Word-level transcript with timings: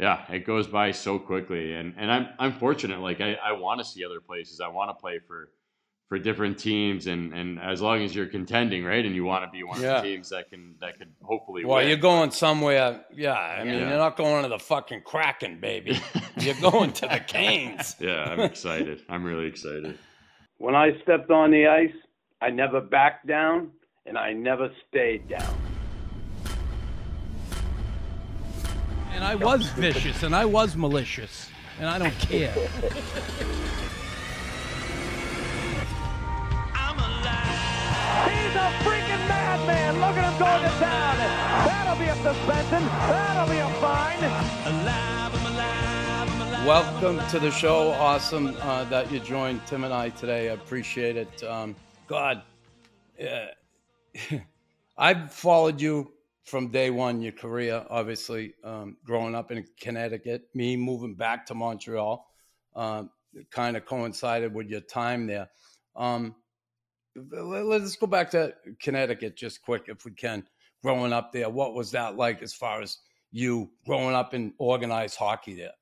yeah, 0.00 0.24
it 0.32 0.46
goes 0.46 0.66
by 0.66 0.90
so 0.92 1.18
quickly, 1.18 1.74
and 1.74 1.94
and 1.96 2.10
I'm 2.10 2.28
I'm 2.38 2.52
fortunate. 2.52 3.00
Like 3.00 3.20
I 3.20 3.34
I 3.34 3.52
want 3.52 3.80
to 3.80 3.84
see 3.84 4.04
other 4.04 4.20
places. 4.20 4.60
I 4.60 4.68
want 4.68 4.90
to 4.90 4.94
play 5.00 5.18
for 5.26 5.50
for 6.08 6.18
different 6.18 6.58
teams, 6.58 7.06
and 7.06 7.32
and 7.32 7.60
as 7.60 7.80
long 7.80 8.02
as 8.02 8.14
you're 8.14 8.26
contending, 8.26 8.84
right, 8.84 9.04
and 9.04 9.14
you 9.14 9.24
want 9.24 9.44
to 9.44 9.50
be 9.50 9.62
one 9.62 9.80
Yeah. 9.80 9.98
of 9.98 10.02
the 10.02 10.08
teams 10.10 10.30
that 10.30 10.50
can 10.50 10.74
that 10.80 10.98
could 10.98 11.12
hopefully. 11.22 11.64
Well, 11.64 11.76
win. 11.78 11.88
you're 11.88 11.98
going 11.98 12.30
somewhere. 12.32 13.04
Yeah, 13.14 13.34
I 13.34 13.62
mean, 13.62 13.74
Yeah. 13.74 13.88
you're 13.90 13.98
not 13.98 14.16
going 14.16 14.42
to 14.42 14.48
the 14.48 14.58
fucking 14.58 15.02
Kraken, 15.02 15.60
baby. 15.60 16.00
You're 16.38 16.60
going 16.60 16.92
to 16.94 17.06
the 17.06 17.20
Canes. 17.20 17.96
Yeah, 18.00 18.24
I'm 18.30 18.40
excited. 18.40 19.02
I'm 19.08 19.22
really 19.24 19.46
excited. 19.46 19.98
When 20.58 20.74
I 20.74 20.98
stepped 21.02 21.30
on 21.30 21.50
the 21.50 21.66
ice, 21.66 21.92
I 22.40 22.48
never 22.50 22.80
backed 22.80 23.26
down 23.26 23.70
and 24.06 24.16
I 24.16 24.32
never 24.32 24.70
stayed 24.88 25.28
down. 25.28 25.54
And 29.20 29.28
I 29.28 29.34
was 29.34 29.68
vicious 29.72 30.22
and 30.22 30.34
I 30.34 30.46
was 30.46 30.76
malicious. 30.76 31.50
And 31.78 31.90
I 31.90 31.98
don't 31.98 32.18
care. 32.20 32.54
He's 32.54 32.70
a 38.56 38.70
freaking 38.80 39.28
madman. 39.28 40.00
Look 40.00 40.16
at 40.16 40.24
him 40.24 40.38
going 40.38 40.62
to 40.62 40.70
town. 40.78 41.18
That'll 41.66 41.98
be 41.98 42.06
a 42.06 42.14
suspension. 42.16 42.82
That'll 43.10 43.52
be 43.52 43.58
a 43.58 43.68
fine. 43.78 44.20
Welcome 46.66 47.20
to 47.28 47.38
the 47.38 47.50
show. 47.50 47.90
Awesome 47.90 48.56
uh, 48.62 48.84
that 48.84 49.12
you 49.12 49.20
joined 49.20 49.60
Tim 49.66 49.84
and 49.84 49.92
I 49.92 50.08
today. 50.08 50.48
I 50.48 50.54
appreciate 50.54 51.18
it. 51.18 51.42
Um, 51.42 51.76
God, 52.06 52.40
uh, 53.22 53.48
I've 54.96 55.30
followed 55.30 55.78
you 55.78 56.10
from 56.44 56.70
day 56.70 56.90
one, 56.90 57.20
your 57.22 57.32
career, 57.32 57.84
obviously, 57.90 58.54
um, 58.64 58.96
growing 59.04 59.34
up 59.34 59.50
in 59.50 59.64
Connecticut, 59.80 60.48
me 60.54 60.76
moving 60.76 61.14
back 61.14 61.46
to 61.46 61.54
Montreal, 61.54 62.26
um, 62.74 63.10
kind 63.50 63.76
of 63.76 63.84
coincided 63.84 64.54
with 64.54 64.68
your 64.68 64.80
time 64.80 65.26
there. 65.26 65.48
Um, 65.96 66.34
let- 67.14 67.66
let's 67.66 67.96
go 67.96 68.06
back 68.06 68.30
to 68.30 68.54
Connecticut 68.80 69.36
just 69.36 69.62
quick, 69.62 69.84
if 69.88 70.04
we 70.04 70.12
can. 70.12 70.48
Growing 70.82 71.12
up 71.12 71.32
there, 71.32 71.50
what 71.50 71.74
was 71.74 71.90
that 71.90 72.16
like 72.16 72.42
as 72.42 72.54
far 72.54 72.80
as 72.80 72.98
you 73.30 73.70
growing 73.84 74.14
up 74.14 74.34
in 74.34 74.54
organized 74.58 75.16
hockey 75.16 75.54
there? 75.54 75.74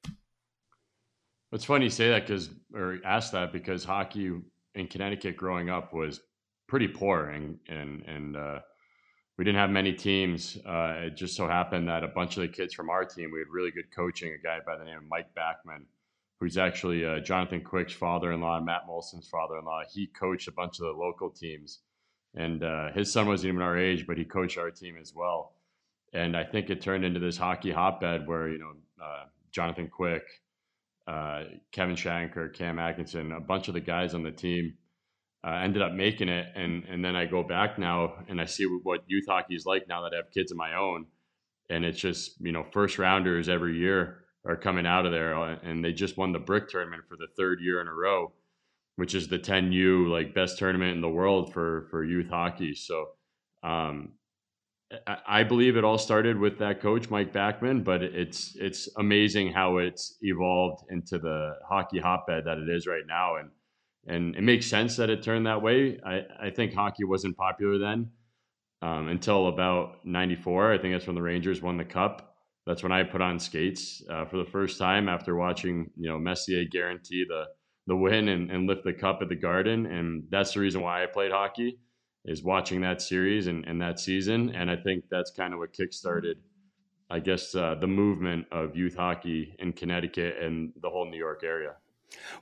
It's 1.52 1.64
funny 1.64 1.86
you 1.86 1.91
say 1.91 2.10
that 2.10 2.27
because, 2.27 2.50
or 2.75 2.98
ask 3.04 3.32
that 3.32 3.52
because 3.52 3.84
hockey 3.84 4.32
in 4.75 4.86
Connecticut 4.88 5.36
growing 5.36 5.70
up 5.70 5.94
was 5.94 6.20
pretty 6.66 6.88
poor, 6.88 7.30
and 7.30 7.58
and 7.69 8.02
and 8.02 8.36
uh, 8.36 8.60
we 9.39 9.44
didn't 9.44 9.58
have 9.58 9.70
many 9.70 9.92
teams. 9.92 10.58
Uh, 10.67 11.06
it 11.06 11.17
just 11.17 11.36
so 11.36 11.47
happened 11.47 11.89
that 11.89 12.03
a 12.03 12.08
bunch 12.08 12.36
of 12.36 12.42
the 12.42 12.48
kids 12.48 12.75
from 12.75 12.91
our 12.91 13.05
team, 13.05 13.31
we 13.33 13.39
had 13.39 13.48
really 13.48 13.70
good 13.70 13.91
coaching. 13.94 14.33
A 14.33 14.42
guy 14.42 14.58
by 14.67 14.77
the 14.77 14.84
name 14.84 14.98
of 14.98 15.05
Mike 15.08 15.28
Backman, 15.34 15.84
who's 16.41 16.58
actually 16.58 17.06
uh, 17.06 17.20
Jonathan 17.20 17.62
Quick's 17.62 17.92
father-in-law, 17.92 18.61
Matt 18.61 18.86
Moulson's 18.86 19.28
father-in-law. 19.28 19.83
He 19.92 20.09
coached 20.09 20.48
a 20.48 20.53
bunch 20.53 20.81
of 20.81 20.86
the 20.86 20.92
local 20.92 21.31
teams, 21.31 21.78
and 22.34 22.64
uh, 22.64 22.91
his 22.92 23.12
son 23.12 23.28
wasn't 23.28 23.50
even 23.50 23.62
our 23.62 23.78
age, 23.78 24.06
but 24.06 24.19
he 24.19 24.25
coached 24.25 24.59
our 24.59 24.72
team 24.72 24.97
as 25.00 25.14
well. 25.14 25.55
And 26.12 26.36
I 26.36 26.42
think 26.42 26.69
it 26.69 26.81
turned 26.81 27.05
into 27.05 27.20
this 27.20 27.36
hockey 27.36 27.70
hotbed 27.70 28.27
where 28.27 28.48
you 28.48 28.59
know 28.59 28.72
uh, 29.00 29.25
Jonathan 29.53 29.89
Quick 29.89 30.25
uh, 31.09 31.44
Kevin 31.72 31.97
Shanker, 31.97 32.53
Cam 32.53 32.78
Atkinson, 32.78 33.33
a 33.33 33.41
bunch 33.41 33.69
of 33.69 33.75
the 33.75 33.81
guys 33.81 34.14
on 34.14 34.22
the 34.22 34.31
team 34.31 34.75
uh, 35.47 35.50
ended 35.53 35.83
up 35.83 35.92
making 35.92 36.28
it. 36.28 36.47
And 36.55 36.84
and 36.84 37.05
then 37.05 37.17
I 37.17 37.27
go 37.27 37.42
back 37.42 37.78
now 37.78 38.14
and 38.28 38.41
I 38.41 38.44
see 38.47 38.64
what 38.64 39.03
youth 39.06 39.25
hockey 39.28 39.55
is 39.55 39.67
like 39.67 39.89
now 39.89 40.03
that 40.03 40.12
I 40.12 40.17
have 40.17 40.31
kids 40.33 40.50
of 40.53 40.58
my 40.58 40.75
own. 40.75 41.06
And 41.70 41.84
it's 41.84 41.98
just 42.00 42.41
you 42.41 42.53
know 42.53 42.64
first 42.72 42.98
rounders 42.98 43.48
every 43.48 43.77
year 43.78 44.25
are 44.47 44.56
coming 44.56 44.86
out 44.86 45.05
of 45.06 45.12
there, 45.12 45.36
uh, 45.36 45.56
and 45.62 45.84
they 45.84 45.92
just 45.92 46.16
won 46.16 46.33
the 46.33 46.39
brick 46.39 46.69
tournament 46.69 47.03
for 47.09 47.16
the 47.16 47.27
third 47.36 47.61
year 47.61 47.81
in 47.81 47.89
a 47.89 47.92
row, 47.94 48.33
which 48.97 49.14
is 49.14 49.28
the 49.28 49.39
10U 49.39 50.09
like 50.11 50.34
best 50.34 50.59
tournament 50.59 50.92
in 50.94 51.00
the 51.03 51.09
world 51.09 51.53
for 51.53 51.89
for 51.91 52.04
youth 52.04 52.28
hockey. 52.31 52.75
So. 52.75 53.06
Um, 53.62 54.12
I- 55.06 55.19
I 55.27 55.43
believe 55.44 55.77
it 55.77 55.84
all 55.84 55.98
started 55.98 56.38
with 56.38 56.59
that 56.59 56.81
coach 56.81 57.10
Mike 57.10 57.32
Backman, 57.32 57.84
but 57.84 58.03
it's 58.03 58.56
it's 58.56 58.88
amazing 58.97 59.53
how 59.53 59.78
it's 59.78 60.16
evolved 60.22 60.84
into 60.91 61.19
the 61.19 61.56
hockey 61.69 61.98
hotbed 61.98 62.44
that 62.47 62.59
it 62.59 62.69
is 62.71 62.87
right 62.87 63.06
now, 63.06 63.37
and 63.37 63.50
and 64.08 64.34
it 64.36 64.42
makes 64.42 64.66
sense 64.66 64.96
that 64.96 65.10
it 65.10 65.22
turned 65.22 65.46
that 65.46 65.62
way. 65.62 66.00
I, 66.04 66.24
I 66.41 66.50
think 66.50 66.74
hockey 66.74 67.04
wasn't 67.04 67.36
popular 67.36 67.78
then 67.78 68.10
um, 68.82 69.08
until 69.08 69.48
about 69.48 70.04
'94. 70.04 70.72
I 70.72 70.78
think 70.78 70.94
that's 70.94 71.06
when 71.06 71.16
the 71.16 71.22
Rangers 71.22 71.62
won 71.62 71.76
the 71.76 71.84
cup. 71.84 72.36
That's 72.66 72.82
when 72.82 72.92
I 72.92 73.02
put 73.02 73.20
on 73.20 73.38
skates 73.38 74.02
uh, 74.10 74.26
for 74.26 74.36
the 74.36 74.44
first 74.44 74.78
time 74.78 75.08
after 75.08 75.36
watching 75.36 75.91
you 75.97 76.08
know 76.08 76.18
Messier 76.18 76.64
guarantee 76.64 77.24
the 77.28 77.44
the 77.86 77.97
win 77.97 78.28
and, 78.28 78.50
and 78.50 78.66
lift 78.66 78.84
the 78.84 78.92
cup 78.92 79.20
at 79.22 79.28
the 79.28 79.36
Garden, 79.36 79.86
and 79.86 80.24
that's 80.30 80.52
the 80.52 80.60
reason 80.60 80.82
why 80.82 81.02
I 81.02 81.06
played 81.06 81.32
hockey 81.32 81.78
is 82.24 82.42
watching 82.42 82.82
that 82.82 83.00
series 83.00 83.47
and, 83.47 83.64
and 83.66 83.80
that 83.80 83.98
season. 83.98 84.54
And 84.54 84.70
I 84.70 84.76
think 84.76 85.04
that's 85.10 85.30
kind 85.30 85.54
of 85.54 85.58
what 85.58 85.72
kickstarted, 85.72 86.34
I 87.08 87.20
guess, 87.20 87.54
uh, 87.54 87.76
the 87.80 87.86
movement 87.86 88.47
of 88.52 88.76
youth 88.76 88.94
hockey 88.94 89.56
in 89.58 89.72
Connecticut 89.72 90.36
and 90.38 90.72
the 90.82 90.91
whole 90.91 91.10
New 91.10 91.16
York 91.16 91.41
area. 91.42 91.76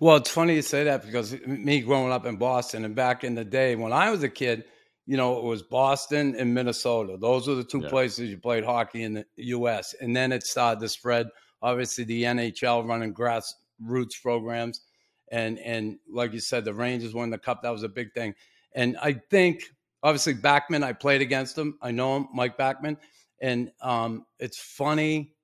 Well, 0.00 0.16
it's 0.16 0.30
funny 0.30 0.54
you 0.54 0.62
say 0.62 0.84
that 0.84 1.04
because 1.04 1.32
me 1.46 1.80
growing 1.80 2.12
up 2.12 2.26
in 2.26 2.36
Boston 2.36 2.84
and 2.84 2.94
back 2.94 3.24
in 3.24 3.34
the 3.34 3.44
day 3.44 3.76
when 3.76 3.92
I 3.92 4.10
was 4.10 4.22
a 4.22 4.28
kid, 4.28 4.64
you 5.06 5.16
know, 5.16 5.38
it 5.38 5.44
was 5.44 5.62
Boston 5.62 6.34
and 6.36 6.52
Minnesota. 6.52 7.16
Those 7.20 7.46
were 7.48 7.54
the 7.54 7.64
two 7.64 7.80
Yeah. 7.80 7.88
places 7.88 8.28
you 8.28 8.38
played 8.38 8.64
hockey 8.64 9.04
in 9.04 9.14
the 9.14 9.26
U.S. 9.36 9.94
And 10.00 10.14
then 10.14 10.32
it 10.32 10.42
started 10.42 10.80
to 10.80 10.88
spread. 10.88 11.28
Obviously, 11.62 12.04
the 12.04 12.24
NHL 12.24 12.86
running 12.86 13.14
grassroots 13.14 14.20
programs, 14.22 14.82
and 15.30 15.58
and 15.60 15.98
like 16.10 16.32
you 16.32 16.40
said, 16.40 16.64
the 16.64 16.74
Rangers 16.74 17.14
won 17.14 17.30
the 17.30 17.38
cup. 17.38 17.62
That 17.62 17.70
was 17.70 17.82
a 17.82 17.88
big 17.88 18.12
thing. 18.12 18.34
And 18.74 18.96
I 19.00 19.14
think 19.30 19.62
obviously 20.02 20.34
Backman, 20.34 20.82
I 20.84 20.92
played 20.92 21.22
against 21.22 21.56
him. 21.56 21.78
I 21.80 21.92
know 21.92 22.16
him, 22.16 22.28
Mike 22.34 22.58
Backman, 22.58 22.98
and 23.40 23.70
um, 23.80 24.26
it's 24.38 24.58
funny 24.58 25.35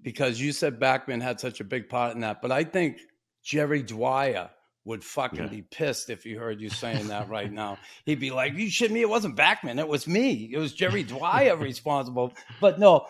because 0.00 0.40
you 0.40 0.52
said 0.52 0.80
Backman 0.80 1.20
had 1.20 1.38
such 1.40 1.60
a 1.60 1.64
big 1.64 1.88
part 1.88 2.14
in 2.14 2.20
that, 2.20 2.40
but 2.40 2.50
I 2.50 2.64
think 2.64 2.98
Jerry 3.44 3.82
Dwyer 3.82 4.50
would 4.84 5.04
fucking 5.04 5.38
Yeah. 5.38 5.46
be 5.46 5.62
pissed 5.62 6.10
if 6.10 6.24
he 6.24 6.32
heard 6.32 6.60
you 6.60 6.68
saying 6.68 7.08
that 7.08 7.28
right 7.28 7.52
now. 7.62 7.78
He'd 8.04 8.18
be 8.20 8.30
like, 8.30 8.54
"You 8.54 8.68
shit 8.70 8.90
me! 8.90 9.00
It 9.00 9.08
wasn't 9.08 9.36
Backman. 9.36 9.78
It 9.78 9.86
was 9.86 10.08
me. 10.08 10.50
It 10.52 10.58
was 10.58 10.72
Jerry 10.72 11.02
Dwyer 11.04 11.56
responsible." 11.56 12.32
But 12.60 12.78
no, 12.80 13.06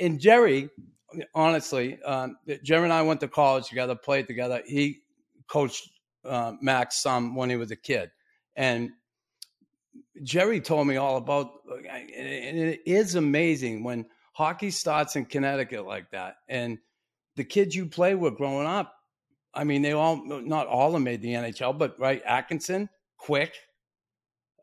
and 0.00 0.20
Jerry, 0.20 0.68
honestly, 1.34 2.00
um, 2.02 2.36
Jerry 2.62 2.84
and 2.84 2.92
I 2.92 3.02
went 3.02 3.20
to 3.20 3.28
college 3.28 3.68
together, 3.68 3.96
played 3.96 4.26
together. 4.28 4.62
He 4.66 4.98
coached 5.48 5.88
uh, 6.24 6.52
Max 6.60 7.00
some 7.02 7.34
when 7.34 7.50
he 7.50 7.56
was 7.56 7.70
a 7.72 7.76
kid, 7.76 8.10
and 8.54 8.90
Jerry 10.22 10.60
told 10.60 10.86
me 10.86 10.96
all 10.96 11.16
about. 11.16 11.50
And 11.88 12.10
it 12.58 12.80
is 12.86 13.14
amazing 13.16 13.82
when 13.82 14.06
hockey 14.40 14.70
starts 14.70 15.16
in 15.16 15.26
Connecticut 15.26 15.86
like 15.86 16.10
that, 16.12 16.36
and 16.48 16.78
the 17.36 17.44
kids 17.44 17.76
you 17.76 17.84
play 17.84 18.14
with 18.14 18.36
growing 18.36 18.66
up. 18.66 18.94
I 19.52 19.64
mean, 19.64 19.82
they 19.82 19.92
all 19.92 20.24
not 20.24 20.66
all 20.66 20.86
of 20.88 20.92
them 20.94 21.04
made 21.04 21.20
the 21.20 21.34
NHL, 21.34 21.76
but 21.76 21.98
right, 22.00 22.22
Atkinson, 22.24 22.88
Quick, 23.18 23.54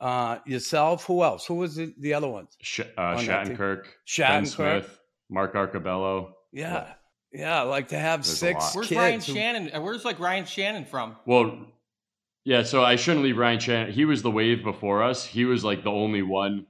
uh, 0.02 0.40
yourself. 0.48 1.06
Who 1.06 1.24
else? 1.24 1.46
Who 1.46 1.56
was 1.56 1.76
the, 1.76 1.94
the 2.00 2.14
other 2.16 2.28
ones? 2.28 2.58
Sh- 2.62 2.82
uh, 2.98 3.02
On 3.02 3.26
that. 3.26 3.48
Shattenkirk, 3.48 3.84
Ben 3.84 4.46
Shattenkirk. 4.46 4.48
Smith, 4.48 5.00
Mark 5.30 5.54
Arcabello. 5.56 6.36
Yeah, 6.52 6.94
yeah, 7.32 7.62
like 7.62 7.90
to 7.90 8.00
have 8.00 8.24
There's 8.24 8.38
six 8.40 8.60
lot. 8.64 8.76
Where's 8.76 8.88
kids. 8.88 8.98
Ryan 8.98 9.22
who- 9.22 9.34
Shannon? 9.34 9.72
uh, 9.76 9.82
Where's 9.82 10.06
like 10.06 10.20
Ryan 10.20 10.46
Shannon 10.46 10.86
from? 10.86 11.18
Well, 11.28 11.56
yeah, 12.46 12.64
so 12.64 12.84
I 12.84 12.96
shouldn't 12.96 13.24
leave 13.26 13.38
Ryan 13.38 13.60
Shannon. 13.60 13.92
He 13.94 14.06
was 14.06 14.24
the 14.24 14.32
wave 14.32 14.64
before 14.64 15.04
us. 15.04 15.26
He 15.26 15.46
was 15.46 15.64
like 15.64 15.84
the 15.84 15.92
only 15.92 16.24
one 16.24 16.66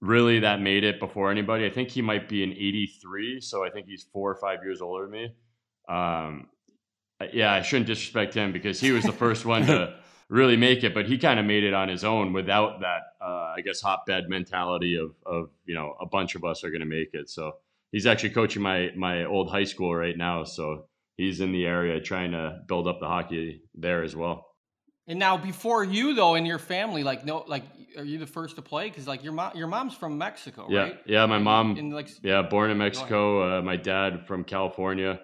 really 0.00 0.40
that 0.40 0.60
made 0.60 0.84
it 0.84 0.98
before 0.98 1.30
anybody. 1.30 1.66
I 1.66 1.70
think 1.70 1.90
he 1.90 2.02
might 2.02 2.28
be 2.28 2.42
an 2.42 2.52
83, 2.52 3.40
so 3.40 3.64
I 3.64 3.70
think 3.70 3.86
he's 3.86 4.04
four 4.12 4.30
or 4.30 4.36
five 4.36 4.60
years 4.62 4.80
older 4.80 5.04
than 5.04 5.12
me. 5.12 5.34
Um, 5.88 6.48
yeah, 7.32 7.52
I 7.52 7.62
shouldn't 7.62 7.86
disrespect 7.86 8.34
him 8.34 8.52
because 8.52 8.80
he 8.80 8.92
was 8.92 9.04
the 9.04 9.12
first 9.12 9.44
one 9.44 9.66
to 9.66 9.96
really 10.28 10.56
make 10.56 10.84
it, 10.84 10.94
but 10.94 11.06
he 11.06 11.18
kind 11.18 11.38
of 11.38 11.44
made 11.44 11.64
it 11.64 11.74
on 11.74 11.88
his 11.88 12.04
own 12.04 12.32
without 12.32 12.80
that, 12.80 13.02
uh, 13.20 13.52
I 13.56 13.60
guess, 13.62 13.80
hotbed 13.80 14.28
mentality 14.28 14.96
of, 14.96 15.14
of, 15.26 15.50
you 15.66 15.74
know, 15.74 15.96
a 16.00 16.06
bunch 16.06 16.34
of 16.34 16.44
us 16.44 16.64
are 16.64 16.70
going 16.70 16.80
to 16.80 16.86
make 16.86 17.10
it. 17.12 17.28
So 17.28 17.56
he's 17.92 18.06
actually 18.06 18.30
coaching 18.30 18.62
my, 18.62 18.90
my 18.96 19.24
old 19.24 19.50
high 19.50 19.64
school 19.64 19.94
right 19.94 20.16
now. 20.16 20.44
So 20.44 20.86
he's 21.16 21.40
in 21.40 21.52
the 21.52 21.66
area 21.66 22.00
trying 22.00 22.32
to 22.32 22.60
build 22.66 22.88
up 22.88 23.00
the 23.00 23.06
hockey 23.06 23.62
there 23.74 24.02
as 24.02 24.16
well. 24.16 24.49
And 25.10 25.18
now, 25.18 25.36
before 25.36 25.82
you 25.82 26.14
though, 26.14 26.36
in 26.36 26.46
your 26.46 26.60
family, 26.60 27.02
like 27.02 27.24
no, 27.24 27.44
like 27.48 27.64
are 27.98 28.04
you 28.04 28.18
the 28.18 28.28
first 28.28 28.54
to 28.56 28.62
play? 28.62 28.88
Because 28.88 29.08
like 29.08 29.24
your 29.24 29.32
mom, 29.32 29.56
your 29.56 29.66
mom's 29.66 29.92
from 29.92 30.16
Mexico, 30.16 30.68
Yeah, 30.70 30.82
right? 30.82 31.00
yeah. 31.04 31.26
My 31.26 31.40
mom, 31.40 31.76
In 31.76 31.90
like 31.90 32.08
yeah, 32.22 32.42
born 32.42 32.70
in 32.70 32.78
Mexico. 32.78 33.58
Uh, 33.58 33.62
my 33.62 33.74
dad 33.74 34.28
from 34.28 34.44
California, 34.44 35.20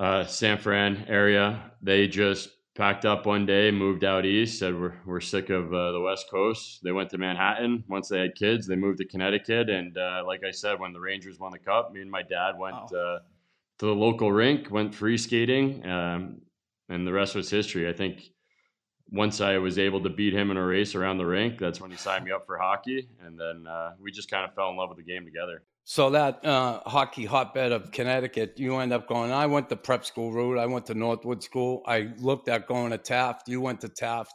uh, 0.00 0.24
San 0.24 0.58
Fran 0.58 1.04
area. 1.06 1.70
They 1.80 2.08
just 2.08 2.48
packed 2.74 3.04
up 3.04 3.24
one 3.24 3.46
day, 3.46 3.70
moved 3.70 4.02
out 4.02 4.26
east, 4.26 4.58
said 4.58 4.74
we're, 4.74 4.94
we're 5.06 5.20
sick 5.20 5.48
of 5.50 5.72
uh, 5.72 5.92
the 5.92 6.00
West 6.00 6.26
Coast. 6.28 6.80
They 6.82 6.90
went 6.90 7.08
to 7.10 7.18
Manhattan. 7.18 7.84
Once 7.88 8.08
they 8.08 8.18
had 8.18 8.34
kids, 8.34 8.66
they 8.66 8.74
moved 8.74 8.98
to 8.98 9.04
Connecticut. 9.04 9.70
And 9.70 9.96
uh, 9.96 10.24
like 10.26 10.40
I 10.44 10.50
said, 10.50 10.80
when 10.80 10.92
the 10.92 10.98
Rangers 10.98 11.38
won 11.38 11.52
the 11.52 11.58
cup, 11.60 11.92
me 11.92 12.00
and 12.00 12.10
my 12.10 12.22
dad 12.22 12.58
went 12.58 12.74
uh, 12.74 13.20
to 13.78 13.86
the 13.86 13.94
local 13.94 14.32
rink, 14.32 14.72
went 14.72 14.92
free 14.92 15.18
skating, 15.18 15.86
um, 15.86 16.40
and 16.88 17.06
the 17.06 17.12
rest 17.12 17.36
was 17.36 17.48
history. 17.48 17.88
I 17.88 17.92
think 17.92 18.22
once 19.12 19.42
I 19.42 19.58
was 19.58 19.78
able 19.78 20.02
to 20.02 20.08
beat 20.08 20.32
him 20.32 20.50
in 20.50 20.56
a 20.56 20.64
race 20.64 20.94
around 20.94 21.18
the 21.18 21.26
rink, 21.26 21.58
that's 21.58 21.80
when 21.80 21.90
he 21.90 21.96
signed 22.08 22.24
me 22.24 22.32
up 22.32 22.46
for 22.46 22.58
hockey. 22.58 23.08
And 23.24 23.38
then 23.38 23.66
uh, 23.66 23.92
we 24.00 24.10
just 24.10 24.30
kind 24.30 24.44
of 24.44 24.54
fell 24.54 24.70
in 24.70 24.76
love 24.76 24.88
with 24.88 24.98
the 24.98 25.04
game 25.04 25.24
together. 25.24 25.62
So 25.84 26.10
that 26.10 26.44
uh, 26.44 26.80
hockey 26.86 27.24
hotbed 27.24 27.72
of 27.72 27.90
Connecticut, 27.90 28.54
you 28.56 28.76
end 28.76 28.92
up 28.92 29.08
going. 29.08 29.32
I 29.32 29.46
went 29.46 29.68
the 29.68 29.76
prep 29.76 30.04
school 30.04 30.32
route. 30.32 30.58
I 30.58 30.66
went 30.66 30.86
to 30.86 30.94
Northwood 30.94 31.42
School. 31.42 31.82
I 31.86 32.12
looked 32.18 32.48
at 32.48 32.66
going 32.66 32.92
to 32.92 32.98
Taft. 32.98 33.48
You 33.48 33.60
went 33.60 33.80
to 33.80 33.88
Taft. 33.88 34.32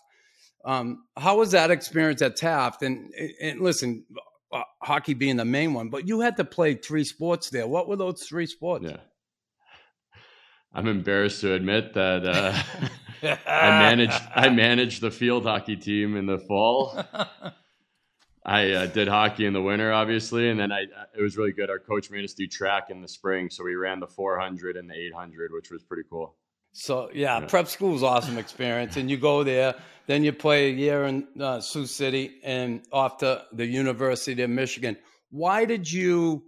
Um, 0.66 1.06
how 1.16 1.38
was 1.38 1.52
that 1.52 1.72
experience 1.72 2.22
at 2.22 2.36
Taft? 2.36 2.84
And, 2.84 3.14
and 3.42 3.62
listen, 3.62 4.06
uh, 4.52 4.64
hockey 4.82 5.14
being 5.14 5.38
the 5.38 5.46
main 5.46 5.74
one, 5.74 5.90
but 5.90 6.08
you 6.08 6.20
had 6.20 6.36
to 6.38 6.44
play 6.44 6.74
three 6.74 7.06
sports 7.06 7.50
there. 7.50 7.68
What 7.68 7.88
were 7.88 7.96
those 7.96 8.24
three 8.24 8.46
sports? 8.46 8.86
Yeah. 8.86 8.98
I'm 10.74 10.88
embarrassed 10.88 11.42
to 11.42 11.54
admit 11.54 11.94
that 11.94 12.26
uh, 12.26 12.88
I 13.24 13.70
managed 13.80 14.22
I 14.36 14.50
managed 14.50 15.02
the 15.02 15.12
field 15.12 15.44
hockey 15.44 15.76
team 15.76 16.16
in 16.16 16.26
the 16.26 16.38
fall. 16.38 17.00
I 18.46 18.72
uh, 18.72 18.86
did 18.86 19.10
hockey 19.10 19.46
in 19.46 19.52
the 19.52 19.62
winter, 19.62 19.92
obviously, 19.92 20.50
and 20.50 20.58
then 20.60 20.72
I 20.72 20.84
it 21.18 21.22
was 21.22 21.38
really 21.38 21.52
good. 21.52 21.70
Our 21.70 21.80
coach 21.80 22.10
made 22.10 22.24
us 22.24 22.34
do 22.34 22.48
track 22.48 22.90
in 22.90 23.02
the 23.02 23.08
spring, 23.08 23.50
so 23.50 23.64
we 23.64 23.76
ran 23.76 24.00
the 24.00 24.08
400 24.08 24.78
and 24.78 24.90
the 24.90 24.96
800, 24.96 25.52
which 25.54 25.70
was 25.70 25.84
pretty 25.84 26.04
cool. 26.10 26.36
So 26.72 27.10
yeah, 27.14 27.40
Yeah. 27.40 27.48
prep 27.48 27.68
school's 27.68 28.04
awesome 28.04 28.38
experience, 28.38 28.96
and 28.96 29.10
you 29.10 29.18
go 29.18 29.44
there, 29.44 29.76
then 30.06 30.24
you 30.24 30.32
play 30.32 30.70
a 30.70 30.74
year 30.74 31.06
in 31.06 31.28
uh, 31.42 31.60
Sioux 31.60 31.86
City 31.86 32.40
and 32.44 32.84
off 32.94 33.18
to 33.18 33.44
the 33.52 33.66
University 33.66 34.42
of 34.44 34.50
Michigan. 34.50 34.96
Why 35.30 35.66
did 35.66 35.92
you 35.92 36.44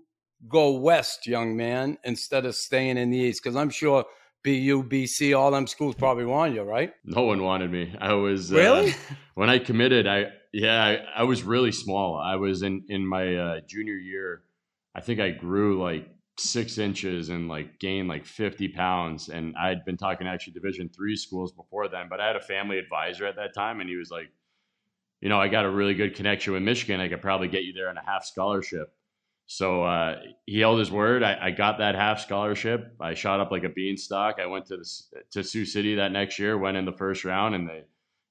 go 0.48 0.72
west, 0.72 1.28
young 1.28 1.58
man, 1.58 1.98
instead 2.06 2.46
of 2.46 2.56
staying 2.56 2.98
in 2.98 3.10
the 3.10 3.18
east? 3.18 3.44
Because 3.44 3.58
I'm 3.58 3.70
sure 3.70 4.06
BU, 4.44 4.84
BC, 4.84 5.38
all 5.38 5.52
them 5.52 5.68
schools 5.68 5.96
probably 5.96 6.26
want 6.26 6.54
you, 6.54 6.64
right? 6.64 6.94
No 7.04 7.24
one 7.24 7.44
wanted 7.44 7.72
me. 7.72 7.96
I 8.00 8.14
was 8.14 8.52
uh, 8.54 8.56
Really? 8.56 8.94
when 9.36 9.50
I 9.50 9.60
committed. 9.60 10.08
I 10.08 10.28
yeah, 10.52 10.84
I, 10.84 11.22
I 11.22 11.24
was 11.24 11.44
really 11.44 11.72
small. 11.72 12.16
I 12.16 12.36
was 12.36 12.62
in 12.64 12.84
in 12.90 13.06
my 13.06 13.36
uh, 13.36 13.60
junior 13.68 13.96
year. 13.96 14.44
I 14.96 15.02
think 15.02 15.20
I 15.20 15.32
grew 15.32 15.82
like 15.82 16.08
six 16.40 16.78
inches 16.78 17.30
and 17.30 17.48
like 17.48 17.80
gained 17.80 18.08
like 18.08 18.26
50 18.26 18.70
pounds. 18.70 19.30
And 19.30 19.56
I'd 19.58 19.86
been 19.86 19.98
talking 19.98 20.26
to 20.26 20.32
actually 20.32 20.54
Division 20.54 20.90
three 20.90 21.16
schools 21.16 21.52
before 21.52 21.88
then, 21.88 22.08
but 22.10 22.20
I 22.20 22.28
had 22.28 22.36
a 22.36 22.42
family 22.42 22.80
advisor 22.80 23.26
at 23.26 23.36
that 23.36 23.54
time, 23.54 23.82
and 23.82 23.90
he 23.90 23.96
was 23.96 24.10
like, 24.10 24.30
you 25.22 25.30
know, 25.30 25.40
I 25.40 25.50
got 25.50 25.66
a 25.66 25.70
really 25.70 25.94
good 25.94 26.16
connection 26.16 26.54
with 26.54 26.64
Michigan. 26.64 27.02
I 27.02 27.10
could 27.10 27.22
probably 27.22 27.50
get 27.50 27.64
you 27.64 27.74
there 27.74 27.90
on 27.90 27.98
a 27.98 28.06
half 28.06 28.24
scholarship. 28.24 28.94
So 29.52 29.84
uh, 29.84 30.20
he 30.46 30.60
held 30.60 30.78
his 30.78 30.92
word. 30.92 31.24
I, 31.24 31.48
I 31.48 31.50
got 31.50 31.80
that 31.80 31.96
half 31.96 32.20
scholarship. 32.20 32.96
I 33.02 33.16
shot 33.16 33.40
up 33.40 33.50
like 33.50 33.64
a 33.64 33.70
beanstalk. 33.70 34.36
I 34.40 34.46
went 34.46 34.68
to 34.68 34.78
the, 34.78 34.86
to 35.32 35.44
Sioux 35.44 35.66
City 35.66 35.96
that 35.96 36.12
next 36.12 36.38
year, 36.38 36.56
went 36.56 36.78
in 36.78 36.86
the 36.86 36.92
first 36.92 37.26
round, 37.26 37.56
and 37.56 37.68
they 37.68 37.82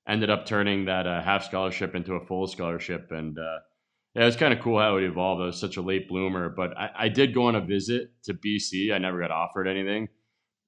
ended 0.09 0.31
up 0.31 0.47
turning 0.47 0.85
that 0.85 1.09
uh, 1.09 1.21
half 1.21 1.45
scholarship 1.45 1.97
into 1.97 2.15
a 2.15 2.25
full 2.25 2.47
scholarship. 2.47 3.11
And 3.11 3.37
uh, 3.37 3.59
yeah, 4.15 4.23
it 4.23 4.27
was 4.27 4.37
kind 4.37 4.55
of 4.55 4.61
cool 4.61 4.79
how 4.79 4.97
it 4.97 5.03
evolved. 5.03 5.43
I 5.43 5.47
was 5.47 5.59
such 5.59 5.77
a 5.77 5.83
late 5.83 6.09
bloomer, 6.09 6.51
but 6.51 6.79
I, 6.79 6.91
I 6.97 7.09
did 7.09 7.35
go 7.35 7.47
on 7.47 7.57
a 7.57 7.61
visit 7.61 8.13
to 8.23 8.35
BC. 8.35 8.95
I 8.95 8.99
never 8.99 9.21
got 9.21 9.33
offered 9.33 9.67
anything. 9.67 10.09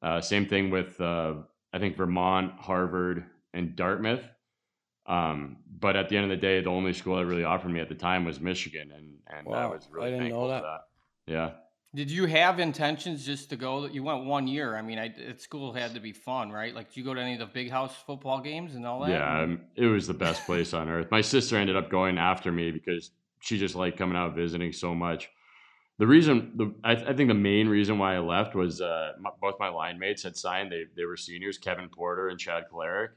Uh, 0.03 0.21
same 0.21 0.47
thing 0.47 0.71
with 0.71 1.01
uh, 1.01 1.35
I 1.73 1.79
think 1.79 1.97
Vermont, 1.97 2.55
Harvard, 2.59 3.25
and 3.55 3.77
Dartmouth. 3.77 4.25
Um, 5.11 5.57
but 5.81 5.97
at 5.97 6.09
the 6.09 6.17
end 6.17 6.25
of 6.25 6.31
the 6.31 6.37
day, 6.37 6.61
the 6.61 6.71
only 6.71 6.93
school 6.93 7.17
that 7.17 7.27
really 7.27 7.45
offered 7.45 7.71
me 7.71 7.81
at 7.81 7.89
the 7.89 7.95
time 7.95 8.25
was 8.25 8.41
Michigan, 8.41 8.93
and 8.95 9.15
and 9.27 9.55
I 9.55 9.67
was 9.67 9.89
really 9.91 10.07
I 10.07 10.11
didn't 10.11 10.25
thankful 10.25 10.49
know 10.49 10.59
for 10.59 10.63
that. 10.63 10.83
that. 11.27 11.33
Yeah. 11.33 11.51
Did 11.93 12.09
you 12.09 12.27
have 12.27 12.61
intentions 12.61 13.27
just 13.27 13.51
to 13.51 13.57
go? 13.57 13.87
You 13.87 14.05
went 14.05 14.25
one 14.25 14.47
year. 14.47 14.77
I 14.77 14.83
mean, 14.83 15.01
I, 15.01 15.13
at 15.29 15.41
school 15.41 15.73
had 15.73 15.95
to 15.95 16.01
be 16.01 16.13
fun, 16.13 16.53
right? 16.53 16.73
Like, 16.73 16.89
did 16.89 16.99
you 16.99 17.05
go 17.05 17.15
to 17.15 17.21
any 17.21 17.33
of 17.33 17.41
the 17.41 17.47
big 17.47 17.69
house 17.69 17.93
football 18.07 18.41
games 18.41 18.77
and 18.77 18.87
all 18.87 19.01
that? 19.01 19.11
Yeah, 19.11 19.41
um, 19.41 19.63
it 19.75 19.87
was 19.87 20.07
the 20.07 20.15
best 20.15 20.47
place 20.47 20.73
on 20.73 20.89
earth. 20.89 21.09
My 21.11 21.21
sister 21.21 21.57
ended 21.57 21.75
up 21.75 21.91
going 21.91 22.17
after 22.17 22.53
me 22.53 22.71
because 22.71 23.11
she 23.41 23.59
just 23.59 23.75
liked 23.75 23.99
coming 23.99 24.17
out 24.17 24.37
visiting 24.37 24.73
so 24.73 24.95
much. 24.95 25.31
The 25.99 26.07
reason, 26.07 26.53
the 26.55 26.75
I, 26.85 26.93
I 26.93 27.13
think 27.13 27.29
the 27.29 27.35
main 27.35 27.69
reason 27.69 27.99
why 27.99 28.15
I 28.15 28.21
left 28.21 28.55
was 28.55 28.81
uh, 28.81 29.13
my, 29.21 29.31
both 29.41 29.57
my 29.59 29.69
line 29.69 29.99
mates 29.99 30.23
had 30.23 30.37
signed. 30.37 30.71
They 30.71 30.85
they 30.97 31.05
were 31.05 31.17
seniors, 31.17 31.59
Kevin 31.59 31.89
Porter 31.89 32.29
and 32.29 32.39
Chad 32.39 32.65
Kolarik, 32.73 33.09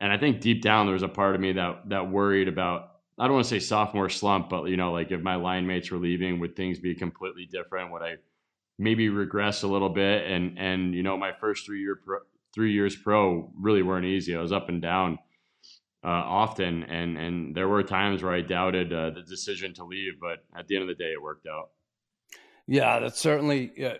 and 0.00 0.12
I 0.12 0.18
think 0.18 0.40
deep 0.40 0.62
down 0.62 0.86
there 0.86 0.92
was 0.92 1.02
a 1.02 1.08
part 1.08 1.34
of 1.34 1.40
me 1.40 1.52
that 1.52 1.88
that 1.88 2.10
worried 2.10 2.48
about. 2.48 2.92
I 3.18 3.24
don't 3.24 3.32
want 3.32 3.46
to 3.46 3.50
say 3.50 3.60
sophomore 3.60 4.10
slump, 4.10 4.50
but 4.50 4.64
you 4.64 4.76
know, 4.76 4.92
like 4.92 5.10
if 5.10 5.22
my 5.22 5.36
line 5.36 5.66
mates 5.66 5.90
were 5.90 5.98
leaving, 5.98 6.38
would 6.40 6.54
things 6.54 6.78
be 6.78 6.94
completely 6.94 7.46
different? 7.46 7.90
Would 7.92 8.02
I 8.02 8.16
maybe 8.78 9.08
regress 9.08 9.62
a 9.62 9.68
little 9.68 9.88
bit? 9.88 10.30
And 10.30 10.58
and 10.58 10.94
you 10.94 11.02
know, 11.02 11.16
my 11.16 11.32
first 11.32 11.64
three 11.64 11.80
year 11.80 11.96
pro, 11.96 12.18
three 12.54 12.72
years 12.72 12.94
pro 12.94 13.50
really 13.58 13.82
weren't 13.82 14.04
easy. 14.04 14.36
I 14.36 14.40
was 14.40 14.52
up 14.52 14.68
and 14.68 14.82
down 14.82 15.18
uh, 16.04 16.08
often, 16.08 16.84
and 16.84 17.16
and 17.16 17.54
there 17.54 17.68
were 17.68 17.82
times 17.82 18.22
where 18.22 18.34
I 18.34 18.42
doubted 18.42 18.92
uh, 18.92 19.10
the 19.10 19.22
decision 19.22 19.72
to 19.74 19.84
leave, 19.84 20.20
but 20.20 20.44
at 20.54 20.68
the 20.68 20.76
end 20.76 20.82
of 20.82 20.88
the 20.88 21.02
day, 21.02 21.12
it 21.12 21.22
worked 21.22 21.46
out. 21.46 21.70
Yeah, 22.68 22.98
that's 22.98 23.20
certainly 23.20 23.72
yeah, 23.76 23.94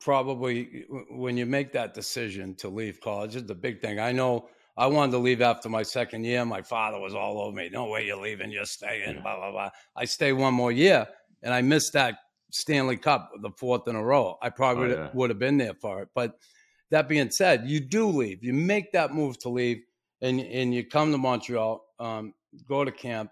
probably 0.00 0.86
when 1.10 1.36
you 1.36 1.46
make 1.46 1.72
that 1.72 1.94
decision 1.94 2.54
to 2.56 2.68
leave 2.68 3.00
college 3.00 3.36
is 3.36 3.44
the 3.44 3.54
big 3.54 3.80
thing. 3.80 4.00
I 4.00 4.12
know 4.12 4.48
I 4.78 4.86
wanted 4.86 5.12
to 5.12 5.18
leave 5.18 5.42
after 5.42 5.68
my 5.68 5.82
second 5.82 6.24
year. 6.24 6.44
My 6.44 6.62
father 6.62 6.98
was 7.00 7.14
all 7.14 7.40
over 7.42 7.54
me. 7.54 7.68
No 7.70 7.86
way 7.86 8.06
you're 8.06 8.16
leaving. 8.22 8.50
You're 8.50 8.64
staying. 8.64 9.20
Blah 9.22 9.36
blah 9.36 9.50
blah. 9.50 9.70
I 9.96 10.04
stay 10.06 10.32
one 10.32 10.54
more 10.54 10.72
year, 10.72 11.06
and 11.42 11.52
I 11.52 11.60
missed 11.62 11.92
that 11.94 12.18
Stanley 12.50 12.96
Cup, 12.96 13.30
the 13.42 13.50
fourth 13.58 13.86
in 13.88 13.96
a 13.96 14.02
row. 14.02 14.38
I 14.40 14.48
probably 14.50 14.84
Oh, 14.84 14.88
would- 14.88 14.98
yeah. 14.98 15.10
would 15.14 15.30
have 15.30 15.38
been 15.38 15.58
there 15.58 15.74
for 15.74 16.00
it. 16.02 16.08
But 16.14 16.38
that 16.90 17.08
being 17.08 17.30
said, 17.30 17.68
you 17.68 17.80
do 17.80 18.08
leave. 18.08 18.42
You 18.42 18.54
make 18.54 18.92
that 18.92 19.12
move 19.12 19.38
to 19.40 19.48
leave, 19.48 19.82
and 20.22 20.40
and 20.40 20.72
you 20.72 20.86
come 20.86 21.12
to 21.12 21.18
Montreal, 21.18 21.84
um, 21.98 22.32
go 22.66 22.84
to 22.84 22.92
camp, 22.92 23.30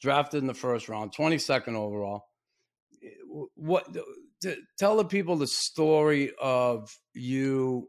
drafted 0.00 0.40
in 0.40 0.46
the 0.48 0.54
first 0.54 0.88
round, 0.88 1.12
twenty 1.12 1.38
second 1.38 1.76
overall 1.76 2.24
what 3.54 3.86
tell 4.78 4.96
the 4.96 5.04
people 5.04 5.36
the 5.36 5.46
story 5.46 6.32
of 6.40 6.96
you 7.14 7.88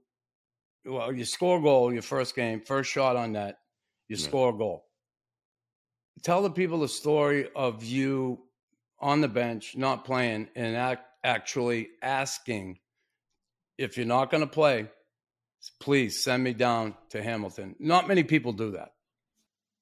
well 0.86 1.12
you 1.14 1.26
score 1.26 1.60
a 1.60 1.62
goal 1.62 1.92
your 1.94 2.02
first 2.02 2.36
game 2.36 2.62
first 2.62 2.92
shot 2.92 3.16
on 3.16 3.34
net 3.34 3.58
you 4.08 4.16
Yeah. 4.16 4.28
score 4.28 4.50
a 4.50 4.58
goal 4.58 4.86
tell 6.24 6.42
the 6.42 6.52
people 6.52 6.80
the 6.80 6.88
story 6.88 7.50
of 7.56 7.84
you 7.84 8.40
on 9.00 9.22
the 9.22 9.28
bench 9.28 9.78
not 9.78 10.04
playing 10.06 10.50
and 10.56 10.76
act, 10.76 11.06
actually 11.24 11.90
asking 12.02 12.80
if 13.78 13.98
you're 13.98 14.06
not 14.06 14.30
going 14.30 14.42
to 14.42 14.48
play 14.48 14.88
please 15.80 16.24
send 16.24 16.44
me 16.44 16.54
down 16.54 16.96
to 17.10 17.22
hamilton 17.22 17.76
not 17.80 18.08
many 18.08 18.24
people 18.24 18.52
do 18.54 18.72
that 18.72 18.94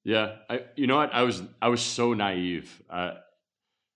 Yeah, 0.04 0.36
I, 0.48 0.64
you 0.76 0.86
know 0.86 0.96
what? 0.96 1.12
I 1.12 1.22
was 1.22 1.42
I 1.60 1.68
was 1.68 1.82
so 1.82 2.14
naive, 2.14 2.82
uh, 2.88 3.14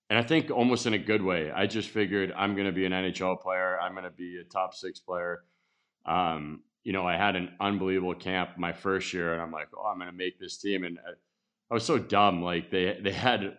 and 0.09 0.19
I 0.19 0.21
think 0.21 0.51
almost 0.51 0.85
in 0.85 0.93
a 0.93 0.99
good 0.99 1.23
way. 1.23 1.49
I 1.49 1.65
just 1.65 1.89
figured 1.89 2.31
I'm 2.35 2.53
going 2.55 2.67
to 2.67 2.71
be 2.73 2.85
an 2.85 2.91
NHL 2.91 3.41
player. 3.41 3.79
I'm 3.79 3.93
going 3.93 4.03
to 4.03 4.11
be 4.11 4.37
a 4.37 4.43
top 4.43 4.75
six 4.75 4.99
player. 4.99 5.43
Um, 6.05 6.61
you 6.83 6.93
know, 6.93 7.07
I 7.07 7.17
had 7.17 7.35
an 7.35 7.51
unbelievable 7.59 8.15
camp 8.15 8.51
my 8.57 8.73
first 8.73 9.13
year, 9.13 9.33
and 9.33 9.41
I'm 9.41 9.51
like, 9.51 9.69
oh, 9.77 9.85
I'm 9.85 9.97
going 9.97 10.09
to 10.09 10.15
make 10.15 10.39
this 10.39 10.57
team. 10.57 10.83
And 10.83 10.99
I, 10.99 11.11
I 11.71 11.73
was 11.73 11.85
so 11.85 11.97
dumb. 11.97 12.41
Like 12.41 12.71
they 12.71 12.99
they 13.01 13.11
had 13.11 13.57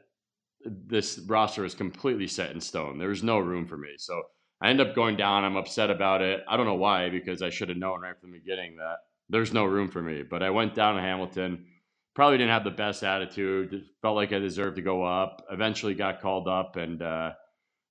this 0.64 1.18
roster 1.26 1.62
was 1.62 1.74
completely 1.74 2.26
set 2.26 2.50
in 2.52 2.60
stone. 2.60 2.98
There 2.98 3.08
was 3.08 3.22
no 3.22 3.38
room 3.38 3.66
for 3.66 3.76
me. 3.76 3.94
So 3.98 4.22
I 4.60 4.70
end 4.70 4.80
up 4.80 4.94
going 4.94 5.16
down. 5.16 5.44
I'm 5.44 5.56
upset 5.56 5.90
about 5.90 6.22
it. 6.22 6.42
I 6.48 6.56
don't 6.56 6.66
know 6.66 6.74
why, 6.74 7.10
because 7.10 7.42
I 7.42 7.50
should 7.50 7.68
have 7.68 7.78
known 7.78 8.00
right 8.00 8.18
from 8.20 8.30
the 8.30 8.38
beginning 8.38 8.76
that 8.76 8.96
there's 9.28 9.52
no 9.52 9.64
room 9.64 9.90
for 9.90 10.02
me. 10.02 10.22
But 10.22 10.42
I 10.42 10.50
went 10.50 10.74
down 10.74 10.96
to 10.96 11.02
Hamilton 11.02 11.66
probably 12.14 12.38
didn't 12.38 12.52
have 12.52 12.64
the 12.64 12.70
best 12.70 13.02
attitude. 13.02 13.84
Felt 14.00 14.16
like 14.16 14.32
I 14.32 14.38
deserved 14.38 14.76
to 14.76 14.82
go 14.82 15.04
up. 15.04 15.44
Eventually 15.50 15.94
got 15.94 16.20
called 16.20 16.48
up, 16.48 16.76
and 16.76 17.02
uh, 17.02 17.32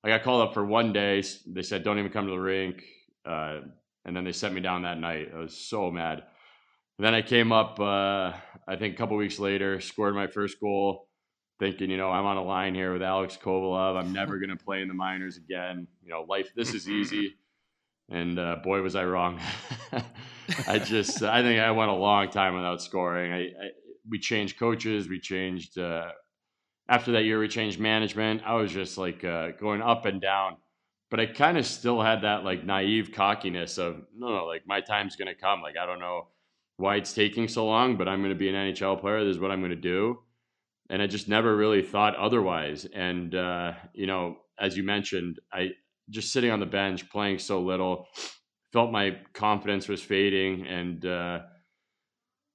I 0.04 0.08
got 0.08 0.24
called 0.24 0.48
up 0.48 0.54
for 0.54 0.66
one 0.66 0.94
day. 0.94 1.24
They 1.46 1.62
said, 1.62 1.84
"Don't 1.84 2.00
even 2.00 2.12
come 2.12 2.26
to 2.26 2.32
the 2.32 2.40
rink," 2.40 2.84
uh, 3.26 3.60
and 4.06 4.16
then 4.16 4.24
they 4.24 4.32
sent 4.32 4.54
me 4.54 4.62
down 4.62 4.84
that 4.84 5.00
night. 5.00 5.32
I 5.34 5.40
was 5.40 5.56
so 5.56 5.92
mad. 5.92 6.24
And 6.98 7.06
then 7.06 7.14
I 7.14 7.22
came 7.22 7.52
up. 7.52 7.80
Uh, 7.80 8.34
I 8.68 8.76
think 8.78 8.96
a 8.96 8.98
couple 8.98 9.18
weeks 9.18 9.40
later, 9.40 9.80
scored 9.80 10.16
my 10.16 10.28
first 10.28 10.60
goal. 10.60 11.08
Thinking, 11.60 11.90
you 11.90 11.98
know, 11.98 12.10
I'm 12.10 12.26
on 12.26 12.38
a 12.38 12.44
line 12.44 12.76
here 12.76 12.94
with 12.94 13.04
Alex 13.04 13.38
Kovalov. 13.42 13.98
I'm 13.98 14.12
never 14.12 14.38
going 14.40 14.50
to 14.50 14.64
play 14.64 14.82
in 14.82 14.88
the 14.88 14.94
minors 14.94 15.38
again. 15.38 15.88
You 16.04 16.10
know, 16.10 16.26
life. 16.28 16.52
This 16.56 16.74
is 16.74 16.90
easy. 16.90 17.36
And 18.10 18.38
uh, 18.38 18.58
boy, 18.64 18.82
was 18.82 18.96
I 18.96 19.06
wrong. 19.06 19.40
I 20.68 20.80
just, 20.80 21.24
I 21.24 21.42
think 21.42 21.62
I 21.62 21.72
went 21.72 21.90
a 21.90 21.96
long 21.96 22.30
time 22.30 22.56
without 22.56 22.82
scoring. 22.82 23.32
I, 23.32 23.40
I 23.46 23.70
we 24.10 24.20
changed 24.20 24.60
coaches. 24.60 25.08
We 25.08 25.20
changed 25.20 25.78
uh, 25.78 26.10
after 26.88 27.14
that 27.14 27.24
year. 27.24 27.40
We 27.40 27.48
changed 27.48 27.80
management. 27.80 28.42
I 28.46 28.56
was 28.56 28.72
just 28.72 28.98
like 28.98 29.24
uh, 29.24 29.52
going 29.52 29.82
up 29.82 30.06
and 30.06 30.22
down, 30.22 30.58
but 31.14 31.20
I 31.20 31.28
kind 31.28 31.60
of 31.60 31.68
still 31.68 32.02
had 32.02 32.24
that 32.24 32.44
like 32.44 32.66
naive 32.66 33.12
cockiness 33.14 33.78
of 33.78 34.02
no, 34.18 34.30
no, 34.30 34.46
like 34.46 34.64
my 34.66 34.82
time's 34.82 35.16
gonna 35.16 35.36
come. 35.36 35.62
Like 35.62 35.78
I 35.78 35.86
don't 35.86 36.00
know 36.00 36.30
why 36.78 36.96
it's 36.96 37.14
taking 37.14 37.48
so 37.48 37.68
long, 37.68 37.98
but 37.98 38.08
I'm 38.08 38.24
to 38.30 38.36
be 38.36 38.50
an 38.50 38.56
NHL 38.56 39.00
player. 39.00 39.24
This 39.24 39.36
is 39.36 39.40
what 39.40 39.52
I'm 39.52 39.60
to 39.70 39.76
do. 39.76 40.18
And 40.90 41.04
I 41.04 41.06
just 41.06 41.28
never 41.28 41.56
really 41.56 41.84
thought 41.84 42.16
otherwise. 42.16 42.88
And, 42.96 43.36
uh, 43.36 43.74
you 43.94 44.08
know, 44.08 44.38
as 44.60 44.76
you 44.76 44.82
mentioned, 44.82 45.38
I 45.52 45.74
just 46.10 46.34
sitting 46.34 46.50
on 46.50 46.60
the 46.60 46.66
bench, 46.66 47.08
playing 47.12 47.38
so 47.38 47.62
little, 47.62 48.08
felt 48.72 48.92
my 48.92 49.16
confidence 49.34 49.88
was 49.88 50.02
fading. 50.02 50.66
And 50.66 51.06
uh, 51.06 51.42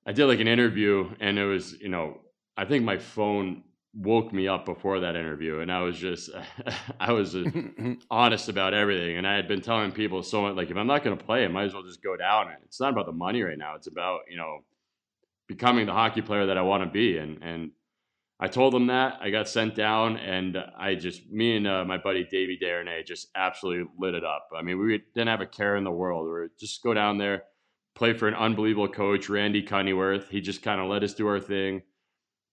I 0.04 0.10
did 0.10 0.26
like 0.26 0.40
an 0.40 0.48
interview, 0.48 1.08
and 1.20 1.38
it 1.38 1.46
was, 1.46 1.74
you 1.80 1.90
know, 1.90 2.22
I 2.56 2.64
think 2.64 2.82
my 2.82 2.98
phone 2.98 3.62
woke 3.98 4.32
me 4.32 4.46
up 4.46 4.64
before 4.64 5.00
that 5.00 5.16
interview 5.16 5.58
and 5.58 5.72
i 5.72 5.80
was 5.80 5.98
just 5.98 6.30
i 7.00 7.10
was 7.12 7.32
just 7.32 7.48
honest 8.10 8.48
about 8.48 8.72
everything. 8.72 9.16
And 9.16 9.26
i 9.26 9.34
had 9.34 9.48
been 9.48 9.60
telling 9.60 9.90
people 9.90 10.22
so 10.22 10.42
much 10.42 10.54
like 10.54 10.70
if 10.70 10.76
i'm 10.76 10.86
not 10.86 11.02
going 11.02 11.18
to 11.18 11.24
play 11.24 11.44
i 11.44 11.48
might 11.48 11.64
as 11.64 11.74
well 11.74 11.82
just 11.82 12.02
go 12.02 12.16
down. 12.16 12.48
It's 12.64 12.80
not 12.80 12.92
about 12.92 13.06
the 13.06 13.12
money 13.12 13.42
right 13.42 13.58
now. 13.58 13.74
It's 13.74 13.88
about 13.88 14.20
you 14.30 14.36
know 14.36 14.60
becoming 15.48 15.86
the 15.86 15.92
hockey 15.92 16.22
player 16.22 16.46
that 16.46 16.58
i 16.58 16.62
want 16.62 16.84
to 16.84 16.90
be. 16.90 17.18
And 17.18 17.42
and 17.42 17.72
i 18.38 18.46
told 18.46 18.72
them 18.72 18.86
that. 18.86 19.18
I 19.20 19.30
got 19.30 19.48
sent 19.48 19.74
down 19.74 20.16
and 20.16 20.56
i 20.78 20.94
just 20.94 21.28
me 21.28 21.56
and 21.56 21.66
uh, 21.66 21.84
my 21.84 21.98
buddy 21.98 22.24
davey 22.24 22.56
Desharnais 22.62 23.04
just 23.04 23.28
absolutely 23.34 23.90
lit 23.98 24.14
it 24.14 24.24
up. 24.24 24.48
I 24.56 24.62
mean 24.62 24.78
we 24.78 25.02
didn't 25.14 25.28
have 25.28 25.40
a 25.40 25.46
care 25.46 25.74
in 25.76 25.82
the 25.82 25.90
world. 25.90 26.24
We 26.24 26.30
were 26.30 26.50
just 26.58 26.84
go 26.84 26.94
down 26.94 27.18
there 27.18 27.42
play 27.96 28.12
for 28.12 28.28
an 28.28 28.34
unbelievable 28.34 28.86
coach 28.86 29.28
randy 29.28 29.60
Cunneyworth 29.60 30.28
he 30.28 30.40
just 30.40 30.62
kind 30.62 30.80
of 30.80 30.86
let 30.86 31.02
us 31.02 31.14
do 31.14 31.26
our 31.26 31.40
thing 31.40 31.82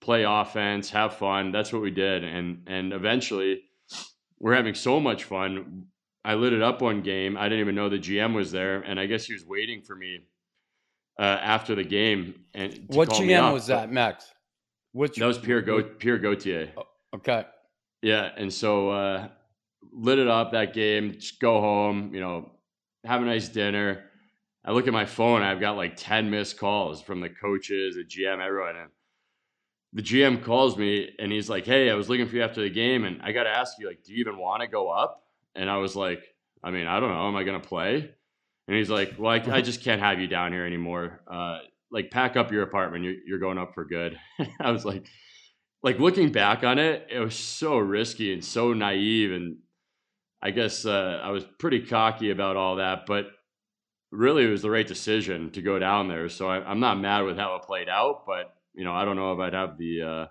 play 0.05 0.23
offense, 0.23 0.91
have 0.91 1.15
fun. 1.15 1.51
That's 1.51 1.73
what 1.73 1.81
we 1.81 1.89
did, 1.89 2.23
and 2.23 2.61
and 2.67 2.93
eventually, 2.93 3.63
we're 4.39 4.53
having 4.53 4.75
so 4.75 4.99
much 4.99 5.23
fun. 5.23 5.87
I 6.23 6.35
lit 6.35 6.53
it 6.53 6.61
up 6.61 6.81
one 6.81 7.01
game. 7.01 7.35
I 7.37 7.43
didn't 7.45 7.59
even 7.59 7.75
know 7.75 7.89
the 7.89 7.97
GM 7.97 8.35
was 8.35 8.51
there, 8.51 8.81
and 8.81 8.99
I 8.99 9.07
guess 9.07 9.25
he 9.25 9.33
was 9.33 9.45
waiting 9.45 9.81
for 9.81 9.95
me 9.95 10.19
uh, 11.19 11.23
after 11.23 11.73
the 11.73 11.83
game. 11.83 12.45
And 12.53 12.85
what 12.87 13.09
GM 13.09 13.51
was 13.51 13.67
that, 13.67 13.91
Max? 13.91 14.31
Which 14.91 15.17
that 15.17 15.25
was 15.25 15.39
Pierre 15.39 15.61
Go 15.61 15.81
Pierre 15.83 16.19
Gauthier. 16.19 16.71
Oh, 16.77 16.83
okay. 17.15 17.45
Yeah, 18.03 18.29
and 18.37 18.53
so 18.53 18.91
uh, 18.91 19.27
lit 19.91 20.19
it 20.19 20.27
up 20.27 20.51
that 20.51 20.73
game. 20.73 21.13
Just 21.13 21.39
go 21.39 21.59
home. 21.59 22.13
You 22.13 22.21
know, 22.21 22.51
have 23.03 23.23
a 23.23 23.25
nice 23.25 23.49
dinner. 23.49 24.03
I 24.63 24.71
look 24.71 24.87
at 24.87 24.93
my 24.93 25.05
phone. 25.05 25.41
I've 25.41 25.59
got 25.59 25.77
like 25.77 25.95
ten 25.95 26.29
missed 26.29 26.59
calls 26.59 27.01
from 27.01 27.21
the 27.21 27.29
coaches, 27.29 27.95
the 27.95 28.03
GM, 28.03 28.39
everyone. 28.39 28.75
And 28.75 28.89
the 29.93 30.01
GM 30.01 30.43
calls 30.43 30.77
me 30.77 31.09
and 31.19 31.31
he's 31.31 31.49
like, 31.49 31.65
"Hey, 31.65 31.89
I 31.89 31.95
was 31.95 32.09
looking 32.09 32.27
for 32.27 32.35
you 32.35 32.43
after 32.43 32.61
the 32.61 32.69
game, 32.69 33.05
and 33.05 33.21
I 33.21 33.31
got 33.31 33.43
to 33.43 33.49
ask 33.49 33.79
you, 33.79 33.87
like, 33.87 34.03
do 34.03 34.13
you 34.13 34.19
even 34.19 34.37
want 34.37 34.61
to 34.61 34.67
go 34.67 34.89
up?" 34.89 35.23
And 35.55 35.69
I 35.69 35.77
was 35.77 35.95
like, 35.95 36.23
"I 36.63 36.71
mean, 36.71 36.87
I 36.87 36.99
don't 36.99 37.09
know. 37.09 37.27
Am 37.27 37.35
I 37.35 37.43
to 37.43 37.59
play?" 37.59 38.11
And 38.67 38.77
he's 38.77 38.89
like, 38.89 39.15
"Well, 39.17 39.31
I, 39.31 39.55
I, 39.55 39.61
just 39.61 39.81
can't 39.81 40.01
have 40.01 40.19
you 40.19 40.27
down 40.27 40.51
here 40.51 40.65
anymore. 40.65 41.21
Uh, 41.27 41.59
like, 41.91 42.11
pack 42.11 42.35
up 42.35 42.51
your 42.51 42.63
apartment. 42.63 43.03
You're, 43.05 43.15
you're 43.25 43.39
going 43.39 43.57
up 43.57 43.73
for 43.73 43.85
good." 43.85 44.19
I 44.59 44.71
was 44.71 44.85
like, 44.85 45.07
like 45.83 45.99
looking 45.99 46.31
back 46.31 46.63
on 46.63 46.79
it, 46.79 47.07
it 47.11 47.19
was 47.19 47.35
so 47.35 47.77
risky 47.77 48.33
and 48.33 48.43
so 48.43 48.73
naive, 48.73 49.31
and 49.31 49.57
I 50.41 50.51
guess 50.51 50.85
uh, 50.85 51.21
I 51.23 51.29
was 51.29 51.45
pretty 51.59 51.81
cocky 51.81 52.31
about 52.31 52.57
all 52.57 52.77
that, 52.77 53.05
but 53.05 53.27
really, 54.11 54.45
it 54.45 54.49
was 54.49 54.61
the 54.61 54.69
right 54.69 54.87
decision 54.87 55.51
to 55.51 55.61
go 55.61 55.79
down 55.79 56.07
there. 56.07 56.29
So 56.29 56.49
I, 56.49 56.57
I'm 56.63 56.79
not 56.79 56.99
mad 56.99 57.21
with 57.21 57.37
how 57.37 57.55
it 57.55 57.63
played 57.63 57.89
out, 57.89 58.25
but 58.25 58.53
you 58.75 58.83
know, 58.83 58.93
I 58.93 59.05
don't 59.05 59.15
know 59.15 59.33
if 59.33 59.39
I'd 59.39 59.53
have 59.53 59.77
the 59.77 60.01
uh, 60.01 60.25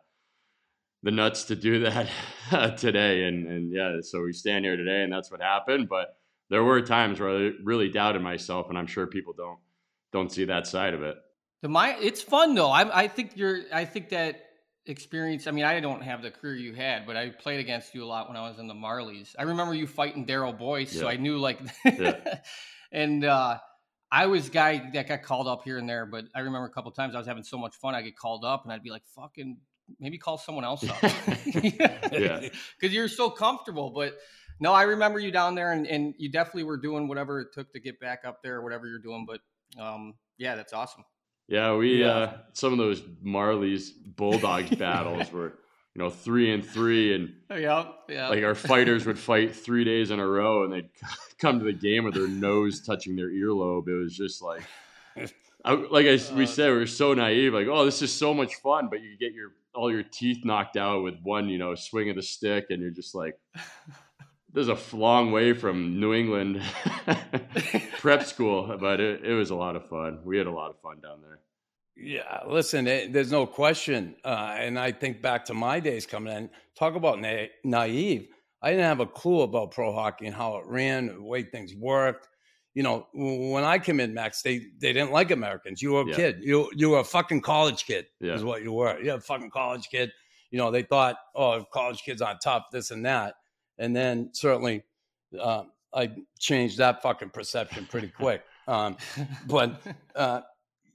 the 1.02 1.10
nuts 1.10 1.44
to 1.44 1.56
do 1.56 1.80
that 2.50 2.78
today. 2.78 3.24
And 3.24 3.46
and 3.46 3.72
yeah, 3.72 3.98
so 4.00 4.22
we 4.22 4.32
stand 4.32 4.64
here 4.64 4.76
today, 4.76 5.02
and 5.02 5.12
that's 5.12 5.30
what 5.30 5.40
happened. 5.40 5.88
But 5.88 6.16
there 6.50 6.64
were 6.64 6.80
times 6.82 7.20
where 7.20 7.30
I 7.30 7.50
really 7.62 7.88
doubted 7.88 8.22
myself, 8.22 8.68
and 8.68 8.78
I'm 8.78 8.86
sure 8.86 9.06
people 9.06 9.34
don't 9.36 9.58
don't 10.12 10.30
see 10.30 10.44
that 10.46 10.66
side 10.66 10.94
of 10.94 11.02
it. 11.02 11.16
The 11.62 11.68
my 11.68 11.96
it's 12.00 12.22
fun 12.22 12.54
though. 12.54 12.70
I 12.70 13.02
I 13.04 13.08
think 13.08 13.32
you're 13.36 13.62
I 13.72 13.84
think 13.84 14.10
that 14.10 14.40
experience. 14.86 15.46
I 15.46 15.50
mean, 15.50 15.64
I 15.64 15.80
don't 15.80 16.02
have 16.02 16.22
the 16.22 16.30
career 16.30 16.54
you 16.54 16.74
had, 16.74 17.06
but 17.06 17.16
I 17.16 17.30
played 17.30 17.60
against 17.60 17.94
you 17.94 18.04
a 18.04 18.06
lot 18.06 18.28
when 18.28 18.36
I 18.36 18.48
was 18.48 18.58
in 18.58 18.66
the 18.66 18.74
Marlies. 18.74 19.34
I 19.38 19.44
remember 19.44 19.74
you 19.74 19.86
fighting 19.86 20.26
Darryl 20.26 20.56
Boyce, 20.56 20.94
yeah. 20.94 21.00
so 21.00 21.08
I 21.08 21.16
knew 21.16 21.38
like, 21.38 21.60
yeah. 21.84 22.38
and 22.92 23.24
uh, 23.24 23.58
I 24.14 24.26
was 24.26 24.49
guy 24.49 24.90
that 24.92 25.09
got 25.09 25.25
called 25.25 25.49
up 25.49 25.64
here 25.64 25.76
and 25.76 25.88
there, 25.88 26.06
but 26.06 26.26
I 26.37 26.38
remember 26.38 26.66
a 26.66 26.71
couple 26.71 26.92
times 26.92 27.16
I 27.16 27.18
was 27.18 27.26
having 27.26 27.42
so 27.42 27.59
much 27.59 27.75
fun. 27.75 27.97
I 27.97 28.02
get 28.02 28.16
called 28.16 28.44
up 28.44 28.62
and 28.62 28.73
I'd 28.73 28.85
be 28.85 28.90
like, 28.90 29.02
"Fucking, 29.16 29.56
maybe 29.99 30.18
call 30.18 30.38
someone 30.38 30.64
else 30.64 30.88
up," 30.88 31.02
yeah, 31.02 32.49
because 32.80 32.94
you're 32.94 33.09
so 33.09 33.28
comfortable. 33.28 33.90
But 33.90 34.16
no, 34.61 34.73
I 34.73 34.85
remember 34.85 35.18
you 35.18 35.33
down 35.33 35.56
there, 35.56 35.73
and, 35.73 35.85
and 35.88 36.14
you 36.16 36.30
definitely 36.30 36.62
were 36.62 36.76
doing 36.76 37.09
whatever 37.09 37.40
it 37.40 37.49
took 37.52 37.73
to 37.73 37.80
get 37.80 37.99
back 37.99 38.21
up 38.25 38.40
there, 38.40 38.59
or 38.59 38.62
whatever 38.62 38.87
you're 38.87 39.00
doing. 39.00 39.26
But 39.26 39.40
um, 39.83 40.14
yeah, 40.38 40.54
that's 40.54 40.73
awesome. 40.73 41.04
Yeah, 41.49 41.75
we 41.75 42.02
yeah. 42.02 42.06
Uh, 42.06 42.37
some 42.52 42.71
of 42.71 42.78
those 42.78 43.00
Marlies 43.00 43.90
Bulldogs 44.14 44.71
battles 44.76 45.33
were 45.33 45.54
you 45.94 46.02
know, 46.02 46.10
three 46.10 46.52
and 46.52 46.64
three, 46.64 47.14
and 47.14 47.32
yeah, 47.50 47.86
yeah. 48.08 48.28
like 48.28 48.42
our 48.42 48.54
fighters 48.54 49.06
would 49.06 49.18
fight 49.18 49.54
three 49.54 49.84
days 49.84 50.10
in 50.10 50.18
a 50.18 50.26
row, 50.26 50.64
and 50.64 50.72
they'd 50.72 50.88
come 51.38 51.58
to 51.58 51.64
the 51.64 51.72
game 51.72 52.04
with 52.04 52.14
their 52.14 52.28
nose 52.28 52.80
touching 52.80 53.14
their 53.16 53.30
earlobe. 53.30 53.88
It 53.88 54.02
was 54.02 54.16
just 54.16 54.42
like, 54.42 54.62
I, 55.64 55.72
like 55.72 56.06
I, 56.06 56.18
we 56.34 56.44
uh. 56.44 56.46
said, 56.46 56.70
we 56.70 56.78
were 56.78 56.86
so 56.86 57.14
naive. 57.14 57.54
Like, 57.54 57.68
oh, 57.68 57.84
this 57.84 58.02
is 58.02 58.12
so 58.12 58.34
much 58.34 58.56
fun, 58.56 58.88
but 58.90 59.02
you 59.02 59.16
get 59.16 59.32
your 59.32 59.52
all 59.74 59.90
your 59.90 60.02
teeth 60.04 60.44
knocked 60.44 60.76
out 60.76 61.02
with 61.02 61.16
one, 61.22 61.48
you 61.48 61.58
know, 61.58 61.74
swing 61.74 62.10
of 62.10 62.16
the 62.16 62.22
stick, 62.22 62.66
and 62.70 62.80
you're 62.80 62.90
just 62.90 63.14
like, 63.14 63.38
there's 64.52 64.68
a 64.68 64.78
long 64.92 65.32
way 65.32 65.52
from 65.52 65.98
New 65.98 66.14
England 66.14 66.62
prep 67.98 68.22
school, 68.24 68.76
but 68.80 69.00
it, 69.00 69.24
it 69.24 69.34
was 69.34 69.50
a 69.50 69.54
lot 69.54 69.74
of 69.76 69.88
fun. 69.88 70.20
We 70.24 70.38
had 70.38 70.46
a 70.46 70.52
lot 70.52 70.70
of 70.70 70.80
fun 70.80 71.00
down 71.00 71.20
there. 71.22 71.40
Yeah, 71.96 72.40
listen, 72.48 72.86
it, 72.86 73.12
there's 73.12 73.30
no 73.30 73.46
question. 73.46 74.16
Uh, 74.24 74.56
and 74.58 74.78
I 74.78 74.92
think 74.92 75.22
back 75.22 75.44
to 75.46 75.54
my 75.54 75.80
days 75.80 76.06
coming 76.06 76.36
in, 76.36 76.50
talk 76.76 76.96
about 76.96 77.20
na- 77.20 77.46
naive. 77.62 78.28
I 78.62 78.70
didn't 78.70 78.86
have 78.86 79.00
a 79.00 79.06
clue 79.06 79.42
about 79.42 79.70
pro 79.70 79.92
hockey 79.92 80.26
and 80.26 80.34
how 80.34 80.56
it 80.56 80.64
ran, 80.66 81.06
the 81.06 81.22
way 81.22 81.42
things 81.42 81.74
worked. 81.74 82.28
You 82.74 82.82
know, 82.82 83.06
when 83.14 83.62
I 83.62 83.78
came 83.78 84.00
in, 84.00 84.14
Max, 84.14 84.42
they, 84.42 84.58
they 84.80 84.92
didn't 84.92 85.12
like 85.12 85.30
Americans. 85.30 85.80
You 85.80 85.92
were 85.92 86.02
a 86.02 86.08
yeah. 86.08 86.16
kid. 86.16 86.38
You 86.42 86.70
you 86.74 86.90
were 86.90 86.98
a 87.00 87.04
fucking 87.04 87.42
college 87.42 87.84
kid, 87.84 88.06
yeah. 88.20 88.34
is 88.34 88.42
what 88.42 88.62
you 88.62 88.72
were. 88.72 89.00
You're 89.00 89.16
a 89.16 89.20
fucking 89.20 89.50
college 89.50 89.88
kid. 89.90 90.10
You 90.50 90.58
know, 90.58 90.72
they 90.72 90.82
thought, 90.82 91.16
oh, 91.36 91.64
college 91.72 92.02
kids 92.02 92.20
aren't 92.20 92.40
tough, 92.40 92.64
this 92.72 92.90
and 92.90 93.06
that. 93.06 93.34
And 93.78 93.94
then 93.94 94.30
certainly 94.32 94.82
uh, 95.40 95.64
I 95.92 96.10
changed 96.38 96.78
that 96.78 97.02
fucking 97.02 97.30
perception 97.30 97.86
pretty 97.86 98.08
quick. 98.08 98.42
Um, 98.66 98.96
but 99.46 99.80
uh, 100.16 100.40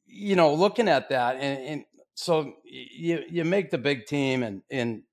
you 0.09 0.35
know, 0.35 0.53
looking 0.53 0.87
at 0.87 1.09
that, 1.09 1.35
and, 1.35 1.59
and 1.65 1.85
so 2.15 2.53
you 2.63 3.23
you 3.29 3.45
make 3.45 3.71
the 3.71 3.77
big 3.77 4.05
team, 4.05 4.43
and 4.43 4.61
and 4.69 5.03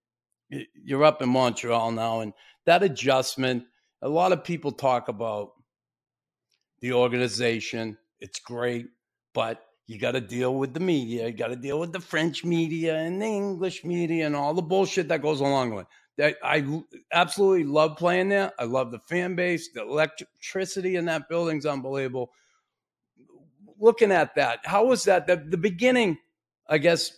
you're 0.51 1.05
up 1.05 1.23
in 1.23 1.29
Montreal 1.29 1.93
now, 1.93 2.21
and 2.21 2.33
that 2.65 2.83
adjustment. 2.83 3.65
A 4.03 4.09
lot 4.09 4.31
of 4.33 4.45
people 4.45 4.73
talk 4.73 5.09
about 5.09 5.53
the 6.81 6.93
organization. 6.93 7.97
It's 8.21 8.39
great, 8.41 8.87
but 9.33 9.63
you 9.87 9.99
got 9.99 10.13
to 10.13 10.21
deal 10.21 10.55
with 10.55 10.75
the 10.75 10.81
media. 10.81 11.27
You 11.27 11.33
got 11.33 11.49
to 11.49 11.57
deal 11.57 11.81
with 11.81 11.93
the 11.93 12.01
French 12.01 12.45
media 12.45 12.97
and 12.97 13.21
the 13.23 13.27
English 13.27 13.85
media 13.85 14.27
and 14.27 14.37
all 14.37 14.53
the 14.55 14.63
bullshit 14.63 15.09
that 15.09 15.23
goes 15.23 15.41
along 15.41 15.75
with. 15.75 15.87
That 16.19 16.37
I 16.43 16.83
absolutely 17.13 17.65
love 17.65 17.97
playing 17.97 18.29
there. 18.29 18.53
I 18.59 18.65
love 18.65 18.91
the 18.91 19.01
fan 19.01 19.35
base. 19.35 19.71
The 19.73 19.83
electricity 19.83 20.97
in 20.97 21.05
that 21.07 21.29
building's 21.29 21.67
unbelievable 21.67 22.31
looking 23.81 24.13
at 24.13 24.35
that, 24.37 24.61
how 24.65 24.87
was 24.87 25.05
that? 25.05 25.27
The, 25.27 25.37
the 25.37 25.57
beginning, 25.57 26.19
I 26.69 26.79
guess, 26.79 27.13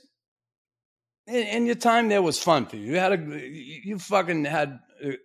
and 1.26 1.66
your 1.66 1.74
time 1.74 2.08
there 2.08 2.22
was 2.22 2.42
fun 2.42 2.66
for 2.66 2.76
you. 2.76 2.92
You 2.92 2.98
had 2.98 3.12
a, 3.12 3.50
you 3.50 3.98
fucking 3.98 4.44
had 4.46 4.78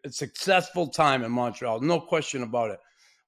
a 0.06 0.10
successful 0.10 0.88
time 0.88 1.24
in 1.24 1.32
Montreal, 1.32 1.80
no 1.80 2.00
question 2.00 2.44
about 2.44 2.72
it. 2.72 2.80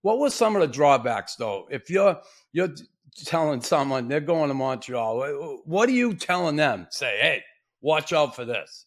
What 0.01 0.19
were 0.19 0.29
some 0.29 0.55
of 0.55 0.61
the 0.61 0.67
drawbacks, 0.67 1.35
though? 1.35 1.67
If 1.71 1.89
you're 1.89 2.19
you're 2.51 2.75
telling 3.23 3.61
someone 3.61 4.07
they're 4.07 4.19
going 4.19 4.49
to 4.49 4.53
Montreal, 4.53 5.61
what 5.65 5.89
are 5.89 5.93
you 5.93 6.13
telling 6.13 6.57
them? 6.57 6.87
Say, 6.91 7.17
hey, 7.19 7.43
watch 7.81 8.13
out 8.13 8.35
for 8.35 8.45
this. 8.45 8.85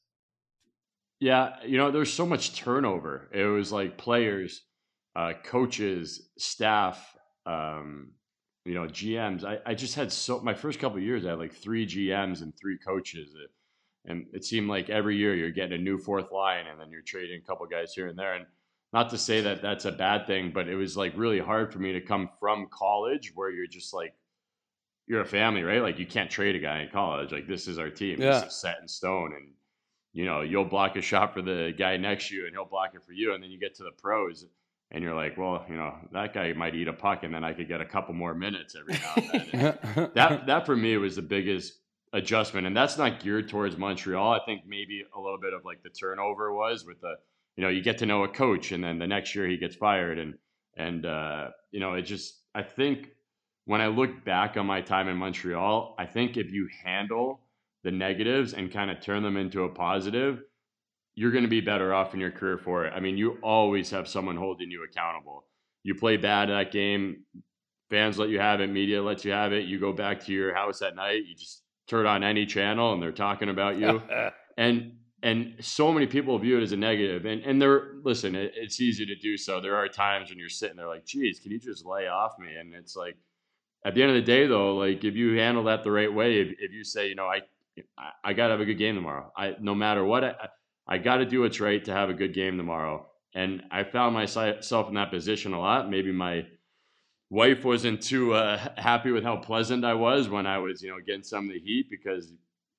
Yeah, 1.18 1.56
you 1.66 1.76
know, 1.76 1.90
there's 1.90 2.12
so 2.12 2.24
much 2.24 2.54
turnover. 2.54 3.28
It 3.32 3.44
was 3.46 3.72
like 3.72 3.98
players, 3.98 4.62
uh, 5.16 5.32
coaches, 5.42 6.28
staff, 6.38 7.16
um, 7.46 8.12
you 8.64 8.74
know, 8.74 8.82
GMs. 8.82 9.44
I, 9.44 9.58
I 9.64 9.74
just 9.74 9.94
had 9.94 10.12
so 10.12 10.40
my 10.40 10.54
first 10.54 10.78
couple 10.78 10.98
years, 11.00 11.24
I 11.24 11.30
had 11.30 11.38
like 11.38 11.54
three 11.54 11.86
GMs 11.86 12.42
and 12.42 12.54
three 12.56 12.78
coaches. 12.78 13.34
And 14.04 14.26
it 14.32 14.44
seemed 14.44 14.68
like 14.68 14.90
every 14.90 15.16
year 15.16 15.34
you're 15.34 15.50
getting 15.50 15.78
a 15.78 15.82
new 15.82 15.98
fourth 15.98 16.32
line 16.32 16.66
and 16.66 16.80
then 16.80 16.90
you're 16.90 17.02
trading 17.02 17.40
a 17.42 17.46
couple 17.46 17.66
guys 17.66 17.92
here 17.94 18.08
and 18.08 18.18
there. 18.18 18.34
And 18.34 18.46
not 18.92 19.10
to 19.10 19.18
say 19.18 19.40
that 19.42 19.62
that's 19.62 19.84
a 19.84 19.92
bad 19.92 20.26
thing, 20.26 20.50
but 20.52 20.68
it 20.68 20.76
was 20.76 20.96
like 20.96 21.12
really 21.16 21.38
hard 21.38 21.72
for 21.72 21.78
me 21.78 21.92
to 21.92 22.00
come 22.00 22.30
from 22.40 22.68
college 22.70 23.32
where 23.34 23.50
you're 23.50 23.66
just 23.66 23.92
like, 23.92 24.14
you're 25.06 25.20
a 25.22 25.26
family, 25.26 25.62
right? 25.62 25.82
Like 25.82 25.98
you 25.98 26.06
can't 26.06 26.30
trade 26.30 26.54
a 26.54 26.58
guy 26.58 26.82
in 26.82 26.90
college. 26.90 27.32
Like 27.32 27.48
this 27.48 27.68
is 27.68 27.78
our 27.78 27.90
team. 27.90 28.20
Yeah. 28.20 28.40
This 28.40 28.52
is 28.52 28.60
set 28.60 28.78
in 28.80 28.88
stone. 28.88 29.32
And, 29.34 29.52
you 30.12 30.24
know, 30.24 30.42
you'll 30.42 30.64
block 30.64 30.96
a 30.96 31.02
shot 31.02 31.32
for 31.32 31.42
the 31.42 31.72
guy 31.78 31.96
next 31.96 32.28
to 32.28 32.34
you 32.34 32.46
and 32.46 32.54
he'll 32.54 32.66
block 32.66 32.94
it 32.94 33.02
for 33.02 33.12
you. 33.12 33.34
And 33.34 33.42
then 33.42 33.50
you 33.50 33.58
get 33.58 33.74
to 33.76 33.84
the 33.84 33.92
pros 33.92 34.44
and 34.90 35.04
you're 35.04 35.14
like, 35.14 35.36
well, 35.36 35.64
you 35.68 35.76
know, 35.76 35.94
that 36.12 36.32
guy 36.32 36.52
might 36.54 36.74
eat 36.74 36.88
a 36.88 36.92
puck, 36.92 37.22
and 37.22 37.34
then 37.34 37.44
I 37.44 37.52
could 37.52 37.68
get 37.68 37.80
a 37.80 37.84
couple 37.84 38.14
more 38.14 38.34
minutes 38.34 38.74
every 38.78 38.94
now 38.94 39.12
and 39.16 39.78
then. 39.92 40.10
that 40.14 40.46
that 40.46 40.66
for 40.66 40.76
me 40.76 40.96
was 40.96 41.16
the 41.16 41.22
biggest 41.22 41.74
adjustment, 42.12 42.66
and 42.66 42.76
that's 42.76 42.96
not 42.96 43.22
geared 43.22 43.48
towards 43.48 43.76
Montreal. 43.76 44.32
I 44.32 44.40
think 44.44 44.62
maybe 44.66 45.04
a 45.14 45.20
little 45.20 45.38
bit 45.38 45.52
of 45.52 45.64
like 45.64 45.82
the 45.82 45.90
turnover 45.90 46.52
was 46.54 46.84
with 46.86 47.00
the, 47.00 47.14
you 47.56 47.62
know, 47.62 47.68
you 47.68 47.82
get 47.82 47.98
to 47.98 48.06
know 48.06 48.24
a 48.24 48.28
coach, 48.28 48.72
and 48.72 48.82
then 48.82 48.98
the 48.98 49.06
next 49.06 49.34
year 49.34 49.46
he 49.46 49.58
gets 49.58 49.76
fired, 49.76 50.18
and 50.18 50.34
and 50.76 51.04
uh, 51.04 51.48
you 51.70 51.80
know, 51.80 51.94
it 51.94 52.02
just 52.02 52.40
I 52.54 52.62
think 52.62 53.10
when 53.66 53.82
I 53.82 53.88
look 53.88 54.24
back 54.24 54.56
on 54.56 54.64
my 54.64 54.80
time 54.80 55.08
in 55.08 55.16
Montreal, 55.18 55.94
I 55.98 56.06
think 56.06 56.38
if 56.38 56.50
you 56.50 56.68
handle 56.82 57.40
the 57.84 57.90
negatives 57.90 58.54
and 58.54 58.72
kind 58.72 58.90
of 58.90 59.00
turn 59.00 59.22
them 59.22 59.36
into 59.36 59.64
a 59.64 59.68
positive, 59.68 60.42
you're 61.18 61.32
going 61.32 61.42
to 61.42 61.50
be 61.50 61.60
better 61.60 61.92
off 61.92 62.14
in 62.14 62.20
your 62.20 62.30
career 62.30 62.56
for 62.56 62.84
it. 62.84 62.92
I 62.94 63.00
mean, 63.00 63.18
you 63.18 63.38
always 63.42 63.90
have 63.90 64.06
someone 64.06 64.36
holding 64.36 64.70
you 64.70 64.84
accountable. 64.84 65.42
You 65.82 65.96
play 65.96 66.16
bad 66.16 66.48
that 66.48 66.70
game, 66.70 67.24
fans 67.90 68.18
let 68.18 68.28
you 68.28 68.38
have 68.38 68.60
it, 68.60 68.68
media 68.68 69.02
lets 69.02 69.24
you 69.24 69.32
have 69.32 69.52
it. 69.52 69.64
You 69.64 69.80
go 69.80 69.92
back 69.92 70.24
to 70.26 70.32
your 70.32 70.54
house 70.54 70.80
at 70.80 70.94
night, 70.94 71.22
you 71.26 71.34
just 71.34 71.64
turn 71.88 72.06
on 72.06 72.22
any 72.22 72.46
channel 72.46 72.92
and 72.92 73.02
they're 73.02 73.10
talking 73.10 73.48
about 73.48 73.78
you. 73.78 74.00
and 74.56 74.92
and 75.24 75.56
so 75.58 75.92
many 75.92 76.06
people 76.06 76.38
view 76.38 76.56
it 76.56 76.62
as 76.62 76.70
a 76.70 76.76
negative. 76.76 77.24
And 77.24 77.42
and 77.42 77.60
they're 77.60 77.94
listen, 78.04 78.36
it, 78.36 78.52
it's 78.54 78.80
easy 78.80 79.04
to 79.04 79.16
do 79.16 79.36
so. 79.36 79.60
There 79.60 79.74
are 79.74 79.88
times 79.88 80.30
when 80.30 80.38
you're 80.38 80.48
sitting 80.48 80.76
there 80.76 80.86
like, 80.86 81.04
geez, 81.04 81.40
can 81.40 81.50
you 81.50 81.58
just 81.58 81.84
lay 81.84 82.06
off 82.06 82.38
me? 82.38 82.54
And 82.60 82.74
it's 82.74 82.94
like 82.94 83.16
at 83.84 83.96
the 83.96 84.02
end 84.02 84.12
of 84.12 84.16
the 84.16 84.22
day 84.22 84.46
though, 84.46 84.76
like 84.76 85.02
if 85.02 85.16
you 85.16 85.36
handle 85.36 85.64
that 85.64 85.82
the 85.82 85.90
right 85.90 86.12
way, 86.14 86.40
if, 86.42 86.48
if 86.60 86.72
you 86.72 86.84
say, 86.84 87.08
you 87.08 87.16
know, 87.16 87.26
I 87.26 87.40
I, 87.98 88.30
I 88.30 88.32
got 88.34 88.46
to 88.46 88.52
have 88.52 88.60
a 88.60 88.64
good 88.64 88.78
game 88.78 88.94
tomorrow. 88.94 89.32
I 89.36 89.56
no 89.60 89.74
matter 89.74 90.04
what, 90.04 90.22
I, 90.22 90.34
I 90.88 90.98
got 90.98 91.18
to 91.18 91.26
do 91.26 91.42
what's 91.42 91.60
right 91.60 91.84
to 91.84 91.92
have 91.92 92.08
a 92.08 92.14
good 92.14 92.32
game 92.32 92.56
tomorrow. 92.56 93.06
And 93.34 93.62
I 93.70 93.84
found 93.84 94.14
myself 94.14 94.88
in 94.88 94.94
that 94.94 95.10
position 95.10 95.52
a 95.52 95.60
lot. 95.60 95.90
Maybe 95.90 96.12
my 96.12 96.46
wife 97.28 97.64
wasn't 97.64 98.02
too 98.02 98.32
uh, 98.32 98.58
happy 98.80 99.10
with 99.10 99.22
how 99.22 99.36
pleasant 99.36 99.84
I 99.84 99.94
was 99.94 100.28
when 100.28 100.46
I 100.46 100.58
was, 100.58 100.82
you 100.82 100.90
know, 100.90 100.98
getting 101.04 101.22
some 101.22 101.48
of 101.48 101.52
the 101.52 101.60
heat 101.60 101.88
because 101.90 102.32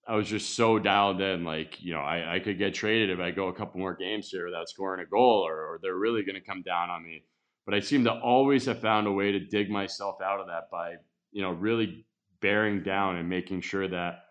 I 0.08 0.16
was 0.16 0.28
just 0.28 0.56
so 0.56 0.80
dialed 0.80 1.22
in. 1.22 1.44
Like, 1.44 1.82
you 1.82 1.94
know, 1.94 2.02
I, 2.02 2.36
I 2.36 2.40
could 2.40 2.58
get 2.58 2.74
traded 2.74 3.12
if 3.12 3.20
I 3.20 3.30
go 3.30 3.48
a 3.48 3.54
couple 3.54 3.80
more 3.80 3.96
games 3.96 4.30
here 4.30 4.46
without 4.46 4.70
scoring 4.70 5.06
a 5.06 5.10
goal, 5.10 5.46
or, 5.48 5.54
or 5.54 5.80
they're 5.82 5.96
really 5.96 6.24
going 6.24 6.40
to 6.40 6.46
come 6.46 6.64
down 6.64 6.90
on 6.90 7.04
me. 7.04 7.24
But 7.66 7.76
I 7.76 7.80
seem 7.80 8.04
to 8.06 8.14
always 8.14 8.66
have 8.66 8.82
found 8.82 9.06
a 9.06 9.12
way 9.12 9.32
to 9.32 9.40
dig 9.40 9.70
myself 9.70 10.16
out 10.24 10.40
of 10.40 10.48
that 10.48 10.72
by, 10.72 10.96
you 11.32 11.44
know, 11.44 11.52
really 11.52 12.06
bearing 12.42 12.82
down 12.82 13.18
and 13.18 13.30
making 13.30 13.62
sure 13.62 13.88
that 13.88 14.24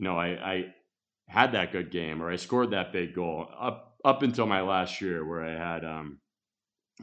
you 0.00 0.04
know, 0.04 0.16
I, 0.16 0.28
I 0.28 0.74
had 1.30 1.52
that 1.52 1.70
good 1.70 1.90
game 1.90 2.20
or 2.20 2.30
I 2.30 2.36
scored 2.36 2.72
that 2.72 2.92
big 2.92 3.14
goal 3.14 3.48
up 3.58 3.94
up 4.04 4.22
until 4.22 4.46
my 4.46 4.62
last 4.62 5.00
year 5.00 5.24
where 5.24 5.44
I 5.44 5.52
had 5.52 5.84
um 5.84 6.18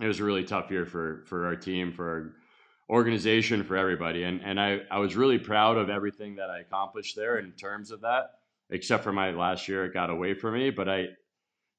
it 0.02 0.08
was 0.08 0.20
a 0.20 0.24
really 0.24 0.44
tough 0.44 0.70
year 0.70 0.86
for 0.86 1.24
for 1.28 1.46
our 1.46 1.56
team, 1.56 1.94
for 1.94 2.10
our 2.10 2.34
organization, 2.90 3.64
for 3.64 3.78
everybody. 3.78 4.24
And 4.24 4.42
and 4.44 4.60
I, 4.60 4.82
I 4.92 5.00
was 5.00 5.16
really 5.16 5.40
proud 5.40 5.78
of 5.78 5.90
everything 5.90 6.36
that 6.36 6.50
I 6.50 6.60
accomplished 6.60 7.16
there 7.16 7.40
in 7.40 7.54
terms 7.54 7.90
of 7.92 8.02
that, 8.02 8.32
except 8.70 9.04
for 9.04 9.14
my 9.14 9.32
last 9.32 9.68
year 9.68 9.86
it 9.86 9.94
got 9.94 10.10
away 10.10 10.34
from 10.34 10.56
me. 10.56 10.72
But 10.72 10.90
I 10.90 11.06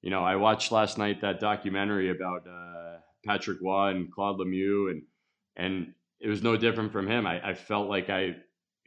you 0.01 0.11
know, 0.11 0.25
I 0.25 0.37
watched 0.37 0.73
last 0.73 0.97
night 0.97 1.21
that 1.21 1.41
documentary 1.41 2.11
about 2.11 2.47
uh, 2.47 2.99
Patrick 3.27 3.59
Roy 3.61 3.89
and 3.91 4.11
Claude 4.11 4.39
Lemieux 4.39 4.91
and 4.91 5.03
and 5.57 5.93
it 6.19 6.29
was 6.29 6.43
no 6.43 6.57
different 6.57 6.93
from 6.93 7.07
him. 7.07 7.27
I, 7.27 7.51
I 7.51 7.55
felt 7.55 7.89
like 7.89 8.11
I 8.11 8.37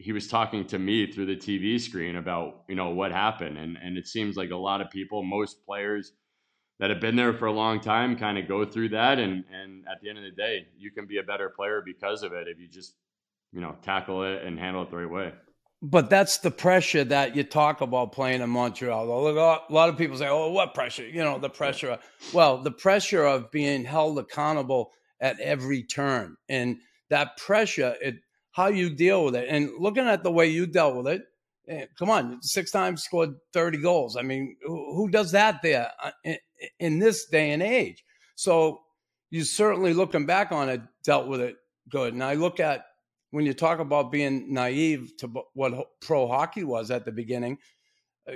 he 0.02 0.12
was 0.12 0.28
talking 0.28 0.66
to 0.68 0.80
me 0.80 1.12
through 1.12 1.28
the 1.28 1.36
TV 1.36 1.80
screen 1.80 2.16
about 2.16 2.64
you 2.68 2.76
know 2.76 2.90
what 2.90 3.12
happened, 3.12 3.58
and 3.58 3.78
and 3.82 3.98
it 3.98 4.08
seems 4.08 4.36
like 4.36 4.50
a 4.50 4.56
lot 4.56 4.82
of 4.82 4.90
people, 4.90 5.24
most 5.24 5.66
players 5.66 6.14
that 6.80 6.90
have 6.90 7.00
been 7.00 7.16
there 7.16 7.34
for 7.34 7.46
a 7.46 7.52
long 7.52 7.80
time, 7.80 8.18
kind 8.18 8.38
of 8.38 8.48
go 8.48 8.66
through 8.66 8.90
that, 8.90 9.20
and 9.20 9.44
and 9.52 9.86
at 9.90 10.02
the 10.02 10.10
end 10.10 10.18
of 10.18 10.24
the 10.24 10.32
day, 10.32 10.68
you 10.78 10.92
can 10.92 11.06
be 11.06 11.20
a 11.20 11.24
better 11.24 11.50
player 11.50 11.82
because 11.86 12.24
of 12.24 12.34
it 12.34 12.48
if 12.48 12.60
you 12.60 12.68
just 12.68 12.96
you 13.54 13.62
know 13.62 13.76
tackle 13.84 14.24
it 14.24 14.44
and 14.44 14.60
handle 14.60 14.82
it 14.84 14.90
the 14.90 14.98
right 14.98 15.10
way. 15.10 15.34
But 15.84 16.10
that's 16.10 16.38
the 16.40 16.52
pressure 16.52 17.04
that 17.06 17.36
you 17.36 17.44
talk 17.44 17.82
about 17.82 18.12
playing 18.12 18.42
in 18.42 18.50
Montreal. 18.50 19.04
A 19.04 19.74
lot 19.74 19.90
of 19.90 19.98
people 19.98 20.18
say, 20.18 20.28
"Oh, 20.28 20.52
what 20.52 20.74
pressure?" 20.74 21.08
You 21.08 21.24
know, 21.24 21.38
the 21.38 21.50
pressure. 21.50 22.00
Well, 22.34 22.58
the 22.58 22.72
pressure 22.72 23.24
of 23.24 23.52
being 23.52 23.86
held 23.86 24.20
accountable 24.20 24.92
at 25.20 25.40
every 25.40 25.84
turn, 25.84 26.38
and 26.50 26.78
that 27.10 27.38
pressure 27.38 27.96
it 28.02 28.16
how 28.52 28.68
you 28.68 28.90
deal 28.90 29.26
with 29.26 29.36
it. 29.36 29.48
And 29.50 29.70
looking 29.80 30.08
at 30.08 30.24
the 30.24 30.32
way 30.32 30.48
you 30.48 30.68
dealt 30.68 30.96
with 30.96 31.08
it, 31.08 31.24
eh, 31.68 31.86
come 31.98 32.10
on, 32.10 32.42
six 32.42 32.72
times 32.72 33.04
scored 33.04 33.36
30 33.54 33.80
goals. 33.80 34.18
I 34.18 34.22
mean, 34.22 34.58
who, 34.66 35.10
does 35.10 35.32
that 35.32 35.62
there 35.62 35.90
uh, 36.04 36.34
in, 36.80 37.00
this 37.00 37.28
day 37.28 37.52
and 37.52 37.64
age? 37.64 38.04
So 38.36 38.82
you 39.30 39.44
certainly 39.44 39.94
looking 39.94 40.26
back 40.26 40.52
on 40.52 40.70
it, 40.70 40.82
dealt 41.04 41.28
with 41.28 41.42
it 41.42 41.56
good. 41.90 42.14
And 42.14 42.24
I 42.24 42.34
look 42.34 42.60
at 42.60 42.86
when 43.32 43.46
you 43.46 43.54
talk 43.54 43.80
about 43.80 44.12
being 44.12 44.54
naive 44.54 45.14
to 45.20 45.32
what 45.54 45.74
pro 46.02 46.28
hockey 46.28 46.64
was 46.64 46.92
at 46.92 47.06
the 47.06 47.12
beginning, 47.12 47.58
uh, 48.28 48.34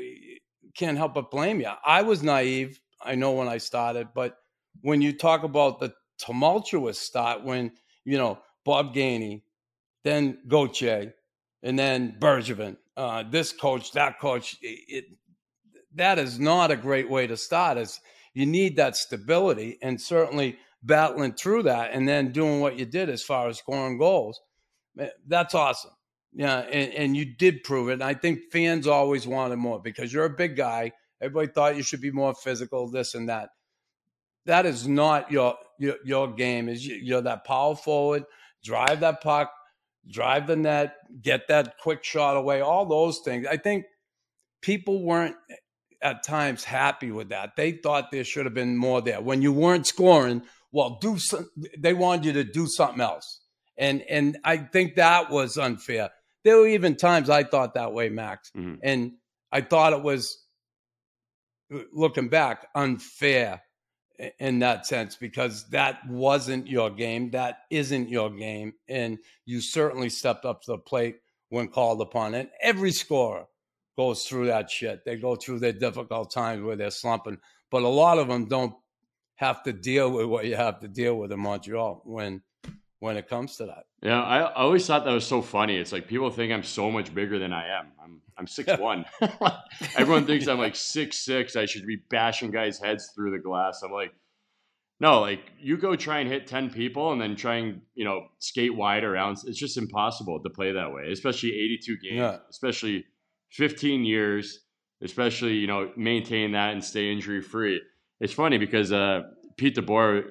can't 0.74 0.98
help 0.98 1.14
but 1.14 1.32
blame 1.32 1.60
you. 1.60 1.72
I 1.86 2.02
was 2.02 2.24
naive, 2.24 2.80
I 3.02 3.16
know 3.16 3.34
when 3.34 3.48
I 3.48 3.58
started, 3.58 4.10
but 4.16 4.38
when 4.82 5.02
you 5.02 5.14
talk 5.14 5.44
about 5.44 5.80
the 5.80 5.94
tumultuous 6.18 7.00
start, 7.00 7.44
when, 7.44 7.72
you 8.04 8.18
know, 8.18 8.40
Bob 8.64 8.94
Gainey, 8.94 9.44
then 10.06 10.38
Gauthier, 10.48 11.14
and 11.64 11.78
then 11.78 12.16
Bergevin. 12.20 12.78
Uh, 12.96 13.24
this 13.30 13.52
coach, 13.52 13.92
that 13.92 14.20
coach. 14.20 14.56
It, 14.62 15.06
that 15.96 16.20
is 16.20 16.40
not 16.40 16.72
a 16.72 16.78
great 16.78 17.10
way 17.10 17.28
to 17.28 17.36
start. 17.36 17.78
Is 17.78 18.00
you 18.34 18.46
need 18.46 18.78
that 18.78 18.96
stability, 18.96 19.78
and 19.82 20.00
certainly 20.00 20.58
battling 20.84 21.34
through 21.34 21.64
that, 21.64 21.92
and 21.92 22.08
then 22.08 22.32
doing 22.32 22.62
what 22.62 22.78
you 22.78 22.86
did 22.86 23.10
as 23.10 23.24
far 23.24 23.50
as 23.50 23.58
scoring 23.58 23.98
goals. 23.98 24.40
That's 25.28 25.56
awesome. 25.56 25.92
Yeah, 26.34 26.60
and, 26.60 26.94
and 26.94 27.18
you 27.18 27.26
did 27.26 27.64
prove 27.64 27.90
it. 27.90 27.94
And 27.94 28.04
I 28.04 28.14
think 28.14 28.52
fans 28.52 28.88
always 28.88 29.26
wanted 29.26 29.56
more 29.56 29.82
because 29.82 30.14
you're 30.14 30.26
a 30.26 30.30
big 30.30 30.56
guy. 30.56 30.92
Everybody 31.22 31.52
thought 31.52 31.78
you 31.78 31.84
should 31.84 32.02
be 32.02 32.12
more 32.12 32.36
physical, 32.36 32.92
this 32.92 33.16
and 33.16 33.30
that. 33.30 33.50
That 34.46 34.66
is 34.66 34.88
not 34.88 35.32
your 35.32 35.56
your, 35.80 35.96
your 36.06 36.32
game. 36.32 36.70
Is 36.70 36.86
you're 36.86 37.22
that 37.22 37.46
power 37.46 37.76
forward, 37.76 38.26
drive 38.64 39.00
that 39.00 39.22
puck, 39.22 39.52
drive 40.10 40.48
the 40.48 40.56
net, 40.56 40.96
get 41.22 41.48
that 41.48 41.78
quick 41.80 42.04
shot 42.04 42.38
away, 42.38 42.62
all 42.62 42.86
those 42.86 43.20
things. 43.24 43.48
I 43.50 43.58
think 43.58 43.86
people 44.62 45.04
weren't 45.04 45.36
at 46.02 46.24
times 46.24 46.64
happy 46.64 47.12
with 47.12 47.30
that. 47.30 47.56
They 47.56 47.72
thought 47.72 48.12
there 48.12 48.24
should 48.24 48.46
have 48.46 48.54
been 48.54 48.78
more 48.78 49.02
there. 49.02 49.22
When 49.22 49.42
you 49.42 49.52
weren't 49.52 49.88
scoring, 49.88 50.44
well, 50.72 50.98
do 51.02 51.18
some, 51.18 51.50
they 51.78 51.94
wanted 51.94 52.26
you 52.26 52.34
to 52.34 52.44
do 52.44 52.68
something 52.68 53.02
else. 53.02 53.42
And 53.78 54.04
and 54.04 54.38
I 54.44 54.58
think 54.58 54.96
that 54.96 55.30
was 55.30 55.58
unfair. 55.58 56.12
There 56.44 56.58
were 56.58 56.68
even 56.68 56.96
times 56.96 57.30
I 57.30 57.44
thought 57.44 57.74
that 57.74 57.94
way, 57.94 58.10
Max. 58.10 58.52
Mm-hmm. 58.56 58.76
And 58.84 59.14
I 59.52 59.62
thought 59.62 59.94
it 59.94 60.04
was 60.04 60.46
looking 61.92 62.30
back 62.30 62.68
unfair 62.76 63.62
in 64.40 64.60
that 64.60 64.86
sense 64.86 65.16
because 65.16 65.68
that 65.70 66.00
wasn't 66.08 66.68
your 66.68 66.90
game. 66.90 67.32
That 67.32 67.60
isn't 67.70 68.10
your 68.10 68.30
game. 68.30 68.74
And 68.88 69.18
you 69.46 69.62
certainly 69.62 70.10
stepped 70.10 70.46
up 70.46 70.62
to 70.64 70.72
the 70.72 70.78
plate 70.78 71.18
when 71.50 71.68
called 71.68 72.02
upon. 72.02 72.34
And 72.34 72.50
every 72.62 72.92
scorer 72.92 73.46
goes 73.98 74.26
through 74.26 74.48
that 74.48 74.70
shit. 74.70 75.06
They 75.06 75.16
go 75.16 75.36
through 75.36 75.60
their 75.60 75.74
difficult 75.74 76.32
times 76.32 76.64
where 76.64 76.76
they're 76.76 76.92
slumping. 76.92 77.38
But 77.72 77.84
a 77.84 77.88
lot 77.88 78.18
of 78.18 78.28
them 78.28 78.48
don't 78.48 78.74
have 79.36 79.64
to 79.64 79.74
deal 79.74 80.12
with 80.12 80.28
what 80.28 80.46
you 80.46 80.56
have 80.56 80.80
to 80.80 80.88
deal 80.88 81.18
with 81.18 81.32
in 81.32 81.40
Montreal 81.40 82.02
when 82.06 82.42
when 83.00 83.18
it 83.18 83.28
comes 83.28 83.58
to 83.58 83.66
that. 83.66 83.86
Yeah, 84.06 84.22
I, 84.22 84.42
I 84.42 84.54
always 84.62 84.86
thought 84.86 85.04
that 85.06 85.14
was 85.14 85.26
so 85.26 85.42
funny. 85.42 85.78
It's 85.78 85.92
like 85.92 86.08
people 86.08 86.30
think 86.30 86.54
I'm 86.54 86.62
so 86.62 86.92
much 86.92 87.14
bigger 87.14 87.40
than 87.40 87.52
I 87.52 87.80
am. 87.80 87.88
I'm 88.02 88.22
I'm 88.38 88.48
six 88.48 88.78
one. 88.78 89.04
Everyone 89.98 90.28
thinks 90.28 90.48
I'm 90.48 90.60
like 90.60 90.76
six 90.76 91.18
six. 91.18 91.56
I 91.56 91.66
should 91.66 91.88
be 91.88 91.98
bashing 92.12 92.52
guys' 92.52 92.80
heads 92.80 93.12
through 93.16 93.32
the 93.32 93.40
glass. 93.40 93.82
I'm 93.84 93.92
like, 93.92 94.14
no, 95.00 95.22
like 95.22 95.52
you 95.60 95.76
go 95.78 95.96
try 95.96 96.20
and 96.20 96.30
hit 96.30 96.46
ten 96.46 96.70
people 96.70 97.14
and 97.14 97.20
then 97.20 97.36
try 97.36 97.56
and 97.56 97.82
you 97.96 98.06
know 98.06 98.28
skate 98.38 98.76
wide 98.76 99.04
around. 99.04 99.40
It's 99.48 99.58
just 99.58 99.76
impossible 99.76 100.40
to 100.44 100.52
play 100.52 100.72
that 100.72 100.94
way, 100.94 101.12
especially 101.12 101.50
82 101.50 101.98
games, 101.98 102.16
yeah. 102.16 102.38
especially 102.52 103.06
15 103.54 104.06
years, 104.06 104.60
especially 105.02 105.56
you 105.56 105.66
know 105.66 105.92
maintain 105.98 106.52
that 106.52 106.74
and 106.74 106.84
stay 106.84 107.12
injury 107.12 107.42
free. 107.42 107.82
It's 108.20 108.34
funny 108.34 108.60
because 108.60 108.92
uh, 108.92 109.24
Pete 109.58 109.76
DeBoer, 109.76 110.26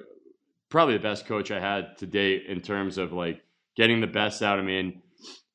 probably 0.69 0.93
the 0.93 1.03
best 1.03 1.25
coach 1.25 1.51
I 1.51 1.59
had 1.59 1.97
to 1.97 2.05
date 2.05 2.45
in 2.47 2.61
terms 2.61 2.97
of 2.97 3.11
like 3.11 3.41
getting 3.75 4.01
the 4.01 4.07
best 4.07 4.41
out 4.41 4.59
of 4.59 4.65
me 4.65 4.79
and 4.79 4.93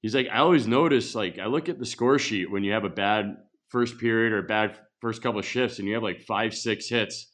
he's 0.02 0.14
like, 0.14 0.28
I 0.32 0.38
always 0.38 0.66
notice, 0.66 1.14
like, 1.14 1.38
I 1.38 1.46
look 1.46 1.68
at 1.68 1.78
the 1.78 1.86
score 1.86 2.18
sheet 2.18 2.50
when 2.50 2.64
you 2.64 2.72
have 2.72 2.84
a 2.84 2.90
bad 2.90 3.36
first 3.68 3.98
period 3.98 4.32
or 4.32 4.42
bad 4.42 4.76
first 5.00 5.22
couple 5.22 5.40
of 5.40 5.46
shifts 5.46 5.78
and 5.78 5.88
you 5.88 5.94
have 5.94 6.02
like 6.02 6.20
five, 6.20 6.54
six 6.54 6.88
hits. 6.88 7.28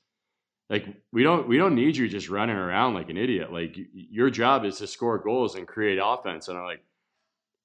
Like 0.69 0.87
we 1.13 1.23
don't 1.23 1.49
we 1.49 1.59
don't 1.59 1.77
need 1.77 1.97
you 1.97 2.09
just 2.09 2.29
running 2.29 2.57
around 2.57 2.95
like 2.95 3.09
an 3.09 3.17
idiot. 3.17 3.53
Like 3.53 3.77
your 3.93 4.31
job 4.31 4.65
is 4.65 4.79
to 4.79 4.87
score 4.87 5.19
goals 5.19 5.55
and 5.55 5.67
create 5.67 6.01
offense. 6.03 6.49
And 6.49 6.59
I'm 6.59 6.65
like, 6.65 6.83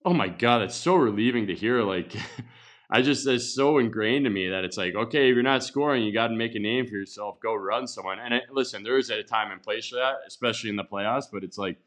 oh 0.05 0.13
my 0.13 0.27
god, 0.27 0.61
it's 0.61 0.75
so 0.75 0.95
relieving 0.95 1.47
to 1.47 1.55
hear. 1.55 1.81
Like 1.81 2.13
I 2.91 3.01
just 3.01 3.25
it's 3.25 3.55
so 3.55 3.79
ingrained 3.79 4.27
in 4.27 4.33
me 4.33 4.49
that 4.49 4.65
it's 4.65 4.77
like, 4.77 4.93
okay, 4.93 5.29
if 5.29 5.33
you're 5.33 5.43
not 5.43 5.63
scoring, 5.63 6.03
you 6.03 6.13
got 6.13 6.27
to 6.27 6.35
make 6.35 6.53
a 6.55 6.59
name 6.59 6.85
for 6.85 6.93
yourself. 6.93 7.39
Go 7.41 7.55
run 7.55 7.87
someone. 7.87 8.19
And 8.19 8.39
listen, 8.51 8.83
there 8.83 8.97
is 8.97 9.09
a 9.09 9.23
time 9.23 9.51
and 9.51 9.63
place 9.63 9.87
for 9.87 9.95
that, 9.95 10.17
especially 10.27 10.69
in 10.69 10.75
the 10.75 10.83
playoffs. 10.83 11.25
But 11.31 11.43
it's 11.43 11.57
like, 11.57 11.77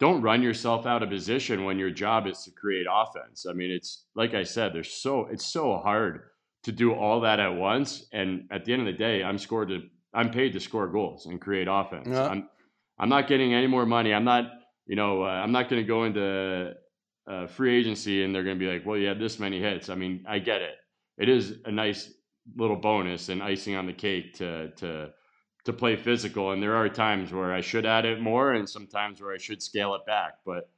don't 0.00 0.22
run 0.22 0.42
yourself 0.42 0.86
out 0.86 1.02
of 1.02 1.10
position 1.10 1.64
when 1.64 1.78
your 1.78 1.90
job 1.90 2.26
is 2.26 2.42
to 2.44 2.50
create 2.50 2.86
offense. 2.90 3.46
I 3.48 3.52
mean, 3.52 3.70
it's 3.70 4.06
like 4.14 4.34
I 4.34 4.42
said, 4.42 4.72
there's 4.72 4.92
so 4.92 5.26
it's 5.30 5.44
so 5.44 5.76
hard 5.76 6.22
to 6.64 6.72
do 6.72 6.94
all 6.94 7.20
that 7.20 7.38
at 7.38 7.54
once. 7.54 8.06
And 8.12 8.48
at 8.50 8.64
the 8.64 8.72
end 8.72 8.82
of 8.82 8.86
the 8.86 8.98
day, 8.98 9.22
I'm 9.22 9.38
scored 9.38 9.68
to 9.68 9.82
I'm 10.14 10.30
paid 10.30 10.54
to 10.54 10.60
score 10.60 10.88
goals 10.88 11.26
and 11.26 11.40
create 11.40 11.68
offense. 11.70 12.08
Yeah. 12.08 12.26
I'm 12.26 12.48
I'm 12.98 13.10
not 13.10 13.28
getting 13.28 13.54
any 13.54 13.66
more 13.66 13.84
money. 13.84 14.14
I'm 14.14 14.24
not 14.24 14.50
you 14.86 14.96
know 14.96 15.22
uh, 15.22 15.28
I'm 15.28 15.52
not 15.52 15.68
going 15.68 15.82
to 15.82 15.86
go 15.86 16.04
into 16.04 16.72
uh, 17.30 17.46
free 17.46 17.78
agency 17.78 18.24
and 18.24 18.34
they're 18.34 18.42
going 18.42 18.58
to 18.58 18.64
be 18.64 18.72
like, 18.72 18.86
well, 18.86 18.96
you 18.96 19.06
had 19.06 19.20
this 19.20 19.38
many 19.38 19.60
hits. 19.60 19.90
I 19.90 19.94
mean, 19.94 20.24
I 20.26 20.38
get 20.38 20.62
it. 20.62 20.76
It 21.18 21.28
is 21.28 21.58
a 21.66 21.70
nice 21.70 22.10
little 22.56 22.76
bonus 22.76 23.28
and 23.28 23.42
icing 23.42 23.76
on 23.76 23.86
the 23.86 23.92
cake 23.92 24.32
to 24.38 24.70
to 24.76 25.10
to 25.70 25.78
play 25.78 25.96
physical. 25.96 26.52
And 26.52 26.62
there 26.62 26.76
are 26.76 26.88
times 26.88 27.32
where 27.32 27.52
I 27.52 27.60
should 27.60 27.86
add 27.86 28.04
it 28.04 28.20
more, 28.20 28.52
and 28.52 28.68
sometimes 28.68 29.20
where 29.20 29.32
I 29.32 29.38
should 29.38 29.62
scale 29.62 29.94
it 29.94 30.04
back. 30.06 30.38
But 30.44 30.70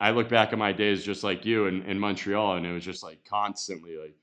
I 0.00 0.10
look 0.10 0.28
back 0.28 0.52
at 0.52 0.58
my 0.58 0.72
days 0.72 1.04
just 1.04 1.24
like 1.24 1.44
you 1.44 1.66
in, 1.66 1.82
in 1.82 1.98
Montreal, 1.98 2.56
and 2.56 2.66
it 2.66 2.72
was 2.72 2.84
just 2.84 3.02
like 3.02 3.24
constantly 3.24 3.96
like, 3.96 4.16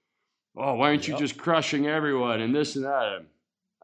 oh, 0.57 0.75
why 0.75 0.89
aren't 0.89 1.07
yep. 1.07 1.19
you 1.19 1.27
just 1.27 1.39
crushing 1.39 1.87
everyone 1.87 2.41
and 2.41 2.55
this 2.55 2.75
and 2.75 2.85
that? 2.85 3.25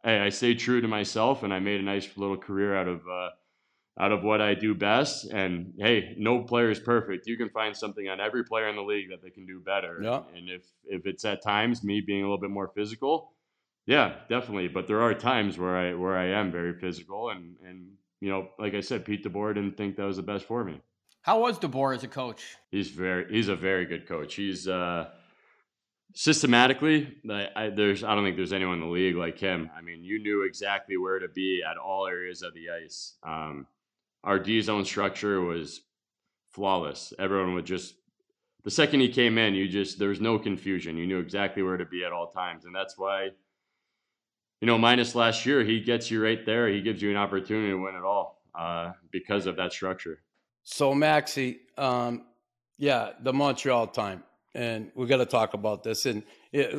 Hey, 0.04 0.20
I 0.20 0.30
stayed 0.30 0.60
true 0.60 0.82
to 0.82 0.88
myself, 0.88 1.44
and 1.44 1.54
I 1.54 1.60
made 1.60 1.80
a 1.80 1.84
nice 1.84 2.08
little 2.16 2.38
career 2.38 2.76
out 2.76 2.88
of. 2.88 3.08
Uh, 3.08 3.30
out 3.98 4.12
of 4.12 4.24
what 4.24 4.42
I 4.42 4.54
do 4.54 4.76
best. 4.76 5.26
And 5.32 5.74
hey, 5.78 6.16
no 6.18 6.44
player 6.44 6.70
is 6.70 6.80
perfect. 6.80 7.28
You 7.28 7.38
can 7.38 7.50
find 7.50 7.76
something 7.76 8.10
on 8.10 8.20
every 8.20 8.44
player 8.44 8.68
in 8.68 8.76
the 8.76 8.82
league 8.82 9.10
that 9.10 9.22
they 9.22 9.30
can 9.30 9.46
do 9.46 9.60
better. 9.60 10.00
Yeah. 10.04 10.24
And 10.36 10.50
if 10.50 10.66
if 10.86 11.06
it's 11.06 11.24
at 11.26 11.42
times 11.42 11.84
me 11.84 12.02
being 12.02 12.22
a 12.22 12.26
little 12.26 12.38
bit 12.38 12.50
more 12.50 12.68
physical, 12.68 13.32
yeah, 13.86 14.16
definitely. 14.30 14.68
But 14.68 14.88
there 14.88 15.02
are 15.02 15.14
times 15.14 15.58
where 15.58 15.78
I 15.78 15.94
where 15.94 16.18
I 16.18 16.28
am 16.28 16.52
very 16.52 16.74
physical 16.74 17.30
and 17.30 17.56
and 17.66 17.92
you 18.22 18.30
know, 18.30 18.50
like 18.58 18.74
I 18.74 18.82
said, 18.82 19.06
Pete 19.06 19.24
DeBoer 19.24 19.54
didn't 19.54 19.78
think 19.78 19.98
that 19.98 20.06
was 20.06 20.18
the 20.18 20.24
best 20.24 20.46
for 20.46 20.64
me. 20.64 20.82
How 21.22 21.42
was 21.42 21.60
DeBoer 21.60 21.96
as 21.96 22.04
a 22.04 22.08
coach? 22.08 22.44
He's 22.72 22.90
very 22.90 23.32
he's 23.32 23.48
a 23.48 23.56
very 23.56 23.86
good 23.86 24.08
coach. 24.08 24.36
He's 24.36 24.68
uh 24.68 25.10
systematically 26.18 27.14
I, 27.30 27.50
I, 27.54 27.70
there's 27.72 28.02
i 28.02 28.16
don't 28.16 28.24
think 28.24 28.38
there's 28.38 28.54
anyone 28.54 28.76
in 28.76 28.80
the 28.80 28.86
league 28.86 29.18
like 29.18 29.38
him 29.38 29.70
i 29.76 29.82
mean 29.82 30.02
you 30.02 30.18
knew 30.18 30.44
exactly 30.44 30.96
where 30.96 31.20
to 31.20 31.28
be 31.28 31.62
at 31.62 31.76
all 31.76 32.08
areas 32.08 32.42
of 32.42 32.54
the 32.54 32.70
ice 32.70 33.16
um, 33.22 33.68
our 34.26 34.40
D 34.40 34.60
zone 34.60 34.84
structure 34.84 35.40
was 35.40 35.82
flawless. 36.52 37.14
Everyone 37.20 37.54
would 37.54 37.66
just 37.66 37.96
the 38.64 38.72
second 38.72 39.02
he 39.02 39.10
came 39.10 39.38
in, 39.38 39.54
you 39.54 39.68
just 39.68 40.00
there 40.00 40.10
was 40.10 40.20
no 40.20 40.40
confusion. 40.40 40.98
You 40.98 41.06
knew 41.06 41.20
exactly 41.20 41.62
where 41.62 41.78
to 41.78 41.86
be 41.86 42.04
at 42.04 42.12
all 42.12 42.28
times, 42.28 42.66
and 42.66 42.74
that's 42.74 42.98
why, 42.98 43.30
you 44.62 44.68
know, 44.68 44.78
minus 44.78 45.16
last 45.16 45.46
year, 45.46 45.64
he 45.64 45.82
gets 45.82 46.10
you 46.10 46.24
right 46.24 46.46
there. 46.46 46.68
He 46.68 46.82
gives 46.82 47.02
you 47.02 47.12
an 47.12 47.18
opportunity 47.18 47.70
to 47.70 47.82
win 47.82 47.96
it 47.96 48.04
all 48.04 48.42
uh, 48.58 48.94
because 49.12 49.46
of 49.46 49.58
that 49.58 49.74
structure. 49.74 50.20
So 50.64 50.94
Maxi, 50.94 51.58
um, 51.78 52.26
yeah, 52.78 53.12
the 53.22 53.34
Montreal 53.34 53.88
time, 53.88 54.24
and 54.54 54.92
we 54.96 55.06
got 55.08 55.18
to 55.18 55.26
talk 55.26 55.54
about 55.54 55.84
this. 55.84 56.06
And 56.06 56.24
it, 56.52 56.74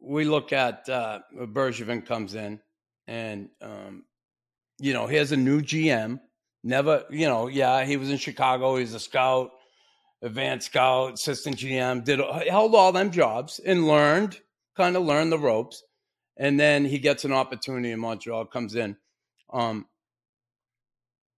we 0.00 0.24
look 0.24 0.52
at 0.52 0.88
uh, 0.88 1.20
Bergevin 1.34 2.04
comes 2.04 2.34
in, 2.34 2.60
and 3.06 3.48
um, 3.60 4.04
you 4.78 4.92
know, 4.92 5.06
he 5.06 5.16
has 5.16 5.32
a 5.32 5.36
new 5.36 5.62
GM. 5.62 6.20
Never, 6.64 7.04
you 7.10 7.26
know, 7.26 7.48
yeah, 7.48 7.84
he 7.84 7.96
was 7.96 8.10
in 8.10 8.18
Chicago. 8.18 8.76
He's 8.76 8.94
a 8.94 9.00
scout, 9.00 9.50
advanced 10.22 10.66
scout, 10.66 11.14
assistant 11.14 11.56
GM, 11.56 12.04
did 12.04 12.20
held 12.48 12.74
all 12.74 12.92
them 12.92 13.10
jobs 13.10 13.60
and 13.64 13.86
learned, 13.86 14.38
kind 14.76 14.96
of 14.96 15.02
learned 15.02 15.32
the 15.32 15.38
ropes. 15.38 15.82
And 16.36 16.58
then 16.58 16.84
he 16.84 16.98
gets 16.98 17.24
an 17.24 17.32
opportunity 17.32 17.90
in 17.90 18.00
Montreal, 18.00 18.46
comes 18.46 18.74
in. 18.74 18.96
Um, 19.52 19.86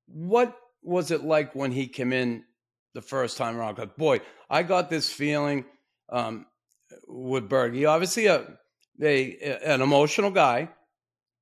what 0.06 0.56
was 0.82 1.10
it 1.10 1.24
like 1.24 1.54
when 1.54 1.72
he 1.72 1.88
came 1.88 2.12
in 2.12 2.44
the 2.94 3.02
first 3.02 3.36
time 3.36 3.56
around? 3.56 3.74
Because 3.76 3.90
boy, 3.96 4.20
I 4.48 4.62
got 4.62 4.90
this 4.90 5.10
feeling 5.10 5.64
um, 6.10 6.46
with 7.08 7.48
Berg. 7.48 7.74
He 7.74 7.86
obviously 7.86 8.26
a, 8.26 8.46
a 9.02 9.58
an 9.64 9.80
emotional 9.80 10.30
guy, 10.30 10.68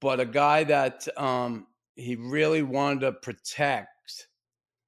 but 0.00 0.20
a 0.20 0.26
guy 0.26 0.64
that 0.64 1.06
um, 1.18 1.66
he 1.94 2.16
really 2.16 2.62
wanted 2.62 3.00
to 3.00 3.12
protect 3.12 3.88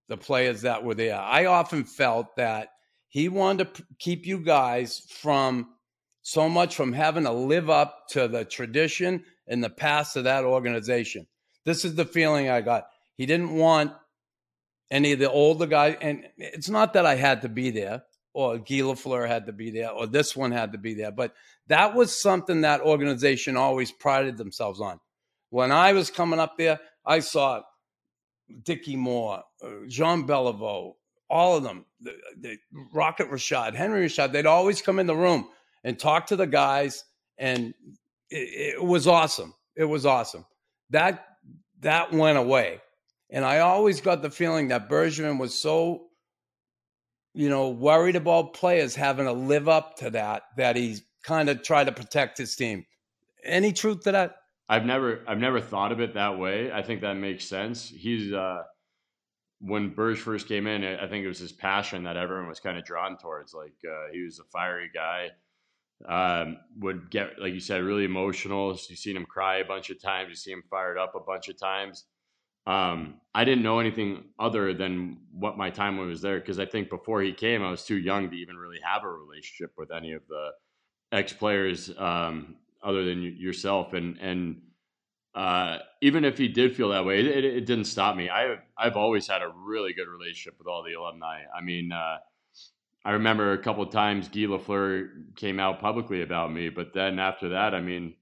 the 0.09 0.17
players 0.17 0.63
that 0.63 0.85
were 0.85 0.95
there. 0.95 1.19
I 1.19 1.47
often 1.47 1.85
felt 1.85 2.37
that 2.37 2.69
he 3.09 3.29
wanted 3.29 3.75
to 3.75 3.85
keep 3.99 4.27
you 4.27 4.39
guys 4.39 5.07
from 5.11 5.74
so 6.25 6.49
much 6.49 6.75
from 6.75 6.95
having 6.95 7.25
to 7.25 7.33
live 7.33 7.69
up 7.69 8.09
to 8.09 8.27
the 8.27 8.47
tradition 8.47 9.23
and 9.47 9.63
the 9.63 9.69
past 9.69 10.17
of 10.17 10.25
that 10.25 10.43
organization. 10.43 11.27
This 11.67 11.85
is 11.85 11.97
the 11.97 12.07
feeling 12.07 12.49
I 12.49 12.63
got. 12.63 12.87
He 13.19 13.27
didn't 13.27 13.55
want 13.55 13.93
any 14.91 15.13
of 15.13 15.19
the 15.19 15.31
older 15.31 15.67
guys, 15.67 15.97
and 16.01 16.25
it's 16.39 16.71
not 16.71 16.95
that 16.95 17.05
I 17.05 17.17
had 17.17 17.43
to 17.43 17.51
be 17.51 17.71
there 17.71 18.05
or 18.33 18.57
Guy 18.57 18.81
Lafleur 18.81 19.29
had 19.29 19.47
to 19.47 19.53
be 19.53 19.71
there 19.71 19.91
or 19.91 20.07
this 20.07 20.35
one 20.35 20.51
had 20.51 20.73
to 20.73 20.79
be 20.79 20.95
there, 20.95 21.13
but 21.13 21.35
that 21.67 21.95
was 21.95 22.21
something 22.21 22.63
that 22.63 22.81
organization 22.81 23.59
always 23.59 23.93
prided 23.93 24.39
themselves 24.39 24.81
on. 24.81 25.01
When 25.51 25.71
I 25.71 25.93
was 25.93 26.11
coming 26.11 26.41
up 26.41 26.57
there, 26.57 26.81
I 27.05 27.21
saw 27.21 27.63
Dickie 28.63 28.97
Moore, 28.97 29.43
uh, 29.63 29.69
Jean 29.89 30.27
Beliveau, 30.27 30.95
all 31.29 31.59
of 31.59 31.65
them, 31.65 31.85
the, 32.01 32.15
the 32.41 32.57
Rocket 32.95 33.29
Richard, 33.29 33.75
Henri 33.75 34.01
Richard, 34.01 34.33
they'd 34.33 34.47
always 34.47 34.81
come 34.81 34.99
in 34.99 35.07
the 35.07 35.15
room 35.15 35.49
and 35.85 35.99
talk 35.99 36.27
to 36.29 36.37
the 36.37 36.47
guys, 36.47 37.05
and 37.39 37.75
it, 38.31 38.75
it 38.77 38.85
was 38.85 39.07
awesome. 39.07 39.55
It 39.77 39.85
was 39.85 40.07
awesome. 40.07 40.45
That 40.91 41.25
that 41.81 42.13
went 42.13 42.39
away, 42.39 42.81
and 43.31 43.45
I 43.45 43.61
always 43.61 44.01
got 44.01 44.23
the 44.23 44.31
feeling 44.31 44.69
that 44.69 44.89
Bergevin 44.89 45.39
was 45.39 45.57
so, 45.57 46.07
you 47.35 47.49
know, 47.49 47.69
worried 47.69 48.17
about 48.17 48.55
players 48.55 48.95
having 48.95 49.27
to 49.27 49.33
live 49.33 49.69
up 49.69 49.97
to 49.99 50.11
that 50.11 50.43
that 50.57 50.77
he 50.77 50.99
kind 51.23 51.49
of 51.49 51.63
tried 51.63 51.85
to 51.85 51.93
protect 51.93 52.39
his 52.39 52.57
team. 52.57 52.85
Any 53.45 53.73
truth 53.73 54.01
to 54.05 54.13
that? 54.13 54.37
I've 54.69 54.87
never 54.87 55.23
I've 55.29 55.39
never 55.39 55.61
thought 55.61 55.93
of 55.93 56.01
it 56.01 56.15
that 56.15 56.39
way. 56.39 56.73
I 56.73 56.83
think 56.83 57.03
that 57.03 57.15
makes 57.15 57.45
sense. 57.45 57.89
He's 57.89 58.33
uh 58.33 58.63
when 59.61 59.91
Burge 59.91 60.19
first 60.19 60.47
came 60.47 60.67
in, 60.67 60.85
I 60.85 61.07
think 61.07 61.25
it 61.25 61.29
was 61.29 61.39
his 61.39 61.53
passion 61.53 62.05
that 62.05 62.17
everyone 62.17 62.49
was 62.49 62.61
kind 62.61 62.77
of 62.77 62.85
drawn 62.85 63.17
towards. 63.17 63.55
Like 63.55 63.73
uh, 63.89 64.13
he 64.13 64.23
was 64.23 64.39
a 64.39 64.45
fiery 64.45 64.91
guy. 64.93 65.31
Um, 66.07 66.59
would 66.81 67.11
get 67.11 67.39
like 67.39 67.55
you 67.55 67.61
said, 67.61 67.83
really 67.83 68.05
emotional. 68.05 68.79
You've 68.89 68.99
seen 68.99 69.17
him 69.17 69.25
cry 69.25 69.59
a 69.59 69.65
bunch 69.65 69.91
of 69.91 70.01
times. 70.01 70.29
You 70.29 70.37
see 70.37 70.53
him 70.53 70.63
fired 70.71 70.99
up 70.99 71.15
a 71.15 71.21
bunch 71.21 71.49
of 71.49 71.59
times. 71.59 72.05
Um, 72.67 73.21
I 73.35 73.45
didn't 73.45 73.63
know 73.63 73.79
anything 73.79 74.25
other 74.39 74.73
than 74.73 75.19
what 75.33 75.59
my 75.59 75.69
time 75.69 75.99
was 75.99 76.23
there 76.23 76.41
because 76.41 76.59
I 76.59 76.65
think 76.65 76.89
before 76.89 77.21
he 77.21 77.33
came, 77.33 77.63
I 77.63 77.71
was 77.71 77.85
too 77.85 77.97
young 77.97 78.31
to 78.31 78.37
even 78.37 78.57
really 78.57 78.81
have 78.83 79.05
a 79.05 79.09
relationship 79.09 79.73
with 79.77 79.91
any 79.91 80.13
of 80.13 80.23
the 80.29 80.51
ex 81.13 81.33
players 81.33 81.91
um, 81.99 82.57
other 82.83 83.05
than 83.05 83.23
yourself. 83.23 83.93
And 83.93 84.19
and 84.19 84.63
uh, 85.35 85.79
even 86.01 86.25
if 86.25 86.39
he 86.39 86.49
did 86.49 86.77
feel 86.77 86.91
that 86.91 87.05
way, 87.05 87.21
it, 87.21 87.45
it, 87.45 87.67
didn't 87.67 87.87
stop 87.87 88.17
me. 88.17 88.31
I 88.31 88.57
I've 88.79 88.97
always 88.97 89.27
had 89.27 89.43
a 89.43 89.53
really 89.55 89.93
good 89.93 90.09
relationship 90.09 90.55
with 90.59 90.69
all 90.69 90.83
the 90.83 90.95
alumni. 90.95 91.43
I 91.57 91.61
mean, 91.61 91.93
uh, 91.93 92.19
I 93.05 93.13
remember 93.13 93.53
a 93.53 93.59
couple 93.59 93.83
of 93.83 93.91
times 93.91 94.29
Guy 94.29 94.43
Lafleur 94.43 95.37
came 95.37 95.61
out 95.61 95.81
publicly 95.81 96.23
about 96.23 96.53
me, 96.53 96.71
but 96.71 96.95
then 96.95 97.19
after 97.19 97.51
that, 97.51 97.75
I 97.75 97.81
mean, 97.81 98.15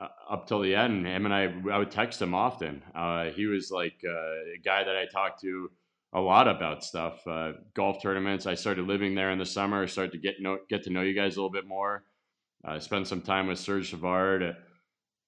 uh, 0.00 0.08
up 0.28 0.48
till 0.48 0.60
the 0.60 0.74
end, 0.74 1.06
him 1.06 1.26
and 1.26 1.34
I, 1.34 1.54
I 1.72 1.78
would 1.78 1.92
text 1.92 2.20
him 2.20 2.34
often. 2.34 2.82
Uh, 2.94 3.26
he 3.26 3.46
was 3.46 3.70
like 3.70 3.94
uh, 4.04 4.10
a 4.10 4.58
guy 4.64 4.82
that 4.82 4.96
I 4.96 5.06
talked 5.06 5.40
to 5.42 5.70
a 6.12 6.20
lot 6.20 6.48
about 6.48 6.84
stuff, 6.84 7.24
uh, 7.26 7.52
golf 7.74 8.02
tournaments. 8.02 8.46
I 8.46 8.54
started 8.54 8.86
living 8.86 9.14
there 9.14 9.30
in 9.30 9.38
the 9.38 9.46
summer. 9.46 9.86
Started 9.86 10.12
to 10.12 10.18
get 10.18 10.40
know, 10.40 10.58
get 10.68 10.82
to 10.84 10.90
know 10.90 11.02
you 11.02 11.14
guys 11.14 11.36
a 11.36 11.40
little 11.40 11.50
bit 11.50 11.66
more. 11.66 12.04
I 12.64 12.78
spent 12.78 13.06
some 13.06 13.20
time 13.20 13.46
with 13.46 13.58
Serge 13.58 13.90
Savard. 13.90 14.56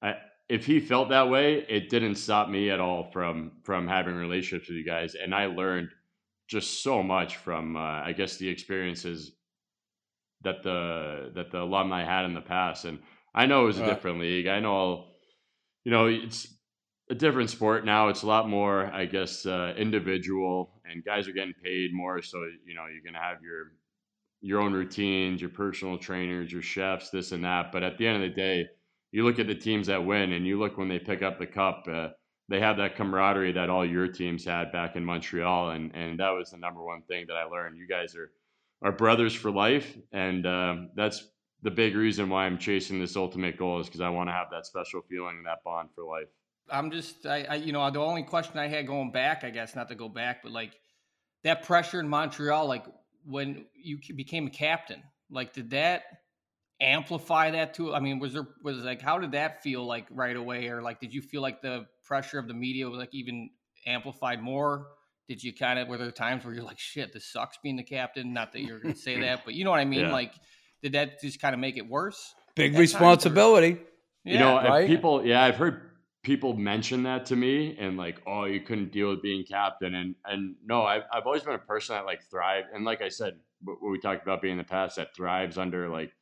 I, 0.03 0.15
if 0.49 0.65
he 0.65 0.81
felt 0.81 1.09
that 1.11 1.29
way, 1.29 1.67
it 1.69 1.91
didn't 1.91 2.15
stop 2.17 2.49
me 2.49 2.71
at 2.71 2.81
all 2.81 3.11
from 3.13 3.53
from 3.63 3.87
having 3.87 4.15
relationships 4.15 4.69
with 4.69 4.79
you 4.79 4.85
guys, 4.85 5.15
and 5.15 5.35
I 5.35 5.47
learned 5.47 5.91
just 6.47 6.83
so 6.83 7.03
much 7.03 7.37
from 7.37 7.77
uh, 7.77 7.81
I 7.81 8.13
guess 8.13 8.37
the 8.37 8.49
experiences 8.49 9.33
that 10.43 10.63
the 10.63 11.33
that 11.35 11.51
the 11.51 11.63
alumni 11.63 12.05
had 12.05 12.25
in 12.25 12.35
the 12.35 12.41
past. 12.41 12.85
And 12.85 12.99
I 13.35 13.47
know 13.47 13.65
it 13.65 13.67
was 13.67 13.79
a 13.79 13.87
different 13.87 14.21
league. 14.21 14.47
I 14.47 14.61
know, 14.61 15.07
you 15.85 15.91
know, 15.91 16.07
it's 16.07 16.49
a 17.11 17.15
different 17.15 17.51
sport 17.51 17.85
now. 17.85 18.09
It's 18.09 18.23
a 18.23 18.27
lot 18.27 18.49
more, 18.49 18.87
I 18.87 19.05
guess, 19.07 19.45
uh, 19.47 19.75
individual, 19.77 20.81
and 20.85 21.05
guys 21.05 21.29
are 21.29 21.33
getting 21.33 21.55
paid 21.63 21.93
more. 21.93 22.23
So 22.23 22.39
you 22.65 22.75
know, 22.75 22.87
you're 22.87 23.05
gonna 23.05 23.23
have 23.23 23.43
your 23.43 23.73
your 24.41 24.61
own 24.61 24.73
routines, 24.73 25.41
your 25.41 25.51
personal 25.51 25.99
trainers, 25.99 26.53
your 26.53 26.63
chefs, 26.63 27.11
this 27.11 27.33
and 27.33 27.45
that. 27.45 27.73
But 27.73 27.83
at 27.83 27.99
the 27.99 28.07
end 28.07 28.23
of 28.23 28.29
the 28.29 28.37
day, 28.37 28.67
you 29.11 29.25
look 29.25 29.39
at 29.39 29.47
the 29.47 29.55
teams 29.55 29.87
that 29.89 30.05
win 30.05 30.33
and 30.33 30.47
you 30.47 30.59
look 30.59 30.79
when 30.79 30.89
they 30.89 30.99
pick 30.99 31.23
up 31.23 31.39
the 31.39 31.47
cup, 31.47 31.87
uh, 31.91 32.09
they 32.49 32.61
have 32.61 32.77
that 32.77 32.97
camaraderie 32.97 33.53
that 33.53 33.71
all 33.71 33.85
your 33.85 34.07
teams 34.09 34.45
had 34.45 34.71
back 34.73 34.97
in 34.97 35.05
Montreal. 35.05 35.71
And, 35.71 35.95
and 35.95 36.21
that 36.21 36.31
was 36.31 36.51
the 36.51 36.57
number 36.57 36.83
one 36.83 37.03
thing 37.03 37.27
that 37.29 37.35
I 37.35 37.45
learned. 37.45 37.77
You 37.77 37.89
guys 37.89 38.15
are 38.15 38.31
are 38.83 38.93
brothers 38.93 39.35
for 39.35 39.51
life, 39.51 39.97
and 40.13 40.47
um, 40.47 40.91
that's 40.95 41.29
the 41.63 41.71
big 41.71 41.97
reason 41.97 42.29
why 42.29 42.45
I'm 42.45 42.59
chasing 42.59 43.01
this 43.01 43.17
ultimate 43.17 43.57
goal 43.57 43.81
is 43.81 43.87
because 43.87 44.01
I 44.01 44.11
want 44.11 44.29
to 44.29 44.33
have 44.33 44.49
that 44.51 44.67
special 44.67 45.01
feeling 45.09 45.37
and 45.39 45.47
that 45.47 45.65
bond 45.65 45.89
for 45.95 46.05
life. 46.05 46.29
I'm 46.71 46.91
just, 46.91 47.27
I, 47.27 47.47
I, 47.49 47.55
you 47.55 47.73
know, 47.73 47.91
the 47.91 48.01
only 48.01 48.23
question 48.23 48.59
I 48.59 48.69
had 48.69 48.87
going 48.87 49.13
back, 49.13 49.45
I 49.45 49.51
guess, 49.51 49.75
not 49.75 49.89
to 49.89 49.95
go 49.95 50.09
back, 50.09 50.43
but 50.43 50.53
like 50.53 50.79
that 51.45 51.63
pressure 51.63 52.01
in 52.01 52.09
Montreal, 52.09 52.67
like 52.67 52.85
when 53.25 53.65
you 53.75 53.99
became 54.15 54.47
a 54.47 54.51
captain, 54.51 55.03
like 55.31 55.53
did 55.53 55.71
that 55.71 56.03
amplify 56.81 57.51
that 57.53 57.75
too? 57.75 57.95
I 57.95 58.01
mean, 58.01 58.19
was 58.19 58.33
there 58.33 58.47
was 58.63 58.79
like 58.79 59.01
how 59.01 59.19
did 59.19 59.33
that 59.33 59.63
feel 59.63 59.87
like 59.87 60.07
right 60.11 60.37
away, 60.37 60.69
or 60.69 60.83
like 60.83 61.01
did 61.01 61.13
you 61.13 61.23
feel 61.23 61.43
like 61.43 61.63
the 61.63 61.87
pressure 62.05 62.39
of 62.39 62.49
the 62.49 62.55
media 62.55 62.89
was 62.89 62.99
like 62.99 63.15
even 63.15 63.51
amplified 63.87 64.43
more? 64.43 64.89
Did 65.29 65.43
you 65.43 65.53
kind 65.53 65.79
of 65.79 65.89
were 65.89 65.99
there 65.99 66.11
times 66.13 66.45
where 66.45 66.55
you're 66.55 66.65
like, 66.65 66.79
shit, 66.79 67.13
this 67.13 67.27
sucks 67.33 67.59
being 67.63 67.77
the 67.77 67.83
captain? 67.83 68.33
Not 68.33 68.53
that 68.53 68.63
you're 68.63 68.79
gonna 68.79 68.95
say 68.95 69.21
that, 69.23 69.45
but 69.45 69.55
you 69.55 69.65
know 69.65 69.71
what 69.71 69.81
I 69.81 69.85
mean? 69.85 70.01
Yeah. 70.01 70.13
Like, 70.13 70.35
did 70.83 70.93
that 70.93 71.21
just 71.21 71.41
kind 71.41 71.55
of 71.55 71.61
make 71.61 71.77
it 71.77 71.89
worse? 71.89 72.35
Big 72.55 72.77
responsibility. 72.77 73.79
Yeah, 74.25 74.33
you 74.33 74.39
know, 74.39 74.55
right? 74.57 74.87
people. 74.87 75.25
Yeah, 75.25 75.45
I've 75.45 75.57
heard 75.57 75.91
people 76.27 76.55
mention 76.55 77.05
that 77.05 77.27
to 77.27 77.37
me 77.37 77.77
and 77.79 77.97
like, 77.97 78.21
oh, 78.27 78.47
you 78.47 78.61
couldn't 78.61 78.91
deal 78.91 79.11
with 79.11 79.23
being 79.23 79.45
captain. 79.45 79.95
And 79.95 80.17
and 80.25 80.57
no, 80.65 80.83
I've 80.83 81.03
I've 81.13 81.25
always 81.25 81.43
been 81.43 81.55
a 81.55 81.59
person 81.59 81.95
that 81.95 82.05
like 82.05 82.23
thrive. 82.31 82.65
And 82.75 82.85
like 82.85 83.01
I 83.01 83.09
said, 83.09 83.35
what 83.63 83.91
we 83.91 83.99
talked 84.01 84.23
about 84.23 84.43
being 84.43 84.53
in 84.53 84.59
the 84.59 84.65
past, 84.65 84.97
that 84.97 85.15
thrives 85.15 85.57
under 85.57 85.89
like 85.89 86.13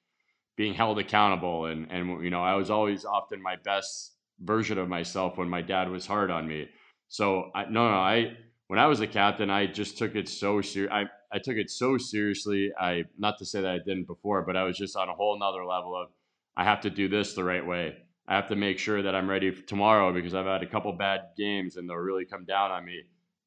being 0.56 0.74
held 0.74 0.98
accountable. 0.98 1.66
And 1.66 1.86
and 1.90 2.22
you 2.22 2.30
know 2.30 2.42
i 2.42 2.54
was 2.54 2.70
always 2.70 3.04
often 3.04 3.42
my 3.42 3.56
best 3.56 4.12
version 4.40 4.78
of 4.78 4.88
myself 4.88 5.36
when 5.36 5.48
my 5.48 5.62
dad 5.62 5.88
was 5.88 6.06
hard 6.06 6.30
on 6.30 6.46
me. 6.46 6.68
So 7.08 7.50
i 7.54 7.64
no 7.64 7.90
no 7.90 7.96
i 7.96 8.36
when 8.68 8.78
i 8.78 8.86
was 8.86 9.00
a 9.00 9.06
captain 9.06 9.50
i 9.50 9.66
just 9.66 9.98
took 9.98 10.14
it 10.14 10.28
so 10.28 10.60
serious 10.60 10.92
i 10.92 11.04
i 11.32 11.38
took 11.38 11.56
it 11.56 11.70
so 11.70 11.98
seriously. 11.98 12.72
I 12.78 13.04
not 13.18 13.38
to 13.38 13.44
say 13.46 13.60
that 13.60 13.70
i 13.70 13.78
didn't 13.78 14.06
before 14.06 14.42
but 14.42 14.56
i 14.56 14.64
was 14.64 14.76
just 14.76 14.96
on 14.96 15.08
a 15.08 15.14
whole 15.14 15.38
nother 15.38 15.64
level 15.64 15.94
of 16.00 16.08
i 16.56 16.64
have 16.64 16.80
to 16.82 16.90
do 16.90 17.08
this 17.08 17.34
the 17.34 17.44
right 17.44 17.66
way. 17.66 17.96
I 18.26 18.36
have 18.36 18.48
to 18.48 18.56
make 18.56 18.78
sure 18.78 19.02
that 19.02 19.14
i'm 19.14 19.28
ready 19.28 19.52
tomorrow 19.52 20.12
because 20.12 20.34
i've 20.34 20.46
had 20.46 20.62
a 20.62 20.66
couple 20.66 20.92
bad 20.92 21.20
games 21.36 21.76
and 21.76 21.88
they'll 21.88 21.96
really 21.96 22.24
come 22.24 22.44
down 22.44 22.70
on 22.70 22.84
me. 22.84 23.02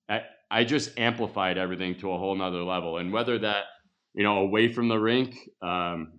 I 0.08 0.22
i 0.52 0.64
just 0.64 0.98
amplified 0.98 1.58
everything 1.58 1.96
to 2.00 2.12
a 2.12 2.18
whole 2.18 2.36
nother 2.36 2.64
level. 2.64 2.98
And 2.98 3.12
whether 3.12 3.40
that 3.40 3.66
you 4.14 4.24
know 4.24 4.38
away 4.38 4.72
from 4.72 4.88
the 4.88 4.98
rink 4.98 5.36
um, 5.62 6.17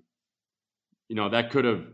you 1.08 1.16
know, 1.16 1.28
that 1.28 1.50
could 1.50 1.64
have 1.64 1.84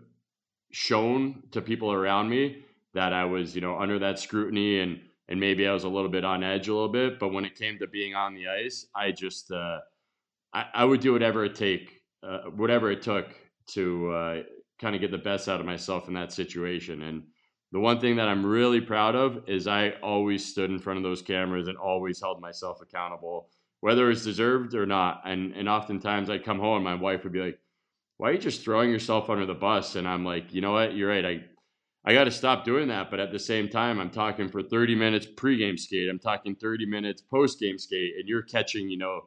shown 0.72 1.42
to 1.52 1.62
people 1.62 1.92
around 1.92 2.28
me 2.28 2.64
that 2.94 3.12
I 3.12 3.24
was, 3.24 3.54
you 3.54 3.60
know, 3.60 3.78
under 3.78 3.98
that 4.00 4.18
scrutiny 4.18 4.80
and 4.80 5.00
and 5.28 5.40
maybe 5.40 5.66
I 5.66 5.72
was 5.72 5.84
a 5.84 5.88
little 5.88 6.10
bit 6.10 6.24
on 6.24 6.42
edge 6.42 6.68
a 6.68 6.74
little 6.74 6.88
bit. 6.88 7.18
But 7.18 7.32
when 7.32 7.46
it 7.46 7.56
came 7.56 7.78
to 7.78 7.86
being 7.86 8.14
on 8.14 8.34
the 8.34 8.48
ice, 8.48 8.86
I 8.94 9.10
just 9.10 9.50
uh, 9.50 9.78
I, 10.52 10.66
I 10.74 10.84
would 10.84 11.00
do 11.00 11.12
whatever 11.12 11.44
it 11.44 11.54
take, 11.54 12.02
uh, 12.22 12.42
whatever 12.50 12.90
it 12.90 13.02
took 13.02 13.34
to 13.68 14.10
uh, 14.10 14.42
kind 14.78 14.94
of 14.94 15.00
get 15.00 15.10
the 15.10 15.18
best 15.18 15.48
out 15.48 15.60
of 15.60 15.66
myself 15.66 16.08
in 16.08 16.14
that 16.14 16.32
situation. 16.32 17.02
And 17.02 17.22
the 17.72 17.80
one 17.80 18.00
thing 18.00 18.16
that 18.16 18.28
I'm 18.28 18.44
really 18.44 18.80
proud 18.80 19.14
of 19.14 19.48
is 19.48 19.66
I 19.66 19.90
always 20.02 20.44
stood 20.44 20.70
in 20.70 20.78
front 20.78 20.98
of 20.98 21.02
those 21.02 21.22
cameras 21.22 21.68
and 21.68 21.78
always 21.78 22.20
held 22.20 22.40
myself 22.40 22.82
accountable, 22.82 23.48
whether 23.80 24.10
it's 24.10 24.24
deserved 24.24 24.74
or 24.74 24.86
not. 24.86 25.22
And 25.24 25.54
and 25.54 25.68
oftentimes 25.68 26.28
I'd 26.28 26.44
come 26.44 26.58
home, 26.58 26.76
and 26.76 26.84
my 26.84 26.94
wife 26.94 27.24
would 27.24 27.32
be 27.32 27.40
like, 27.40 27.58
why 28.16 28.30
are 28.30 28.32
you 28.32 28.38
just 28.38 28.62
throwing 28.62 28.90
yourself 28.90 29.28
under 29.28 29.46
the 29.46 29.54
bus? 29.54 29.96
And 29.96 30.06
I'm 30.06 30.24
like, 30.24 30.54
you 30.54 30.60
know 30.60 30.72
what? 30.72 30.94
You're 30.94 31.08
right. 31.08 31.24
I, 31.24 31.44
I 32.04 32.12
got 32.12 32.24
to 32.24 32.30
stop 32.30 32.64
doing 32.64 32.88
that. 32.88 33.10
But 33.10 33.20
at 33.20 33.32
the 33.32 33.38
same 33.38 33.68
time, 33.68 33.98
I'm 33.98 34.10
talking 34.10 34.48
for 34.48 34.62
30 34.62 34.94
minutes 34.94 35.26
pregame 35.26 35.78
skate. 35.78 36.08
I'm 36.08 36.18
talking 36.18 36.54
30 36.54 36.86
minutes 36.86 37.22
postgame 37.32 37.80
skate. 37.80 38.14
And 38.18 38.28
you're 38.28 38.42
catching, 38.42 38.88
you 38.88 38.98
know, 38.98 39.22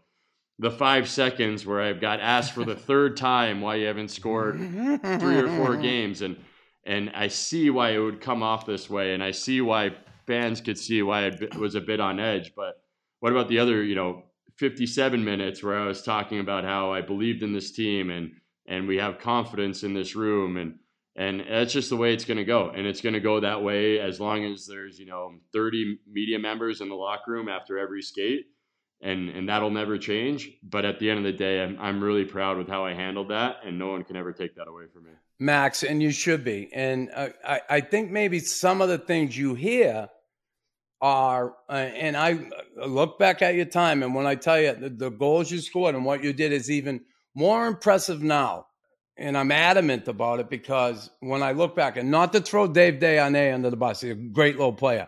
the 0.60 0.72
five 0.72 1.10
seconds 1.10 1.66
where 1.66 1.82
I've 1.82 2.02
got 2.02 2.20
asked 2.20 2.54
for 2.54 2.64
the 2.64 2.76
third 2.90 3.18
time 3.18 3.62
why 3.62 3.76
you 3.76 3.88
haven't 3.88 4.10
scored 4.10 4.58
three 4.58 5.38
or 5.38 5.50
four 5.58 5.76
games. 5.82 6.22
And, 6.22 6.38
and 6.86 7.12
I 7.14 7.28
see 7.28 7.70
why 7.70 7.92
it 7.92 8.00
would 8.00 8.22
come 8.22 8.42
off 8.42 8.66
this 8.66 8.90
way. 8.90 9.14
And 9.14 9.22
I 9.22 9.32
see 9.32 9.60
why 9.60 9.96
fans 10.26 10.62
could 10.62 10.78
see 10.78 11.02
why 11.02 11.24
it 11.24 11.56
was 11.56 11.76
a 11.76 11.82
bit 11.82 12.00
on 12.00 12.22
edge. 12.22 12.54
But 12.56 12.76
what 13.20 13.34
about 13.34 13.50
the 13.50 13.60
other, 13.60 13.84
you 13.84 13.96
know, 13.96 14.24
57 14.60 15.24
minutes 15.24 15.62
where 15.62 15.78
I 15.78 15.86
was 15.86 16.02
talking 16.02 16.40
about 16.40 16.64
how 16.64 16.94
I 16.94 17.02
believed 17.02 17.44
in 17.44 17.52
this 17.52 17.72
team 17.72 18.10
and, 18.10 18.32
and 18.68 18.88
we 18.88 18.98
have 18.98 19.20
confidence 19.20 19.84
in 19.84 19.94
this 19.94 20.16
room 20.16 20.58
and 20.58 20.76
and 21.16 21.44
that's 21.50 21.74
just 21.74 21.90
the 21.90 21.98
way 21.98 22.14
it's 22.14 22.26
going 22.26 22.38
to 22.38 22.46
go 22.46 22.70
and 22.70 22.86
it's 22.86 23.02
going 23.02 23.14
to 23.14 23.20
go 23.20 23.40
that 23.40 23.64
way 23.64 24.00
as 24.00 24.20
long 24.20 24.46
as 24.46 24.68
there's 24.68 25.00
you 25.00 25.06
know 25.06 25.34
30 25.54 26.00
media 26.10 26.38
members 26.38 26.82
in 26.82 26.90
the 26.90 26.96
locker 26.96 27.32
room 27.32 27.50
after 27.50 27.78
every 27.78 28.02
skate 28.02 28.46
and 29.02 29.30
and 29.30 29.50
that'll 29.50 29.72
never 29.72 29.98
change 29.98 30.50
but 30.64 30.86
at 30.86 31.00
the 31.00 31.10
end 31.10 31.20
of 31.20 31.26
the 31.26 31.32
day 31.32 31.64
i'm, 31.64 31.78
I'm 31.80 32.04
really 32.04 32.26
proud 32.26 32.58
with 32.58 32.68
how 32.68 32.86
i 32.86 32.94
handled 32.94 33.30
that 33.30 33.58
and 33.66 33.80
no 33.80 33.88
one 33.88 34.04
can 34.04 34.16
ever 34.16 34.32
take 34.32 34.56
that 34.56 34.68
away 34.68 34.86
from 34.94 35.06
me. 35.06 35.12
Max 35.40 35.84
and 35.84 36.02
you 36.02 36.12
should 36.12 36.44
be 36.44 36.70
and 36.74 37.10
uh, 37.14 37.30
I, 37.46 37.62
I 37.70 37.82
think 37.82 38.12
maybe 38.12 38.40
some 38.40 38.82
of 38.82 38.90
the 38.90 38.98
things 38.98 39.38
you 39.38 39.56
hear 39.56 40.10
are 41.00 41.54
uh, 41.70 41.74
and 41.74 42.18
i 42.18 42.40
look 42.76 43.20
back 43.20 43.44
at 43.44 43.54
your 43.54 43.66
time 43.66 44.02
and 44.02 44.16
when 44.16 44.26
i 44.26 44.34
tell 44.34 44.60
you 44.60 44.74
the, 44.74 44.90
the 44.90 45.10
goals 45.10 45.52
you 45.52 45.60
scored 45.60 45.94
and 45.94 46.06
what 46.06 46.24
you 46.24 46.34
did 46.34 46.52
is 46.52 46.70
even– 46.70 47.02
more 47.38 47.68
impressive 47.68 48.24
now. 48.24 48.66
And 49.16 49.38
I'm 49.38 49.52
adamant 49.52 50.08
about 50.08 50.40
it 50.40 50.50
because 50.50 51.10
when 51.20 51.44
I 51.44 51.52
look 51.52 51.76
back, 51.76 51.96
and 51.96 52.10
not 52.10 52.34
to 52.34 52.42
throw 52.42 52.68
Dave 52.68 52.96
Desharnais 52.96 53.54
under 53.54 53.70
the 53.70 53.78
bus, 53.78 54.02
he's 54.02 54.12
a 54.12 54.16
great 54.16 54.58
little 54.58 54.74
player, 54.74 55.08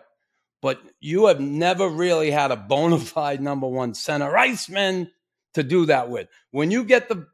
but 0.62 0.80
you 1.00 1.26
have 1.26 1.40
never 1.40 1.88
really 1.88 2.30
had 2.30 2.52
a 2.52 2.56
bona 2.56 2.98
fide 3.00 3.40
number 3.40 3.66
one 3.66 3.94
center 3.94 4.36
iceman 4.36 5.10
to 5.54 5.64
do 5.64 5.86
that 5.86 6.08
with. 6.08 6.28
When 6.52 6.70
you 6.70 6.84
get 6.84 7.08
the 7.08 7.26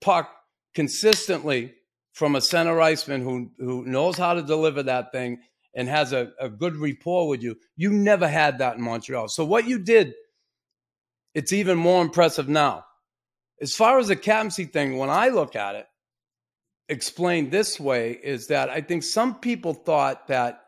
puck 0.00 0.30
consistently 0.74 1.74
from 2.12 2.36
a 2.36 2.40
center 2.40 2.80
iceman 2.80 3.22
who, 3.22 3.50
who 3.58 3.84
knows 3.84 4.16
how 4.16 4.34
to 4.34 4.42
deliver 4.42 4.84
that 4.84 5.10
thing 5.10 5.40
and 5.74 5.88
has 5.88 6.12
a, 6.12 6.32
a 6.40 6.48
good 6.48 6.76
rapport 6.76 7.26
with 7.26 7.42
you, 7.42 7.56
you 7.76 7.90
never 7.90 8.28
had 8.28 8.58
that 8.58 8.76
in 8.76 8.82
Montreal. 8.82 9.28
So 9.28 9.44
what 9.44 9.66
you 9.66 9.80
did, 9.80 10.14
it's 11.34 11.52
even 11.52 11.76
more 11.76 12.02
impressive 12.02 12.48
now 12.48 12.84
as 13.60 13.74
far 13.74 13.98
as 13.98 14.08
the 14.08 14.16
captaincy 14.16 14.64
thing, 14.64 14.98
when 14.98 15.10
I 15.10 15.28
look 15.28 15.56
at 15.56 15.74
it, 15.74 15.86
explained 16.88 17.50
this 17.50 17.80
way 17.80 18.12
is 18.12 18.48
that 18.48 18.68
I 18.68 18.80
think 18.80 19.02
some 19.02 19.36
people 19.36 19.74
thought 19.74 20.28
that 20.28 20.60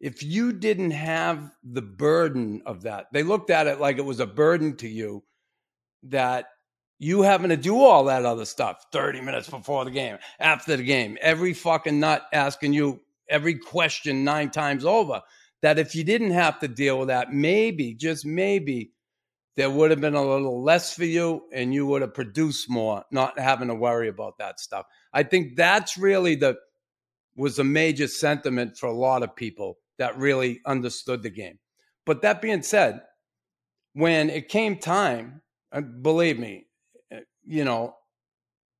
if 0.00 0.22
you 0.22 0.52
didn't 0.52 0.92
have 0.92 1.50
the 1.64 1.82
burden 1.82 2.62
of 2.66 2.82
that, 2.82 3.06
they 3.12 3.22
looked 3.22 3.50
at 3.50 3.66
it 3.66 3.80
like 3.80 3.98
it 3.98 4.04
was 4.04 4.20
a 4.20 4.26
burden 4.26 4.76
to 4.76 4.88
you 4.88 5.24
that 6.04 6.46
you 6.98 7.22
having 7.22 7.50
to 7.50 7.56
do 7.56 7.82
all 7.82 8.04
that 8.04 8.24
other 8.24 8.44
stuff 8.44 8.84
30 8.92 9.20
minutes 9.20 9.48
before 9.48 9.84
the 9.84 9.90
game, 9.90 10.18
after 10.38 10.76
the 10.76 10.82
game, 10.82 11.18
every 11.20 11.52
fucking 11.52 12.00
nut 12.00 12.26
asking 12.32 12.72
you 12.72 13.00
every 13.28 13.58
question 13.58 14.24
nine 14.24 14.50
times 14.50 14.84
over. 14.84 15.22
That 15.62 15.78
if 15.78 15.94
you 15.94 16.04
didn't 16.04 16.30
have 16.32 16.60
to 16.60 16.68
deal 16.68 16.98
with 16.98 17.08
that, 17.08 17.32
maybe, 17.32 17.94
just 17.94 18.24
maybe, 18.24 18.92
there 19.56 19.70
would 19.70 19.90
have 19.90 20.00
been 20.00 20.14
a 20.14 20.22
little 20.22 20.62
less 20.62 20.94
for 20.94 21.04
you 21.04 21.42
and 21.52 21.72
you 21.72 21.86
would 21.86 22.02
have 22.02 22.14
produced 22.14 22.68
more, 22.68 23.04
not 23.10 23.38
having 23.38 23.68
to 23.68 23.74
worry 23.74 24.08
about 24.08 24.38
that 24.38 24.60
stuff. 24.60 24.84
I 25.12 25.22
think 25.22 25.56
that's 25.56 25.96
really 25.96 26.34
the 26.34 26.56
was 27.36 27.58
a 27.58 27.64
major 27.64 28.08
sentiment 28.08 28.78
for 28.78 28.86
a 28.86 28.96
lot 28.96 29.22
of 29.22 29.36
people 29.36 29.78
that 29.98 30.16
really 30.16 30.60
understood 30.64 31.22
the 31.22 31.30
game. 31.30 31.58
But 32.06 32.22
that 32.22 32.40
being 32.40 32.62
said, 32.62 33.02
when 33.92 34.30
it 34.30 34.48
came 34.48 34.78
time, 34.78 35.42
believe 36.00 36.38
me, 36.38 36.66
eh, 37.10 37.20
you 37.44 37.64
know, 37.64 37.94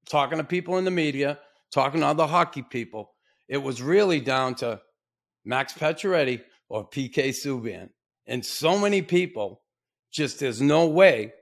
talking 0.09 0.39
to 0.39 0.45
people 0.45 0.79
in 0.79 0.85
the 0.85 0.91
media, 0.91 1.39
talking 1.71 2.01
to 2.01 2.07
other 2.07 2.27
hockey 2.27 2.63
people, 2.63 3.13
it 3.49 3.59
was 3.59 3.83
really 3.83 4.21
down 4.21 4.55
to 4.57 4.81
Max 5.45 5.75
Pacioretty 5.75 6.43
or 6.69 6.89
PK 6.89 7.29
Subban. 7.29 7.91
And 8.27 8.45
so 8.45 8.79
many 8.79 9.03
people 9.03 9.63
just 10.17 10.41
there's 10.41 10.63
no 10.63 10.87
way 10.87 11.33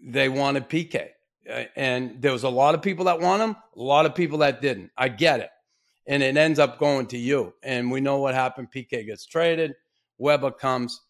they 0.00 0.28
wanted 0.28 0.68
PK. 0.68 1.08
Uh, 1.50 1.64
and 1.76 2.22
there 2.22 2.32
was 2.32 2.44
a 2.44 2.48
lot 2.48 2.74
of 2.74 2.80
people 2.80 3.04
that 3.06 3.20
want 3.20 3.42
him, 3.42 3.56
a 3.76 3.82
lot 3.82 4.06
of 4.06 4.14
people 4.14 4.38
that 4.38 4.62
didn't. 4.62 4.90
I 4.96 5.08
get 5.08 5.40
it. 5.40 5.50
And 6.06 6.22
it 6.22 6.36
ends 6.36 6.58
up 6.58 6.78
going 6.78 7.06
to 7.08 7.18
you. 7.18 7.54
And 7.62 7.90
we 7.90 8.00
know 8.00 8.18
what 8.18 8.34
happened. 8.34 8.68
PK 8.74 9.06
gets 9.06 9.26
traded, 9.26 9.74
Weber 10.18 10.52
comes. 10.52 11.00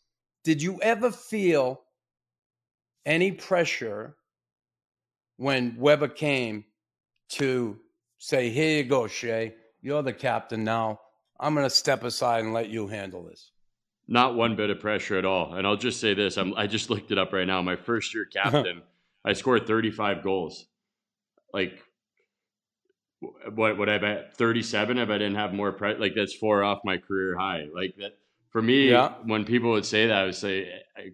Did 0.44 0.62
you 0.62 0.80
ever 0.82 1.10
feel 1.10 1.82
any 3.04 3.32
pressure 3.32 4.16
when 5.36 5.76
Weber 5.78 6.08
came 6.08 6.64
to 7.30 7.78
say, 8.18 8.50
Here 8.50 8.78
you 8.78 8.84
go, 8.84 9.06
Shea, 9.06 9.54
you're 9.82 10.02
the 10.02 10.12
captain 10.12 10.64
now. 10.64 11.00
I'm 11.40 11.54
going 11.54 11.66
to 11.66 11.70
step 11.70 12.04
aside 12.04 12.44
and 12.44 12.54
let 12.54 12.68
you 12.68 12.86
handle 12.86 13.24
this? 13.24 13.50
Not 14.06 14.34
one 14.34 14.54
bit 14.56 14.70
of 14.70 14.80
pressure 14.80 15.16
at 15.16 15.24
all. 15.24 15.54
And 15.54 15.66
I'll 15.66 15.76
just 15.76 16.00
say 16.00 16.14
this: 16.14 16.36
I'm, 16.36 16.54
I 16.56 16.66
just 16.66 16.90
looked 16.90 17.10
it 17.10 17.18
up 17.18 17.32
right 17.32 17.46
now. 17.46 17.62
My 17.62 17.76
first 17.76 18.14
year 18.14 18.24
captain, 18.32 18.82
I 19.24 19.32
scored 19.32 19.66
35 19.66 20.22
goals. 20.22 20.66
Like, 21.52 21.78
what 23.54 23.78
would 23.78 23.88
I 23.88 23.98
bet 23.98 24.36
37 24.36 24.98
if 24.98 25.08
I 25.08 25.18
didn't 25.18 25.36
have 25.36 25.54
more 25.54 25.72
pressure? 25.72 25.98
Like 25.98 26.14
that's 26.14 26.34
four 26.34 26.62
off 26.62 26.80
my 26.84 26.98
career 26.98 27.36
high. 27.38 27.66
Like 27.74 27.94
that 27.98 28.18
for 28.54 28.62
me. 28.62 28.90
Yeah. 28.90 29.14
When 29.24 29.44
people 29.44 29.70
would 29.72 29.84
say 29.84 30.06
that, 30.06 30.16
I 30.16 30.24
would 30.24 30.34
say 30.34 30.68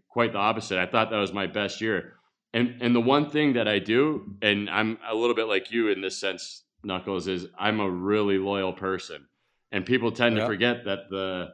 quite 0.09 0.33
the 0.33 0.39
opposite. 0.39 0.79
I 0.79 0.87
thought 0.87 1.11
that 1.11 1.17
was 1.17 1.33
my 1.33 1.47
best 1.47 1.81
year. 1.81 2.15
and 2.53 2.77
and 2.81 2.95
the 2.95 3.01
one 3.01 3.31
thing 3.31 3.55
that 3.55 3.67
I 3.67 3.79
do, 3.79 4.37
and 4.43 4.69
I'm 4.71 4.99
a 5.09 5.15
little 5.15 5.35
bit 5.35 5.49
like 5.49 5.73
you 5.73 5.89
in 5.89 6.01
this 6.01 6.19
sense, 6.19 6.65
Knuckles, 6.85 7.27
is 7.27 7.47
I'm 7.59 7.81
a 7.81 7.91
really 7.91 8.39
loyal 8.39 8.73
person, 8.73 9.27
and 9.73 9.85
people 9.85 10.13
tend 10.13 10.37
yeah. 10.37 10.43
to 10.43 10.47
forget 10.47 10.85
that 10.85 11.09
the 11.11 11.53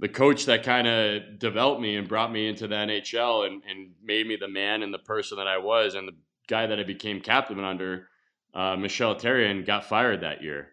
the 0.00 0.08
coach 0.08 0.46
that 0.46 0.62
kind 0.62 0.88
of 0.88 1.38
developed 1.38 1.80
me 1.80 1.96
and 1.96 2.08
brought 2.08 2.32
me 2.32 2.48
into 2.48 2.66
the 2.66 2.74
NHL 2.74 3.46
and, 3.46 3.62
and 3.68 3.90
made 4.02 4.26
me 4.26 4.36
the 4.36 4.48
man 4.48 4.82
and 4.82 4.92
the 4.92 4.98
person 4.98 5.36
that 5.36 5.46
I 5.46 5.58
was, 5.58 5.94
and 5.94 6.08
the 6.08 6.16
guy 6.48 6.66
that 6.66 6.80
I 6.80 6.84
became 6.84 7.20
captain 7.20 7.62
under, 7.62 8.08
uh, 8.54 8.76
Michel 8.76 9.14
Therrien, 9.14 9.64
got 9.64 9.84
fired 9.84 10.22
that 10.22 10.42
year. 10.42 10.68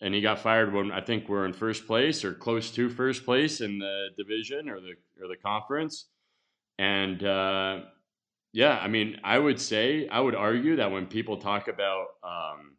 And 0.00 0.14
he 0.14 0.22
got 0.22 0.40
fired 0.40 0.72
when 0.72 0.90
I 0.90 1.00
think 1.02 1.28
we're 1.28 1.44
in 1.44 1.52
first 1.52 1.86
place 1.86 2.24
or 2.24 2.34
close 2.34 2.70
to 2.72 2.88
first 2.88 3.24
place 3.24 3.60
in 3.60 3.78
the 3.78 4.08
division 4.16 4.68
or 4.68 4.80
the 4.80 4.94
or 5.22 5.28
the 5.28 5.36
conference. 5.36 6.06
And 6.78 7.22
uh, 7.22 7.82
yeah, 8.52 8.78
I 8.78 8.88
mean, 8.88 9.20
I 9.22 9.38
would 9.38 9.60
say, 9.60 10.08
I 10.08 10.18
would 10.18 10.34
argue 10.34 10.76
that 10.76 10.90
when 10.90 11.06
people 11.06 11.36
talk 11.36 11.68
about 11.68 12.06
um, 12.24 12.76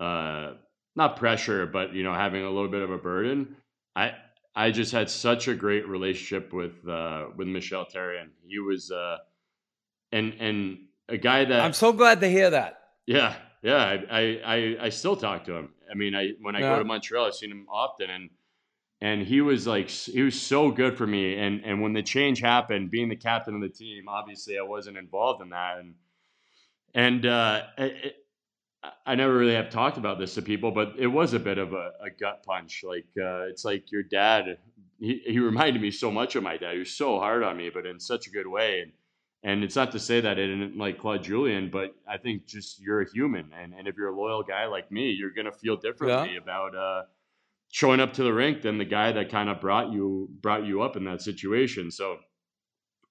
uh, 0.00 0.54
not 0.96 1.18
pressure, 1.18 1.66
but 1.66 1.94
you 1.94 2.02
know, 2.02 2.14
having 2.14 2.42
a 2.42 2.50
little 2.50 2.70
bit 2.70 2.82
of 2.82 2.90
a 2.90 2.98
burden, 2.98 3.54
I 3.94 4.14
I 4.54 4.70
just 4.70 4.92
had 4.92 5.08
such 5.08 5.48
a 5.48 5.54
great 5.54 5.88
relationship 5.88 6.52
with 6.52 6.86
uh, 6.86 7.26
with 7.36 7.48
Michel 7.48 7.86
Therrien. 7.86 8.28
He 8.46 8.58
was 8.58 8.90
uh, 8.90 9.18
and 10.10 10.34
and 10.38 10.78
a 11.08 11.16
guy 11.16 11.44
that 11.44 11.60
I'm 11.60 11.72
so 11.72 11.92
glad 11.92 12.20
to 12.20 12.28
hear 12.28 12.50
that. 12.50 12.80
Yeah, 13.06 13.34
yeah. 13.62 14.00
I 14.10 14.40
I 14.44 14.76
I, 14.80 14.88
still 14.90 15.16
talk 15.16 15.44
to 15.44 15.54
him. 15.54 15.70
I 15.90 15.94
mean, 15.94 16.14
I 16.14 16.32
when 16.40 16.54
I 16.54 16.60
yeah. 16.60 16.74
go 16.74 16.78
to 16.80 16.84
Montreal, 16.84 17.26
I've 17.26 17.34
seen 17.34 17.50
him 17.50 17.66
often, 17.70 18.10
and 18.10 18.30
and 19.00 19.26
he 19.26 19.40
was 19.40 19.66
like 19.66 19.88
he 19.88 20.22
was 20.22 20.40
so 20.40 20.70
good 20.70 20.98
for 20.98 21.06
me. 21.06 21.36
And 21.36 21.64
and 21.64 21.82
when 21.82 21.94
the 21.94 22.02
change 22.02 22.40
happened, 22.40 22.90
being 22.90 23.08
the 23.08 23.16
captain 23.16 23.54
of 23.54 23.62
the 23.62 23.70
team, 23.70 24.06
obviously 24.06 24.58
I 24.58 24.62
wasn't 24.62 24.98
involved 24.98 25.42
in 25.42 25.50
that, 25.50 25.78
and 25.78 25.94
and 26.94 27.26
uh, 27.26 27.62
it, 27.78 28.16
I 29.06 29.14
never 29.14 29.34
really 29.34 29.54
have 29.54 29.70
talked 29.70 29.96
about 29.96 30.18
this 30.18 30.34
to 30.34 30.42
people, 30.42 30.72
but 30.72 30.94
it 30.98 31.06
was 31.06 31.34
a 31.34 31.38
bit 31.38 31.58
of 31.58 31.72
a, 31.72 31.92
a 32.00 32.10
gut 32.10 32.42
punch. 32.44 32.82
Like 32.86 33.06
uh, 33.16 33.46
it's 33.48 33.64
like 33.64 33.92
your 33.92 34.02
dad. 34.02 34.58
He, 34.98 35.22
he 35.24 35.38
reminded 35.38 35.80
me 35.80 35.90
so 35.90 36.10
much 36.10 36.36
of 36.36 36.42
my 36.42 36.56
dad. 36.56 36.72
He 36.74 36.78
was 36.80 36.96
so 36.96 37.18
hard 37.18 37.42
on 37.42 37.56
me, 37.56 37.70
but 37.70 37.86
in 37.86 38.00
such 38.00 38.26
a 38.26 38.30
good 38.30 38.46
way. 38.46 38.80
And, 38.82 38.92
and 39.44 39.64
it's 39.64 39.76
not 39.76 39.92
to 39.92 39.98
say 39.98 40.20
that 40.20 40.32
I 40.32 40.34
didn't 40.34 40.76
like 40.76 40.98
Claude 40.98 41.24
Julien, 41.24 41.70
but 41.70 41.94
I 42.08 42.18
think 42.18 42.46
just 42.46 42.80
you're 42.80 43.02
a 43.02 43.10
human, 43.12 43.50
and, 43.60 43.74
and 43.74 43.88
if 43.88 43.96
you're 43.96 44.10
a 44.10 44.16
loyal 44.16 44.44
guy 44.44 44.66
like 44.66 44.90
me, 44.92 45.10
you're 45.10 45.32
gonna 45.32 45.52
feel 45.52 45.76
differently 45.76 46.34
yeah. 46.34 46.38
about 46.38 46.76
uh, 46.76 47.02
showing 47.70 47.98
up 47.98 48.12
to 48.14 48.22
the 48.22 48.32
rink 48.32 48.62
than 48.62 48.78
the 48.78 48.84
guy 48.84 49.10
that 49.12 49.30
kind 49.30 49.48
of 49.48 49.60
brought 49.60 49.92
you 49.92 50.28
brought 50.40 50.64
you 50.64 50.82
up 50.82 50.96
in 50.96 51.04
that 51.04 51.22
situation. 51.22 51.90
So 51.90 52.18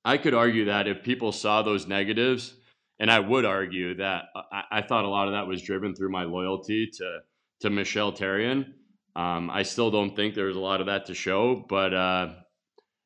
I 0.05 0.17
could 0.17 0.33
argue 0.33 0.65
that 0.65 0.87
if 0.87 1.03
people 1.03 1.31
saw 1.31 1.61
those 1.61 1.87
negatives 1.87 2.53
and 3.01 3.09
I 3.11 3.19
would 3.19 3.45
argue 3.45 3.95
that 3.95 4.25
I, 4.35 4.63
I, 4.71 4.81
thought 4.83 5.05
a 5.05 5.09
lot 5.09 5.27
of 5.27 5.33
that 5.33 5.47
was 5.47 5.63
driven 5.63 5.95
through 5.95 6.11
my 6.11 6.23
loyalty 6.23 6.87
to 6.99 7.19
to 7.61 7.69
Michel 7.71 8.13
Therrien. 8.13 8.73
Um, 9.15 9.49
I 9.49 9.63
still 9.63 9.89
don't 9.89 10.15
think 10.15 10.35
there's 10.35 10.55
a 10.55 10.59
lot 10.59 10.79
of 10.81 10.87
that 10.87 11.07
to 11.07 11.15
show, 11.15 11.65
but 11.67 11.93
uh, 11.93 12.29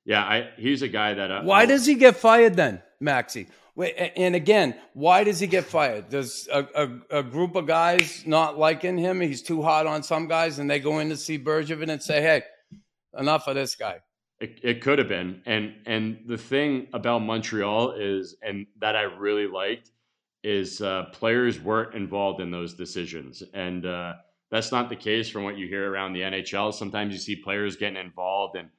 yeah, 0.04 0.22
I, 0.22 0.50
he's 0.58 0.82
a 0.82 0.90
guy 0.90 1.14
that. 1.14 1.32
Uh, 1.32 1.42
why 1.44 1.66
does 1.66 1.86
he 1.86 1.96
get 1.96 2.18
fired 2.18 2.56
then, 2.56 2.84
Maxi? 3.02 3.48
And 3.78 4.36
again, 4.36 4.76
why 4.94 5.24
does 5.24 5.40
he 5.40 5.48
get 5.48 5.66
fired? 5.66 6.10
Does 6.10 6.48
a, 6.52 6.66
a, 6.76 7.20
a, 7.20 7.24
group 7.24 7.56
of 7.56 7.68
guys 7.68 8.24
not 8.26 8.58
liking 8.58 8.98
him? 8.98 9.20
He's 9.20 9.42
too 9.42 9.62
hot 9.62 9.86
on 9.86 10.02
some 10.02 10.30
guys, 10.30 10.60
and 10.60 10.70
they 10.70 10.80
go 10.80 11.00
in 11.00 11.10
to 11.10 11.18
see 11.18 11.40
Bergevin 11.40 11.90
and 11.90 12.02
say, 12.02 12.22
"Hey, 12.22 12.44
enough 13.18 13.48
of 13.48 13.56
this 13.56 13.76
guy." 13.76 14.00
It, 14.40 14.60
it 14.64 14.82
could 14.82 15.00
have 15.00 15.08
been, 15.08 15.42
and 15.46 15.76
and 15.86 16.20
the 16.26 16.38
thing 16.38 16.88
about 16.92 17.20
Montreal 17.20 17.94
is, 17.94 18.36
and 18.42 18.68
that 18.80 18.96
I 18.96 19.04
really 19.04 19.48
liked, 19.48 19.92
is 20.44 20.82
uh, 20.82 21.06
players 21.14 21.60
weren't 21.60 21.96
involved 21.96 22.42
in 22.42 22.52
those 22.52 22.74
decisions, 22.74 23.44
and 23.54 23.86
uh, 23.86 24.14
that's 24.52 24.74
not 24.74 24.90
the 24.90 24.96
case 24.96 25.30
from 25.30 25.44
what 25.44 25.58
you 25.58 25.68
hear 25.68 25.90
around 25.90 26.14
the 26.14 26.22
NHL. 26.22 26.74
Sometimes 26.74 27.14
you 27.14 27.20
see 27.20 27.38
players 27.38 27.78
getting 27.78 27.98
involved, 27.98 28.58
and 28.58 28.70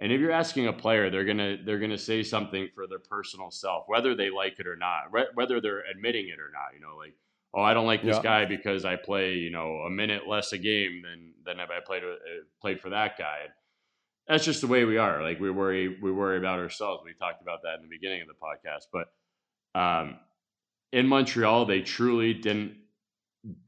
and 0.00 0.10
if 0.10 0.20
you're 0.20 0.32
asking 0.32 0.66
a 0.66 0.72
player, 0.72 1.10
they're 1.10 1.24
gonna 1.24 1.58
they're 1.64 1.78
gonna 1.78 1.96
say 1.96 2.24
something 2.24 2.68
for 2.74 2.88
their 2.88 2.98
personal 2.98 3.52
self, 3.52 3.84
whether 3.86 4.16
they 4.16 4.30
like 4.30 4.58
it 4.58 4.66
or 4.66 4.76
not, 4.76 5.04
whether 5.34 5.60
they're 5.60 5.84
admitting 5.88 6.26
it 6.26 6.40
or 6.40 6.50
not. 6.52 6.74
You 6.74 6.80
know, 6.80 6.96
like 6.96 7.14
oh, 7.54 7.62
I 7.62 7.72
don't 7.72 7.86
like 7.86 8.02
this 8.02 8.16
yeah. 8.16 8.22
guy 8.22 8.44
because 8.46 8.84
I 8.84 8.96
play 8.96 9.34
you 9.34 9.50
know 9.50 9.76
a 9.86 9.90
minute 9.90 10.26
less 10.28 10.52
a 10.52 10.58
game 10.58 11.02
than 11.02 11.34
than 11.44 11.60
if 11.60 11.70
I 11.70 11.78
played 11.86 12.02
uh, 12.02 12.16
played 12.60 12.80
for 12.80 12.90
that 12.90 13.16
guy 13.16 13.46
that's 14.28 14.44
just 14.44 14.60
the 14.60 14.66
way 14.66 14.84
we 14.84 14.96
are. 14.96 15.22
Like 15.22 15.40
we 15.40 15.50
worry, 15.50 15.98
we 16.00 16.12
worry 16.12 16.38
about 16.38 16.58
ourselves. 16.58 17.02
We 17.04 17.12
talked 17.14 17.42
about 17.42 17.62
that 17.62 17.76
in 17.76 17.82
the 17.82 17.88
beginning 17.88 18.22
of 18.22 18.28
the 18.28 18.34
podcast. 18.34 18.86
But 18.92 19.78
um, 19.78 20.16
in 20.92 21.06
Montreal, 21.06 21.66
they 21.66 21.80
truly 21.80 22.34
didn't, 22.34 22.76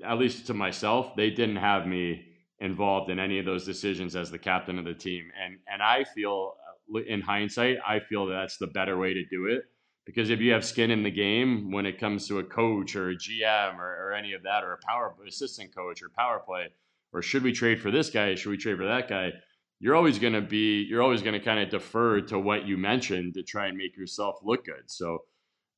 at 0.05 0.19
least 0.19 0.47
to 0.47 0.55
myself, 0.55 1.15
they 1.17 1.31
didn't 1.31 1.57
have 1.57 1.87
me 1.87 2.25
involved 2.61 3.11
in 3.11 3.19
any 3.19 3.39
of 3.39 3.45
those 3.45 3.65
decisions 3.65 4.17
as 4.17 4.31
the 4.31 4.39
captain 4.39 4.79
of 4.79 4.85
the 4.85 4.95
team. 4.95 5.31
And 5.43 5.59
and 5.71 5.83
I 5.83 6.05
feel, 6.05 6.55
uh, 6.95 7.01
in 7.01 7.21
hindsight, 7.21 7.79
I 7.87 8.01
feel 8.01 8.27
that's 8.27 8.57
the 8.57 8.69
better 8.69 8.97
way 8.97 9.13
to 9.13 9.25
do 9.27 9.47
it 9.47 9.65
because 10.07 10.31
if 10.31 10.41
you 10.41 10.53
have 10.53 10.65
skin 10.65 10.91
in 10.91 11.03
the 11.03 11.11
game 11.11 11.73
when 11.73 11.85
it 11.85 11.99
comes 11.99 12.29
to 12.29 12.39
a 12.39 12.45
coach 12.45 12.95
or 12.95 13.11
a 13.11 13.17
GM 13.17 13.77
or, 13.77 14.07
or 14.07 14.13
any 14.13 14.33
of 14.33 14.45
that, 14.45 14.63
or 14.63 14.73
a 14.73 14.79
power 14.79 15.13
assistant 15.27 15.75
coach 15.75 16.01
or 16.01 16.09
power 16.09 16.39
play, 16.39 16.69
or 17.13 17.21
should 17.21 17.43
we 17.43 17.53
trade 17.53 17.81
for 17.81 17.91
this 17.91 18.09
guy? 18.09 18.35
Should 18.37 18.51
we 18.51 18.57
trade 18.57 18.79
for 18.79 18.87
that 18.87 19.09
guy? 19.09 19.33
You're 19.79 19.95
always 19.95 20.19
going 20.19 20.33
to 20.33 20.41
be 20.41 20.83
you're 20.83 21.03
always 21.03 21.23
going 21.23 21.35
to 21.35 21.45
kind 21.45 21.61
of 21.61 21.69
defer 21.69 22.21
to 22.23 22.39
what 22.39 22.67
you 22.67 22.77
mentioned 22.77 23.35
to 23.35 23.43
try 23.43 23.67
and 23.67 23.77
make 23.77 23.97
yourself 23.97 24.39
look 24.43 24.65
good. 24.65 24.85
So 24.87 25.25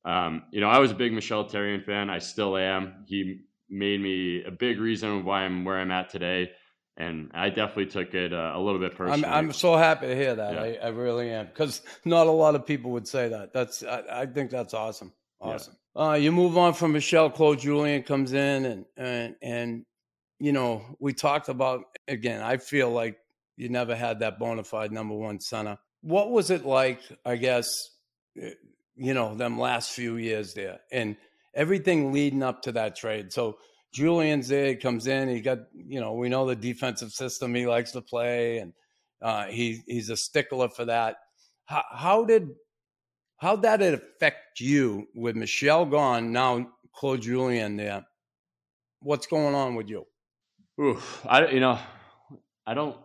um, 0.05 0.43
you 0.51 0.61
know 0.61 0.69
i 0.69 0.79
was 0.79 0.91
a 0.91 0.95
big 0.95 1.13
michel 1.13 1.45
therrien 1.45 1.83
fan. 1.83 2.09
I 2.09 2.19
still 2.19 2.57
am. 2.57 3.03
He 3.05 3.41
made 3.69 4.01
me 4.01 4.43
a 4.43 4.51
big 4.51 4.79
reason 4.79 5.23
why 5.23 5.41
i'm 5.41 5.63
where 5.63 5.79
i'm 5.79 5.91
at 5.91 6.09
today 6.09 6.49
and 6.97 7.29
i 7.33 7.49
definitely 7.49 7.85
took 7.85 8.13
it 8.15 8.33
uh, 8.33 8.53
a 8.55 8.59
little 8.59 8.79
bit 8.79 8.95
personally 8.95 9.25
i'm, 9.25 9.45
I'm 9.45 9.53
so 9.53 9.77
happy 9.77 10.07
to 10.07 10.15
hear 10.15 10.35
that. 10.35 10.53
Yeah. 10.53 10.61
I, 10.83 10.87
I, 10.87 10.89
really 10.89 11.29
am 11.29 11.45
because 11.45 11.81
not 12.03 12.27
a 12.27 12.31
lot 12.31 12.55
of 12.55 12.65
people 12.65 12.91
would 12.91 13.07
say 13.07 13.29
that. 13.29 13.53
That's 13.53 13.83
i, 13.83 14.03
I 14.11 14.25
think 14.25 14.49
that's 14.49 14.73
awesome. 14.73 15.13
Awesome. 15.39 15.75
Yeah. 15.95 16.01
uh, 16.03 16.13
you 16.13 16.31
move 16.31 16.57
on 16.57 16.73
from 16.73 16.91
michelle 16.91 17.29
claude 17.29 17.59
julien 17.59 18.03
comes 18.03 18.33
in 18.33 18.65
and 18.65 18.85
and 18.97 19.35
and 19.41 19.85
you 20.39 20.51
know 20.51 20.83
we 20.99 21.13
talked 21.13 21.49
about 21.49 21.83
again 22.07 22.41
i 22.41 22.57
feel 22.57 22.89
like 22.89 23.19
you 23.59 23.67
never 23.67 23.93
had 23.93 24.19
that 24.19 24.39
bona 24.39 24.63
fide 24.63 24.93
number 24.93 25.13
one 25.13 25.41
center. 25.41 25.77
What 26.01 26.31
was 26.31 26.49
it 26.49 26.65
like, 26.65 27.01
I 27.25 27.35
guess, 27.35 27.67
eh, 28.41 28.51
you 28.95 29.13
know, 29.13 29.35
them 29.35 29.59
last 29.59 29.91
few 29.91 30.15
years 30.15 30.53
there 30.53 30.79
and 30.93 31.17
everything 31.53 32.13
leading 32.13 32.41
up 32.41 32.61
to 32.63 32.71
that 32.71 32.95
trade? 32.95 33.33
So 33.33 33.57
Julien's 33.93 34.47
there, 34.47 34.67
he 34.67 34.75
comes 34.77 35.07
in, 35.07 35.27
he 35.27 35.41
got, 35.41 35.59
you 35.73 35.99
know, 35.99 36.13
we 36.13 36.29
know 36.29 36.47
the 36.47 36.55
defensive 36.55 37.11
system 37.11 37.53
he 37.53 37.67
likes 37.67 37.91
to 37.91 38.01
play 38.01 38.59
and 38.59 38.71
uh, 39.21 39.47
he, 39.47 39.81
he's 39.85 40.09
a 40.09 40.15
stickler 40.15 40.69
for 40.69 40.85
that. 40.85 41.17
How, 41.65 41.83
how 41.91 42.23
did, 42.23 42.51
how 43.39 43.57
it 43.57 43.93
affect 43.93 44.61
you 44.61 45.09
with 45.13 45.35
Michel 45.35 45.85
gone, 45.85 46.31
now 46.31 46.65
Claude 46.95 47.23
Julien 47.23 47.75
there? 47.75 48.05
What's 49.01 49.27
going 49.27 49.53
on 49.53 49.75
with 49.75 49.89
you? 49.89 50.05
Ooh, 50.79 51.01
I, 51.27 51.47
you 51.47 51.59
know, 51.59 51.77
I 52.65 52.73
don't 52.73 52.95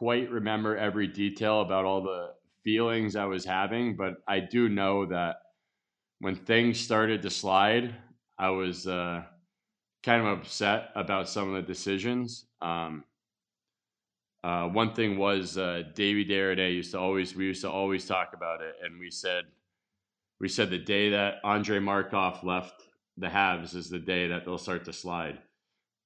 quite 0.00 0.30
remember 0.30 0.78
every 0.78 1.06
detail 1.06 1.60
about 1.60 1.84
all 1.84 2.02
the 2.02 2.30
feelings 2.64 3.16
I 3.16 3.26
was 3.26 3.44
having, 3.44 3.96
but 3.96 4.14
I 4.26 4.40
do 4.40 4.66
know 4.66 5.04
that 5.04 5.36
when 6.20 6.34
things 6.34 6.80
started 6.80 7.20
to 7.20 7.28
slide, 7.28 7.94
I 8.38 8.48
was 8.48 8.86
uh, 8.86 9.24
kind 10.02 10.26
of 10.26 10.38
upset 10.38 10.88
about 10.96 11.28
some 11.28 11.48
of 11.48 11.54
the 11.54 11.68
decisions. 11.68 12.46
Um, 12.62 13.04
uh, 14.42 14.68
one 14.68 14.94
thing 14.94 15.18
was 15.18 15.58
uh, 15.58 15.82
Davy 15.94 16.24
Desharnais 16.24 16.76
used 16.76 16.92
to 16.92 16.98
always 16.98 17.36
we 17.36 17.44
used 17.44 17.60
to 17.60 17.70
always 17.70 18.06
talk 18.06 18.30
about 18.32 18.62
it, 18.62 18.76
and 18.82 18.98
we 18.98 19.10
said 19.10 19.44
we 20.40 20.48
said 20.48 20.70
the 20.70 20.78
day 20.78 21.10
that 21.10 21.44
Andrei 21.44 21.78
Markov 21.78 22.42
left 22.42 22.84
the 23.18 23.26
Habs 23.26 23.74
is 23.74 23.90
the 23.90 23.98
day 23.98 24.28
that 24.28 24.46
they'll 24.46 24.56
start 24.56 24.86
to 24.86 24.94
slide. 24.94 25.40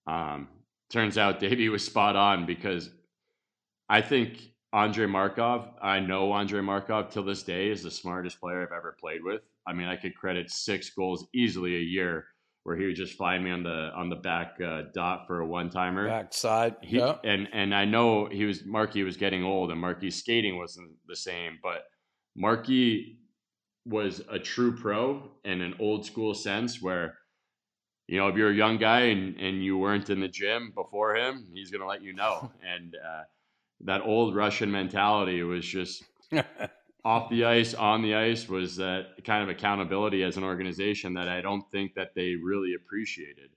Um, 0.09 0.49
turns 0.91 1.17
out 1.17 1.39
Davy 1.39 1.69
was 1.69 1.85
spot 1.85 2.17
on 2.17 2.45
because 2.45 2.91
I 3.89 4.01
think 4.01 4.39
Andrei 4.73 5.07
Markov, 5.07 5.69
I 5.81 6.01
know 6.01 6.33
Andrei 6.33 6.61
Markov 6.61 7.11
till 7.11 7.25
this 7.25 7.43
day 7.43 7.71
is 7.71 7.83
the 7.83 7.91
smartest 7.91 8.41
player 8.41 8.63
I've 8.63 8.77
ever 8.77 8.97
played 8.99 9.23
with. 9.23 9.43
I 9.67 9.73
mean, 9.73 9.89
I 9.89 9.97
could 9.97 10.17
credit 10.17 10.51
six 10.51 10.91
goals 10.91 11.29
easily 11.35 11.77
a 11.77 11.81
year 11.81 12.27
where 12.65 12.77
he 12.77 12.87
would 12.87 12.97
just 12.97 13.15
find 13.15 13.45
me 13.45 13.51
on 13.51 13.63
the 13.63 13.91
on 13.95 14.09
the 14.09 14.17
back 14.17 14.57
uh, 14.61 14.83
dot 14.95 15.27
for 15.27 15.41
a 15.41 15.47
one 15.47 15.71
timer. 15.71 16.09
Backside. 16.09 16.77
He, 16.83 16.99
yeah. 16.99 17.17
And 17.23 17.47
and 17.53 17.75
I 17.75 17.85
know 17.85 18.27
he 18.27 18.45
was 18.47 18.65
Marky 18.65 19.03
was 19.05 19.17
getting 19.17 19.45
old 19.45 19.71
and 19.71 19.81
Marky's 19.81 20.17
skating 20.17 20.57
wasn't 20.59 20.91
the 21.07 21.17
same, 21.17 21.59
but 21.63 21.85
Marky 22.35 23.19
was 23.85 24.23
a 24.31 24.39
true 24.39 24.75
pro 24.75 25.31
in 25.45 25.61
an 25.61 25.75
old 25.79 26.07
school 26.07 26.33
sense 26.33 26.81
where 26.81 27.19
you 28.09 28.19
know 28.19 28.29
if 28.29 28.37
you're 28.37 28.51
a 28.51 28.55
young 28.55 28.79
guy 28.79 29.01
and, 29.03 29.37
and 29.39 29.63
you 29.63 29.77
weren't 29.77 30.09
in 30.09 30.21
the 30.21 30.29
gym 30.29 30.73
before 30.75 31.15
him, 31.15 31.47
he's 31.55 31.71
gonna 31.71 31.87
let 31.87 32.03
you 32.03 32.15
know. 32.15 32.51
and 32.67 32.95
uh, 32.95 33.23
that 33.85 34.03
old 34.03 34.35
Russian 34.35 34.71
mentality 34.71 35.43
was 35.43 35.65
just 35.65 36.05
off 37.05 37.31
the 37.31 37.45
ice, 37.45 37.75
on 37.75 38.03
the 38.03 38.15
ice 38.15 38.49
was 38.49 38.77
that 38.77 39.25
kind 39.25 39.43
of 39.43 39.49
accountability 39.49 40.23
as 40.23 40.37
an 40.37 40.45
organization 40.45 41.15
that 41.15 41.29
I 41.29 41.41
don't 41.41 41.65
think 41.71 41.95
that 41.95 42.15
they 42.15 42.35
really 42.35 42.75
appreciated. 42.75 43.51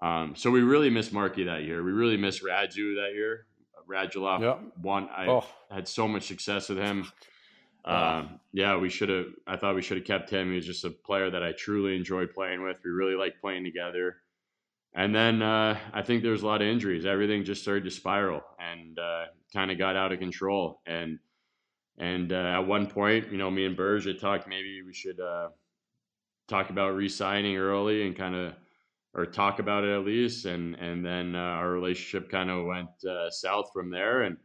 Um, 0.00 0.34
so 0.36 0.50
we 0.50 0.60
really 0.60 0.90
missed 0.90 1.12
Marky 1.12 1.44
that 1.44 1.64
year. 1.64 1.82
We 1.82 1.92
really 1.92 2.16
missed 2.16 2.42
Radu 2.44 2.94
that 2.96 3.12
year. 3.14 3.46
Radulov 3.88 4.40
Yep. 4.40 4.60
won. 4.82 5.08
I 5.10 5.26
Oh. 5.28 5.44
had 5.70 5.86
so 5.88 6.08
much 6.08 6.24
success 6.24 6.68
with 6.68 6.78
him. 6.78 7.06
Um, 7.84 8.40
yeah, 8.52 8.76
we 8.76 8.88
should 8.88 9.08
have. 9.08 9.26
I 9.46 9.56
thought 9.56 9.76
we 9.76 9.82
should 9.82 9.96
have 9.98 10.06
kept 10.06 10.28
him. 10.28 10.48
He 10.50 10.56
was 10.56 10.66
just 10.66 10.84
a 10.84 10.90
player 10.90 11.30
that 11.30 11.44
I 11.44 11.52
truly 11.52 11.94
enjoyed 11.94 12.34
playing 12.34 12.62
with. 12.64 12.78
We 12.84 12.90
really 12.90 13.14
liked 13.14 13.40
playing 13.40 13.62
together. 13.62 14.16
And 14.92 15.14
then 15.14 15.40
uh, 15.40 15.78
I 15.92 16.02
think 16.02 16.22
there 16.22 16.32
was 16.32 16.42
a 16.42 16.46
lot 16.46 16.62
of 16.62 16.68
injuries. 16.68 17.06
Everything 17.06 17.44
just 17.44 17.62
started 17.62 17.84
to 17.84 17.90
spiral 17.92 18.42
and 18.58 18.98
uh, 18.98 19.26
kind 19.52 19.70
of 19.70 19.78
got 19.78 19.96
out 19.96 20.12
of 20.12 20.18
control. 20.18 20.80
And 20.86 21.18
and 21.98 22.32
uh, 22.32 22.36
at 22.36 22.60
one 22.60 22.86
point, 22.86 23.32
you 23.32 23.38
know, 23.38 23.50
me 23.50 23.64
and 23.64 23.76
Burge 23.76 24.06
had 24.06 24.20
talked 24.20 24.48
maybe 24.48 24.82
we 24.82 24.92
should 24.92 25.18
uh, 25.18 25.48
talk 26.46 26.70
about 26.70 26.94
re-signing 26.94 27.56
early 27.56 28.06
and 28.06 28.16
kind 28.16 28.34
of 28.34 28.54
or 29.14 29.24
talk 29.24 29.60
about 29.60 29.84
it 29.84 29.96
at 29.96 30.04
least. 30.04 30.44
And 30.44 30.74
and 30.76 31.04
then 31.04 31.34
uh, 31.34 31.38
our 31.38 31.70
relationship 31.70 32.30
kind 32.30 32.50
of 32.50 32.66
went 32.66 32.88
uh, 33.08 33.30
south 33.30 33.70
from 33.72 33.90
there. 33.90 34.22
And 34.22 34.36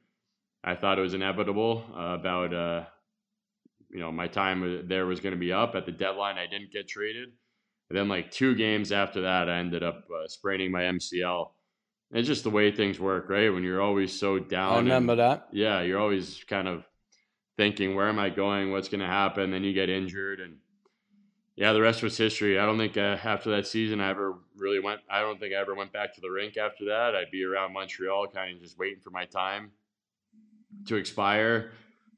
I 0.64 0.76
thought 0.76 0.98
it 0.98 1.02
was 1.02 1.14
inevitable 1.14 1.84
uh, 1.94 2.16
about 2.20 2.54
uh, 2.54 2.86
you 3.90 4.00
know 4.00 4.12
my 4.12 4.28
time 4.28 4.88
there 4.88 5.06
was 5.06 5.20
going 5.20 5.34
to 5.34 5.40
be 5.40 5.52
up 5.52 5.76
at 5.76 5.86
the 5.86 5.92
deadline. 5.92 6.38
I 6.38 6.48
didn't 6.48 6.72
get 6.72 6.88
traded. 6.88 7.30
And 7.90 7.98
then 7.98 8.08
like 8.08 8.32
two 8.32 8.56
games 8.56 8.94
after 8.94 9.22
that, 9.22 9.50
I 9.50 9.58
ended 9.58 9.84
up 9.84 10.08
spraining 10.28 10.72
my 10.72 10.84
MCL. 10.84 11.50
It's 12.14 12.28
just 12.28 12.44
the 12.44 12.50
way 12.50 12.72
things 12.72 13.00
work, 13.00 13.30
right? 13.30 13.50
When 13.50 13.64
you're 13.64 13.82
always 13.82 14.18
so 14.18 14.38
down. 14.38 14.74
I 14.74 14.78
remember 14.78 15.14
and- 15.14 15.20
that. 15.22 15.48
yeah, 15.52 15.82
you're 15.82 16.00
always 16.00 16.44
kind 16.48 16.68
of 16.68 16.84
thinking, 17.58 17.96
where 17.96 18.10
am 18.10 18.20
I 18.20 18.30
going? 18.30 18.72
What's 18.72 18.90
going 18.90 19.02
to 19.02 19.08
happen? 19.08 19.52
Then 19.52 19.64
you 19.64 19.74
get 19.74 19.90
injured, 19.90 20.40
and 20.40 20.58
yeah, 21.56 21.74
the 21.74 21.82
rest 21.82 22.04
was 22.04 22.18
history. 22.18 22.60
I 22.60 22.66
don't 22.66 22.78
think 22.78 22.98
uh, 22.98 23.18
after 23.24 23.52
that 23.52 23.68
season 23.68 24.02
I 24.02 24.10
ever 24.10 24.36
really 24.58 24.80
went. 24.80 25.02
I 25.10 25.22
don't 25.22 25.40
think 25.40 25.54
I 25.54 25.58
ever 25.58 25.76
went 25.76 25.94
back 25.94 26.14
to 26.16 26.22
the 26.22 26.30
rink 26.30 26.58
after 26.58 26.86
that. 26.86 27.16
I'd 27.16 27.32
be 27.32 27.44
around 27.44 27.74
Montreal, 27.74 28.28
kind 28.28 28.56
of 28.56 28.62
just 28.62 28.78
waiting 28.78 29.00
for 29.00 29.10
my 29.12 29.26
time 29.26 29.72
to 30.88 30.96
expire. 30.96 31.72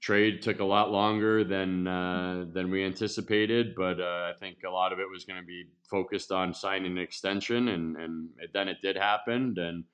Trade 0.04 0.41
took 0.41 0.60
a 0.60 0.66
lot 0.66 0.91
longer 0.91 1.45
than 1.45 1.88
uh, 1.88 2.43
than 2.51 2.70
we 2.70 2.84
anticipated, 2.84 3.74
but 3.74 4.01
uh, 4.01 4.30
I 4.30 4.34
think 4.38 4.58
a 4.68 4.70
lot 4.70 4.91
of 4.91 4.99
it 4.99 5.10
was 5.10 5.24
going 5.24 5.39
to 5.39 5.45
be 5.45 5.64
focused 5.89 6.30
on 6.30 6.54
signing 6.54 6.91
an 6.91 6.97
extension, 6.97 7.70
and 7.70 7.95
and 7.95 8.28
then 8.54 8.68
it 8.68 8.80
did 8.82 8.97
happen, 8.97 9.56
and 9.58 9.86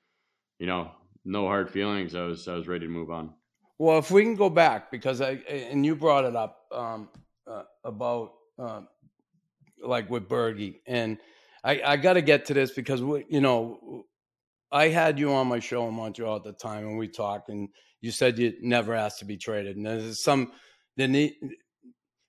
you 0.58 0.66
know, 0.66 0.90
no 1.24 1.46
hard 1.46 1.70
feelings. 1.70 2.16
I 2.16 2.22
was 2.22 2.48
I 2.48 2.54
was 2.54 2.66
ready 2.66 2.86
to 2.86 2.92
move 2.92 3.12
on. 3.12 3.34
Well, 3.78 3.98
if 3.98 4.10
we 4.10 4.24
can 4.24 4.34
go 4.34 4.50
back, 4.50 4.90
because 4.90 5.20
I 5.20 5.34
and 5.48 5.86
you 5.86 5.94
brought 5.94 6.24
it 6.24 6.34
up 6.34 6.66
um, 6.72 7.08
uh, 7.48 7.62
about 7.84 8.32
uh, 8.58 8.80
like 9.80 10.10
with 10.10 10.28
Bergie, 10.28 10.80
and 10.88 11.18
I, 11.62 11.82
I 11.84 11.96
got 11.96 12.14
to 12.14 12.22
get 12.22 12.46
to 12.46 12.54
this 12.54 12.72
because 12.72 13.00
we, 13.00 13.26
you 13.28 13.40
know, 13.40 14.06
I 14.72 14.88
had 14.88 15.20
you 15.20 15.32
on 15.32 15.46
my 15.46 15.60
show 15.60 15.86
in 15.86 15.94
Montreal 15.94 16.34
at 16.34 16.42
the 16.42 16.52
time, 16.52 16.84
and 16.84 16.98
we 16.98 17.06
talked, 17.06 17.48
and 17.48 17.68
you 18.00 18.10
said 18.10 18.38
you 18.38 18.54
never 18.60 18.94
asked 18.94 19.18
to 19.20 19.24
be 19.24 19.36
traded, 19.36 19.76
and 19.76 19.86
there's 19.86 20.22
some 20.22 20.52
there 20.96 21.08
need, 21.08 21.34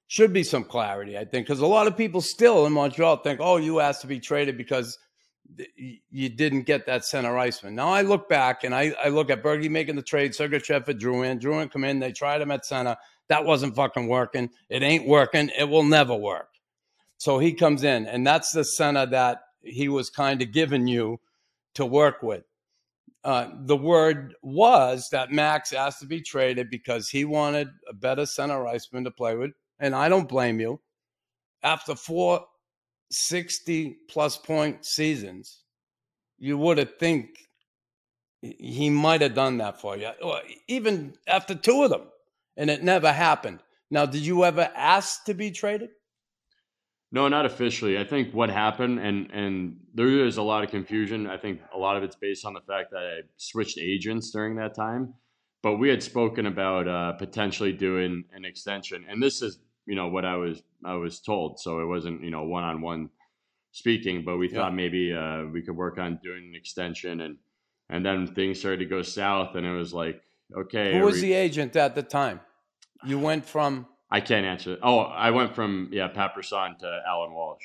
should 0.08 0.34
be 0.34 0.44
some 0.44 0.64
clarity, 0.64 1.18
I 1.18 1.26
think, 1.26 1.48
because 1.48 1.62
a 1.62 1.68
lot 1.68 1.88
of 1.88 1.96
people 1.96 2.22
still 2.22 2.66
in 2.66 2.74
Montreal 2.74 3.18
think, 3.18 3.40
oh, 3.42 3.58
you 3.58 3.80
asked 3.80 4.02
to 4.02 4.08
be 4.08 4.20
traded 4.20 4.58
because 4.58 4.98
you 6.10 6.30
didn't 6.30 6.64
get 6.64 6.86
that 6.86 7.06
center 7.06 7.38
iceman. 7.38 7.76
Now 7.76 7.90
I 7.90 8.02
look 8.02 8.30
back 8.30 8.64
and 8.64 8.74
I, 8.74 8.94
I 9.04 9.10
look 9.10 9.30
at 9.30 9.44
Bergie 9.44 9.70
making 9.70 9.96
the 9.96 10.02
trade, 10.02 10.32
Sergachev 10.32 10.86
for 10.86 10.94
Drouin. 10.94 11.40
Drouin 11.40 11.72
come 11.72 11.84
in, 11.84 12.00
they 12.00 12.12
tried 12.12 12.42
him 12.42 12.52
at 12.52 12.66
center. 12.66 12.96
That 13.30 13.46
wasn't 13.46 13.76
fucking 13.76 14.08
working. 14.08 14.50
It 14.70 14.84
ain't 14.84 15.08
working. 15.08 15.50
It 15.58 15.70
will 15.70 15.84
never 15.84 16.16
work. 16.16 16.50
So 17.18 17.40
he 17.40 17.54
comes 17.54 17.84
in, 17.84 18.06
and 18.08 18.26
that's 18.26 18.52
the 18.52 18.64
center 18.64 19.06
that 19.08 19.40
he 19.64 19.88
was 19.88 20.10
kind 20.10 20.42
of 20.42 20.52
giving 20.52 20.88
you 20.88 21.20
to 21.76 21.86
work 21.86 22.24
with. 22.24 22.44
Uh, 23.24 23.50
the 23.66 23.78
word 23.78 24.36
was 24.42 25.08
that 25.12 25.32
Max 25.32 25.74
asked 25.74 26.00
to 26.00 26.08
be 26.08 26.22
traded 26.22 26.70
because 26.70 27.10
he 27.10 27.24
wanted 27.24 27.68
a 27.88 27.94
better 27.94 28.26
center 28.26 28.66
iceman 28.66 29.04
to 29.04 29.12
play 29.12 29.36
with. 29.36 29.52
And 29.80 29.94
I 29.94 30.10
don't 30.10 30.28
blame 30.28 30.60
you. 30.60 30.82
After 31.64 31.96
four 31.96 32.46
60 33.12 33.98
plus 34.10 34.38
point 34.38 34.86
seasons, 34.86 35.64
you 36.40 36.58
would 36.58 36.80
have 36.80 36.98
think 36.98 37.38
he 38.42 38.90
might 38.90 39.22
have 39.22 39.36
done 39.36 39.58
that 39.58 39.80
for 39.80 39.96
you, 39.96 40.10
or 40.22 40.42
even 40.68 41.14
after 41.28 41.54
two 41.54 41.84
of 41.84 41.92
them, 41.92 42.08
and 42.58 42.70
it 42.70 42.84
never 42.84 43.12
happened. 43.12 43.60
Now, 43.92 44.06
did 44.06 44.26
you 44.26 44.46
ever 44.46 44.72
ask 44.76 45.24
to 45.26 45.34
be 45.34 45.52
traded? 45.52 45.90
No, 47.14 47.28
not 47.28 47.46
officially. 47.46 47.98
I 47.98 48.06
think 48.06 48.34
what 48.34 48.50
happened, 48.50 49.00
and 49.00 49.30
and 49.32 49.78
there 49.94 50.26
is 50.26 50.38
a 50.38 50.42
lot 50.42 50.64
of 50.64 50.70
confusion. 50.72 51.28
I 51.28 51.38
think 51.38 51.60
a 51.74 51.78
lot 51.78 51.98
of 51.98 52.04
it's 52.04 52.16
based 52.16 52.46
on 52.46 52.54
the 52.54 52.62
fact 52.62 52.92
that 52.92 53.04
I 53.04 53.20
switched 53.38 53.78
agents 53.78 54.32
during 54.32 54.56
that 54.56 54.74
time. 54.76 55.14
But 55.62 55.76
we 55.76 55.90
had 55.90 56.02
spoken 56.02 56.46
about 56.48 56.88
uh, 56.88 57.12
potentially 57.14 57.74
doing 57.74 58.24
an 58.34 58.46
extension, 58.46 59.06
and 59.10 59.22
this 59.22 59.42
is 59.42 59.60
you 59.86 59.96
know 59.96 60.08
what 60.08 60.24
I 60.24 60.36
was 60.38 60.64
I 60.86 60.94
was 60.96 61.20
told. 61.20 61.60
So 61.60 61.82
it 61.82 61.86
wasn't 61.86 62.24
you 62.24 62.32
know 62.32 62.44
one 62.44 62.64
on 62.64 62.82
one 62.82 63.10
speaking, 63.72 64.24
but 64.24 64.38
we 64.38 64.48
Yeah. 64.50 64.56
thought 64.60 64.74
maybe 64.76 65.14
uh, 65.14 65.46
we 65.46 65.62
could 65.62 65.76
work 65.76 65.98
on 65.98 66.18
doing 66.24 66.46
an 66.48 66.56
extension, 66.56 67.22
and 67.22 67.38
and 67.90 68.06
then 68.06 68.26
things 68.34 68.60
started 68.60 68.78
to 68.80 68.86
go 68.86 69.02
south, 69.02 69.56
and 69.56 69.66
it 69.66 69.76
was 69.76 69.94
like 69.94 70.22
okay, 70.56 70.98
Who 70.98 71.04
was 71.06 71.16
we- 71.16 71.22
the 71.28 71.34
agent 71.34 71.76
at 71.76 71.94
the 71.94 72.04
time? 72.04 72.40
You 73.04 73.20
went 73.20 73.44
from, 73.46 73.88
I 74.12 74.20
can't 74.20 74.46
answer. 74.46 74.78
Oh, 74.84 75.00
I 75.00 75.32
went 75.32 75.56
from 75.56 75.90
yeah 75.92 76.08
Pat 76.10 76.34
Brisson 76.34 76.76
to 76.80 77.02
Allan 77.08 77.34
Walsh. 77.34 77.64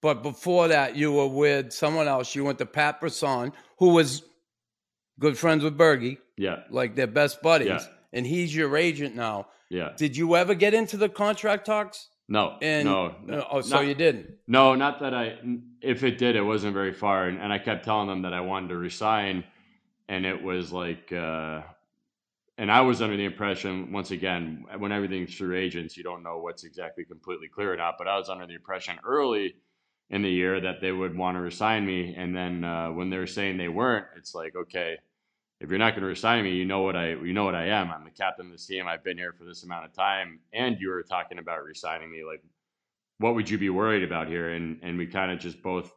but 0.00 0.22
before 0.22 0.68
that, 0.68 0.94
you 0.96 1.12
were 1.12 1.26
with 1.26 1.72
someone 1.72 2.06
else. 2.08 2.34
You 2.34 2.44
went 2.44 2.58
to 2.58 2.66
Pat 2.66 3.00
Brisson, 3.00 3.52
who 3.78 3.90
was 3.90 4.22
good 5.18 5.36
friends 5.36 5.64
with 5.64 5.76
Bergie, 5.76 6.18
Yeah, 6.36 6.60
like 6.70 6.94
they're 6.94 7.08
best 7.08 7.42
buddies, 7.42 7.68
Yeah. 7.68 7.84
and 8.12 8.24
he's 8.26 8.54
your 8.54 8.76
agent 8.76 9.16
now. 9.16 9.48
yeah. 9.68 9.90
Did 9.96 10.16
you 10.16 10.36
ever 10.36 10.54
get 10.54 10.72
into 10.74 10.96
the 10.96 11.08
contract 11.08 11.66
talks? 11.66 12.08
No, 12.28 12.56
And 12.62 12.84
no, 12.86 13.14
no. 13.24 13.46
oh, 13.50 13.60
so 13.62 13.76
not- 13.76 13.86
you 13.86 13.94
didn't. 13.94 14.34
No, 14.46 14.74
not 14.76 15.00
that 15.00 15.14
I. 15.14 15.38
If 15.80 16.04
it 16.04 16.18
did, 16.18 16.36
it 16.36 16.42
wasn't 16.42 16.74
very 16.74 16.92
far, 16.92 17.24
and, 17.26 17.40
and 17.40 17.52
I 17.52 17.58
kept 17.58 17.84
telling 17.84 18.06
them 18.06 18.22
that 18.22 18.32
I 18.34 18.40
wanted 18.42 18.68
to 18.68 18.76
resign, 18.76 19.44
and 20.08 20.24
it 20.26 20.42
was 20.42 20.70
like, 20.70 21.10
uh, 21.12 21.62
and 22.58 22.70
I 22.70 22.80
was 22.80 23.00
under 23.00 23.16
the 23.16 23.24
impression, 23.24 23.92
once 23.92 24.10
again, 24.10 24.64
when 24.78 24.92
everything's 24.92 25.36
through 25.36 25.56
agents, 25.56 25.96
you 25.96 26.02
don't 26.02 26.24
know 26.24 26.38
what's 26.38 26.64
exactly 26.64 27.04
completely 27.04 27.48
clear 27.48 27.72
or 27.72 27.76
not. 27.76 27.94
But 27.96 28.08
I 28.08 28.18
was 28.18 28.28
under 28.28 28.46
the 28.46 28.54
impression 28.54 28.98
early 29.04 29.54
in 30.10 30.22
the 30.22 30.30
year 30.30 30.60
that 30.60 30.80
they 30.80 30.90
would 30.90 31.16
want 31.16 31.36
to 31.36 31.40
resign 31.40 31.86
me, 31.86 32.14
and 32.16 32.36
then 32.36 32.64
uh, 32.64 32.88
when 32.88 33.10
they 33.10 33.18
were 33.18 33.26
saying 33.26 33.56
they 33.56 33.68
weren't, 33.68 34.06
it's 34.16 34.34
like, 34.34 34.56
okay, 34.56 34.96
if 35.60 35.70
you're 35.70 35.78
not 35.78 35.92
going 35.92 36.02
to 36.02 36.08
resign 36.08 36.44
me, 36.44 36.54
you 36.54 36.64
know 36.64 36.80
what 36.80 36.96
I, 36.96 37.10
you 37.10 37.32
know 37.32 37.44
what 37.44 37.54
I 37.54 37.66
am. 37.66 37.90
I'm 37.90 38.04
the 38.04 38.10
captain 38.10 38.46
of 38.46 38.52
this 38.52 38.66
team. 38.66 38.86
I've 38.88 39.04
been 39.04 39.18
here 39.18 39.34
for 39.38 39.44
this 39.44 39.64
amount 39.64 39.84
of 39.84 39.92
time, 39.92 40.40
and 40.52 40.76
you 40.80 40.88
were 40.88 41.02
talking 41.02 41.38
about 41.38 41.62
resigning 41.64 42.10
me, 42.10 42.24
like 42.24 42.42
what 43.18 43.34
would 43.34 43.50
you 43.50 43.58
be 43.58 43.70
worried 43.70 44.02
about 44.02 44.28
here? 44.28 44.50
And 44.50 44.78
and 44.82 44.98
we 44.98 45.06
kind 45.06 45.30
of 45.30 45.38
just 45.38 45.62
both, 45.62 45.92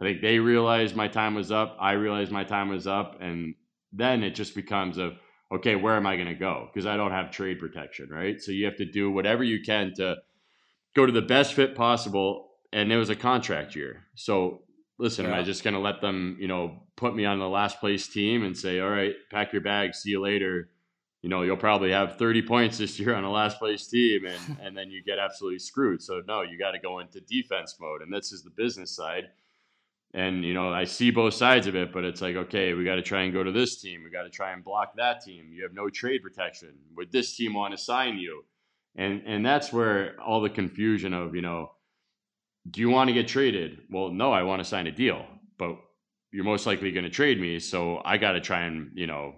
I 0.00 0.04
think 0.04 0.20
they 0.20 0.38
realized 0.38 0.94
my 0.94 1.08
time 1.08 1.34
was 1.34 1.50
up. 1.50 1.76
I 1.80 1.92
realized 1.92 2.30
my 2.30 2.44
time 2.44 2.68
was 2.68 2.86
up, 2.86 3.18
and 3.20 3.54
then 3.92 4.22
it 4.22 4.34
just 4.34 4.54
becomes 4.54 4.98
a 4.98 5.16
okay, 5.52 5.76
where 5.76 5.94
am 5.94 6.06
I 6.06 6.16
going 6.16 6.28
to 6.28 6.34
go? 6.34 6.68
Because 6.72 6.86
I 6.86 6.96
don't 6.96 7.12
have 7.12 7.30
trade 7.30 7.58
protection, 7.58 8.08
right? 8.10 8.40
So 8.40 8.52
you 8.52 8.64
have 8.66 8.76
to 8.76 8.84
do 8.84 9.10
whatever 9.10 9.44
you 9.44 9.62
can 9.62 9.92
to 9.94 10.16
go 10.94 11.06
to 11.06 11.12
the 11.12 11.22
best 11.22 11.54
fit 11.54 11.74
possible. 11.74 12.50
And 12.72 12.90
it 12.92 12.96
was 12.96 13.10
a 13.10 13.16
contract 13.16 13.76
year, 13.76 14.04
so 14.16 14.62
listen, 14.98 15.26
am 15.26 15.32
I 15.32 15.38
Yeah. 15.38 15.44
just 15.44 15.62
going 15.62 15.74
to 15.74 15.80
let 15.80 16.00
them, 16.00 16.36
you 16.40 16.48
know, 16.48 16.82
put 16.96 17.14
me 17.14 17.24
on 17.24 17.38
the 17.38 17.48
last 17.48 17.78
place 17.78 18.08
team 18.08 18.42
and 18.44 18.56
say, 18.56 18.80
all 18.80 18.90
right, 18.90 19.14
pack 19.30 19.52
your 19.52 19.62
bags, 19.62 19.98
see 19.98 20.10
you 20.10 20.20
later? 20.20 20.70
you 21.22 21.30
know, 21.30 21.40
you'll 21.40 21.56
probably 21.56 21.90
have 21.90 22.18
30 22.18 22.42
points 22.42 22.76
this 22.76 23.00
year 23.00 23.14
on 23.14 23.24
a 23.24 23.30
last 23.30 23.58
place 23.58 23.86
team 23.86 24.26
and, 24.26 24.58
and 24.62 24.76
then 24.76 24.90
you 24.90 25.02
get 25.02 25.18
absolutely 25.18 25.58
screwed. 25.58 26.02
So 26.02 26.20
no, 26.28 26.42
you 26.42 26.58
got 26.58 26.72
to 26.72 26.78
go 26.78 26.98
into 26.98 27.18
defense 27.22 27.76
mode. 27.80 28.02
And 28.02 28.12
this 28.12 28.30
is 28.30 28.42
the 28.42 28.50
business 28.50 28.94
side. 28.94 29.30
And, 30.14 30.44
you 30.44 30.54
know, 30.54 30.72
I 30.72 30.84
see 30.84 31.10
both 31.10 31.34
sides 31.34 31.66
of 31.66 31.74
it, 31.74 31.92
but 31.92 32.04
it's 32.04 32.22
like, 32.22 32.36
okay, 32.36 32.72
we 32.72 32.84
got 32.84 32.94
to 32.94 33.02
try 33.02 33.22
and 33.22 33.32
go 33.32 33.42
to 33.42 33.50
this 33.50 33.80
team. 33.80 34.04
We 34.04 34.10
got 34.10 34.22
to 34.22 34.30
try 34.30 34.52
and 34.52 34.62
block 34.62 34.94
that 34.96 35.24
team. 35.24 35.50
You 35.52 35.64
have 35.64 35.74
no 35.74 35.90
trade 35.90 36.22
protection. 36.22 36.72
Would 36.96 37.10
this 37.10 37.36
team 37.36 37.54
want 37.54 37.72
to 37.72 37.78
sign 37.78 38.18
you? 38.18 38.44
And, 38.94 39.22
and 39.26 39.44
that's 39.44 39.72
where 39.72 40.14
all 40.20 40.40
the 40.40 40.50
confusion 40.50 41.12
of, 41.12 41.34
you 41.34 41.42
know, 41.42 41.72
do 42.70 42.80
you 42.80 42.90
want 42.90 43.08
to 43.08 43.14
get 43.14 43.26
traded? 43.26 43.80
Well, 43.90 44.10
no, 44.10 44.32
I 44.32 44.44
want 44.44 44.60
to 44.60 44.64
sign 44.64 44.86
a 44.86 44.92
deal, 44.92 45.26
but 45.58 45.76
you're 46.30 46.44
most 46.44 46.64
likely 46.64 46.92
going 46.92 47.04
to 47.04 47.10
trade 47.10 47.40
me. 47.40 47.58
So 47.58 48.00
I 48.04 48.16
got 48.16 48.32
to 48.32 48.40
try 48.40 48.62
and, 48.66 48.92
you 48.94 49.08
know, 49.08 49.34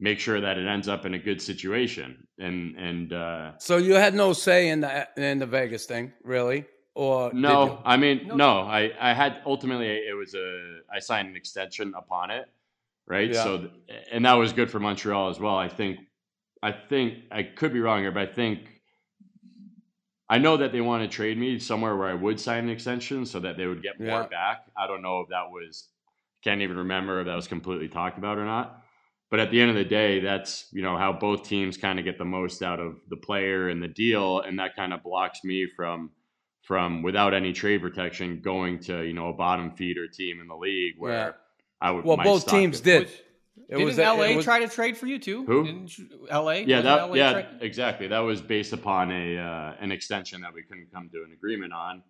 make 0.00 0.18
sure 0.18 0.40
that 0.40 0.58
it 0.58 0.66
ends 0.66 0.86
up 0.86 1.06
in 1.06 1.14
a 1.14 1.18
good 1.18 1.40
situation. 1.40 2.26
And 2.38 2.76
and 2.76 3.12
uh, 3.12 3.52
So 3.58 3.78
you 3.78 3.94
had 3.94 4.14
no 4.14 4.32
say 4.32 4.68
in 4.68 4.80
the 4.80 5.08
in 5.16 5.38
the 5.38 5.46
Vegas 5.46 5.86
thing, 5.86 6.12
really, 6.22 6.66
or 7.00 7.32
no. 7.32 7.80
I 7.84 7.96
mean 7.96 8.26
No. 8.28 8.34
no, 8.36 8.52
I 8.60 8.92
I 9.00 9.14
had 9.14 9.40
ultimately 9.46 9.86
it 9.88 10.14
was 10.14 10.34
a 10.34 10.80
I 10.94 10.98
signed 10.98 11.28
an 11.28 11.36
extension 11.36 11.94
upon 11.96 12.30
it, 12.30 12.46
right? 13.06 13.30
Yeah. 13.30 13.42
So 13.42 13.58
th- 13.58 13.70
and 14.12 14.24
that 14.26 14.34
was 14.34 14.52
good 14.52 14.70
for 14.70 14.80
Montreal 14.80 15.30
as 15.30 15.40
well. 15.40 15.56
I 15.56 15.68
think 15.68 16.00
I 16.62 16.72
think 16.72 17.24
I 17.30 17.42
could 17.42 17.72
be 17.72 17.80
wrong 17.80 18.00
here, 18.02 18.12
but 18.12 18.28
I 18.28 18.32
think 18.32 18.82
I 20.28 20.36
know 20.38 20.58
that 20.58 20.72
they 20.72 20.82
want 20.82 21.02
to 21.02 21.08
trade 21.08 21.38
me 21.38 21.58
somewhere 21.58 21.96
where 21.96 22.08
I 22.08 22.14
would 22.14 22.38
sign 22.38 22.64
an 22.64 22.70
extension 22.70 23.24
so 23.24 23.40
that 23.40 23.56
they 23.56 23.66
would 23.66 23.82
get 23.82 23.98
more 23.98 24.22
Yeah. 24.22 24.26
back. 24.26 24.66
I 24.76 24.86
don't 24.86 25.02
know 25.02 25.20
if 25.20 25.28
that 25.30 25.50
was 25.50 25.88
can't 26.44 26.60
even 26.62 26.76
remember 26.76 27.20
if 27.20 27.26
that 27.26 27.34
was 27.34 27.48
completely 27.48 27.88
talked 27.88 28.18
about 28.18 28.36
or 28.38 28.44
not. 28.44 28.82
But 29.30 29.40
at 29.40 29.50
the 29.50 29.60
end 29.60 29.70
of 29.70 29.76
the 29.76 29.84
day, 29.84 30.20
that's 30.20 30.68
you 30.70 30.82
know 30.82 30.96
how 30.98 31.12
both 31.14 31.48
teams 31.48 31.78
kind 31.78 31.98
of 31.98 32.04
get 32.04 32.18
the 32.18 32.24
most 32.26 32.62
out 32.62 32.78
of 32.80 33.00
the 33.08 33.16
player 33.16 33.70
and 33.70 33.82
the 33.82 33.88
deal, 34.04 34.40
and 34.40 34.58
that 34.58 34.76
kind 34.76 34.92
of 34.92 35.02
blocks 35.02 35.44
me 35.44 35.66
from 35.76 36.10
from 36.70 37.02
without 37.02 37.34
any 37.34 37.52
trade 37.52 37.82
protection 37.82 38.40
going 38.40 38.78
to 38.78 39.02
you 39.02 39.12
know 39.12 39.28
a 39.28 39.32
bottom 39.32 39.72
feeder 39.72 40.06
team 40.06 40.38
in 40.40 40.46
the 40.46 40.54
league 40.54 40.94
where 40.98 41.12
Yeah. 41.12 41.30
I 41.80 41.90
would. 41.90 42.04
Well, 42.04 42.16
both 42.16 42.46
teams 42.46 42.76
is- 42.76 42.80
did. 42.82 43.02
Was- 43.06 43.12
It 43.68 43.72
Didn't 43.74 43.84
was 43.86 43.98
LA 43.98 44.22
it 44.30 44.36
was- 44.36 44.44
try 44.44 44.60
to 44.60 44.68
trade 44.68 44.96
for 44.96 45.06
you 45.06 45.18
too? 45.18 45.44
Who? 45.46 45.64
Didn't 45.66 45.98
you- 45.98 46.28
LA? 46.30 46.58
Yeah, 46.72 46.80
that 46.82 47.08
LA 47.08 47.14
yeah, 47.16 47.32
try- 47.32 47.46
exactly. 47.60 48.06
That 48.06 48.20
was 48.20 48.40
based 48.40 48.72
upon 48.72 49.10
a 49.10 49.36
uh, 49.36 49.74
an 49.80 49.90
extension 49.90 50.40
that 50.42 50.54
we 50.54 50.62
couldn't 50.62 50.88
come 50.94 51.10
to 51.12 51.18
an 51.26 51.32
agreement 51.32 51.72
on, 51.72 52.04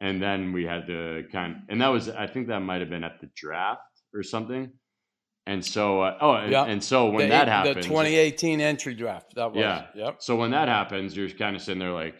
and 0.00 0.20
then 0.20 0.52
we 0.52 0.64
had 0.64 0.88
to 0.88 1.24
kind. 1.30 1.62
and 1.68 1.80
that 1.80 1.88
was 1.96 2.08
I 2.08 2.26
think 2.26 2.48
that 2.48 2.58
might 2.60 2.80
have 2.80 2.90
been 2.90 3.04
at 3.04 3.20
the 3.20 3.28
draft 3.36 3.82
or 4.12 4.24
something. 4.24 4.72
And 5.46 5.64
so, 5.64 6.00
uh, 6.02 6.18
oh, 6.20 6.32
and, 6.34 6.50
Yeah. 6.52 6.64
and 6.72 6.82
so 6.82 6.98
when 7.10 7.28
the, 7.28 7.34
that 7.36 7.44
the 7.46 7.50
happens, 7.52 7.86
2018 7.86 8.60
entry 8.60 8.94
draft. 8.94 9.34
That 9.36 9.52
was. 9.52 9.60
Yeah. 9.60 9.86
Yep. 9.94 10.22
so 10.22 10.34
when 10.36 10.50
that 10.52 10.66
happens, 10.68 11.16
you're 11.16 11.28
kind 11.30 11.54
of 11.56 11.62
sitting 11.62 11.78
there 11.80 11.92
like, 11.92 12.14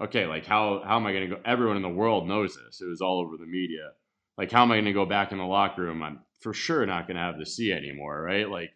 okay, 0.00 0.26
like 0.26 0.46
how 0.46 0.82
how 0.84 0.96
am 0.96 1.06
I 1.06 1.12
going 1.12 1.28
to 1.30 1.36
go? 1.36 1.42
Everyone 1.44 1.76
in 1.76 1.82
the 1.82 1.88
world 1.88 2.28
knows 2.28 2.56
this. 2.56 2.80
It 2.80 2.88
was 2.88 3.00
all 3.00 3.20
over 3.20 3.36
the 3.36 3.46
media. 3.46 3.90
Like, 4.36 4.50
how 4.50 4.62
am 4.62 4.72
I 4.72 4.76
going 4.76 4.86
to 4.86 4.92
go 4.92 5.06
back 5.06 5.32
in 5.32 5.38
the 5.38 5.44
locker 5.44 5.82
room? 5.82 6.02
I'm 6.02 6.20
for 6.40 6.52
sure 6.52 6.84
not 6.86 7.06
going 7.06 7.16
to 7.16 7.22
have 7.22 7.38
the 7.38 7.46
C 7.46 7.72
anymore, 7.72 8.20
right? 8.20 8.48
Like, 8.48 8.70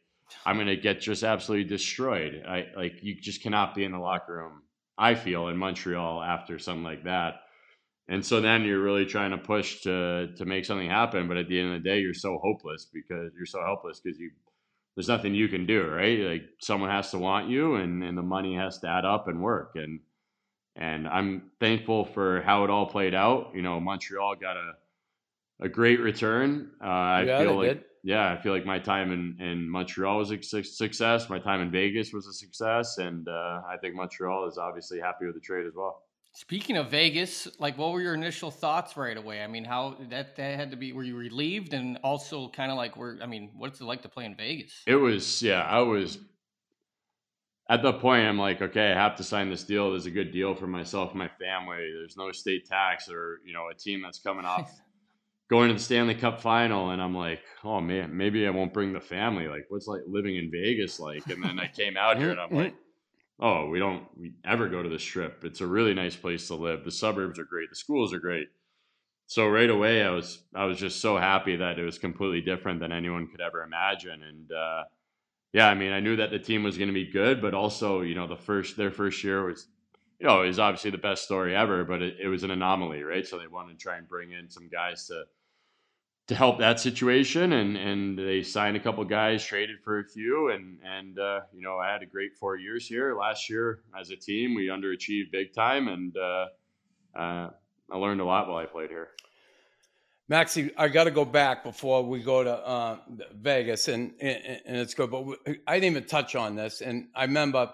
I'm 0.47 0.57
going 0.57 0.69
to 0.69 0.77
get 0.77 1.01
just 1.01 1.25
absolutely 1.25 1.69
destroyed. 1.69 2.43
I 2.47 2.67
like 2.77 2.95
you 3.03 3.21
just 3.21 3.43
cannot 3.43 3.75
be 3.75 3.85
in 3.85 3.93
the 3.93 3.99
locker 3.99 4.35
room. 4.35 4.63
I 4.97 5.15
feel 5.15 5.49
in 5.49 5.57
Montreal 5.57 6.23
after 6.23 6.59
something 6.59 6.85
like 6.85 7.05
that. 7.05 7.35
And 8.09 8.25
so 8.25 8.41
then 8.41 8.65
you're 8.65 8.83
really 8.83 9.05
trying 9.05 9.33
to 9.33 9.39
push 9.39 9.83
to 9.83 10.29
to 10.37 10.45
make 10.45 10.65
something 10.65 10.89
happen, 10.89 11.29
but 11.29 11.37
at 11.37 11.49
the 11.49 11.61
end 11.61 11.75
of 11.75 11.83
the 11.83 11.89
day, 11.89 12.01
you're 12.01 12.15
so 12.15 12.39
hopeless 12.43 12.87
because 12.93 13.33
you're 13.37 13.47
so 13.47 13.63
helpless 13.65 14.01
because 14.01 14.19
you 14.19 14.31
there's 14.97 15.09
nothing 15.09 15.35
you 15.35 15.49
can 15.49 15.67
do, 15.67 15.87
right? 15.87 16.19
Like 16.19 16.43
someone 16.61 16.91
has 16.91 17.11
to 17.11 17.19
want 17.19 17.49
you, 17.49 17.77
and 17.77 18.03
and 18.03 18.17
the 18.17 18.23
money 18.23 18.57
has 18.57 18.79
to 18.79 18.89
add 18.89 19.05
up 19.05 19.29
and 19.29 19.43
work. 19.43 19.73
And 19.75 20.01
and 20.79 21.09
I'm 21.09 21.51
thankful 21.61 22.05
for 22.07 22.43
how 22.43 22.65
it 22.65 22.71
all 22.71 22.87
played 22.87 23.15
out. 23.15 23.55
You 23.55 23.63
know, 23.63 23.81
Montreal 23.81 24.37
got 24.37 24.57
a 24.57 24.75
a 25.61 25.69
great 25.69 26.01
return. 26.01 26.73
Uh, 26.83 26.87
I 26.87 27.27
Yeah, 27.27 27.37
feel 27.37 27.57
like 27.57 27.75
did. 27.75 27.85
yeah, 28.05 28.33
I 28.33 28.41
feel 28.41 28.53
like 28.53 28.65
my 28.65 28.79
time 28.79 29.11
in, 29.13 29.41
in 29.41 29.69
Montreal 29.69 30.19
was 30.19 30.31
a 30.31 30.41
suc- 30.43 30.65
success. 30.65 31.29
My 31.29 31.39
time 31.41 31.61
in 31.61 31.71
Vegas 31.71 32.13
was 32.13 32.27
a 32.29 32.33
success, 32.33 32.99
and 32.99 33.29
uh, 33.29 33.63
I 33.69 33.77
think 33.81 33.95
Montreal 33.97 34.47
is 34.47 34.57
obviously 34.59 35.01
happy 35.01 35.27
with 35.27 35.35
the 35.35 35.41
trade 35.41 35.67
as 35.67 35.75
well. 35.75 36.05
Speaking 36.33 36.77
of 36.77 36.91
Vegas, 36.91 37.49
like 37.59 37.77
what 37.77 37.93
were 37.93 38.01
your 38.01 38.15
initial 38.15 38.51
thoughts 38.51 38.97
right 38.97 39.17
away? 39.17 39.43
I 39.43 39.47
mean, 39.47 39.65
how 39.65 39.97
that 40.09 40.37
that 40.37 40.57
had 40.57 40.71
to 40.71 40.77
be 40.77 40.93
were 40.93 41.03
you 41.03 41.17
relieved 41.17 41.73
and 41.75 41.99
also 42.05 42.49
kind 42.51 42.71
of 42.71 42.77
like 42.77 42.97
were 42.97 43.19
I 43.21 43.27
mean, 43.27 43.51
what's 43.57 43.81
it 43.81 43.85
like 43.85 44.03
to 44.03 44.09
play 44.09 44.25
in 44.25 44.37
Vegas? 44.37 44.87
It 44.87 44.97
was 44.97 45.43
yeah, 45.43 45.63
I 45.63 45.81
was 45.81 46.19
at 47.69 47.83
the 47.83 47.93
point 47.93 48.27
I'm 48.27 48.39
like, 48.39 48.63
okay, 48.63 48.93
I 48.93 48.95
have 48.95 49.17
to 49.17 49.25
sign 49.25 49.51
this 49.51 49.65
deal. 49.65 49.91
There's 49.91 50.07
a 50.07 50.11
good 50.11 50.33
deal 50.33 50.55
for 50.55 50.67
myself 50.67 51.15
my 51.15 51.29
family. 51.29 51.93
There's 51.95 52.17
no 52.17 52.33
state 52.33 52.67
tax 52.67 53.11
or, 53.11 53.41
you 53.45 53.53
know, 53.53 53.69
a 53.71 53.75
team 53.75 54.03
that's 54.03 54.19
coming 54.19 54.47
off 54.47 54.81
going 55.51 55.69
to 55.69 55.75
the 55.75 55.81
Stanley 55.81 56.15
Cup 56.15 56.41
final 56.41 56.91
and 56.91 57.03
I'm 57.03 57.15
like, 57.15 57.43
oh 57.65 57.81
man, 57.81 58.17
maybe 58.17 58.47
I 58.47 58.51
won't 58.51 58.73
bring 58.73 58.93
the 58.93 59.01
family. 59.01 59.49
Like 59.49 59.67
what's 59.69 59.87
like 59.87 60.03
living 60.07 60.37
in 60.37 60.51
Vegas 60.51 60.99
like? 60.99 61.27
And 61.29 61.43
then 61.43 61.59
I 61.59 61.69
came 61.69 61.97
out 61.97 62.19
here 62.19 62.31
and 62.31 62.41
I'm 62.41 62.51
like, 62.51 62.75
oh, 63.39 63.69
we 63.69 63.79
don't 63.79 64.05
we 64.19 64.33
ever 64.45 64.69
go 64.69 64.83
to 64.83 64.89
the 64.89 64.99
strip. 64.99 65.45
It's 65.45 65.61
a 65.61 65.67
really 65.67 65.93
nice 65.93 66.17
place 66.17 66.47
to 66.49 66.55
live. 66.55 66.85
The 66.85 66.91
suburbs 66.91 67.39
are 67.39 67.45
great. 67.45 67.69
The 67.69 67.77
schools 67.77 68.15
are 68.15 68.21
great. 68.21 68.49
So 69.27 69.47
right 69.47 69.69
away 69.69 70.03
I 70.03 70.11
was 70.11 70.43
I 70.55 70.65
was 70.65 70.79
just 70.79 71.03
so 71.03 71.19
happy 71.19 71.57
that 71.57 71.79
it 71.79 71.85
was 71.85 71.99
completely 71.99 72.41
different 72.41 72.81
than 72.81 72.93
anyone 72.93 73.29
could 73.29 73.43
ever 73.43 73.63
imagine. 73.63 74.23
And 74.23 74.53
uh 74.53 74.85
yeah, 75.53 75.69
I 75.69 75.75
mean, 75.75 75.93
I 75.93 76.01
knew 76.01 76.17
that 76.17 76.31
the 76.31 76.39
team 76.39 76.63
was 76.63 76.77
going 76.77 76.89
to 76.89 76.95
be 76.95 77.11
good, 77.11 77.41
but 77.41 77.55
also, 77.55 78.03
you 78.03 78.15
know, 78.15 78.27
the 78.27 78.37
first 78.37 78.77
their 78.77 78.91
first 78.91 79.25
year 79.25 79.45
was, 79.45 79.67
you 80.19 80.27
know, 80.27 80.43
is 80.43 80.59
obviously 80.59 80.91
the 80.91 80.99
best 80.99 81.25
story 81.25 81.57
ever, 81.57 81.85
but 81.85 82.03
it, 82.03 82.17
it 82.21 82.29
was 82.29 82.43
an 82.43 82.51
anomaly, 82.51 83.03
right? 83.03 83.27
So 83.27 83.39
they 83.39 83.47
wanted 83.47 83.79
to 83.79 83.83
try 83.83 83.97
and 83.97 84.09
bring 84.09 84.33
in 84.33 84.51
some 84.51 84.69
guys 84.69 85.07
to 85.07 85.25
to 86.27 86.35
help 86.35 86.59
that 86.59 86.79
situation, 86.79 87.55
and 87.55 87.77
and 87.77 88.19
they 88.19 88.43
signed 88.43 88.77
a 88.77 88.81
couple 88.81 89.03
guys, 89.05 89.43
traded 89.45 89.81
for 89.83 90.01
a 90.01 90.05
few, 90.05 90.51
and 90.51 90.79
and 90.85 91.19
uh, 91.19 91.41
you 91.55 91.63
know, 91.63 91.79
I 91.79 91.91
had 91.91 92.03
a 92.03 92.07
great 92.07 92.37
four 92.39 92.57
years 92.57 92.87
here. 92.87 93.17
Last 93.19 93.49
year, 93.49 93.81
as 93.99 94.11
a 94.11 94.17
team, 94.17 94.55
we 94.55 94.67
underachieved 94.67 95.33
big 95.33 95.55
time, 95.55 95.89
and 95.89 96.15
uh, 96.17 96.47
uh, 97.19 97.51
I 97.91 97.97
learned 97.97 98.21
a 98.21 98.25
lot 98.27 98.49
while 98.49 98.59
I 98.59 98.67
played 98.67 98.91
here. 98.91 99.09
Maxie, 100.29 100.71
I 100.77 100.89
got 100.89 101.05
to 101.05 101.11
go 101.11 101.25
back 101.25 101.65
before 101.65 102.05
we 102.05 102.21
go 102.21 102.45
to 102.45 102.53
uh, 102.53 102.99
Vegas, 103.35 103.89
and, 103.89 104.13
and 104.21 104.61
and 104.67 104.77
it's 104.77 104.93
good. 104.95 105.11
But 105.11 105.25
we, 105.25 105.37
I 105.67 105.75
didn't 105.81 105.97
even 105.97 106.05
touch 106.05 106.35
on 106.37 106.55
this, 106.55 106.83
and 106.83 107.09
I 107.15 107.23
remember 107.25 107.73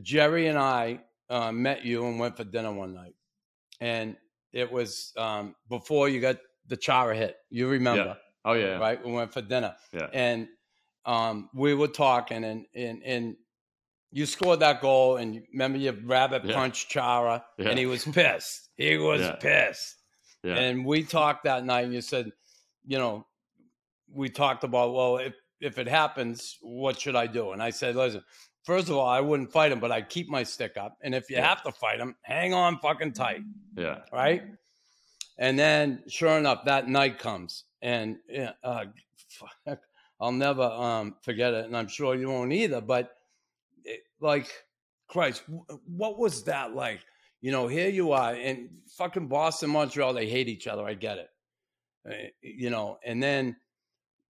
Jerry 0.00 0.46
and 0.46 0.58
I 0.58 1.00
uh, 1.28 1.52
met 1.52 1.84
you 1.84 2.06
and 2.06 2.18
went 2.18 2.36
for 2.36 2.44
dinner 2.44 2.72
one 2.72 2.94
night, 2.94 3.14
and 3.80 4.16
it 4.52 4.72
was 4.72 5.12
um, 5.18 5.54
before 5.68 6.08
you 6.08 6.20
got 6.20 6.38
the 6.66 6.76
Chara 6.78 7.14
hit. 7.14 7.36
You 7.50 7.68
remember, 7.68 8.04
Yeah. 8.04 8.14
Oh 8.50 8.52
yeah, 8.54 8.78
right? 8.78 9.04
We 9.04 9.12
went 9.12 9.32
for 9.34 9.42
dinner, 9.42 9.76
yeah, 9.92 10.08
and 10.14 10.48
um, 11.04 11.50
we 11.54 11.74
were 11.74 11.88
talking, 11.88 12.42
and 12.42 12.64
and 12.74 13.02
and 13.04 13.36
you 14.12 14.24
scored 14.24 14.60
that 14.60 14.80
goal, 14.80 15.16
and 15.18 15.42
remember 15.52 15.76
you 15.76 15.92
rabbit 16.06 16.42
Yeah. 16.46 16.54
punched 16.54 16.88
Chara, 16.88 17.44
Yeah. 17.58 17.68
and 17.68 17.78
he 17.78 17.84
was 17.84 18.04
pissed. 18.06 18.70
He 18.76 18.96
was 18.96 19.20
pissed. 19.40 19.94
Yeah, 20.42 20.54
And 20.54 20.84
we 20.84 21.02
talked 21.02 21.44
that 21.44 21.64
night, 21.64 21.84
and 21.84 21.94
you 21.94 22.00
said, 22.00 22.30
you 22.86 22.98
know, 22.98 23.26
we 24.12 24.28
talked 24.28 24.64
about, 24.64 24.94
well, 24.94 25.18
if 25.18 25.34
if 25.60 25.78
it 25.78 25.88
happens, 25.88 26.58
what 26.60 27.00
should 27.00 27.16
I 27.16 27.26
do? 27.26 27.52
And 27.52 27.62
I 27.62 27.70
said, 27.70 27.96
listen, 27.96 28.22
first 28.64 28.88
of 28.90 28.96
all, 28.96 29.08
I 29.08 29.20
wouldn't 29.20 29.50
fight 29.50 29.72
him, 29.72 29.80
but 29.80 29.90
I'd 29.90 30.10
keep 30.10 30.28
my 30.28 30.42
stick 30.42 30.76
up. 30.76 30.98
And 31.02 31.14
if 31.14 31.30
you 31.30 31.36
Yeah. 31.36 31.48
have 31.48 31.62
to 31.62 31.72
fight 31.72 31.98
him, 31.98 32.14
hang 32.22 32.52
on 32.52 32.78
fucking 32.80 33.12
tight, 33.14 33.40
yeah, 33.74 34.00
right? 34.12 34.42
And 35.38 35.58
then, 35.58 36.02
sure 36.08 36.36
enough, 36.38 36.64
that 36.66 36.88
night 36.88 37.18
comes, 37.18 37.64
and 37.82 38.18
uh, 38.62 38.84
fuck, 39.28 39.80
I'll 40.20 40.32
never 40.32 40.62
um, 40.62 41.16
forget 41.22 41.52
it, 41.54 41.64
and 41.66 41.76
I'm 41.76 41.88
sure 41.88 42.14
you 42.14 42.28
won't 42.28 42.52
either. 42.52 42.80
But 42.80 43.12
it, 43.84 44.00
like, 44.20 44.50
Christ, 45.08 45.42
wh- 45.46 45.72
what 45.88 46.18
was 46.18 46.44
that 46.44 46.74
like? 46.74 47.00
You 47.46 47.52
know, 47.52 47.68
here 47.68 47.88
you 47.88 48.10
are 48.10 48.34
in 48.34 48.70
fucking 48.98 49.28
Boston, 49.28 49.70
Montreal. 49.70 50.14
They 50.14 50.28
hate 50.28 50.48
each 50.48 50.66
other. 50.66 50.84
I 50.84 50.94
get 50.94 51.18
it. 51.18 51.30
Uh, 52.04 52.28
You 52.42 52.70
know, 52.70 52.98
and 53.04 53.22
then 53.22 53.54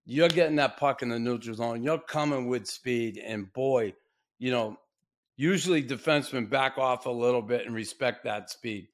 you're 0.04 0.28
getting 0.28 0.56
that 0.56 0.76
puck 0.76 1.00
in 1.00 1.08
the 1.08 1.18
neutral 1.18 1.56
zone. 1.56 1.82
You're 1.82 1.98
coming 1.98 2.46
with 2.46 2.66
speed, 2.66 3.16
and 3.16 3.50
boy, 3.54 3.94
you 4.38 4.50
know, 4.50 4.78
usually 5.34 5.82
defensemen 5.82 6.50
back 6.50 6.76
off 6.76 7.06
a 7.06 7.10
little 7.10 7.40
bit 7.40 7.64
and 7.64 7.74
respect 7.74 8.24
that 8.24 8.50
speed. 8.50 8.88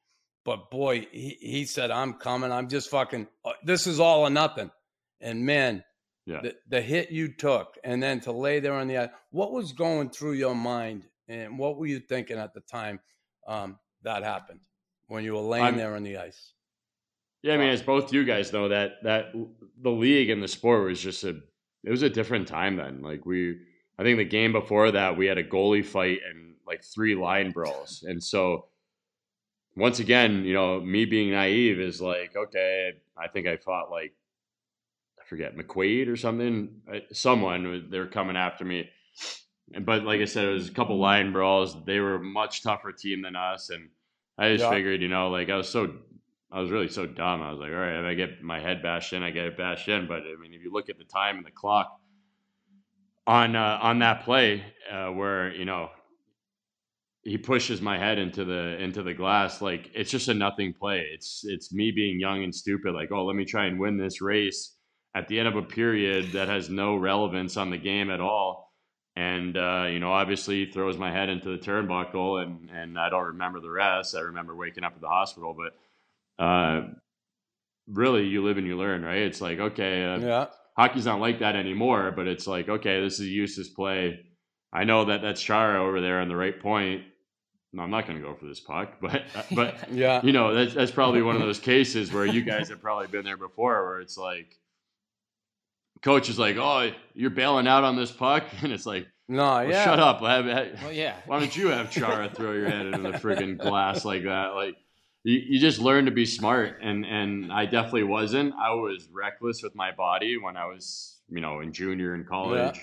But 0.45 0.70
boy, 0.70 1.09
he, 1.11 1.37
he 1.41 1.64
said, 1.64 1.91
"I'm 1.91 2.12
coming. 2.12 2.53
I'm 2.53 2.68
just 2.68 2.91
fucking. 2.91 3.27
uh, 3.45 3.55
This 3.64 3.89
is 3.89 3.99
all 3.99 4.20
or 4.20 4.31
nothing." 4.31 4.70
And 5.20 5.45
man, 5.45 5.83
yeah. 6.27 6.43
the, 6.43 6.55
the 6.68 6.81
hit 6.81 7.11
you 7.11 7.27
took, 7.35 7.77
and 7.83 8.01
then 8.01 8.20
to 8.20 8.31
lay 8.31 8.61
there 8.61 8.75
on 8.75 8.87
the 8.87 8.99
ice. 8.99 9.11
What 9.31 9.51
was 9.51 9.73
going 9.73 10.11
through 10.11 10.35
your 10.35 10.55
mind, 10.55 11.09
and 11.27 11.59
what 11.59 11.77
were 11.77 11.87
you 11.87 11.99
thinking 11.99 12.39
at 12.39 12.55
the 12.55 12.61
time 12.61 13.01
um, 13.49 13.81
that 14.05 14.22
happened 14.22 14.61
when 15.09 15.24
you 15.24 15.32
were 15.34 15.40
laying 15.40 15.64
I'm- 15.64 15.76
there 15.76 15.96
on 15.96 16.03
the 16.03 16.16
ice? 16.18 16.53
Yeah, 17.42 17.55
I 17.55 17.57
mean, 17.57 17.70
as 17.70 17.82
both 17.82 18.12
you 18.12 18.24
guys 18.24 18.53
know, 18.53 18.68
that 18.68 19.03
that 19.03 19.32
the 19.80 19.90
league 19.90 20.30
and 20.30 20.40
the 20.40 20.46
sport 20.46 20.84
was 20.84 21.00
just 21.00 21.24
a 21.24 21.40
it 21.82 21.90
was 21.90 22.03
a 22.03 22.11
different 22.11 22.46
time 22.46 22.76
then. 22.76 23.03
Like 23.03 23.26
we, 23.26 23.59
I 23.98 24.05
think 24.05 24.18
the 24.18 24.24
game 24.24 24.53
before 24.53 24.92
that 24.92 25.16
we 25.16 25.26
had 25.26 25.38
a 25.38 25.44
goalie 25.44 25.84
fight 25.84 26.20
and 26.24 26.55
like 26.68 26.84
three 26.84 27.16
line 27.16 27.50
brawls, 27.50 28.05
and 28.07 28.22
so 28.22 28.68
once 29.74 29.98
again, 29.98 30.44
you 30.44 30.55
know, 30.55 30.80
me 30.80 31.05
being 31.05 31.32
naive 31.32 31.80
is 31.80 32.00
like, 32.00 32.36
okay, 32.36 32.92
I 33.16 33.26
think 33.26 33.48
I 33.48 33.57
fought 33.57 33.90
like 33.90 34.14
I 35.20 35.24
forget 35.24 35.57
McQuaid 35.57 36.09
or 36.09 36.16
something, 36.16 36.82
uh, 36.92 37.00
someone 37.12 37.66
uh, 37.66 37.80
they're 37.90 38.07
coming 38.07 38.36
after 38.36 38.64
me. 38.64 38.88
But 39.81 40.05
like 40.05 40.20
I 40.20 40.27
said, 40.27 40.45
it 40.45 40.53
was 40.53 40.68
a 40.68 40.73
couple 40.73 40.99
line 40.99 41.33
brawls. 41.33 41.85
They 41.85 42.01
were 42.01 42.16
a 42.16 42.23
much 42.23 42.62
tougher 42.62 42.93
team 42.93 43.23
than 43.23 43.37
us, 43.37 43.70
and 43.70 43.91
I 44.39 44.53
just 44.53 44.62
Yeah. 44.62 44.68
figured, 44.68 45.03
you 45.03 45.09
know, 45.09 45.31
like 45.31 45.49
I 45.51 45.57
was 45.57 45.68
so 45.68 45.95
I 46.51 46.61
was 46.61 46.70
really 46.70 46.89
so 46.89 47.07
dumb. 47.07 47.43
I 47.43 47.51
was 47.51 47.61
like, 47.61 47.70
all 47.70 47.77
right, 47.79 47.99
if 48.01 48.05
I 48.05 48.14
get 48.14 48.43
my 48.43 48.61
head 48.61 48.83
bashed 48.83 49.12
in, 49.14 49.23
I 49.23 49.31
get 49.31 49.47
it 49.47 49.57
bashed 49.57 49.89
in. 49.89 50.07
But 50.07 50.23
I 50.23 50.37
mean, 50.41 50.53
if 50.55 50.62
you 50.62 50.73
look 50.73 50.91
at 50.91 50.99
the 50.99 51.05
time 51.05 51.39
and 51.39 51.47
the 51.47 51.51
clock 51.51 52.01
on 53.27 53.57
uh, 53.57 53.79
on 53.83 54.01
that 54.01 54.25
play, 54.25 54.64
uh, 54.91 55.09
where 55.09 55.53
you 55.55 55.64
know 55.64 55.91
he 57.23 57.39
pushes 57.39 57.81
my 57.81 57.99
head 57.99 58.18
into 58.18 58.45
the 58.45 58.77
into 58.83 59.03
the 59.03 59.14
glass, 59.14 59.62
like 59.62 59.91
it's 59.95 60.11
just 60.11 60.29
a 60.29 60.35
nothing 60.35 60.73
play. 60.75 61.07
It's 61.12 61.43
it's 61.45 61.73
me 61.73 61.93
being 61.93 62.18
young 62.18 62.43
and 62.43 62.55
stupid. 62.55 62.95
Like, 62.95 63.12
oh, 63.12 63.25
let 63.25 63.37
me 63.37 63.45
try 63.45 63.66
and 63.66 63.79
win 63.79 63.97
this 63.97 64.20
race 64.20 64.77
at 65.14 65.29
the 65.29 65.39
end 65.39 65.47
of 65.49 65.57
a 65.57 65.62
period 65.62 66.33
that 66.33 66.49
has 66.49 66.68
no 66.68 66.97
relevance 66.97 67.57
on 67.57 67.70
the 67.70 67.79
game 67.79 68.11
at 68.11 68.20
all. 68.20 68.72
And 69.16 69.56
uh, 69.56 69.86
you 69.90 69.98
know, 70.00 70.12
obviously 70.12 70.66
throws 70.66 70.96
my 70.96 71.10
head 71.12 71.28
into 71.28 71.50
the 71.50 71.58
turnbuckle, 71.58 72.42
and 72.42 72.70
and 72.70 72.98
I 72.98 73.08
don't 73.10 73.26
remember 73.26 73.60
the 73.60 73.70
rest. 73.70 74.14
I 74.16 74.20
remember 74.20 74.54
waking 74.56 74.84
up 74.84 74.94
at 74.94 75.00
the 75.00 75.08
hospital, 75.08 75.54
but 75.54 76.42
uh, 76.42 76.88
really, 77.88 78.26
you 78.26 78.42
live 78.44 78.58
and 78.58 78.66
you 78.66 78.76
learn, 78.76 79.02
right? 79.04 79.18
It's 79.22 79.40
like 79.40 79.58
okay, 79.58 80.04
uh, 80.04 80.18
Yeah. 80.18 80.46
hockey's 80.76 81.06
not 81.06 81.20
like 81.20 81.40
that 81.40 81.56
anymore, 81.56 82.12
but 82.14 82.26
it's 82.26 82.46
like 82.46 82.68
okay, 82.68 83.00
this 83.02 83.14
is 83.14 83.26
a 83.26 83.30
useless 83.30 83.68
play. 83.68 84.20
I 84.72 84.84
know 84.84 85.04
that 85.06 85.20
that's 85.22 85.42
Chara 85.42 85.82
over 85.86 86.00
there 86.00 86.20
on 86.20 86.28
the 86.28 86.36
right 86.36 86.58
point. 86.58 87.02
No, 87.74 87.82
I'm 87.82 87.90
not 87.90 88.06
going 88.06 88.18
to 88.20 88.26
go 88.26 88.34
for 88.34 88.46
this 88.46 88.60
puck, 88.60 88.94
but 89.00 89.22
but 89.54 89.90
Yeah. 89.92 90.20
you 90.22 90.32
know 90.32 90.54
that's 90.54 90.74
that's 90.74 90.90
probably 90.90 91.22
one 91.22 91.36
of 91.36 91.42
those 91.42 91.58
cases 91.72 92.12
where 92.12 92.26
you 92.26 92.42
guys 92.42 92.68
have 92.70 92.80
probably 92.80 93.06
been 93.08 93.24
there 93.24 93.36
before, 93.36 93.84
where 93.84 94.00
it's 94.00 94.16
like 94.16 94.58
coach 96.03 96.28
is 96.28 96.38
like, 96.38 96.57
"Oh, 96.57 96.90
you're 97.14 97.30
bailing 97.30 97.66
out 97.66 97.84
on 97.84 97.96
this 97.96 98.12
puck," 98.12 98.44
and 98.62 98.72
it's 98.72 98.86
like, 98.86 99.07
No, 99.28 99.42
well, 99.42 99.68
yeah. 99.68 99.84
"Shut 99.84 99.98
up! 99.98 100.20
Have, 100.20 100.44
have- 100.46 100.82
Well, 100.82 100.92
yeah. 100.92 101.16
why 101.26 101.38
don't 101.40 101.57
you 101.57 101.68
have 101.68 101.90
Chara 101.90 102.28
throw 102.28 102.53
your 102.53 102.68
head 102.68 102.86
into 102.86 102.98
the 103.11 103.18
friggin' 103.18 103.59
glass 103.59 104.05
like 104.05 104.24
that?" 104.24 104.55
Like 104.55 104.76
you, 105.24 105.38
you 105.38 105.61
just 105.61 105.78
learn 105.78 106.05
to 106.07 106.11
be 106.11 106.26
smart, 106.26 106.78
and 106.82 107.05
and 107.07 107.53
I 107.53 107.66
definitely 107.66 108.05
wasn't. 108.05 108.55
I 108.55 108.74
was 108.74 109.09
reckless 109.12 109.62
with 109.62 109.74
my 109.74 109.92
body 109.92 110.36
when 110.36 110.57
I 110.57 110.66
was, 110.66 111.20
you 111.28 111.40
know, 111.40 111.61
in 111.61 111.72
junior 111.72 112.14
in 112.14 112.24
college. 112.24 112.80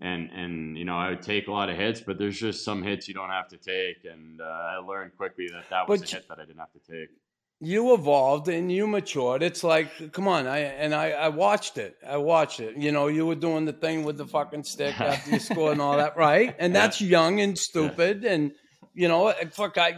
And 0.00 0.30
and 0.30 0.76
you 0.76 0.84
know 0.86 0.96
I 0.96 1.10
would 1.10 1.22
take 1.22 1.48
a 1.48 1.52
lot 1.52 1.68
of 1.68 1.76
hits, 1.76 2.00
but 2.00 2.18
there's 2.18 2.40
just 2.40 2.64
some 2.64 2.82
hits 2.82 3.06
you 3.08 3.14
don't 3.14 3.28
have 3.28 3.48
to 3.48 3.58
take, 3.58 4.04
and 4.10 4.40
uh, 4.40 4.44
I 4.44 4.76
learned 4.78 5.16
quickly 5.16 5.46
that 5.52 5.68
that 5.70 5.86
was 5.86 6.00
But 6.00 6.12
a 6.12 6.16
hit 6.16 6.28
that 6.28 6.38
I 6.40 6.46
didn't 6.46 6.58
have 6.58 6.72
to 6.72 6.78
take. 6.80 7.10
You 7.64 7.94
evolved 7.94 8.48
and 8.48 8.72
you 8.72 8.88
matured. 8.88 9.40
It's 9.40 9.62
like, 9.62 10.12
come 10.12 10.26
on, 10.26 10.48
I 10.48 10.58
and 10.58 10.92
I, 10.92 11.10
I 11.12 11.28
watched 11.28 11.78
it. 11.78 11.96
I 12.04 12.16
watched 12.16 12.58
it. 12.58 12.76
You 12.76 12.90
know, 12.90 13.06
you 13.06 13.24
were 13.24 13.36
doing 13.36 13.64
the 13.66 13.72
thing 13.72 14.02
with 14.02 14.18
the 14.18 14.26
fucking 14.26 14.64
stick 14.64 15.00
after 15.00 15.30
you 15.30 15.38
scored 15.38 15.72
and 15.74 15.80
all 15.80 15.96
that, 15.96 16.16
right? 16.16 16.56
And 16.58 16.74
Yeah. 16.74 16.80
that's 16.80 17.00
young 17.00 17.40
and 17.40 17.56
stupid, 17.56 18.24
and 18.24 18.52
you 18.94 19.06
know, 19.06 19.32
fuck, 19.52 19.78
I, 19.78 19.94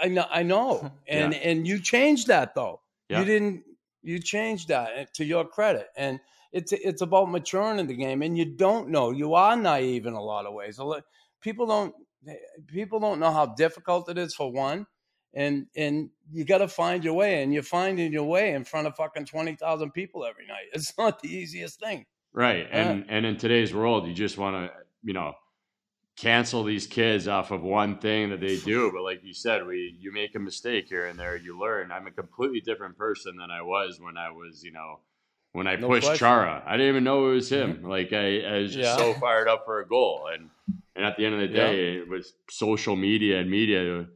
I 0.00 0.08
know, 0.08 0.24
I 0.30 0.42
know, 0.42 0.90
and 1.06 1.34
and 1.34 1.66
you 1.66 1.82
changed 1.82 2.28
that 2.28 2.54
though. 2.54 2.80
Yeah. 3.10 3.20
You 3.20 3.24
didn't. 3.26 3.62
You 4.02 4.18
changed 4.18 4.68
that 4.68 4.88
uh, 4.98 5.04
to 5.14 5.24
your 5.24 5.44
credit, 5.44 5.88
and 5.96 6.18
it's 6.50 6.72
it's 6.72 7.02
about 7.02 7.30
maturing 7.30 7.78
in 7.78 7.88
the 7.88 7.94
game, 7.94 8.22
and 8.22 8.38
you 8.38 8.46
don't 8.56 8.88
know. 8.88 9.10
You 9.10 9.34
are 9.34 9.54
naive 9.54 10.06
in 10.06 10.14
a 10.14 10.22
lot 10.22 10.46
of 10.46 10.54
ways. 10.54 10.80
People 11.42 11.66
don't 11.66 11.94
people 12.68 13.00
don't 13.00 13.20
know 13.20 13.32
how 13.32 13.46
difficult 13.46 14.08
it 14.08 14.16
is 14.16 14.34
for 14.34 14.50
one 14.50 14.86
and 15.34 15.66
and 15.76 16.10
you 16.30 16.44
got 16.44 16.58
to 16.58 16.68
find 16.68 17.04
your 17.04 17.14
way 17.14 17.42
and 17.42 17.52
you're 17.54 17.62
finding 17.62 18.12
your 18.12 18.24
way 18.24 18.52
in 18.54 18.64
front 18.64 18.86
of 18.86 18.94
fucking 18.96 19.24
20,000 19.26 19.90
people 19.92 20.24
every 20.24 20.46
night 20.46 20.66
it's 20.72 20.96
not 20.98 21.20
the 21.20 21.28
easiest 21.28 21.78
thing 21.80 22.04
Right. 22.34 22.64
Uh, 22.64 22.68
and 22.76 23.04
and 23.10 23.26
in 23.26 23.36
today's 23.36 23.74
world, 23.74 24.06
you 24.06 24.14
just 24.14 24.38
want 24.38 24.56
to, 24.56 24.72
you 25.02 25.12
know, 25.12 25.34
cancel 26.16 26.64
these 26.64 26.86
kids 26.86 27.28
off 27.28 27.50
of 27.50 27.62
one 27.62 27.98
thing 27.98 28.30
that 28.30 28.40
they 28.40 28.56
do. 28.56 28.90
But 28.90 29.02
like 29.02 29.22
you 29.22 29.34
said, 29.34 29.66
we 29.66 29.94
you 30.00 30.12
make 30.12 30.34
a 30.34 30.38
mistake 30.38 30.88
here 30.88 31.04
and 31.06 31.18
there, 31.18 31.36
you 31.36 31.58
learn. 31.60 31.92
I'm 31.92 32.06
a 32.06 32.10
completely 32.10 32.60
different 32.60 32.96
person 32.96 33.36
than 33.36 33.50
I 33.50 33.60
was 33.62 34.00
when 34.00 34.16
I 34.16 34.30
was, 34.30 34.62
you 34.64 34.72
know, 34.72 35.00
when 35.52 35.66
I 35.66 35.76
No 35.76 35.88
pushed 35.88 36.06
question. 36.06 36.26
Chara. 36.26 36.62
I 36.66 36.72
didn't 36.78 36.88
even 36.88 37.04
know 37.04 37.30
it 37.30 37.34
was 37.34 37.52
him. 37.52 37.74
Mm-hmm. 37.74 37.86
Like 37.88 38.12
I, 38.14 38.40
I 38.40 38.58
was 38.60 38.72
just 38.74 38.88
Yeah. 38.88 38.96
so 38.96 39.12
fired 39.14 39.48
up 39.48 39.64
for 39.66 39.80
a 39.80 39.86
goal. 39.86 40.30
And 40.32 40.48
and 40.96 41.04
at 41.04 41.18
the 41.18 41.26
end 41.26 41.34
of 41.34 41.40
the 41.40 41.48
Yeah. 41.48 41.66
day, 41.66 41.96
it 41.98 42.08
was 42.08 42.32
social 42.48 42.96
media 42.96 43.40
and 43.40 43.50
media. 43.50 44.06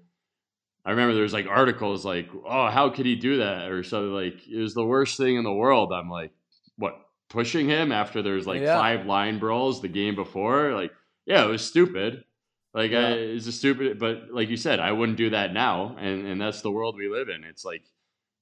I 0.87 0.91
remember 0.91 1.15
there 1.15 1.25
was 1.25 1.33
like 1.33 1.49
articles 1.49 2.05
like, 2.05 2.29
"Oh, 2.47 2.69
how 2.69 2.91
could 2.91 3.07
he 3.07 3.17
do 3.17 3.39
that?" 3.39 3.71
or 3.73 3.83
something 3.83 4.13
like 4.13 4.47
it 4.49 4.59
was 4.59 4.73
the 4.75 4.85
worst 4.87 5.17
thing 5.19 5.37
in 5.37 5.45
the 5.45 5.53
world. 5.53 5.93
I'm 5.93 6.09
like, 6.09 6.33
what 6.79 6.95
pushing 7.29 7.69
him 7.69 7.91
after 7.91 8.23
there's 8.23 8.47
like 8.47 8.63
Yeah. 8.63 8.79
five 8.81 9.05
line 9.05 9.39
brawls 9.41 9.83
the 9.83 9.89
game 9.89 10.15
before? 10.15 10.73
Like, 10.75 10.93
yeah, 11.27 11.45
it 11.45 11.49
was 11.49 11.67
stupid. 11.67 12.25
Like, 12.73 12.93
Yeah. 12.93 13.09
I, 13.09 13.13
it's 13.13 13.49
a 13.49 13.53
stupid, 13.53 13.99
but 13.99 14.31
like 14.31 14.49
you 14.49 14.57
said, 14.57 14.79
I 14.81 14.93
wouldn't 14.93 15.19
do 15.19 15.31
that 15.31 15.53
now, 15.53 15.97
and 15.99 16.27
and 16.27 16.41
that's 16.41 16.63
the 16.63 16.71
world 16.71 16.95
we 16.97 17.09
live 17.09 17.29
in. 17.31 17.43
It's 17.43 17.65
like 17.65 17.83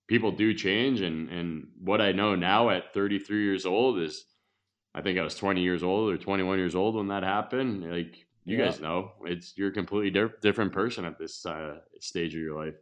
people 0.06 0.30
do 0.32 0.52
change, 0.52 1.00
and 1.00 1.30
and 1.30 1.68
what 1.80 2.02
I 2.02 2.12
know 2.12 2.34
now 2.34 2.68
at 2.70 2.92
33 2.92 3.42
years 3.42 3.64
old 3.64 3.98
is, 4.00 4.26
I 4.94 5.00
think 5.00 5.18
I 5.18 5.22
was 5.22 5.34
20 5.34 5.62
years 5.62 5.82
old 5.82 6.12
or 6.12 6.18
21 6.18 6.58
years 6.58 6.74
old 6.74 6.94
when 6.94 7.08
that 7.08 7.22
happened. 7.22 7.90
Like 7.90 8.26
you 8.44 8.58
Yeah. 8.58 8.64
guys 8.64 8.80
know, 8.80 9.12
it's 9.24 9.56
you're 9.56 9.70
a 9.70 9.72
completely 9.72 10.10
di- 10.10 10.34
different 10.42 10.72
person 10.72 11.04
at 11.04 11.18
this 11.18 11.44
uh, 11.46 11.78
stage 12.00 12.34
of 12.34 12.40
your 12.40 12.56
life. 12.56 12.74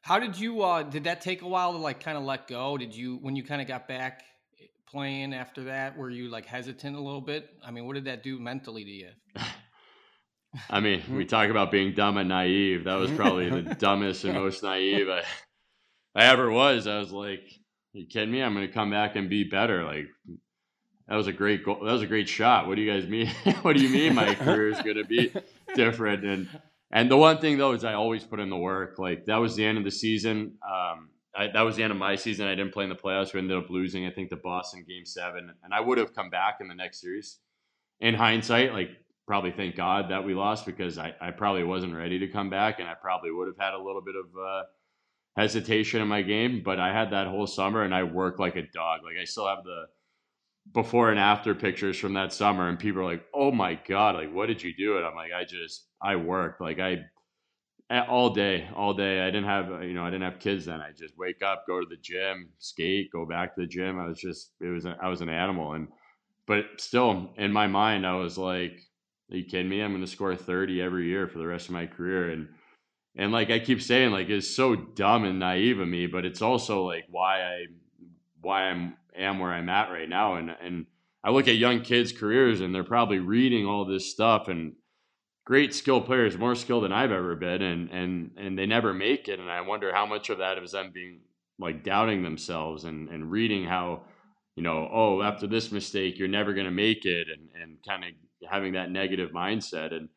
How 0.00 0.18
did 0.18 0.38
you? 0.38 0.62
uh 0.62 0.82
Did 0.82 1.04
that 1.04 1.20
take 1.20 1.42
a 1.42 1.48
while 1.48 1.72
to 1.72 1.78
like 1.78 2.00
kind 2.00 2.16
of 2.18 2.24
let 2.24 2.46
go? 2.48 2.76
Did 2.78 2.94
you 2.94 3.16
when 3.16 3.36
you 3.36 3.44
kind 3.44 3.60
of 3.60 3.68
got 3.68 3.86
back 3.88 4.24
eh, 4.60 4.66
playing 4.86 5.34
after 5.34 5.64
that? 5.64 5.96
Were 5.96 6.10
you 6.10 6.28
like 6.30 6.46
hesitant 6.46 6.96
a 6.96 7.00
little 7.00 7.20
bit? 7.20 7.48
I 7.64 7.70
mean, 7.70 7.86
what 7.86 7.94
did 7.94 8.04
that 8.06 8.22
do 8.22 8.38
mentally 8.38 8.84
to 8.84 8.90
you? 8.90 9.10
I 10.70 10.80
mean, 10.80 11.02
we 11.10 11.24
talk 11.24 11.50
about 11.50 11.70
being 11.70 11.94
dumb 11.94 12.16
and 12.16 12.28
naive. 12.28 12.84
That 12.84 12.94
was 12.94 13.10
probably 13.10 13.50
the 13.50 13.62
dumbest 13.78 14.24
and 14.24 14.34
most 14.34 14.62
naive 14.62 15.08
I, 15.08 15.22
I 16.14 16.24
ever 16.26 16.50
was. 16.50 16.86
I 16.86 16.98
was 16.98 17.12
like, 17.12 17.42
"You 17.92 18.06
kidding 18.06 18.32
me? 18.32 18.42
I'm 18.42 18.54
going 18.54 18.66
to 18.66 18.72
come 18.72 18.90
back 18.90 19.16
and 19.16 19.28
be 19.28 19.44
better." 19.44 19.84
Like 19.84 20.06
that 21.08 21.16
was 21.16 21.26
a 21.26 21.32
great 21.32 21.64
goal. 21.64 21.78
That 21.84 21.92
was 21.92 22.02
a 22.02 22.06
great 22.06 22.28
shot. 22.28 22.66
What 22.66 22.76
do 22.76 22.82
you 22.82 22.92
guys 22.92 23.08
mean? 23.08 23.28
what 23.62 23.76
do 23.76 23.82
you 23.82 23.88
mean 23.88 24.14
my 24.14 24.34
career 24.34 24.68
is 24.68 24.80
going 24.82 24.96
to 24.96 25.04
be 25.04 25.32
different? 25.74 26.24
And 26.24 26.48
and 26.90 27.10
the 27.10 27.16
one 27.16 27.38
thing 27.38 27.58
though 27.58 27.72
is 27.72 27.84
I 27.84 27.94
always 27.94 28.24
put 28.24 28.40
in 28.40 28.50
the 28.50 28.56
work. 28.56 28.98
Like 28.98 29.26
that 29.26 29.36
was 29.36 29.56
the 29.56 29.64
end 29.64 29.78
of 29.78 29.84
the 29.84 29.90
season. 29.90 30.54
Um, 30.66 31.10
I, 31.34 31.48
that 31.48 31.62
was 31.62 31.76
the 31.76 31.82
end 31.82 31.92
of 31.92 31.98
my 31.98 32.16
season. 32.16 32.46
I 32.46 32.54
didn't 32.54 32.72
play 32.72 32.84
in 32.84 32.90
the 32.90 32.96
playoffs. 32.96 33.32
We 33.32 33.40
ended 33.40 33.56
up 33.56 33.70
losing. 33.70 34.06
I 34.06 34.10
think 34.10 34.28
the 34.28 34.36
Boston 34.36 34.84
game 34.86 35.04
seven, 35.04 35.52
and 35.62 35.72
I 35.72 35.80
would 35.80 35.98
have 35.98 36.14
come 36.14 36.30
back 36.30 36.58
in 36.60 36.68
the 36.68 36.74
next 36.74 37.00
series. 37.00 37.38
In 38.00 38.14
hindsight, 38.14 38.72
like 38.72 38.90
probably 39.26 39.50
thank 39.50 39.76
God 39.76 40.10
that 40.10 40.24
we 40.24 40.34
lost 40.34 40.66
because 40.66 40.98
I, 40.98 41.14
I 41.20 41.30
probably 41.30 41.62
wasn't 41.62 41.94
ready 41.94 42.18
to 42.20 42.28
come 42.28 42.48
back 42.48 42.80
and 42.80 42.88
I 42.88 42.94
probably 42.94 43.30
would 43.30 43.46
have 43.46 43.58
had 43.58 43.74
a 43.74 43.78
little 43.78 44.00
bit 44.00 44.14
of 44.16 44.26
uh, 44.38 44.62
hesitation 45.36 46.00
in 46.00 46.08
my 46.08 46.22
game. 46.22 46.62
But 46.64 46.80
I 46.80 46.92
had 46.92 47.10
that 47.10 47.26
whole 47.26 47.46
summer 47.46 47.82
and 47.82 47.94
I 47.94 48.04
worked 48.04 48.40
like 48.40 48.56
a 48.56 48.62
dog. 48.62 49.00
Like 49.04 49.16
I 49.20 49.24
still 49.24 49.46
have 49.46 49.64
the 49.64 49.84
before 50.72 51.10
and 51.10 51.18
after 51.18 51.54
pictures 51.54 51.98
from 51.98 52.14
that 52.14 52.32
summer 52.32 52.68
and 52.68 52.78
people 52.78 53.00
are 53.00 53.04
like, 53.04 53.24
oh 53.34 53.50
my 53.50 53.78
God, 53.88 54.16
like 54.16 54.32
what 54.32 54.46
did 54.46 54.62
you 54.62 54.74
do? 54.74 54.96
And 54.96 55.06
I'm 55.06 55.14
like, 55.14 55.32
I 55.32 55.44
just, 55.44 55.86
I 56.02 56.16
worked. 56.16 56.60
Like 56.60 56.78
I, 56.78 57.04
all 57.90 58.30
day, 58.30 58.68
all 58.74 58.92
day. 58.92 59.20
I 59.20 59.26
didn't 59.26 59.46
have, 59.46 59.82
you 59.82 59.94
know, 59.94 60.04
I 60.04 60.10
didn't 60.10 60.30
have 60.30 60.38
kids 60.38 60.66
then. 60.66 60.80
I 60.80 60.90
just 60.92 61.16
wake 61.16 61.42
up, 61.42 61.64
go 61.66 61.80
to 61.80 61.86
the 61.88 61.96
gym, 61.96 62.50
skate, 62.58 63.10
go 63.10 63.24
back 63.24 63.54
to 63.54 63.62
the 63.62 63.66
gym. 63.66 63.98
I 63.98 64.06
was 64.06 64.18
just, 64.18 64.52
it 64.60 64.66
was, 64.66 64.84
I 64.86 65.08
was 65.08 65.22
an 65.22 65.30
animal. 65.30 65.72
And, 65.72 65.88
but 66.46 66.66
still 66.76 67.30
in 67.36 67.52
my 67.52 67.66
mind, 67.66 68.06
I 68.06 68.14
was 68.16 68.36
like, 68.36 68.80
are 69.30 69.36
you 69.36 69.44
kidding 69.44 69.68
me? 69.68 69.80
I'm 69.80 69.92
going 69.92 70.04
to 70.04 70.10
score 70.10 70.34
30 70.36 70.82
every 70.82 71.06
year 71.06 71.28
for 71.28 71.38
the 71.38 71.46
rest 71.46 71.66
of 71.66 71.72
my 71.72 71.86
career. 71.86 72.30
And, 72.30 72.48
and 73.16 73.32
like 73.32 73.50
I 73.50 73.58
keep 73.58 73.80
saying, 73.80 74.10
like 74.10 74.28
it's 74.28 74.54
so 74.54 74.74
dumb 74.74 75.24
and 75.24 75.38
naive 75.38 75.80
of 75.80 75.88
me, 75.88 76.06
but 76.06 76.24
it's 76.24 76.42
also 76.42 76.86
like 76.86 77.04
why 77.10 77.42
I, 77.42 77.66
why 78.40 78.64
I'm 78.64 78.96
am 79.18 79.38
where 79.38 79.52
I'm 79.52 79.68
at 79.68 79.90
right 79.90 80.08
now. 80.08 80.36
And, 80.36 80.50
and 80.62 80.86
I 81.24 81.30
look 81.30 81.48
at 81.48 81.56
young 81.56 81.82
kids' 81.82 82.12
careers 82.12 82.60
and 82.60 82.74
they're 82.74 82.84
probably 82.84 83.18
reading 83.18 83.66
all 83.66 83.84
this 83.84 84.10
stuff 84.10 84.48
and 84.48 84.74
great 85.44 85.74
skill 85.74 86.00
players, 86.00 86.36
more 86.36 86.54
skill 86.54 86.80
than 86.80 86.92
I've 86.92 87.12
ever 87.12 87.34
been. 87.36 87.62
And, 87.62 87.90
and, 87.90 88.30
and 88.36 88.58
they 88.58 88.66
never 88.66 88.94
make 88.94 89.28
it. 89.28 89.40
And 89.40 89.50
I 89.50 89.60
wonder 89.62 89.92
how 89.92 90.06
much 90.06 90.30
of 90.30 90.38
that 90.38 90.58
is 90.58 90.72
them 90.72 90.90
being 90.92 91.20
like 91.58 91.82
doubting 91.82 92.22
themselves 92.22 92.84
and, 92.84 93.08
and 93.08 93.30
reading 93.30 93.64
how, 93.64 94.02
you 94.58 94.62
know, 94.62 94.88
oh, 94.92 95.22
after 95.22 95.46
this 95.46 95.70
mistake, 95.70 96.18
you're 96.18 96.26
never 96.26 96.52
to 96.66 96.72
make 96.72 97.04
it, 97.04 97.28
and 97.28 97.48
and 97.62 97.78
kind 97.86 98.02
of 98.02 98.10
having 98.50 98.72
that 98.72 98.90
negative 98.90 99.30
mindset, 99.30 99.94
and 99.94 100.08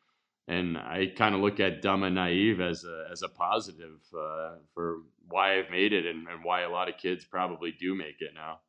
and 0.47 0.79
I 0.79 1.13
kind 1.15 1.35
of 1.35 1.41
look 1.41 1.59
at 1.59 1.83
dumb 1.83 2.01
and 2.01 2.15
naive 2.15 2.59
as 2.59 2.83
a 2.83 3.07
as 3.11 3.21
a 3.21 3.29
positive 3.29 3.99
uh, 4.19 4.55
for 4.73 5.01
why 5.27 5.59
I've 5.59 5.69
made 5.69 5.93
it, 5.93 6.07
and, 6.07 6.27
and 6.27 6.43
why 6.43 6.61
a 6.61 6.71
lot 6.71 6.89
of 6.89 6.97
kids 6.97 7.23
probably 7.23 7.71
do 7.71 7.93
make 7.93 8.15
it 8.19 8.31
now. 8.33 8.61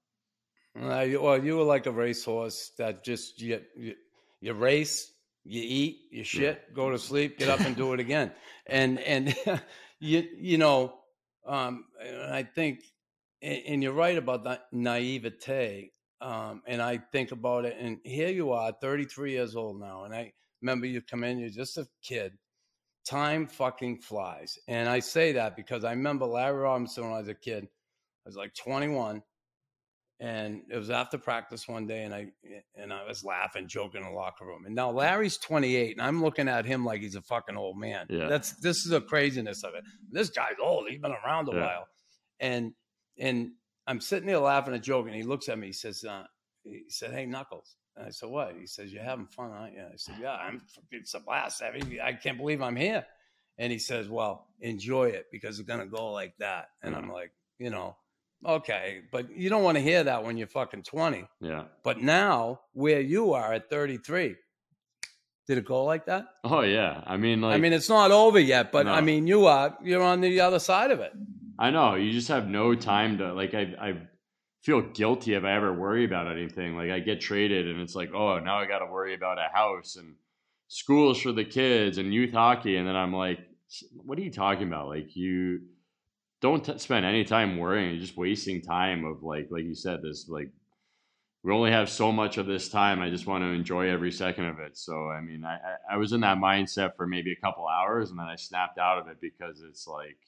Uh, 0.78 1.06
well, 1.20 1.42
you 1.42 1.56
were 1.56 1.64
like 1.64 1.86
a 1.86 1.90
racehorse 1.90 2.70
that 2.78 3.04
just 3.04 3.40
you, 3.40 3.60
you, 3.76 3.94
you 4.40 4.54
race, 4.54 5.12
you 5.44 5.62
eat, 5.62 6.00
you 6.10 6.24
shit, 6.24 6.72
go 6.74 6.90
to 6.90 6.98
sleep, 6.98 7.38
get 7.38 7.48
up 7.48 7.60
and 7.60 7.76
do 7.76 7.92
it 7.92 8.00
again, 8.00 8.32
and 8.66 8.98
and 9.00 9.36
you 10.00 10.26
you 10.38 10.56
know, 10.56 10.94
um, 11.46 11.84
and 12.00 12.34
I 12.34 12.42
think, 12.42 12.80
and 13.42 13.62
and 13.66 13.82
you're 13.82 13.92
right 13.92 14.16
about 14.16 14.44
that 14.44 14.66
naivete, 14.72 15.92
um, 16.22 16.62
and 16.66 16.80
I 16.80 16.98
think 17.12 17.32
about 17.32 17.66
it, 17.66 17.76
and 17.78 17.98
here 18.04 18.30
you 18.30 18.52
are, 18.52 18.72
33 18.72 19.32
years 19.32 19.54
old 19.54 19.78
now, 19.78 20.04
and 20.04 20.14
I 20.14 20.32
remember 20.62 20.86
you 20.86 21.02
come 21.02 21.22
in, 21.22 21.38
you're 21.38 21.50
just 21.50 21.76
a 21.76 21.86
kid. 22.02 22.32
Time 23.04 23.46
fucking 23.46 23.98
flies, 23.98 24.58
and 24.68 24.88
I 24.88 25.00
say 25.00 25.32
that 25.32 25.54
because 25.56 25.84
I 25.84 25.90
remember 25.90 26.24
Larry 26.24 26.60
Robinson 26.60 27.04
when 27.04 27.12
I 27.12 27.18
was 27.18 27.28
a 27.28 27.34
kid. 27.34 27.64
I 28.24 28.28
was 28.28 28.36
like 28.36 28.54
21 28.54 29.22
and 30.22 30.62
it 30.70 30.76
was 30.76 30.88
after 30.90 31.18
practice 31.18 31.66
one 31.66 31.86
day 31.86 32.04
and 32.04 32.14
i 32.14 32.26
and 32.76 32.92
i 32.92 33.04
was 33.06 33.24
laughing 33.24 33.66
joking 33.66 34.02
in 34.02 34.06
the 34.08 34.14
locker 34.14 34.44
room 34.46 34.64
and 34.66 34.74
now 34.74 34.90
larry's 34.90 35.36
28 35.38 35.96
and 35.96 36.06
i'm 36.06 36.22
looking 36.22 36.48
at 36.48 36.64
him 36.64 36.84
like 36.84 37.00
he's 37.00 37.16
a 37.16 37.22
fucking 37.22 37.56
old 37.56 37.76
man 37.78 38.06
Yeah. 38.08 38.28
that's 38.28 38.52
this 38.60 38.78
is 38.84 38.90
the 38.90 39.00
craziness 39.00 39.64
of 39.64 39.74
it 39.74 39.82
this 40.10 40.30
guy's 40.30 40.54
old 40.62 40.88
he's 40.88 41.00
been 41.00 41.12
around 41.24 41.48
a 41.48 41.52
Yeah. 41.56 41.60
while 41.66 41.88
and 42.38 42.72
and 43.18 43.50
i'm 43.88 44.00
sitting 44.00 44.26
there 44.28 44.38
laughing 44.38 44.74
and 44.74 44.82
joking 44.82 45.12
and 45.12 45.20
he 45.22 45.26
looks 45.26 45.48
at 45.48 45.58
me 45.58 45.66
he 45.68 45.72
says 45.72 46.04
uh, 46.04 46.24
he 46.64 46.84
said 46.88 47.10
hey 47.12 47.26
knuckles 47.26 47.76
And 47.96 48.06
I 48.06 48.10
said, 48.10 48.30
"What?" 48.30 48.54
He 48.58 48.66
says, 48.66 48.90
"You're 48.92 49.04
having 49.12 49.26
fun, 49.26 49.50
aren't 49.50 49.74
you?" 49.74 49.82
I 49.84 49.96
said, 49.96 50.14
"Yeah, 50.18 50.32
I'm. 50.32 50.62
It's 50.92 51.12
a 51.12 51.20
blast. 51.20 51.62
I 51.62 51.70
mean, 51.76 52.00
I 52.00 52.12
can't 52.14 52.38
believe 52.38 52.62
I'm 52.62 52.74
here." 52.88 53.04
And 53.58 53.70
he 53.70 53.78
says, 53.78 54.08
"Well, 54.08 54.46
enjoy 54.60 55.06
it 55.18 55.26
because 55.30 55.58
it's 55.58 55.68
gonna 55.68 55.84
go 55.98 56.10
like 56.10 56.34
that." 56.38 56.70
And 56.82 56.94
I'm 56.96 57.10
like, 57.10 57.32
you 57.58 57.68
know, 57.68 57.96
okay, 58.46 59.02
but 59.10 59.36
you 59.36 59.48
don't 59.48 59.62
want 59.62 59.76
to 59.76 59.82
hear 59.82 60.04
that 60.04 60.24
when 60.24 60.36
you're 60.36 60.46
fucking 60.46 60.82
20. 60.82 61.26
Yeah. 61.40 61.64
But 61.82 62.00
now, 62.00 62.60
where 62.72 63.00
you 63.00 63.32
are 63.32 63.52
at 63.52 63.68
33, 63.70 64.36
did 65.46 65.58
it 65.58 65.64
go 65.64 65.84
like 65.84 66.06
that? 66.06 66.26
Oh 66.44 66.60
yeah. 66.60 67.02
I 67.06 67.16
mean, 67.16 67.40
like 67.40 67.54
I 67.54 67.58
mean, 67.58 67.72
it's 67.72 67.88
not 67.88 68.10
over 68.10 68.38
yet, 68.38 68.72
but 68.72 68.86
No. 68.86 68.92
I 68.92 69.00
mean, 69.00 69.26
you 69.26 69.46
are. 69.46 69.76
You're 69.82 70.02
on 70.02 70.20
the 70.20 70.40
other 70.40 70.58
side 70.58 70.90
of 70.90 71.00
it. 71.00 71.12
I 71.58 71.70
know 71.70 71.94
you 71.94 72.12
just 72.12 72.28
have 72.28 72.48
no 72.48 72.74
time 72.74 73.18
to 73.18 73.32
like. 73.32 73.54
I 73.54 73.74
I 73.80 74.08
feel 74.62 74.80
guilty 74.80 75.34
if 75.34 75.44
I 75.44 75.52
ever 75.54 75.72
worry 75.72 76.04
about 76.04 76.30
anything. 76.30 76.76
Like 76.76 76.90
I 76.90 77.00
get 77.00 77.20
traded, 77.20 77.68
and 77.68 77.80
it's 77.80 77.94
like, 77.94 78.12
oh, 78.14 78.38
now 78.38 78.58
I 78.58 78.66
got 78.66 78.78
to 78.78 78.86
worry 78.86 79.14
about 79.14 79.38
a 79.38 79.48
house 79.52 79.96
and 79.96 80.14
schools 80.68 81.20
for 81.20 81.32
the 81.32 81.44
kids 81.44 81.98
and 81.98 82.14
youth 82.14 82.32
hockey, 82.32 82.76
and 82.76 82.86
then 82.86 82.96
I'm 82.96 83.12
like, 83.12 83.40
what 83.92 84.18
are 84.18 84.22
you 84.22 84.30
talking 84.30 84.68
about? 84.68 84.88
Like 84.88 85.14
you 85.16 85.62
don't 86.42 86.64
t- 86.64 86.76
spend 86.76 87.06
any 87.06 87.24
time 87.24 87.56
worrying. 87.56 87.92
You're 87.92 88.00
just 88.00 88.16
wasting 88.16 88.60
time 88.60 89.04
of 89.04 89.22
like, 89.22 89.48
like 89.50 89.64
you 89.64 89.74
said, 89.74 90.02
this 90.02 90.28
like 90.28 90.50
we 91.44 91.52
only 91.52 91.70
have 91.70 91.88
so 91.88 92.12
much 92.12 92.36
of 92.36 92.46
this 92.46 92.68
time. 92.68 93.00
I 93.00 93.08
just 93.08 93.26
want 93.26 93.42
to 93.42 93.48
enjoy 93.48 93.88
every 93.88 94.12
second 94.12 94.44
of 94.46 94.58
it. 94.58 94.76
So 94.76 95.08
I 95.08 95.20
mean, 95.20 95.44
I 95.44 95.58
I, 95.90 95.96
was 95.96 96.12
in 96.12 96.20
that 96.20 96.38
mindset 96.38 96.96
for 96.96 97.06
maybe 97.06 97.32
a 97.32 97.40
couple 97.40 97.66
hours, 97.66 98.10
and 98.10 98.18
then 98.18 98.26
I 98.26 98.36
snapped 98.36 98.78
out 98.78 98.98
of 98.98 99.08
it 99.08 99.20
because 99.20 99.62
it's 99.62 99.86
like 99.86 100.18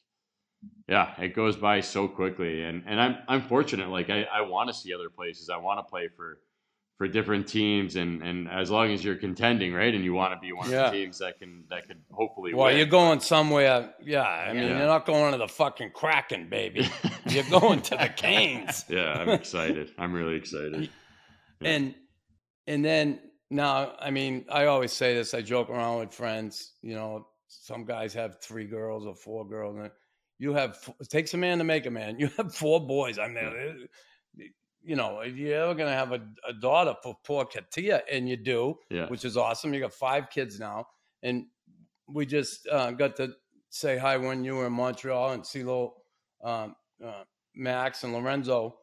yeah, 0.89 1.15
it 1.21 1.35
goes 1.35 1.57
by 1.57 1.81
so 1.81 2.09
quickly, 2.09 2.63
and 2.63 2.85
and 2.87 3.01
I'm 3.01 3.17
I'm 3.29 3.43
fortunate. 3.43 3.91
Like 3.91 4.11
I, 4.11 4.23
I 4.23 4.43
want 4.43 4.69
to 4.69 4.75
see 4.75 4.95
other 4.95 5.11
places. 5.11 5.51
I 5.51 5.57
want 5.57 5.79
to 5.79 5.91
play 5.91 6.09
for 6.17 6.39
for 6.97 7.09
different 7.09 7.49
teams, 7.49 7.97
and 7.97 8.23
and 8.23 8.49
as 8.49 8.71
long 8.71 8.91
as 8.93 9.05
you're 9.05 9.17
contending, 9.17 9.73
right, 9.75 9.93
and 9.95 10.05
you 10.05 10.15
want 10.15 10.33
to 10.33 10.39
be 10.41 10.53
one 10.53 10.71
Yeah. 10.71 10.87
of 10.87 10.93
the 10.93 10.99
teams 10.99 11.19
that 11.19 11.39
can 11.41 11.65
that 11.71 11.89
could 11.89 12.01
hopefully 12.13 12.55
Well, 12.55 12.67
win. 12.67 12.77
you're 12.77 12.87
going 12.87 13.21
somewhere. 13.21 13.93
Yeah, 14.03 14.23
I 14.23 14.53
mean, 14.53 14.63
Yeah. 14.63 14.79
you're 14.79 14.87
not 14.87 15.05
going 15.07 15.33
to 15.33 15.39
the 15.39 15.49
fucking 15.49 15.91
Kraken, 15.93 16.49
baby. 16.49 16.89
you're 17.29 17.51
going 17.51 17.83
to 17.83 17.97
the 17.97 18.09
Canes. 18.15 18.85
yeah, 18.89 19.13
I'm 19.15 19.29
excited. 19.31 19.93
I'm 19.99 20.13
really 20.13 20.37
excited. 20.37 20.89
Yeah. 21.61 21.69
And 21.69 21.95
and 22.67 22.85
then 22.85 23.21
now, 23.51 23.95
I 23.99 24.11
mean, 24.11 24.47
I 24.51 24.67
always 24.67 24.93
say 24.93 25.15
this. 25.15 25.35
I 25.35 25.41
joke 25.43 25.71
around 25.71 25.99
with 26.01 26.15
friends. 26.15 26.73
You 26.83 26.95
know, 26.95 27.27
some 27.49 27.85
guys 27.85 28.15
have 28.15 28.41
three 28.41 28.67
girls 28.67 29.05
or 29.05 29.15
four 29.17 29.47
girls, 29.49 29.77
and 29.77 29.91
you 30.39 30.55
have 30.55 30.79
it 31.01 31.09
takes 31.09 31.35
a 31.35 31.37
man 31.37 31.59
to 31.59 31.65
make 31.65 31.87
a 31.87 31.91
man. 31.91 32.19
You 32.21 32.29
have 32.37 32.55
four 32.55 32.87
boys. 32.87 33.19
I 33.19 33.27
mean, 33.29 33.89
you 34.85 34.97
know, 34.97 35.21
if 35.21 35.37
you're 35.37 35.63
ever 35.63 35.75
gonna 35.75 35.93
have 35.93 36.13
a, 36.13 36.21
a 36.49 36.53
daughter 36.53 36.95
for 37.03 37.17
poor 37.25 37.45
Katia, 37.45 38.03
and 38.11 38.29
you 38.29 38.37
do, 38.37 38.79
Yeah, 38.91 39.09
which 39.09 39.25
is 39.25 39.37
awesome. 39.37 39.73
You 39.73 39.81
got 39.81 39.93
five 39.95 40.31
kids 40.31 40.61
now, 40.61 40.87
and 41.23 41.47
we 42.09 42.27
just 42.27 42.67
uh, 42.69 42.91
got 42.93 43.17
to 43.17 43.33
say 43.71 43.97
hi 43.97 44.17
when 44.17 44.45
you 44.45 44.57
were 44.57 44.67
in 44.67 44.73
Montreal 44.73 45.33
and 45.33 45.45
see 45.45 45.63
little 45.63 45.97
um, 46.43 46.77
uh, 47.05 47.25
Max 47.55 48.05
and 48.05 48.13
Lorenzo 48.13 48.77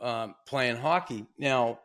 um, 0.00 0.34
playing 0.46 0.76
hockey 0.76 1.26
now. 1.38 1.80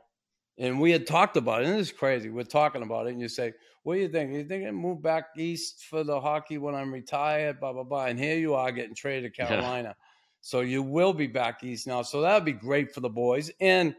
And 0.58 0.80
we 0.80 0.92
had 0.92 1.08
talked 1.08 1.38
about 1.38 1.64
it, 1.64 1.70
and 1.70 1.80
this 1.80 1.88
is 1.88 1.94
crazy. 1.94 2.30
We're 2.30 2.44
talking 2.44 2.84
about 2.84 3.08
it, 3.08 3.12
and 3.12 3.22
you 3.22 3.30
say, 3.30 3.54
"What 3.84 3.96
do 3.96 4.02
you 4.02 4.10
think? 4.10 4.34
You 4.34 4.44
think 4.44 4.68
I 4.68 4.72
move 4.72 5.02
back 5.02 5.30
east 5.38 5.86
for 5.86 6.04
the 6.04 6.20
hockey 6.20 6.58
when 6.58 6.76
I'm 6.76 6.94
retired?" 6.94 7.60
Blah 7.60 7.74
blah 7.74 7.84
blah. 7.84 8.06
And 8.06 8.20
here 8.20 8.38
you 8.38 8.54
are 8.54 8.72
getting 8.72 8.94
traded 8.94 9.34
to 9.34 9.42
Yeah. 9.44 9.94
So 10.42 10.62
you 10.62 10.82
will 10.84 11.14
be 11.14 11.28
back 11.28 11.64
east 11.64 11.88
now. 11.88 12.02
So 12.02 12.22
that 12.22 12.34
would 12.34 12.46
be 12.46 12.54
great 12.54 12.94
for 12.94 13.00
the 13.00 13.10
boys 13.10 13.52
and 13.60 13.96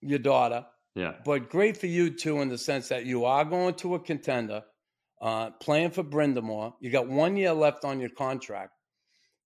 your 0.00 0.18
daughter 0.18 0.64
yeah, 0.94 1.14
but 1.24 1.50
great 1.50 1.76
for 1.76 1.86
you 1.86 2.10
too 2.10 2.40
in 2.40 2.48
the 2.48 2.58
sense 2.58 2.88
that 2.88 3.06
you 3.06 3.24
are 3.24 3.44
going 3.44 3.74
to 3.76 3.94
a 3.94 4.00
contender, 4.00 4.62
uh, 5.22 5.50
playing 5.50 5.90
for 5.90 6.02
Brind'Amour. 6.02 6.74
You 6.80 6.90
got 6.90 7.08
one 7.08 7.36
year 7.36 7.52
left 7.52 7.84
on 7.84 8.00
your 8.00 8.10
contract. 8.10 8.72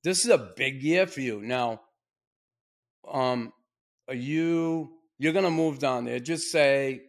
This 0.02 0.24
is 0.24 0.30
a 0.30 0.52
big 0.56 0.82
year 0.82 1.06
for 1.06 1.20
you. 1.20 1.42
Now, 1.42 1.82
um, 3.10 3.52
are 4.08 4.14
you 4.14 4.92
you're 5.18 5.32
gonna 5.32 5.50
move 5.50 5.78
down 5.78 6.06
there? 6.06 6.18
Just 6.18 6.50
say 6.50 7.02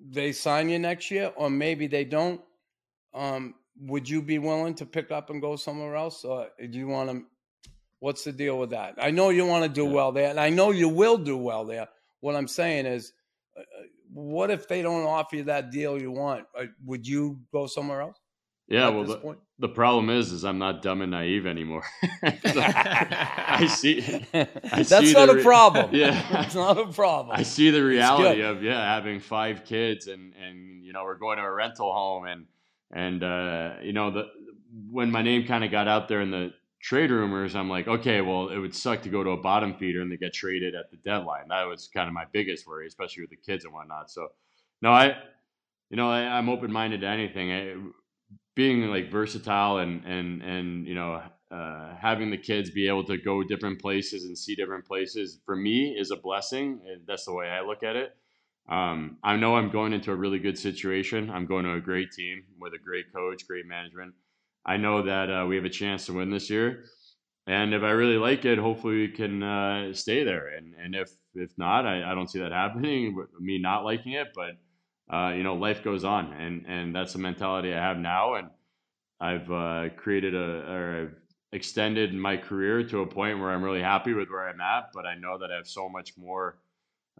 they 0.00 0.32
sign 0.32 0.68
you 0.68 0.78
next 0.78 1.10
year, 1.10 1.32
or 1.36 1.48
maybe 1.48 1.86
they 1.86 2.04
don't. 2.04 2.40
Um, 3.14 3.54
would 3.80 4.08
you 4.08 4.22
be 4.22 4.38
willing 4.38 4.74
to 4.74 4.86
pick 4.86 5.10
up 5.10 5.30
and 5.30 5.40
go 5.40 5.56
somewhere 5.56 5.96
else, 5.96 6.24
or 6.24 6.48
do 6.70 6.78
you 6.78 6.86
want 6.88 7.10
to? 7.10 7.22
What's 7.98 8.24
the 8.24 8.32
deal 8.32 8.58
with 8.58 8.70
that? 8.70 8.94
I 8.98 9.10
know 9.10 9.28
you 9.30 9.44
want 9.44 9.64
to 9.64 9.68
do 9.68 9.84
Yeah. 9.84 9.92
well 9.92 10.12
there, 10.12 10.30
and 10.30 10.40
I 10.40 10.50
know 10.50 10.70
you 10.70 10.88
will 10.88 11.18
do 11.18 11.36
well 11.36 11.64
there. 11.64 11.88
What 12.20 12.34
I'm 12.36 12.48
saying 12.48 12.86
is, 12.86 13.12
uh, 13.56 13.60
uh, 13.60 13.64
what 14.12 14.50
if 14.50 14.68
they 14.68 14.82
don't 14.82 15.04
offer 15.04 15.36
you 15.36 15.44
that 15.44 15.70
deal 15.70 16.00
you 16.00 16.10
want? 16.10 16.46
Uh, 16.58 16.64
would 16.84 17.06
you 17.06 17.40
go 17.52 17.66
somewhere 17.66 18.00
else? 18.02 18.18
yeah. 18.68 18.88
Well, 18.88 19.04
the, 19.04 19.36
the 19.58 19.68
problem 19.68 20.10
is, 20.10 20.32
is 20.32 20.44
I'm 20.44 20.58
not 20.58 20.80
dumb 20.80 21.02
and 21.02 21.10
naive 21.10 21.46
anymore. 21.46 21.84
I 22.22 23.66
see. 23.68 24.00
That's 24.32 24.88
see 24.88 25.12
not 25.12 25.28
a 25.28 25.42
problem. 25.42 25.90
Yeah. 25.94 26.44
it's 26.44 26.54
not 26.54 26.78
a 26.78 26.86
problem. 26.86 27.36
I 27.36 27.42
see 27.42 27.70
the 27.70 27.82
reality 27.84 28.42
of 28.42 28.62
yeah 28.62 28.94
having 28.94 29.20
five 29.20 29.64
kids 29.64 30.06
and 30.06 30.32
and 30.34 30.84
you 30.84 30.92
know 30.92 31.04
we're 31.04 31.18
going 31.18 31.38
to 31.38 31.44
a 31.44 31.52
rental 31.52 31.92
home 31.92 32.24
and 32.26 32.46
and 32.92 33.22
uh, 33.22 33.74
you 33.82 33.92
know 33.92 34.10
the 34.10 34.24
when 34.90 35.10
my 35.10 35.22
name 35.22 35.46
kind 35.46 35.64
of 35.64 35.70
got 35.70 35.88
out 35.88 36.08
there 36.08 36.20
in 36.20 36.30
the 36.30 36.52
trade 36.82 37.10
rumors, 37.10 37.54
I'm 37.54 37.68
like 37.68 37.88
okay, 37.88 38.20
well 38.20 38.48
it 38.48 38.58
would 38.58 38.74
suck 38.74 39.02
to 39.02 39.08
go 39.08 39.24
to 39.24 39.30
a 39.30 39.36
bottom 39.36 39.74
feeder 39.74 40.00
and 40.02 40.10
they 40.10 40.16
get 40.16 40.34
traded 40.34 40.74
at 40.74 40.90
the 40.90 40.96
deadline. 40.98 41.48
That 41.48 41.64
was 41.64 41.88
kind 41.88 42.08
of 42.08 42.14
my 42.14 42.24
biggest 42.32 42.66
worry, 42.66 42.86
especially 42.86 43.22
with 43.22 43.30
the 43.30 43.36
kids 43.36 43.64
and 43.64 43.74
whatnot. 43.74 44.10
So 44.10 44.28
no, 44.82 44.90
I 44.92 45.16
you 45.90 45.96
know 45.96 46.10
I, 46.10 46.20
I'm 46.20 46.48
open 46.48 46.72
minded 46.72 47.00
to 47.02 47.06
anything. 47.08 47.52
I, 47.52 47.76
being 48.54 48.82
like 48.88 49.10
versatile 49.10 49.78
and 49.78 50.04
and 50.04 50.42
and 50.42 50.86
you 50.86 50.94
know 50.94 51.22
uh, 51.50 51.96
having 51.96 52.30
the 52.30 52.38
kids 52.38 52.70
be 52.70 52.86
able 52.86 53.04
to 53.04 53.16
go 53.16 53.42
different 53.42 53.80
places 53.80 54.24
and 54.24 54.38
see 54.38 54.54
different 54.54 54.86
places 54.86 55.40
for 55.44 55.56
me 55.56 55.96
is 55.98 56.10
a 56.10 56.16
blessing. 56.16 56.80
That's 57.06 57.24
the 57.24 57.32
way 57.32 57.48
I 57.48 57.62
look 57.62 57.82
at 57.82 57.96
it. 57.96 58.14
Um, 58.70 59.18
I 59.24 59.36
know 59.36 59.56
I'm 59.56 59.70
going 59.70 59.92
into 59.92 60.12
a 60.12 60.16
really 60.16 60.38
good 60.38 60.56
situation. 60.56 61.28
I'm 61.28 61.44
going 61.44 61.64
to 61.64 61.74
a 61.74 61.80
great 61.80 62.12
team 62.12 62.44
with 62.60 62.72
a 62.72 62.78
great 62.78 63.12
coach, 63.12 63.46
great 63.46 63.66
management. 63.66 64.14
I 64.64 64.76
know 64.76 65.02
that 65.02 65.28
uh, 65.30 65.46
we 65.46 65.56
have 65.56 65.64
a 65.64 65.70
chance 65.70 66.06
to 66.06 66.12
win 66.12 66.30
this 66.30 66.48
year, 66.48 66.84
and 67.48 67.74
if 67.74 67.82
I 67.82 67.90
really 67.90 68.18
like 68.18 68.44
it, 68.44 68.58
hopefully 68.58 68.94
we 68.94 69.08
can 69.08 69.42
uh, 69.42 69.92
stay 69.92 70.22
there. 70.22 70.48
And 70.48 70.74
and 70.74 70.94
if 70.94 71.10
if 71.34 71.50
not, 71.58 71.86
I, 71.86 72.12
I 72.12 72.14
don't 72.14 72.30
see 72.30 72.38
that 72.38 72.52
happening. 72.64 73.16
Me 73.40 73.58
not 73.58 73.84
liking 73.84 74.12
it, 74.12 74.28
but 74.34 74.52
uh, 75.12 75.30
you 75.30 75.42
know, 75.42 75.54
life 75.54 75.82
goes 75.82 76.04
on, 76.04 76.32
and 76.34 76.64
and 76.68 76.94
that's 76.94 77.14
the 77.14 77.18
mentality 77.18 77.74
I 77.74 77.78
have 77.78 77.96
now. 77.96 78.34
And 78.34 78.50
I've 79.20 79.50
uh, 79.50 79.88
created 79.96 80.34
a 80.34 80.70
or 80.70 81.02
I've 81.02 81.16
extended 81.52 82.14
my 82.14 82.36
career 82.36 82.84
to 82.84 83.00
a 83.00 83.06
point 83.06 83.40
where 83.40 83.50
I'm 83.50 83.64
really 83.64 83.82
happy 83.82 84.12
with 84.12 84.28
where 84.28 84.48
I'm 84.48 84.60
at. 84.60 84.90
But 84.94 85.06
I 85.06 85.16
know 85.16 85.38
that 85.38 85.50
I 85.50 85.56
have 85.56 85.66
so 85.66 85.88
much 85.88 86.16
more 86.16 86.58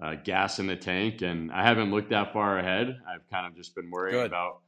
uh, 0.01 0.15
gas 0.25 0.59
in 0.59 0.67
the 0.67 0.77
tank, 0.77 1.23
and 1.23 1.53
I 1.53 1.63
haven't 1.63 1.91
looked 1.91 2.11
that 2.11 2.33
far 2.33 2.59
ahead. 2.59 2.99
I've 3.09 3.29
kind 3.31 3.47
of 3.47 3.55
just 3.55 3.75
been 3.75 3.91
worrying 3.91 4.17
Good. 4.17 4.27
about 4.27 4.61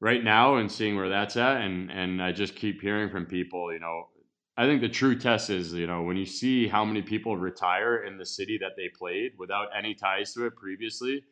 right 0.00 0.22
now 0.22 0.56
and 0.56 0.70
seeing 0.70 0.96
where 0.96 1.08
that's 1.08 1.36
at, 1.36 1.58
and 1.58 1.90
and 1.90 2.22
I 2.22 2.32
just 2.32 2.56
keep 2.56 2.80
hearing 2.80 3.10
from 3.10 3.26
people, 3.26 3.72
you 3.72 3.80
know. 3.80 4.08
I 4.56 4.66
think 4.66 4.82
the 4.82 4.88
true 4.88 5.16
test 5.16 5.48
is, 5.48 5.72
you 5.72 5.86
know, 5.86 6.02
when 6.02 6.16
you 6.16 6.26
see 6.26 6.68
how 6.68 6.84
many 6.84 7.00
people 7.00 7.36
retire 7.36 8.04
in 8.04 8.18
the 8.18 8.26
city 8.26 8.58
that 8.60 8.72
they 8.76 8.88
played 8.88 9.32
without 9.38 9.68
any 9.76 9.94
ties 9.94 10.34
to 10.34 10.44
it 10.44 10.56
previously, 10.56 11.24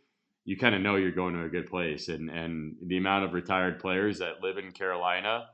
you 0.44 0.56
kind 0.56 0.74
of 0.74 0.80
know 0.80 0.96
you're 0.96 1.10
going 1.10 1.34
to 1.34 1.44
a 1.44 1.48
good 1.48 1.66
place. 1.66 2.08
And 2.08 2.30
and 2.30 2.76
the 2.86 2.96
amount 2.96 3.24
of 3.24 3.34
retired 3.34 3.80
players 3.80 4.18
that 4.20 4.42
live 4.42 4.58
in 4.58 4.70
Carolina 4.72 5.46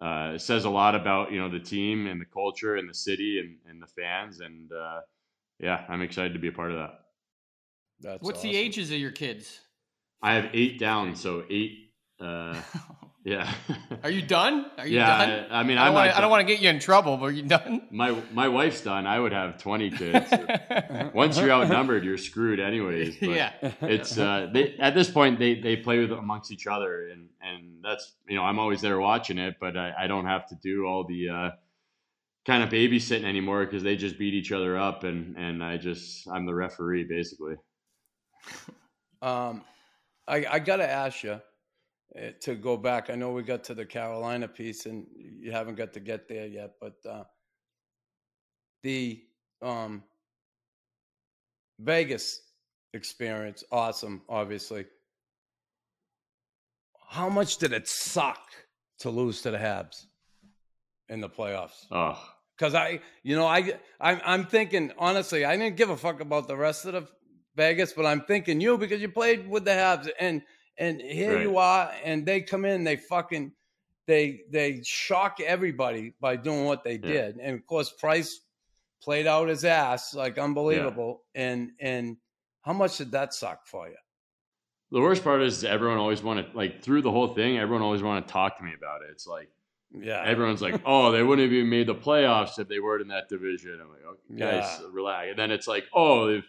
uh, 0.00 0.38
says 0.38 0.64
a 0.64 0.70
lot 0.70 0.94
about 0.94 1.32
you 1.32 1.40
know 1.40 1.50
the 1.50 1.58
team 1.58 2.06
and 2.06 2.20
the 2.20 2.26
culture 2.26 2.76
and 2.76 2.88
the 2.88 2.94
city 2.94 3.40
and, 3.40 3.58
and 3.68 3.82
the 3.82 3.86
fans. 3.86 4.40
And 4.40 4.70
uh, 4.72 5.00
yeah, 5.60 5.84
I'm 5.88 6.02
excited 6.02 6.32
to 6.32 6.38
be 6.38 6.48
a 6.48 6.52
part 6.52 6.70
of 6.72 6.78
that. 6.78 7.00
That's 8.00 8.22
What's 8.22 8.38
awesome. 8.38 8.50
the 8.50 8.56
ages 8.56 8.90
of 8.90 8.98
your 8.98 9.10
kids? 9.10 9.60
I 10.22 10.34
have 10.34 10.50
eight 10.54 10.78
down, 10.78 11.16
so 11.16 11.44
eight. 11.50 11.92
Uh, 12.18 12.60
yeah. 13.24 13.52
Are 14.02 14.10
you 14.10 14.22
done? 14.22 14.66
Are 14.78 14.86
you 14.86 14.96
yeah. 14.96 15.26
done? 15.26 15.46
I, 15.50 15.60
I 15.60 15.62
mean, 15.62 15.78
I 15.78 15.82
I'm 15.82 15.86
don't, 15.86 15.94
wanna, 15.94 16.12
I 16.16 16.20
don't 16.20 16.30
want 16.30 16.46
to 16.46 16.52
get 16.52 16.62
you 16.62 16.70
in 16.70 16.78
trouble, 16.78 17.16
but 17.16 17.26
are 17.26 17.30
you 17.30 17.42
done? 17.42 17.82
My 17.90 18.16
my 18.32 18.48
wife's 18.48 18.80
done. 18.80 19.06
I 19.06 19.20
would 19.20 19.32
have 19.32 19.58
20 19.58 19.90
kids. 19.90 20.32
Once 21.14 21.38
you're 21.38 21.50
outnumbered, 21.50 22.04
you're 22.04 22.18
screwed 22.18 22.60
anyways. 22.60 23.16
But 23.18 23.30
yeah. 23.30 23.52
it's 23.82 24.16
uh 24.18 24.48
they 24.52 24.76
at 24.78 24.94
this 24.94 25.10
point 25.10 25.38
they 25.38 25.60
they 25.60 25.76
play 25.76 25.98
with 25.98 26.12
amongst 26.12 26.52
each 26.52 26.66
other 26.66 27.08
and 27.08 27.28
and 27.42 27.82
that's 27.82 28.12
you 28.28 28.36
know 28.36 28.42
i'm 28.42 28.58
always 28.58 28.80
there 28.80 29.00
watching 29.00 29.38
it 29.38 29.56
but 29.60 29.76
i, 29.76 29.92
I 30.00 30.06
don't 30.06 30.26
have 30.26 30.46
to 30.48 30.54
do 30.56 30.86
all 30.86 31.04
the 31.04 31.28
uh 31.28 31.50
kind 32.46 32.62
of 32.62 32.70
babysitting 32.70 33.24
anymore 33.24 33.64
because 33.64 33.82
they 33.82 33.96
just 33.96 34.18
beat 34.18 34.34
each 34.34 34.52
other 34.52 34.76
up 34.76 35.04
and 35.04 35.36
and 35.36 35.62
i 35.62 35.76
just 35.76 36.26
i'm 36.32 36.46
the 36.46 36.54
referee 36.54 37.04
basically 37.04 37.54
Um, 39.22 39.62
I, 40.26 40.46
I 40.50 40.58
got 40.58 40.76
to 40.76 40.88
ask 40.88 41.22
you 41.22 41.40
uh, 42.18 42.30
to 42.40 42.54
go 42.54 42.76
back. 42.76 43.10
I 43.10 43.14
know 43.14 43.32
we 43.32 43.42
got 43.42 43.64
to 43.64 43.74
the 43.74 43.84
Carolina 43.84 44.48
piece, 44.48 44.86
and 44.86 45.06
you 45.14 45.52
haven't 45.52 45.74
got 45.74 45.92
to 45.94 46.00
get 46.00 46.28
there 46.28 46.46
yet. 46.46 46.72
But 46.80 46.94
uh, 47.08 47.24
the 48.82 49.22
um, 49.62 50.02
Vegas 51.80 52.40
experience. 52.94 53.62
Awesome, 53.70 54.22
obviously. 54.28 54.86
How 57.08 57.28
much 57.28 57.58
did 57.58 57.72
it 57.72 57.88
suck 57.88 58.40
to 59.00 59.10
lose 59.10 59.42
to 59.42 59.50
the 59.50 59.58
Habs 59.58 60.06
in 61.10 61.20
the 61.20 61.28
playoffs? 61.28 61.86
Oh, 61.90 62.18
Because 62.56 62.74
I, 62.74 63.00
you 63.22 63.36
know, 63.36 63.46
I, 63.46 63.78
I'm, 64.00 64.20
I'm 64.24 64.46
thinking 64.46 64.92
honestly, 64.98 65.44
I 65.44 65.56
didn't 65.56 65.76
give 65.76 65.90
a 65.90 65.96
fuck 65.96 66.20
about 66.20 66.48
the 66.48 66.56
rest 66.56 66.86
of 66.86 66.92
the 66.94 67.08
Vegas, 67.56 67.92
but 67.92 68.06
I'm 68.06 68.22
thinking 68.22 68.60
you 68.60 68.78
because 68.78 69.00
you 69.02 69.08
played 69.10 69.48
with 69.48 69.64
the 69.64 69.72
Habs, 69.72 70.08
and 70.18 70.42
and 70.78 71.00
here 71.00 71.34
Right. 71.34 71.42
you 71.42 71.58
are, 71.58 71.92
and 72.04 72.24
they 72.24 72.40
come 72.40 72.64
in, 72.64 72.84
they 72.84 72.96
fucking, 72.96 73.52
they 74.06 74.42
they 74.50 74.82
shock 74.82 75.38
everybody 75.44 76.14
by 76.20 76.36
doing 76.36 76.64
what 76.64 76.84
they 76.84 76.96
Yeah. 76.96 77.26
did, 77.26 77.36
and 77.36 77.56
of 77.56 77.66
course 77.66 77.90
Price 77.92 78.40
played 79.02 79.26
out 79.26 79.48
his 79.48 79.64
ass 79.64 80.14
like 80.14 80.38
unbelievable, 80.38 81.22
and 81.34 81.72
and 81.80 82.16
how 82.62 82.72
much 82.72 82.98
did 82.98 83.10
that 83.12 83.34
suck 83.34 83.66
for 83.66 83.88
you? 83.88 83.96
the 84.92 85.00
worst 85.00 85.22
part 85.24 85.40
is 85.42 85.64
everyone 85.64 85.98
always 85.98 86.22
wanted 86.22 86.54
like 86.54 86.82
through 86.82 87.02
the 87.02 87.10
whole 87.10 87.28
thing. 87.28 87.58
Everyone 87.58 87.82
always 87.82 88.02
wanted 88.02 88.26
to 88.26 88.32
talk 88.32 88.58
to 88.58 88.64
me 88.64 88.72
about 88.76 89.02
it. 89.02 89.08
It's 89.12 89.26
like 89.26 89.48
Yeah, 89.98 90.22
everyone's 90.24 90.62
like, 90.62 90.80
"Oh, 90.84 91.10
they 91.10 91.22
wouldn't 91.22 91.44
have 91.46 91.52
even 91.52 91.68
made 91.68 91.88
the 91.88 91.94
playoffs 91.94 92.58
if 92.58 92.68
they 92.68 92.78
weren't 92.78 93.02
in 93.02 93.08
that 93.08 93.28
division." 93.28 93.78
I'm 93.82 93.88
like, 93.90 94.04
"Okay, 94.04 94.38
guys, 94.60 94.78
Yeah. 94.80 94.86
relax." 94.92 95.28
And 95.30 95.38
then 95.38 95.50
it's 95.50 95.66
like, 95.66 95.86
"Oh, 95.92 96.28
if 96.28 96.44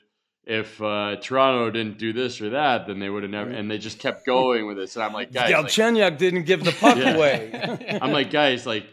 if 0.46 0.82
uh, 0.82 1.16
Toronto 1.22 1.70
didn't 1.72 1.98
do 1.98 2.14
this 2.14 2.40
or 2.42 2.52
that, 2.52 2.86
then 2.88 3.00
they 3.00 3.10
would 3.10 3.24
have 3.24 3.32
never." 3.32 3.50
And 3.50 3.70
they 3.70 3.78
just 3.80 3.98
kept 4.00 4.26
going 4.28 4.68
with 4.68 4.78
this. 4.78 4.96
And 4.96 5.04
I'm 5.04 5.14
like, 5.14 5.32
"Guys, 5.34 5.50
like, 5.52 6.18
didn't 6.18 6.44
give 6.44 6.64
the 6.64 6.72
puck 6.72 6.98
Yeah. 6.98 7.16
away. 7.16 7.98
I'm 8.02 8.12
like, 8.12 8.30
guys, 8.30 8.68
like 8.68 8.86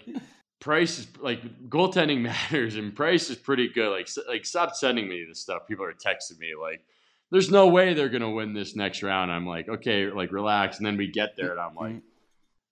Price 0.60 0.98
is 0.98 1.08
like 1.20 1.68
goaltending 1.68 2.20
matters, 2.22 2.76
and 2.76 2.94
Price 2.96 3.28
is 3.28 3.36
pretty 3.36 3.68
good. 3.68 3.90
Like, 3.90 4.06
s- 4.06 4.18
like 4.26 4.46
stop 4.46 4.74
sending 4.74 5.08
me 5.08 5.24
this 5.28 5.40
stuff. 5.40 5.66
People 5.68 5.84
are 5.84 5.92
texting 5.92 6.38
me 6.38 6.52
like, 6.60 6.82
"There's 7.30 7.50
no 7.50 7.68
way 7.68 7.92
they're 7.92 8.08
gonna 8.08 8.30
win 8.30 8.54
this 8.54 8.74
next 8.74 9.02
round." 9.02 9.30
I'm 9.30 9.46
like, 9.46 9.68
okay, 9.68 10.06
like 10.10 10.32
relax. 10.32 10.78
And 10.78 10.86
then 10.86 10.96
we 10.96 11.06
get 11.08 11.36
there, 11.36 11.50
and 11.52 11.60
I'm 11.60 11.74
like, 11.74 11.96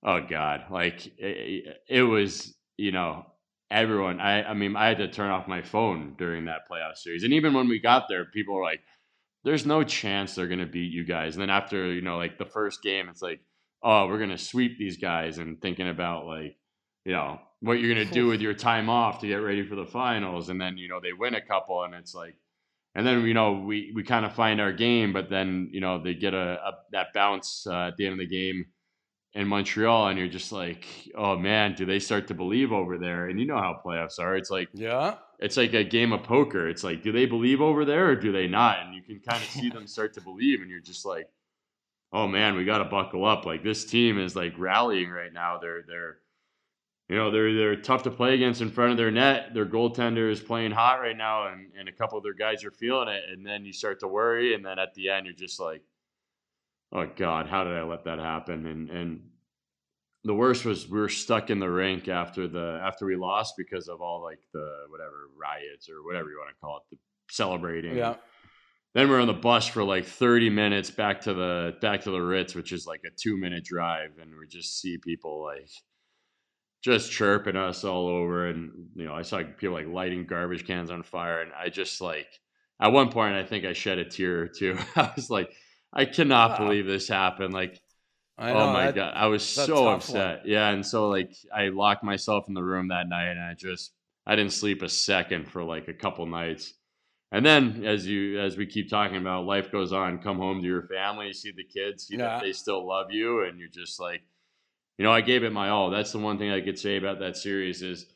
oh 0.03 0.21
god, 0.29 0.65
like 0.71 1.07
it, 1.19 1.79
it 1.89 2.03
was, 2.03 2.55
you 2.77 2.93
know, 2.93 3.27
everyone. 3.71 4.21
I, 4.21 4.43
I 4.45 4.55
mean, 4.55 4.77
I 4.77 4.89
had 4.89 4.99
to 4.99 5.09
turn 5.09 5.31
off 5.31 5.49
my 5.49 5.63
phone 5.63 6.15
during 6.19 6.47
that 6.47 6.69
playoff 6.71 6.97
series, 6.97 7.25
and 7.25 7.33
even 7.33 7.55
when 7.55 7.69
we 7.69 7.79
got 7.79 8.05
there, 8.09 8.25
people 8.27 8.55
were 8.55 8.63
like, 8.63 8.81
"There's 9.45 9.67
no 9.67 9.85
chance 9.85 10.35
they're 10.35 10.49
gonna 10.49 10.67
beat 10.67 10.93
you 10.93 11.05
guys." 11.05 11.35
And 11.35 11.43
then 11.43 11.51
after, 11.51 11.93
you 11.93 12.03
know, 12.03 12.17
like 12.19 12.39
the 12.39 12.47
first 12.47 12.83
game, 12.83 13.09
it's 13.09 13.23
like, 13.23 13.41
oh, 13.83 14.07
we're 14.07 14.19
gonna 14.19 14.39
sweep 14.39 14.79
these 14.79 14.97
guys, 14.99 15.39
and 15.39 15.61
thinking 15.61 15.89
about 15.89 16.27
like 16.27 16.57
you 17.07 17.13
know 17.13 17.39
what 17.61 17.75
you're 17.75 17.95
going 17.95 18.07
to 18.07 18.13
do 18.13 18.27
with 18.27 18.41
your 18.41 18.53
time 18.53 18.91
off 18.91 19.21
to 19.21 19.29
get 19.29 19.37
ready 19.37 19.67
for 19.67 19.77
the 19.77 19.87
finals 19.87 20.49
and 20.51 20.61
then 20.61 20.77
you 20.77 20.89
know 20.89 21.01
they 21.01 21.13
win 21.13 21.35
a 21.35 21.41
couple 21.41 21.85
and 21.85 21.95
it's 21.95 22.15
like 22.15 22.35
and 22.97 23.07
then 23.07 23.23
you 23.23 23.33
know 23.33 23.53
we 23.53 23.93
we 23.95 24.03
kind 24.03 24.27
of 24.27 24.35
find 24.35 24.61
our 24.61 24.73
game 24.73 25.13
but 25.13 25.31
then 25.31 25.69
you 25.73 25.81
know 25.81 26.03
they 26.03 26.15
get 26.15 26.35
a, 26.35 26.59
a 26.65 26.73
that 26.91 27.07
bounce 27.15 27.67
uh, 27.67 27.89
at 27.89 27.97
the 27.97 28.05
end 28.05 28.15
of 28.15 28.19
the 28.19 28.27
game 28.27 28.67
in 29.37 29.47
Montreal 29.47 30.09
and 30.09 30.19
you're 30.19 30.29
just 30.29 30.51
like 30.51 30.87
oh 31.15 31.37
man 31.37 31.75
do 31.75 31.85
they 31.85 31.99
start 31.99 32.27
to 32.29 32.35
believe 32.35 32.73
over 32.73 32.99
there? 32.99 33.29
And 33.29 33.39
you 33.39 33.47
know 33.47 33.59
how 33.59 33.81
playoffs 33.85 34.19
are. 34.19 34.35
It's 34.35 34.51
like 34.51 34.69
yeah, 34.73 35.17
it's 35.39 35.59
like 35.59 35.75
a 35.75 35.85
game 35.85 36.13
of 36.13 36.23
poker. 36.23 36.69
It's 36.69 36.83
like 36.83 37.03
do 37.03 37.13
they 37.13 37.27
believe 37.27 37.61
over 37.61 37.85
there 37.85 38.09
or 38.09 38.17
do 38.17 38.33
they 38.33 38.49
not? 38.49 38.81
And 38.81 38.95
you 38.95 39.03
can 39.03 39.21
kind 39.21 39.43
of 39.43 39.49
see 39.49 39.69
them 39.69 39.87
start 39.87 40.15
to 40.15 40.23
believe 40.23 40.63
and 40.63 40.71
you're 40.71 40.81
just 40.81 41.05
like 41.05 41.29
oh 42.13 42.27
man 42.27 42.57
we 42.57 42.65
got 42.65 42.79
to 42.79 42.87
buckle 42.87 43.27
up. 43.27 43.45
Like 43.45 43.63
this 43.63 43.85
team 43.85 44.19
is 44.19 44.35
like 44.35 44.55
rallying 44.59 45.11
right 45.11 45.33
now. 45.33 45.59
They're 45.59 45.83
they're 45.87 46.17
you 47.11 47.17
know 47.17 47.31
they're 47.31 47.55
they're 47.55 47.77
tough 47.77 48.05
to 48.05 48.11
play 48.11 48.35
against 48.35 48.63
in 48.63 48.71
front 48.71 48.93
of 48.93 48.97
their 48.97 49.11
net. 49.11 49.53
Their 49.53 49.67
goaltender 49.67 50.31
is 50.31 50.41
playing 50.41 50.73
hot 50.73 51.01
right 51.01 51.17
now, 51.17 51.49
and, 51.49 51.71
and 51.79 51.91
a 51.91 51.93
couple 51.93 52.17
of 52.17 52.25
their 52.25 52.35
guys 52.35 52.65
are 52.65 52.71
feeling 52.71 53.09
it. 53.09 53.25
And 53.31 53.47
then 53.47 53.67
you 53.67 53.73
start 53.73 54.01
to 54.01 54.09
worry, 54.09 54.55
and 54.55 54.65
then 54.65 54.79
at 54.79 54.95
the 54.95 55.11
end 55.11 55.27
you're 55.27 55.35
just 55.35 55.61
like, 55.61 55.83
oh 56.93 57.07
god, 57.17 57.47
how 57.47 57.65
did 57.65 57.75
I 57.75 57.83
let 57.83 58.05
that 58.05 58.19
happen? 58.19 58.67
And 58.67 58.91
and 58.91 59.21
the 60.25 60.35
worst 60.35 60.65
was 60.65 60.89
we 60.89 60.99
were 60.99 61.09
stuck 61.09 61.51
in 61.51 61.61
the 61.61 61.71
rink 61.71 62.09
after 62.09 62.49
the 62.49 62.81
after 62.83 63.07
we 63.07 63.17
lost 63.17 63.55
because 63.57 63.89
of 63.89 64.01
all 64.01 64.23
like 64.23 64.41
the 64.53 64.69
whatever 64.89 65.29
riots 65.41 65.89
or 65.89 66.05
whatever 66.05 66.31
you 66.31 66.39
want 66.39 66.51
to 66.51 66.61
call 66.61 66.79
it, 66.79 66.83
the 66.91 66.99
celebrating. 67.31 67.97
yeah. 67.97 68.17
Then 68.95 69.11
we're 69.11 69.21
on 69.21 69.27
the 69.27 69.35
bus 69.35 69.67
for 69.67 69.85
like 69.85 70.07
30 70.07 70.49
minutes 70.49 70.91
back 70.91 71.21
to 71.23 71.35
the 71.35 71.77
back 71.83 72.01
to 72.03 72.11
the 72.11 72.19
Ritz, 72.19 72.55
which 72.55 72.73
is 72.73 72.87
like 72.87 73.03
a 73.07 73.11
two 73.15 73.37
minute 73.37 73.63
drive, 73.63 74.13
and 74.21 74.31
we 74.39 74.47
just 74.47 74.81
see 74.81 74.97
people 74.97 75.43
like 75.45 75.69
just 76.83 77.13
chirping 77.13 77.57
us 77.57 77.85
all 77.85 78.09
over, 78.09 78.47
and 78.49 78.89
you 78.95 79.05
know 79.05 79.15
I 79.15 79.21
saw 79.21 79.43
people 79.59 79.75
like 79.75 79.87
lighting 79.87 80.25
garbage 80.25 80.67
cans 80.67 80.91
on 80.91 81.03
fire, 81.03 81.43
and 81.43 81.53
I 81.53 81.69
just 81.69 82.01
like 82.01 82.27
at 82.81 82.91
one 82.91 83.11
point 83.11 83.35
I 83.35 83.45
think 83.45 83.67
I 83.67 83.75
shed 83.75 83.99
a 83.99 84.05
tear 84.05 84.43
or 84.43 84.49
two. 84.49 84.79
I 84.97 85.13
was 85.15 85.29
like, 85.29 85.53
I 85.97 86.05
cannot 86.05 86.53
Wow. 86.53 86.67
believe 86.67 86.87
this 86.87 87.09
happened. 87.09 87.55
Like, 87.55 87.81
I 88.39 88.51
oh 88.51 88.73
my 88.73 88.87
that- 88.87 88.95
god, 88.95 89.13
I 89.17 89.27
was 89.29 89.43
so 89.43 89.67
tough 89.67 89.79
one. 89.85 89.95
upset. 89.95 90.47
Yeah, 90.47 90.69
and 90.71 90.85
so 90.87 91.09
like 91.09 91.33
I 91.55 91.69
locked 91.69 92.05
myself 92.05 92.47
in 92.49 92.55
the 92.55 92.63
room 92.63 92.89
that 92.89 93.09
night, 93.09 93.31
and 93.31 93.41
I 93.41 93.55
just 93.55 93.93
I 94.27 94.37
didn't 94.37 94.53
sleep 94.53 94.83
a 94.83 94.89
second 94.89 95.49
for 95.51 95.65
like 95.65 95.89
a 95.89 95.95
couple 95.95 96.27
nights. 96.27 96.75
And 97.33 97.45
then, 97.45 97.85
as 97.85 98.07
you 98.07 98.39
as 98.39 98.57
we 98.57 98.67
keep 98.67 98.89
talking 98.91 99.17
about, 99.17 99.47
life 99.47 99.73
goes 99.73 99.93
on. 99.93 100.19
Come 100.19 100.37
home 100.37 100.61
to 100.61 100.67
your 100.69 100.87
family, 100.87 101.33
see 101.33 101.51
the 101.51 101.65
kids, 101.65 102.07
see 102.09 102.17
Yeah. 102.17 102.25
that 102.39 102.43
they 102.43 102.53
still 102.53 102.87
love 102.87 103.11
you, 103.11 103.45
and 103.45 103.59
you're 103.59 103.69
just 103.69 103.99
like, 103.99 104.23
you 104.99 105.05
know, 105.05 105.13
I 105.13 105.23
gave 105.23 105.43
it 105.45 105.53
my 105.53 105.71
all. 105.71 105.91
That's 105.91 106.13
the 106.13 106.19
one 106.19 106.39
thing 106.39 106.51
I 106.51 106.61
could 106.61 106.79
say 106.79 106.97
about 106.99 107.19
that 107.21 107.37
series 107.37 107.83
is 107.83 108.07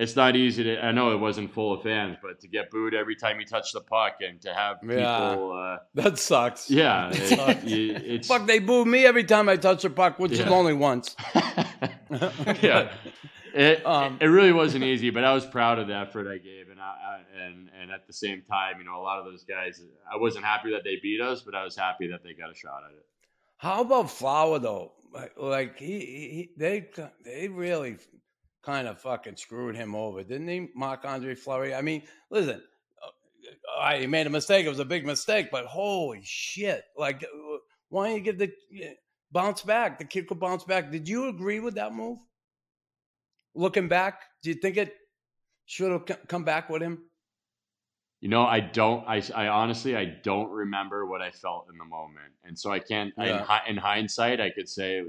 it's 0.00 0.16
not 0.16 0.34
easy 0.36 0.64
to. 0.64 0.84
I 0.84 0.92
know 0.92 1.12
it 1.12 1.18
wasn't 1.18 1.52
full 1.52 1.72
of 1.74 1.82
fans, 1.82 2.16
but 2.22 2.40
to 2.40 2.48
get 2.48 2.70
booed 2.70 2.94
every 2.94 3.16
time 3.16 3.38
you 3.40 3.46
touch 3.46 3.72
the 3.72 3.80
puck 3.80 4.16
and 4.26 4.40
to 4.42 4.52
have 4.54 4.80
people, 4.80 4.96
Yeah. 4.96 5.74
uh, 5.74 5.78
That 5.94 6.18
sucks. 6.18 6.70
yeah, 6.70 7.10
That 7.12 7.20
it- 7.22 7.36
sucks. 7.38 7.64
you- 7.64 7.94
it's 7.96 8.28
Fuck, 8.28 8.46
they 8.46 8.58
boo 8.58 8.84
me 8.84 9.06
every 9.06 9.24
time 9.24 9.48
I 9.48 9.56
touch 9.56 9.82
the 9.82 9.90
puck, 9.90 10.18
which 10.18 10.32
is 10.32 10.40
only 10.40 10.74
once. 10.74 11.14
yeah. 12.62 12.92
It, 13.52 13.84
Um, 13.84 14.18
it 14.20 14.26
really 14.26 14.52
wasn't 14.52 14.84
easy, 14.84 15.10
but 15.10 15.24
I 15.24 15.32
was 15.34 15.44
proud 15.44 15.78
of 15.80 15.88
the 15.88 15.94
effort 15.96 16.28
I 16.32 16.38
gave, 16.38 16.68
and 16.70 16.80
I, 16.80 16.84
I 16.84 17.42
and 17.46 17.68
and 17.80 17.90
at 17.90 18.06
the 18.06 18.12
same 18.12 18.42
time, 18.48 18.78
you 18.78 18.84
know, 18.84 18.96
a 19.00 19.02
lot 19.02 19.18
of 19.18 19.24
those 19.24 19.42
guys, 19.44 19.82
I 20.12 20.16
wasn't 20.16 20.44
happy 20.44 20.70
that 20.70 20.82
they 20.84 20.96
beat 21.02 21.20
us, 21.20 21.42
but 21.42 21.54
I 21.56 21.64
was 21.64 21.74
happy 21.76 22.06
that 22.12 22.22
they 22.22 22.32
got 22.32 22.50
a 22.50 22.54
shot 22.54 22.82
at 22.88 22.92
it. 22.96 23.04
How 23.56 23.80
about 23.82 24.10
Flower 24.10 24.58
though? 24.60 24.92
Like, 25.12 25.32
like 25.36 25.76
he, 25.78 25.98
he, 25.98 26.50
they, 26.56 26.88
they 27.24 27.48
really 27.48 27.96
kind 28.62 28.86
of 28.88 29.00
fucking 29.00 29.36
screwed 29.36 29.76
him 29.76 29.94
over, 29.94 30.22
didn't 30.22 30.48
he, 30.48 30.68
Marc 30.74 31.04
Andre 31.04 31.34
Fleury? 31.34 31.74
I 31.74 31.82
mean, 31.82 32.02
listen, 32.30 32.62
uh, 33.02 33.80
I 33.80 33.98
he 34.00 34.06
made 34.06 34.26
a 34.26 34.30
mistake. 34.30 34.66
It 34.66 34.68
was 34.70 34.78
a 34.80 34.84
big 34.84 35.06
mistake, 35.06 35.50
but 35.50 35.66
holy 35.66 36.20
shit! 36.24 36.84
Like, 36.96 37.22
uh, 37.24 37.56
why 37.88 38.08
don't 38.08 38.16
you 38.16 38.22
give 38.22 38.38
the 38.38 38.52
bounce 39.32 39.62
back? 39.62 39.98
The 39.98 40.04
kid 40.04 40.26
could 40.26 40.40
bounce 40.40 40.64
back. 40.64 40.90
Did 40.90 41.08
you 41.08 41.28
agree 41.28 41.60
with 41.60 41.74
that 41.74 41.92
move? 41.94 42.18
Looking 43.54 43.88
back, 43.88 44.22
do 44.42 44.50
you 44.50 44.54
think 44.54 44.76
it 44.76 44.94
should 45.66 45.90
have 45.90 46.26
come 46.28 46.44
back 46.44 46.70
with 46.70 46.82
him? 46.82 47.04
You 48.20 48.28
know, 48.28 48.42
I 48.42 48.60
don't. 48.60 49.02
I, 49.08 49.22
I 49.34 49.48
honestly, 49.48 49.96
I 49.96 50.04
don't 50.04 50.50
remember 50.50 51.06
what 51.06 51.22
I 51.22 51.30
felt 51.30 51.66
in 51.72 51.78
the 51.78 51.84
moment, 51.84 52.34
and 52.44 52.58
so 52.58 52.70
I 52.70 52.78
can't. 52.78 53.14
I, 53.18 53.22
in, 53.24 53.34
Yeah. 53.36 53.44
hi- 53.44 53.62
in 53.66 53.76
hindsight, 53.78 54.40
I 54.40 54.50
could 54.50 54.68
say, 54.68 55.02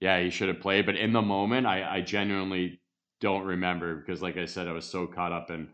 yeah, 0.00 0.20
he 0.20 0.30
should 0.30 0.48
have 0.48 0.60
played, 0.60 0.86
but 0.86 0.96
in 0.96 1.12
the 1.12 1.20
moment, 1.22 1.66
I, 1.66 1.96
I 1.96 2.00
genuinely 2.00 2.80
don't 3.20 3.44
remember 3.44 3.96
because, 3.96 4.22
like 4.22 4.36
I 4.36 4.46
said, 4.46 4.68
I 4.68 4.72
was 4.72 4.84
so 4.84 5.06
caught 5.06 5.32
up 5.32 5.50
in 5.50 5.68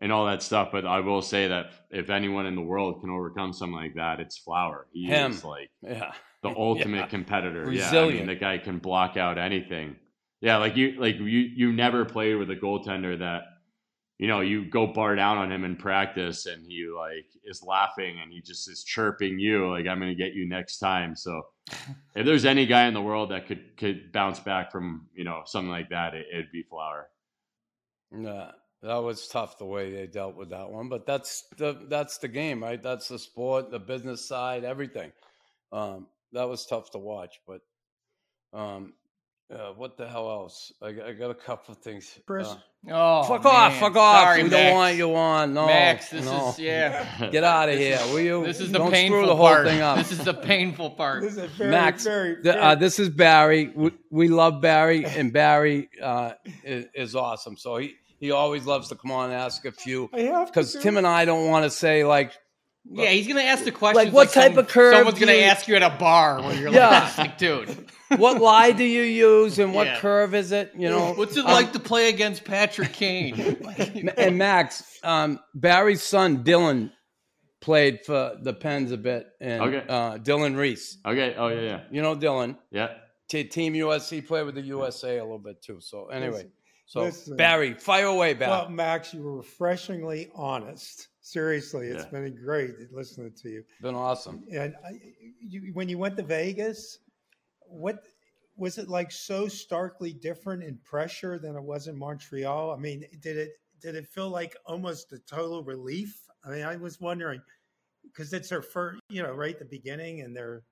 and 0.00 0.12
all 0.12 0.26
that 0.26 0.42
stuff. 0.42 0.68
But 0.72 0.86
I 0.86 1.00
will 1.00 1.22
say 1.22 1.48
that 1.48 1.72
if 1.90 2.10
anyone 2.10 2.46
in 2.46 2.54
the 2.54 2.62
world 2.62 3.00
can 3.00 3.10
overcome 3.10 3.52
something 3.52 3.74
like 3.76 3.94
that, 3.94 4.20
it's 4.20 4.38
Flower. 4.38 4.86
He 4.92 5.06
Him. 5.06 5.32
is 5.32 5.44
like 5.44 5.70
Yeah, 5.82 6.12
the 6.42 6.50
ultimate 6.56 6.96
Yeah. 6.98 7.06
competitor. 7.06 7.72
Yeah, 7.72 7.90
I 8.02 8.08
mean, 8.08 8.26
the 8.26 8.34
guy 8.36 8.58
can 8.58 8.78
block 8.78 9.16
out 9.16 9.38
anything. 9.38 9.96
Yeah, 10.40 10.58
like 10.58 10.76
you, 10.76 11.00
like 11.00 11.16
you, 11.16 11.24
you 11.24 11.72
never 11.72 12.04
played 12.04 12.36
with 12.36 12.48
a 12.50 12.56
goaltender 12.56 13.18
that, 13.18 13.42
you 14.18 14.28
know, 14.28 14.40
you 14.40 14.70
go 14.70 14.86
bar 14.86 15.16
down 15.16 15.36
on 15.36 15.50
him 15.50 15.64
in 15.64 15.74
practice 15.76 16.46
and 16.46 16.64
he 16.64 16.86
like 16.96 17.26
is 17.44 17.62
laughing 17.62 18.18
and 18.22 18.32
he 18.32 18.40
just 18.40 18.70
is 18.70 18.84
chirping 18.84 19.38
you 19.40 19.68
like 19.70 19.86
I'm 19.88 19.98
gonna 19.98 20.14
get 20.14 20.34
you 20.34 20.48
next 20.48 20.78
time. 20.78 21.16
So 21.16 21.42
if 22.14 22.26
there's 22.26 22.44
any 22.44 22.66
guy 22.66 22.86
in 22.86 22.94
the 22.94 23.02
world 23.02 23.30
that 23.30 23.46
could 23.46 23.76
could 23.76 24.12
bounce 24.12 24.40
back 24.40 24.72
from 24.72 25.06
you 25.14 25.24
know 25.24 25.42
something 25.44 25.70
like 25.70 25.90
that, 25.90 26.14
it, 26.14 26.26
it'd 26.32 26.52
be 26.52 26.62
Flower. 26.62 27.08
Yeah, 28.16 28.52
that 28.82 28.96
was 28.96 29.28
tough 29.28 29.58
the 29.58 29.64
way 29.64 29.92
they 29.92 30.06
dealt 30.06 30.36
with 30.36 30.50
that 30.50 30.70
one, 30.70 30.88
but 30.88 31.06
that's 31.06 31.44
the 31.56 31.86
that's 31.88 32.18
the 32.18 32.28
game, 32.28 32.62
right? 32.62 32.82
That's 32.82 33.08
the 33.08 33.18
sport, 33.18 33.70
the 33.70 33.78
business 33.78 34.26
side, 34.26 34.64
everything. 34.64 35.12
Um, 35.72 36.06
that 36.32 36.48
was 36.48 36.66
tough 36.66 36.90
to 36.92 36.98
watch, 36.98 37.40
but 37.46 37.60
um, 38.52 38.94
uh, 39.52 39.72
what 39.76 39.96
the 39.96 40.06
hell 40.08 40.30
else? 40.30 40.72
I, 40.82 40.92
got- 40.92 41.06
I 41.06 41.12
got 41.12 41.30
a 41.30 41.34
couple 41.34 41.72
of 41.72 41.78
things. 41.78 42.18
Chris? 42.26 42.46
Uh, 42.48 42.56
Oh, 42.90 43.24
fuck 43.24 43.44
off, 43.44 43.72
man. 43.72 43.80
fuck 43.80 43.96
off. 43.96 44.22
Sorry, 44.22 44.44
we 44.44 44.50
Max. 44.50 44.62
don't 44.62 44.74
want 44.76 44.96
you 44.96 45.16
on. 45.16 45.52
No, 45.52 45.66
Max, 45.66 46.10
this 46.10 46.24
no. 46.24 46.50
is 46.50 46.60
yeah. 46.60 47.28
Get 47.32 47.42
out 47.42 47.68
of 47.68 47.76
This 47.76 48.00
here, 48.00 48.12
will 48.14 48.20
you? 48.20 48.46
This 48.46 48.60
is 48.60 48.70
the 48.70 48.78
don't 48.78 48.92
painful 48.92 49.18
screw 49.18 49.26
the 49.26 49.34
whole 49.34 49.46
part. 49.48 49.66
thing 49.66 49.80
up. 49.80 49.98
This 49.98 50.12
is 50.12 50.24
the 50.24 50.32
painful 50.32 50.90
part. 50.90 51.22
This 51.22 51.36
is 51.36 51.50
very, 51.50 51.70
Max, 51.72 52.04
very, 52.04 52.34
th- 52.34 52.44
very 52.44 52.60
uh, 52.60 52.74
this 52.76 53.00
is 53.00 53.08
Barry. 53.08 53.72
We, 53.74 53.90
we 54.12 54.28
love 54.28 54.60
Barry, 54.60 55.04
and 55.04 55.32
Barry 55.32 55.88
uh, 56.00 56.34
is, 56.62 56.86
is 56.94 57.16
awesome. 57.16 57.56
So 57.56 57.78
he, 57.78 57.96
he 58.20 58.30
always 58.30 58.64
loves 58.64 58.90
to 58.90 58.94
come 58.94 59.10
on 59.10 59.30
and 59.30 59.34
ask 59.40 59.64
a 59.64 59.72
few 59.72 60.08
I 60.12 60.44
because 60.44 60.74
Tim 60.80 60.96
and 60.98 61.06
I 61.06 61.24
don't 61.24 61.48
want 61.48 61.64
to 61.64 61.70
say 61.70 62.04
like 62.04 62.30
Yeah, 62.88 63.10
he's 63.10 63.26
gonna 63.26 63.40
ask 63.40 63.64
the 63.64 63.72
question. 63.72 64.12
what 64.12 64.30
type 64.30 64.56
of 64.56 64.68
curve 64.68 64.94
Someone's 64.94 65.18
do 65.18 65.26
gonna 65.26 65.36
you- 65.36 65.44
ask 65.44 65.66
you 65.66 65.74
at 65.74 65.82
a 65.82 65.98
bar 65.98 66.40
where 66.42 66.54
you're 66.54 66.72
Yeah. 66.72 67.00
like, 67.00 67.18
like, 67.18 67.38
dude, 67.38 67.90
what 68.16 68.40
lie 68.40 68.70
do 68.72 68.84
you 68.84 69.02
use 69.02 69.58
and 69.58 69.74
what 69.74 69.86
Yeah. 69.86 70.00
curve 70.00 70.34
is 70.34 70.52
it? 70.52 70.72
You 70.76 70.88
know, 70.88 71.12
What's 71.14 71.36
it 71.36 71.44
Um, 71.44 71.50
like 71.52 71.72
to 71.72 71.78
play 71.80 72.08
against 72.08 72.44
Patrick 72.44 72.92
Kane? 72.92 73.58
and 74.16 74.38
Max, 74.38 74.98
um, 75.02 75.38
Barry's 75.54 76.02
son 76.02 76.44
Dylan 76.44 76.90
played 77.60 78.04
for 78.06 78.36
the 78.40 78.52
Pens 78.52 78.92
a 78.92 78.96
bit, 78.96 79.26
and 79.40 79.62
Okay. 79.62 79.86
uh, 79.88 80.18
Dylan 80.18 80.56
Reese. 80.56 80.98
Okay. 81.04 81.34
Oh 81.36 81.48
yeah, 81.48 81.60
yeah, 81.60 81.80
You 81.90 82.02
know 82.02 82.14
Dylan. 82.16 82.56
yeah. 82.70 82.94
T- 83.28 83.44
Team 83.44 83.74
USC 83.74 84.20
played 84.26 84.46
with 84.46 84.54
the 84.54 84.62
USA 84.62 85.18
a 85.18 85.22
little 85.22 85.38
bit 85.38 85.60
too. 85.60 85.80
So 85.80 86.06
anyway, 86.08 86.46
so 86.86 87.02
listen. 87.02 87.36
Barry, 87.36 87.74
fire 87.74 88.06
away, 88.06 88.32
Barry. 88.34 88.50
Well, 88.52 88.70
Max, 88.70 89.12
you 89.12 89.22
were 89.22 89.36
refreshingly 89.36 90.30
honest. 90.34 91.08
Seriously, 91.20 91.88
it's 91.88 92.04
Yeah. 92.04 92.10
been 92.20 92.34
great 92.42 92.70
listening 92.90 93.32
to 93.42 93.50
you. 93.50 93.64
Been 93.82 93.94
awesome. 93.94 94.44
And 94.50 94.74
I, 94.82 94.92
you, 95.40 95.72
when 95.74 95.90
you 95.90 95.98
went 95.98 96.16
to 96.16 96.22
Vegas, 96.22 97.00
what 97.68 98.04
was 98.56 98.78
it 98.78 98.88
like? 98.88 99.12
So 99.12 99.48
starkly 99.48 100.12
different 100.12 100.62
in 100.64 100.78
pressure 100.84 101.38
than 101.38 101.56
it 101.56 101.62
was 101.62 101.86
in 101.86 101.98
Montreal. 101.98 102.72
I 102.72 102.76
mean, 102.76 103.04
did 103.20 103.36
it 103.36 103.50
did 103.80 103.94
it 103.94 104.06
feel 104.08 104.28
like 104.28 104.56
almost 104.66 105.12
a 105.12 105.18
total 105.20 105.62
relief? 105.62 106.20
I 106.44 106.50
mean, 106.50 106.64
I 106.64 106.76
was 106.76 107.00
wondering 107.00 107.40
because 108.04 108.32
it's 108.32 108.48
their 108.48 108.62
first, 108.62 109.00
you 109.08 109.22
know, 109.22 109.32
right 109.32 109.52
at 109.54 109.58
the 109.58 109.64
beginning, 109.64 110.22
and 110.22 110.36
they're, 110.36 110.62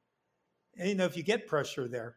and, 0.79 0.89
you 0.89 0.95
know, 0.95 1.05
if 1.05 1.17
you 1.17 1.23
get 1.23 1.47
pressure 1.47 1.89
there, 1.89 2.17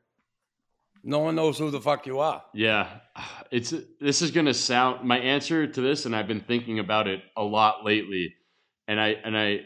No 1.04 1.20
one 1.20 1.36
knows 1.36 1.58
who 1.58 1.72
the 1.72 1.80
fuck 1.82 2.06
you 2.08 2.20
are. 2.20 2.44
Yeah, 2.54 3.00
it's 3.52 3.74
this 4.00 4.22
is 4.22 4.32
gonna 4.32 4.54
sound 4.54 5.08
my 5.08 5.20
answer 5.20 5.68
to 5.68 5.82
this, 5.82 6.06
and 6.06 6.16
I've 6.16 6.28
been 6.28 6.42
thinking 6.42 6.80
about 6.80 7.08
it 7.08 7.22
a 7.38 7.44
lot 7.44 7.86
lately, 7.86 8.36
and 8.88 9.00
I 9.00 9.10
and 9.24 9.38
I 9.38 9.62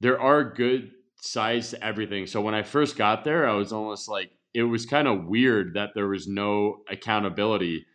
there 0.00 0.20
are 0.20 0.44
good 0.44 0.90
sides 1.16 1.70
to 1.70 1.84
everything. 1.84 2.26
So 2.26 2.40
when 2.40 2.54
I 2.54 2.62
first 2.62 2.96
got 2.96 3.24
there, 3.24 3.48
I 3.48 3.54
was 3.54 3.72
almost 3.72 4.08
like 4.08 4.30
it 4.54 4.62
was 4.62 4.86
kind 4.86 5.08
of 5.08 5.26
weird 5.26 5.74
that 5.74 5.90
there 5.94 6.06
was 6.06 6.28
no 6.28 6.78
accountability, 6.88 7.86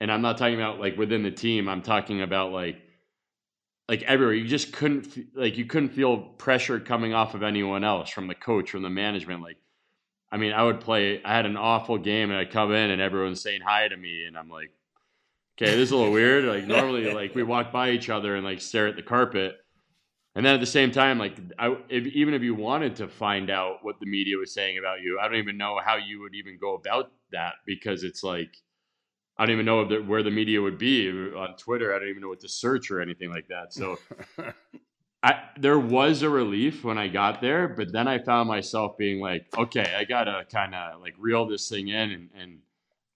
and 0.00 0.10
I'm 0.10 0.22
not 0.22 0.38
talking 0.38 0.54
about 0.54 0.80
like 0.80 0.96
within 0.96 1.22
the 1.22 1.30
team. 1.30 1.68
I'm 1.68 1.82
talking 1.82 2.22
about 2.22 2.52
like 2.52 2.78
like 3.88 4.02
everywhere. 4.02 4.34
You 4.34 4.48
just 4.48 4.72
couldn't 4.72 5.08
like 5.36 5.58
you 5.58 5.66
couldn't 5.66 5.90
feel 5.90 6.18
pressure 6.18 6.80
coming 6.80 7.14
off 7.14 7.34
of 7.34 7.42
anyone 7.42 7.84
else 7.84 8.10
from 8.10 8.26
the 8.26 8.34
coach, 8.34 8.70
from 8.70 8.82
the 8.82 8.90
management, 8.90 9.42
like. 9.42 9.58
I 10.32 10.38
mean, 10.38 10.52
I 10.52 10.64
would 10.64 10.80
play. 10.80 11.22
I 11.22 11.36
had 11.36 11.46
an 11.46 11.56
awful 11.56 11.98
game, 11.98 12.30
and 12.30 12.38
I'd 12.38 12.50
come 12.50 12.72
in, 12.72 12.90
and 12.90 13.00
everyone's 13.00 13.40
saying 13.40 13.60
hi 13.64 13.86
to 13.86 13.96
me, 13.96 14.24
and 14.26 14.36
I'm 14.36 14.50
like, 14.50 14.72
"Okay, 15.56 15.70
this 15.76 15.88
is 15.88 15.92
a 15.92 15.96
little 15.96 16.12
weird." 16.12 16.44
Like 16.44 16.66
normally, 16.66 17.12
like 17.14 17.36
we 17.36 17.44
walk 17.44 17.70
by 17.72 17.90
each 17.90 18.10
other 18.10 18.34
and 18.34 18.44
like 18.44 18.60
stare 18.60 18.88
at 18.88 18.96
the 18.96 19.02
carpet, 19.02 19.56
and 20.36 20.44
then 20.44 20.54
at 20.54 20.60
the 20.60 20.66
same 20.66 20.90
time, 20.90 21.18
like 21.18 21.38
I, 21.58 21.74
if, 21.88 22.06
even 22.08 22.34
if 22.34 22.42
you 22.42 22.54
wanted 22.54 22.94
to 22.96 23.08
find 23.08 23.48
out 23.48 23.78
what 23.82 23.98
the 24.00 24.06
media 24.06 24.36
was 24.36 24.52
saying 24.52 24.76
about 24.76 25.00
you, 25.00 25.18
I 25.18 25.26
don't 25.26 25.38
even 25.38 25.56
know 25.56 25.80
how 25.82 25.96
you 25.96 26.20
would 26.20 26.34
even 26.34 26.58
go 26.60 26.74
about 26.74 27.10
that 27.32 27.54
because 27.64 28.04
it's 28.04 28.22
like 28.22 28.54
I 29.38 29.46
don't 29.46 29.54
even 29.54 29.66
know 29.66 29.88
the, 29.88 30.02
where 30.02 30.22
the 30.22 30.30
media 30.30 30.60
would 30.60 30.76
be 30.76 31.08
uh, 31.08 31.38
on 31.38 31.56
Twitter. 31.56 31.94
I 31.94 31.98
don't 31.98 32.08
even 32.08 32.20
know 32.20 32.28
what 32.28 32.40
to 32.40 32.48
search 32.48 32.90
or 32.90 33.00
anything 33.00 33.30
like 33.30 33.48
that. 33.48 33.72
So 33.72 33.98
I 35.22 35.42
there 35.58 35.78
was 35.78 36.22
a 36.22 36.28
relief 36.28 36.84
when 36.84 36.98
I 36.98 37.08
got 37.08 37.40
there, 37.40 37.68
but 37.68 37.90
then 37.90 38.06
I 38.06 38.18
found 38.18 38.46
myself 38.46 38.98
being 38.98 39.20
like, 39.20 39.46
okay, 39.56 39.94
I 39.96 40.04
gotta 40.04 40.44
kind 40.52 40.74
of 40.74 41.00
like 41.00 41.14
reel 41.18 41.46
this 41.46 41.68
thing 41.68 41.88
in 41.88 42.10
and 42.10 42.30
and 42.38 42.58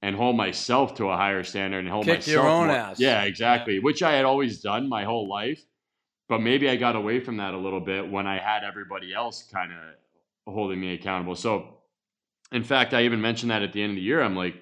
and 0.03 0.17
hold 0.17 0.37
myself 0.37 0.95
to 0.95 1.11
a 1.11 1.17
higher 1.17 1.45
standard 1.45 1.81
and 1.81 1.89
hold 1.89 2.07
Kick 2.07 2.21
myself 2.21 2.35
your 2.35 2.49
own 2.49 2.69
more- 2.69 2.77
ass. 2.77 2.99
Yeah, 2.99 3.25
exactly. 3.25 3.79
Which 3.79 4.03
I 4.03 4.13
had 4.13 4.25
always 4.25 4.61
done 4.63 4.89
my 4.89 5.05
whole 5.05 5.29
life, 5.29 5.63
but 6.31 6.41
maybe 6.41 6.69
I 6.69 6.77
got 6.77 6.95
away 6.95 7.19
from 7.19 7.39
that 7.39 7.55
a 7.55 7.59
little 7.59 7.81
bit 7.81 8.09
when 8.09 8.29
I 8.29 8.39
had 8.39 8.63
everybody 8.63 9.13
else 9.13 9.43
kind 9.43 9.73
of 9.73 10.55
holding 10.55 10.81
me 10.81 10.95
accountable. 10.95 11.35
So, 11.35 11.79
in 12.53 12.63
fact, 12.63 12.95
I 12.95 13.03
even 13.03 13.21
mentioned 13.21 13.51
that 13.51 13.63
at 13.65 13.73
the 13.73 13.83
end 13.83 13.91
of 13.91 13.97
the 13.97 14.03
year. 14.03 14.23
I'm 14.23 14.37
like, 14.37 14.55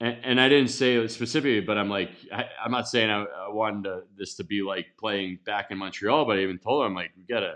and, 0.00 0.18
and 0.22 0.38
I 0.38 0.50
didn't 0.50 0.68
say 0.68 0.96
it 0.96 1.10
specifically, 1.10 1.60
but 1.60 1.78
I'm 1.78 1.88
like, 1.88 2.10
I, 2.30 2.44
I'm 2.62 2.70
not 2.70 2.86
saying 2.88 3.08
I, 3.08 3.22
I 3.22 3.48
wanted 3.48 3.84
to, 3.84 4.02
this 4.18 4.34
to 4.34 4.44
be 4.44 4.60
like 4.60 4.88
playing 5.00 5.38
back 5.46 5.70
in 5.70 5.78
Montreal, 5.78 6.26
but 6.26 6.36
I 6.36 6.42
even 6.42 6.58
told 6.58 6.82
her, 6.82 6.86
I'm 6.86 6.94
like, 6.94 7.12
we 7.16 7.24
gotta, 7.24 7.54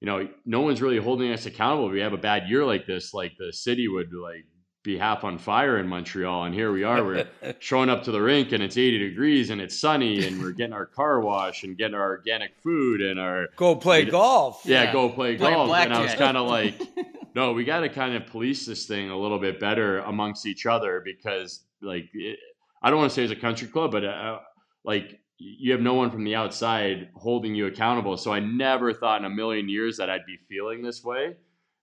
you 0.00 0.06
know, 0.06 0.28
no 0.46 0.60
one's 0.60 0.80
really 0.80 0.98
holding 0.98 1.32
us 1.32 1.46
accountable. 1.46 1.88
If 1.88 1.92
we 1.92 2.00
have 2.02 2.12
a 2.12 2.18
bad 2.18 2.48
year 2.48 2.64
like 2.64 2.86
this, 2.86 3.12
like 3.12 3.32
the 3.36 3.52
city 3.52 3.88
would 3.88 4.12
like 4.14 4.46
be 4.82 4.96
half 4.96 5.24
on 5.24 5.36
fire 5.38 5.78
in 5.78 5.86
Montreal, 5.86 6.44
and 6.44 6.54
here 6.54 6.72
we 6.72 6.84
are, 6.84 7.04
we're 7.04 7.26
showing 7.58 7.90
up 7.90 8.02
to 8.04 8.12
the 8.12 8.20
rink 8.20 8.52
and 8.52 8.62
it's 8.62 8.78
80 8.78 8.98
degrees 9.10 9.50
and 9.50 9.60
it's 9.60 9.78
sunny, 9.78 10.26
and 10.26 10.40
we're 10.40 10.52
getting 10.52 10.72
our 10.72 10.86
car 10.86 11.20
wash 11.20 11.64
and 11.64 11.76
getting 11.76 11.94
our 11.94 12.08
organic 12.08 12.56
food 12.62 13.02
and 13.02 13.20
our 13.20 13.48
Go 13.56 13.76
play 13.76 14.04
We- 14.04 14.10
golf. 14.10 14.62
yeah, 14.64 14.84
Yeah. 14.84 14.92
go 14.92 15.08
play 15.10 15.36
Play 15.36 15.50
golf. 15.50 15.70
And 15.70 15.92
I 15.92 16.00
was 16.02 16.14
kind 16.14 16.36
of 16.38 16.46
like, 16.48 16.80
no, 17.34 17.52
we 17.52 17.64
got 17.64 17.80
to 17.80 17.88
kind 17.90 18.14
of 18.14 18.26
police 18.26 18.64
this 18.64 18.86
thing 18.86 19.10
a 19.10 19.18
little 19.18 19.38
bit 19.38 19.60
better 19.60 19.98
amongst 20.00 20.46
each 20.46 20.64
other 20.66 21.02
because, 21.04 21.60
like, 21.82 22.08
it, 22.14 22.38
I 22.82 22.88
don't 22.88 22.98
want 22.98 23.10
to 23.10 23.14
say 23.14 23.22
it's 23.24 23.32
a 23.32 23.36
country 23.36 23.68
club, 23.68 23.92
but 23.92 24.04
uh, 24.04 24.38
like 24.84 25.20
you 25.36 25.72
have 25.72 25.82
no 25.82 25.92
one 25.94 26.10
from 26.10 26.24
the 26.24 26.34
outside 26.34 27.08
holding 27.14 27.54
you 27.54 27.66
accountable. 27.66 28.16
So 28.16 28.32
I 28.32 28.40
never 28.40 28.94
thought 28.94 29.20
in 29.20 29.26
a 29.26 29.30
million 29.30 29.68
years 29.68 29.98
that 29.98 30.08
I'd 30.08 30.24
be 30.26 30.38
feeling 30.48 30.82
this 30.82 31.04
way. 31.04 31.36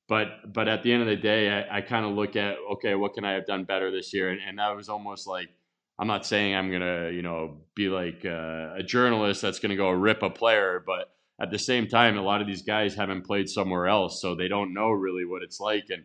But 0.08 0.54
but 0.54 0.68
at 0.68 0.84
the 0.84 0.92
end 0.92 1.02
of 1.02 1.08
the 1.08 1.16
day, 1.16 1.50
I, 1.50 1.78
I 1.78 1.82
kind 1.82 2.06
of 2.06 2.14
look 2.14 2.36
at 2.36 2.56
okay, 2.74 2.96
what 2.96 3.14
can 3.14 3.26
I 3.26 3.34
have 3.34 3.46
done 3.46 3.66
better 3.66 3.92
this 3.92 4.14
year? 4.14 4.30
And, 4.30 4.40
and 4.48 4.60
that 4.60 4.76
was 4.76 4.90
almost 4.90 5.28
like 5.28 5.50
I'm 6.00 6.08
not 6.08 6.26
saying 6.26 6.56
I'm 6.56 6.72
gonna 6.72 7.10
you 7.12 7.22
know 7.22 7.58
be 7.76 7.90
like 7.90 8.24
uh, 8.26 8.76
a 8.76 8.84
journalist 8.84 9.42
that's 9.42 9.60
gonna 9.60 9.76
go 9.76 9.90
rip 9.90 10.24
a 10.24 10.30
player, 10.30 10.84
but 10.86 11.12
at 11.40 11.52
the 11.52 11.60
same 11.60 11.88
time, 11.88 12.18
a 12.18 12.22
lot 12.22 12.42
of 12.42 12.48
these 12.48 12.64
guys 12.64 12.96
haven't 12.96 13.26
played 13.26 13.50
somewhere 13.50 13.88
else, 13.88 14.22
so 14.22 14.34
they 14.34 14.48
don't 14.48 14.74
know 14.74 14.90
really 14.90 15.26
what 15.26 15.44
it's 15.44 15.60
like. 15.60 15.86
And 15.90 16.04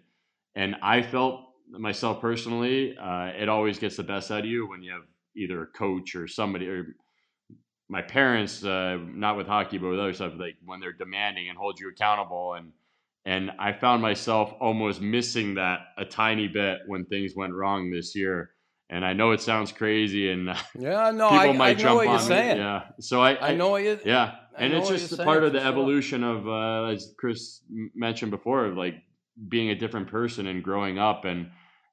and 0.55 0.77
I 0.83 1.03
felt 1.03 1.41
myself 1.71 2.21
personally, 2.21 2.97
uh, 2.99 3.27
it 3.39 3.49
always 3.49 3.79
gets 3.79 3.97
the 3.97 4.03
best 4.03 4.31
out 4.31 4.41
of 4.41 4.47
you 4.47 4.69
when 4.69 4.83
you 4.83 4.93
have 4.93 5.03
either 5.37 5.63
a 5.63 5.67
coach 5.67 6.15
or 6.15 6.27
somebody 6.27 6.67
or 6.69 6.95
my 7.89 8.03
parents, 8.03 8.65
uh, 8.65 8.99
not 9.01 9.37
with 9.37 9.47
hockey, 9.47 9.79
but 9.79 9.89
with 9.91 10.01
other 10.01 10.13
stuff, 10.13 10.33
like 10.39 10.57
when 10.65 10.81
they're 10.81 10.93
demanding 10.93 11.49
and 11.49 11.59
hold 11.59 11.79
you 11.79 11.89
accountable. 11.89 12.55
And 12.55 12.73
and 13.25 13.51
I 13.59 13.73
found 13.73 14.03
myself 14.03 14.53
almost 14.61 15.01
missing 15.01 15.55
that 15.55 15.81
a 15.97 16.05
tiny 16.05 16.49
bit 16.49 16.79
when 16.87 17.05
things 17.07 17.35
went 17.37 17.55
wrong 17.55 17.91
this 17.91 18.15
year. 18.17 18.51
And 18.91 19.05
I 19.07 19.13
know 19.15 19.31
it 19.31 19.41
sounds 19.41 19.73
crazy, 19.73 20.31
and 20.31 20.49
Yeah, 20.79 21.11
no, 21.13 21.29
people 21.31 21.39
I, 21.39 21.47
I 21.49 21.53
might 21.53 21.77
know 21.79 21.83
jump 21.83 21.97
what 21.97 22.03
you're 22.05 22.13
on 22.13 22.21
me. 22.21 22.27
saying. 22.27 22.57
Yeah, 22.59 22.83
so 23.01 23.23
I, 23.23 23.51
I 23.51 23.55
know 23.55 23.71
what 23.71 23.85
you. 23.85 23.99
yeah, 24.05 24.35
and 24.59 24.73
it's 24.75 24.89
just 24.89 25.13
a 25.13 25.17
part 25.25 25.45
of 25.45 25.53
the 25.53 25.61
for 25.61 25.65
sure. 25.65 25.73
evolution 25.73 26.23
of, 26.25 26.47
uh, 26.47 26.85
as 26.93 27.15
Chris 27.17 27.63
mentioned 27.95 28.31
before, 28.31 28.67
of 28.67 28.77
like 28.77 28.97
being 29.49 29.71
a 29.71 29.75
different 29.75 30.09
person 30.09 30.47
and 30.47 30.63
growing 30.63 30.99
up, 30.99 31.25
and 31.25 31.51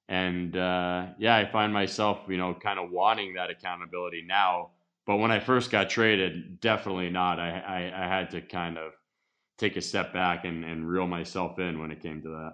and 0.09 0.57
uh, 0.57 1.05
yeah, 1.19 1.37
I 1.37 1.45
find 1.45 1.71
myself, 1.71 2.19
you 2.27 2.37
know, 2.37 2.53
kind 2.53 2.79
of 2.79 2.89
wanting 2.91 3.35
that 3.35 3.49
accountability 3.49 4.23
now. 4.27 4.71
But 5.05 5.17
when 5.17 5.31
I 5.31 5.39
first 5.39 5.71
got 5.71 5.89
traded, 5.89 6.59
definitely 6.59 7.09
not. 7.11 7.39
I 7.39 7.49
I, 7.95 8.03
I 8.05 8.07
had 8.07 8.31
to 8.31 8.41
kind 8.41 8.77
of 8.77 8.91
take 9.59 9.75
a 9.75 9.81
step 9.81 10.13
back 10.13 10.45
and, 10.45 10.63
and 10.63 10.89
reel 10.89 11.05
myself 11.05 11.59
in 11.59 11.79
when 11.79 11.91
it 11.91 12.01
came 12.01 12.21
to 12.21 12.29
that. 12.29 12.53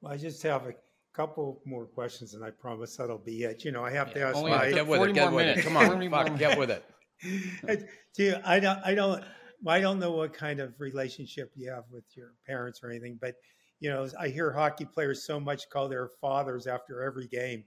Well, 0.00 0.12
I 0.12 0.16
just 0.16 0.42
have 0.42 0.66
a 0.66 0.72
couple 1.14 1.60
more 1.66 1.84
questions, 1.86 2.34
and 2.34 2.42
I 2.44 2.50
promise 2.50 2.96
that'll 2.96 3.18
be 3.18 3.42
it. 3.42 3.64
You 3.64 3.72
know, 3.72 3.84
I 3.84 3.90
have 3.92 4.12
to 4.14 4.22
ask 4.22 4.36
only 4.36 4.50
my. 4.50 4.70
Get 4.70 4.86
with 4.86 4.98
40 4.98 5.10
it. 5.10 5.14
Get 5.14 5.24
more 5.30 5.36
with 5.36 5.44
it. 5.44 5.48
minutes. 5.48 5.68
Come 5.68 5.76
on, 5.76 6.10
fuck, 6.10 6.38
get 6.38 6.58
with 6.58 6.70
it. 6.70 7.88
Gee, 8.16 8.34
I 8.44 8.58
don't, 8.58 8.80
I 8.82 8.94
don't, 8.94 9.22
I 9.66 9.80
don't 9.80 9.98
know 9.98 10.12
what 10.12 10.32
kind 10.32 10.58
of 10.58 10.74
relationship 10.80 11.52
you 11.54 11.70
have 11.70 11.84
with 11.90 12.04
your 12.14 12.32
parents 12.46 12.80
or 12.82 12.90
anything, 12.90 13.18
but 13.20 13.34
you 13.78 13.90
know, 13.90 14.08
I 14.18 14.28
hear 14.28 14.52
hockey 14.52 14.86
players 14.86 15.24
so 15.24 15.38
much 15.38 15.68
call 15.70 15.88
their 15.88 16.08
fathers 16.20 16.66
after 16.66 17.02
every 17.02 17.26
game, 17.26 17.64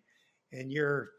and 0.52 0.72
you're, 0.72 1.10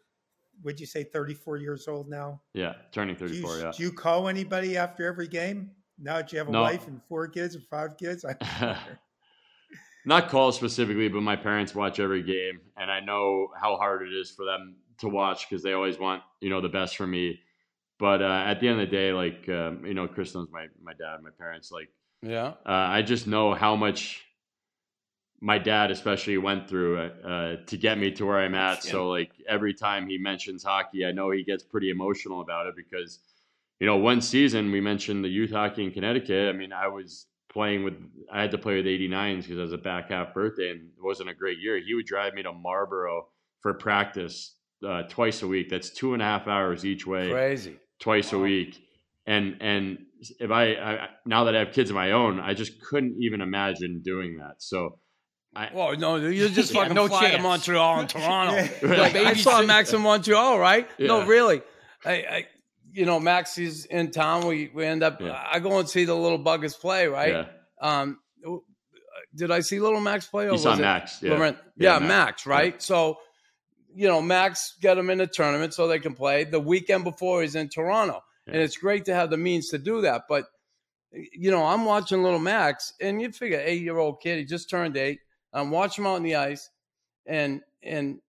would 0.62 0.80
you 0.80 0.86
say, 0.86 1.04
34 1.04 1.58
years 1.58 1.86
old 1.86 2.08
now? 2.08 2.40
Yeah, 2.54 2.74
turning 2.92 3.14
Do 3.14 3.26
you, 3.26 3.42
34. 3.42 3.58
Yeah. 3.58 3.72
do 3.76 3.82
you 3.82 3.92
call 3.92 4.28
anybody 4.28 4.76
after 4.76 5.06
every 5.06 5.28
game? 5.28 5.70
Now 5.98 6.16
that 6.16 6.32
you 6.32 6.38
have 6.38 6.48
a 6.48 6.52
No. 6.52 6.62
wife 6.62 6.86
and 6.88 7.00
four 7.08 7.28
kids 7.28 7.54
or 7.56 7.60
five 7.60 7.96
kids, 7.96 8.24
I, 8.24 8.76
not 10.04 10.28
called 10.28 10.54
specifically, 10.54 11.08
but 11.08 11.22
my 11.22 11.36
parents 11.36 11.74
watch 11.74 12.00
every 12.00 12.22
game, 12.22 12.60
and 12.76 12.90
I 12.90 13.00
know 13.00 13.48
how 13.58 13.76
hard 13.76 14.02
it 14.02 14.12
is 14.12 14.30
for 14.30 14.44
them 14.44 14.76
to 14.98 15.08
watch 15.08 15.48
because 15.48 15.62
they 15.62 15.72
always 15.72 15.98
want 15.98 16.22
you 16.40 16.50
know 16.50 16.60
the 16.60 16.68
best 16.68 16.96
for 16.96 17.06
me. 17.06 17.40
But 17.98 18.22
uh, 18.22 18.44
at 18.46 18.60
the 18.60 18.68
end 18.68 18.80
of 18.80 18.90
the 18.90 18.96
day, 18.96 19.12
like 19.12 19.48
um, 19.48 19.84
you 19.86 19.94
know, 19.94 20.08
Chris 20.08 20.34
knows 20.34 20.48
my 20.50 20.66
my 20.82 20.92
dad, 20.94 21.22
my 21.22 21.30
parents. 21.30 21.70
Like 21.70 21.90
Yeah. 22.22 22.54
uh, 22.66 22.70
I 22.70 23.02
just 23.02 23.26
know 23.26 23.54
how 23.54 23.76
much 23.76 24.24
my 25.40 25.58
dad, 25.58 25.90
especially, 25.90 26.38
went 26.38 26.68
through 26.68 26.98
uh, 26.98 27.28
uh, 27.28 27.56
to 27.66 27.76
get 27.76 27.98
me 27.98 28.10
to 28.12 28.26
where 28.26 28.38
I'm 28.38 28.54
at. 28.54 28.82
So 28.82 29.08
like 29.10 29.30
every 29.48 29.74
time 29.74 30.08
he 30.08 30.18
mentions 30.18 30.64
hockey, 30.64 31.06
I 31.06 31.12
know 31.12 31.30
he 31.30 31.44
gets 31.44 31.62
pretty 31.62 31.90
emotional 31.90 32.40
about 32.40 32.66
it 32.66 32.74
because 32.76 33.20
you 33.80 33.86
know 33.86 33.96
one 33.96 34.20
season 34.20 34.70
we 34.70 34.80
mentioned 34.80 35.24
the 35.24 35.28
youth 35.28 35.50
hockey 35.50 35.84
in 35.84 35.90
Connecticut. 35.90 36.48
I 36.48 36.56
mean, 36.56 36.72
I 36.72 36.88
was 36.88 37.26
playing 37.52 37.84
with 37.84 37.94
I 38.32 38.40
had 38.40 38.50
to 38.52 38.58
play 38.58 38.76
with 38.76 38.86
89s 38.86 39.42
because 39.42 39.58
I 39.58 39.62
was 39.62 39.72
a 39.72 39.78
back 39.78 40.10
half 40.10 40.34
birthday 40.34 40.70
and 40.70 40.80
it 40.80 41.02
wasn't 41.02 41.30
a 41.30 41.34
great 41.34 41.58
year. 41.58 41.78
He 41.78 41.94
would 41.94 42.06
drive 42.06 42.34
me 42.34 42.42
to 42.42 42.52
Marlboro 42.52 43.28
for 43.60 43.74
practice 43.74 44.56
uh, 44.86 45.02
twice 45.04 45.42
a 45.42 45.46
week. 45.46 45.68
That's 45.70 45.90
two 45.90 46.14
and 46.14 46.22
a 46.22 46.24
half 46.24 46.48
hours 46.48 46.84
each 46.84 47.06
way 47.06 47.30
Crazy. 47.30 47.76
twice 48.00 48.32
a 48.32 48.38
week 48.38 48.84
and 49.26 49.56
and 49.60 49.98
if 50.40 50.50
I, 50.50 50.74
I 50.74 51.08
now 51.26 51.44
that 51.44 51.54
I 51.54 51.60
have 51.60 51.72
kids 51.72 51.90
of 51.90 51.94
my 51.94 52.12
own, 52.12 52.40
I 52.40 52.54
just 52.54 52.80
couldn't 52.80 53.16
even 53.20 53.40
imagine 53.40 54.00
doing 54.02 54.38
that. 54.38 54.56
So 54.58 54.98
I, 55.54 55.70
well, 55.72 55.96
no, 55.96 56.16
you 56.16 56.48
just 56.48 56.72
Yeah, 56.72 56.80
fucking 56.82 56.94
no 56.94 57.08
fly 57.08 57.26
to 57.26 57.30
chance. 57.32 57.42
Montreal 57.42 58.00
and 58.00 58.08
Toronto. 58.08 58.68
Yeah. 58.82 59.00
Like, 59.00 59.14
I 59.16 59.34
saw 59.34 59.62
Max 59.62 59.92
in 59.92 60.00
Montreal, 60.00 60.58
right? 60.58 60.88
No, 60.98 61.24
really. 61.26 61.62
I, 62.04 62.12
I, 62.12 62.46
you 62.94 63.04
know, 63.04 63.18
Max 63.18 63.58
is 63.58 63.86
in 63.86 64.12
town. 64.12 64.46
We 64.46 64.70
we 64.72 64.84
end 64.84 65.02
up. 65.02 65.20
Yeah. 65.20 65.42
I 65.52 65.58
go 65.58 65.78
and 65.78 65.88
see 65.88 66.04
the 66.04 66.14
little 66.14 66.38
buggers 66.38 66.78
play, 66.78 67.08
right? 67.08 67.32
yeah, 67.32 67.46
Um, 67.80 68.20
did 69.34 69.50
I 69.50 69.60
see 69.60 69.80
little 69.80 70.00
Max 70.00 70.26
play? 70.28 70.46
Or 70.48 70.52
you 70.52 70.58
saw 70.58 70.76
Max. 70.76 71.20
Yeah, 71.20 71.32
Yeah, 71.32 71.54
Yeah, 71.76 71.98
Max. 71.98 72.08
Max, 72.08 72.46
right? 72.46 72.80
So, 72.80 73.18
you 73.92 74.06
know, 74.06 74.22
Max 74.22 74.76
get 74.80 74.96
him 74.96 75.10
in 75.10 75.18
the 75.18 75.26
tournament 75.26 75.74
so 75.74 75.88
they 75.88 75.98
can 75.98 76.14
play. 76.14 76.44
The 76.44 76.60
weekend 76.60 77.02
before 77.02 77.42
he's 77.42 77.56
in 77.56 77.68
Toronto, 77.68 78.22
and 78.46 78.56
it's 78.56 78.76
great 78.76 79.06
to 79.06 79.14
have 79.14 79.30
the 79.30 79.36
means 79.36 79.70
to 79.70 79.78
do 79.78 80.02
that. 80.02 80.22
But 80.28 80.44
you 81.10 81.50
know, 81.50 81.64
I'm 81.64 81.84
watching 81.84 82.22
little 82.22 82.38
Max, 82.38 82.92
and 83.00 83.20
you 83.20 83.32
figure 83.32 83.60
eight 83.62 83.82
year 83.82 83.98
old 83.98 84.20
kid, 84.20 84.38
he 84.38 84.44
just 84.44 84.70
turned 84.70 84.96
eight. 84.96 85.18
I'm 85.52 85.72
watching 85.72 86.04
him 86.04 86.10
out 86.10 86.16
on 86.16 86.22
the 86.22 86.36
ice, 86.36 86.70
and 87.26 87.60
and 87.82 88.20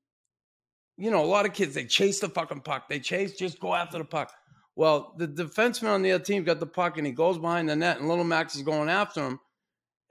you 0.97 1.11
know, 1.11 1.23
a 1.23 1.27
lot 1.27 1.45
of 1.45 1.53
kids 1.53 1.75
they 1.75 1.85
chase 1.85 2.19
the 2.19 2.29
fucking 2.29 2.61
puck. 2.61 2.89
They 2.89 2.99
chase, 2.99 3.37
just 3.37 3.59
go 3.59 3.75
after 3.75 3.99
the 3.99 4.05
puck. 4.05 4.31
Well, 4.75 5.13
the 5.17 5.27
defenseman 5.27 5.87
on 5.87 6.01
the 6.01 6.11
other 6.11 6.23
team 6.23 6.43
got 6.43 6.59
the 6.59 6.65
puck 6.65 6.97
and 6.97 7.07
he 7.07 7.13
goes 7.13 7.37
behind 7.37 7.69
the 7.69 7.75
net, 7.75 7.99
and 7.99 8.09
little 8.09 8.25
Max 8.25 8.55
is 8.55 8.61
going 8.61 8.89
after 8.89 9.25
him. 9.25 9.39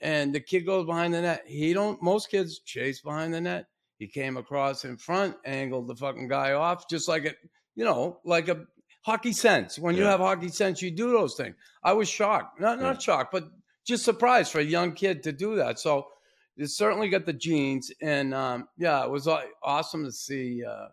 And 0.01 0.35
the 0.35 0.41
kid 0.41 0.63
goes 0.67 0.87
behind 0.87 1.15
the 1.15 1.23
net. 1.23 1.45
He 1.47 1.73
don't. 1.73 2.03
Most 2.03 2.31
kids 2.31 2.59
chase 2.61 3.01
behind 3.01 3.33
the 3.33 3.41
net. 3.41 3.67
He 3.99 4.07
came 4.07 4.37
across 4.37 4.85
in 4.85 4.97
front, 4.97 5.37
angled 5.45 5.89
the 5.89 5.95
fucking 5.95 6.29
guy 6.29 6.53
off, 6.53 6.89
just 6.89 7.09
like 7.09 7.25
it. 7.25 7.37
You 7.75 7.85
know, 7.85 8.21
like 8.25 8.49
a 8.49 8.65
hockey 9.03 9.33
sense. 9.33 9.79
When 9.79 9.97
you 9.97 10.05
have 10.05 10.21
hockey 10.21 10.49
sense, 10.49 10.81
you 10.83 10.91
do 10.91 11.11
those 11.11 11.35
things. 11.35 11.57
I 11.83 11.93
was 11.93 12.09
shocked, 12.09 12.61
not 12.61 12.81
not 12.81 13.01
shocked, 13.01 13.33
but 13.33 13.45
just 13.87 14.05
surprised 14.05 14.51
for 14.51 14.61
a 14.61 14.65
young 14.65 14.93
kid 14.93 15.23
to 15.25 15.33
do 15.33 15.57
that. 15.57 15.79
So 15.79 16.07
you 16.57 16.67
certainly 16.67 17.09
got 17.09 17.27
the 17.27 17.33
genes, 17.33 17.93
and 18.01 18.35
um, 18.35 18.69
yeah, 18.77 19.05
it 19.05 19.11
was 19.11 19.29
awesome 19.63 20.05
to 20.05 20.13
see. 20.13 20.65
Uh, 20.65 20.89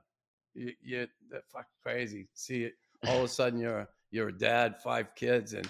you, 0.53 0.73
you 0.81 1.07
that 1.31 1.43
fuck 1.51 1.65
crazy. 1.83 2.27
See 2.33 2.63
it 2.63 2.73
all 3.07 3.17
of 3.17 3.23
a 3.23 3.27
sudden 3.27 3.59
you're 3.59 3.87
you're 4.11 4.29
a 4.29 4.37
dad, 4.37 4.81
five 4.81 5.15
kids, 5.15 5.53
and 5.53 5.67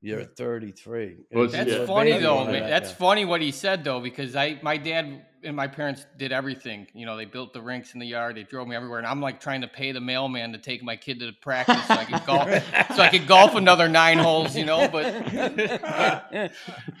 you're 0.00 0.24
33. 0.24 1.16
Well, 1.32 1.48
That's 1.48 1.70
Yeah. 1.70 1.86
funny 1.86 2.18
though. 2.18 2.44
man. 2.44 2.52
that, 2.54 2.68
That's 2.70 2.90
yeah. 2.90 2.96
funny 2.96 3.24
what 3.24 3.40
he 3.40 3.50
said 3.50 3.84
though, 3.84 4.00
because 4.00 4.36
I, 4.36 4.58
my 4.62 4.76
dad 4.76 5.24
and 5.44 5.54
my 5.54 5.68
parents 5.68 6.04
did 6.16 6.32
everything. 6.32 6.88
You 6.94 7.06
know, 7.06 7.16
they 7.16 7.24
built 7.24 7.52
the 7.52 7.62
rinks 7.62 7.94
in 7.94 8.00
the 8.00 8.06
yard. 8.06 8.36
They 8.36 8.42
drove 8.42 8.66
me 8.66 8.74
everywhere, 8.74 8.98
and 8.98 9.06
I'm 9.06 9.20
like 9.20 9.40
trying 9.40 9.60
to 9.60 9.68
pay 9.68 9.92
the 9.92 10.00
mailman 10.00 10.50
to 10.52 10.58
take 10.58 10.82
my 10.82 10.96
kid 10.96 11.20
to 11.20 11.26
the 11.26 11.32
practice 11.32 11.84
so 11.86 11.94
I 11.94 12.04
could 12.04 12.26
golf. 12.26 12.48
so 12.96 13.02
I 13.02 13.08
could 13.08 13.28
golf 13.28 13.54
another 13.54 13.88
nine 13.88 14.18
holes. 14.18 14.56
You 14.56 14.64
know, 14.64 14.88
but 14.88 15.04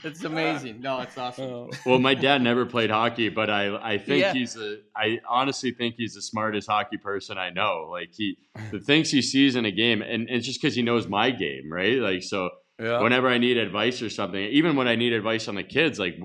it's 0.04 0.24
amazing. 0.24 0.80
No, 0.80 1.00
it's 1.00 1.16
awesome. 1.18 1.44
Oh. 1.50 1.70
well, 1.86 1.98
my 1.98 2.14
dad 2.14 2.42
never 2.42 2.66
played 2.66 2.90
hockey, 2.90 3.28
but 3.28 3.50
I 3.50 3.74
I 3.94 3.98
think 3.98 4.20
Yeah. 4.20 4.32
he's 4.32 4.56
a 4.56 4.78
I 4.96 5.18
honestly 5.28 5.72
think 5.72 5.96
he's 5.96 6.14
the 6.14 6.22
smartest 6.22 6.68
hockey 6.68 6.96
person 6.96 7.38
I 7.38 7.50
know. 7.50 7.88
Like 7.90 8.10
he 8.12 8.38
the 8.70 8.80
things 8.80 9.10
he 9.10 9.22
sees 9.22 9.56
in 9.56 9.64
a 9.64 9.70
game, 9.72 10.02
and, 10.02 10.28
and 10.28 10.30
it's 10.30 10.46
just 10.46 10.60
because 10.60 10.74
he 10.74 10.82
knows 10.82 11.06
my 11.08 11.30
game, 11.30 11.70
right? 11.72 11.98
Like 11.98 12.22
so, 12.22 12.50
yeah. 12.78 13.00
whenever 13.00 13.28
I 13.28 13.38
need 13.38 13.56
advice 13.56 14.02
or 14.02 14.10
something, 14.10 14.40
even 14.40 14.76
when 14.76 14.88
I 14.88 14.96
need 14.96 15.12
advice 15.12 15.48
on 15.48 15.54
the 15.54 15.62
kids, 15.62 15.98
like 15.98 16.18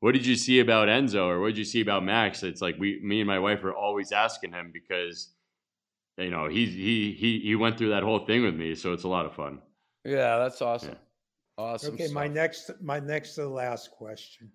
what 0.00 0.12
did 0.12 0.26
you 0.26 0.36
see 0.36 0.60
about 0.60 0.88
Enzo 0.88 1.26
or 1.26 1.40
what 1.40 1.48
did 1.48 1.58
you 1.58 1.64
see 1.64 1.80
about 1.80 2.04
Max? 2.04 2.42
It's 2.42 2.62
like 2.62 2.76
we, 2.78 3.00
me 3.02 3.20
and 3.20 3.26
my 3.26 3.38
wife 3.38 3.62
are 3.64 3.74
always 3.74 4.12
asking 4.12 4.52
him 4.52 4.70
because 4.72 5.30
you 6.16 6.30
know 6.30 6.48
he 6.48 6.66
he 6.66 7.12
he 7.12 7.40
he 7.40 7.54
went 7.56 7.78
through 7.78 7.90
that 7.90 8.02
whole 8.02 8.24
thing 8.26 8.42
with 8.42 8.54
me, 8.54 8.74
so 8.74 8.92
it's 8.92 9.04
a 9.04 9.08
lot 9.08 9.26
of 9.26 9.34
fun. 9.34 9.60
yeah, 10.04 10.38
that's 10.38 10.62
awesome. 10.62 10.96
Awesome. 11.58 11.92
Okay, 11.94 12.08
my 12.08 12.26
next, 12.26 12.70
my 12.80 12.98
next 12.98 13.34
to 13.34 13.42
the 13.42 13.48
last 13.48 13.90
question. 13.90 14.50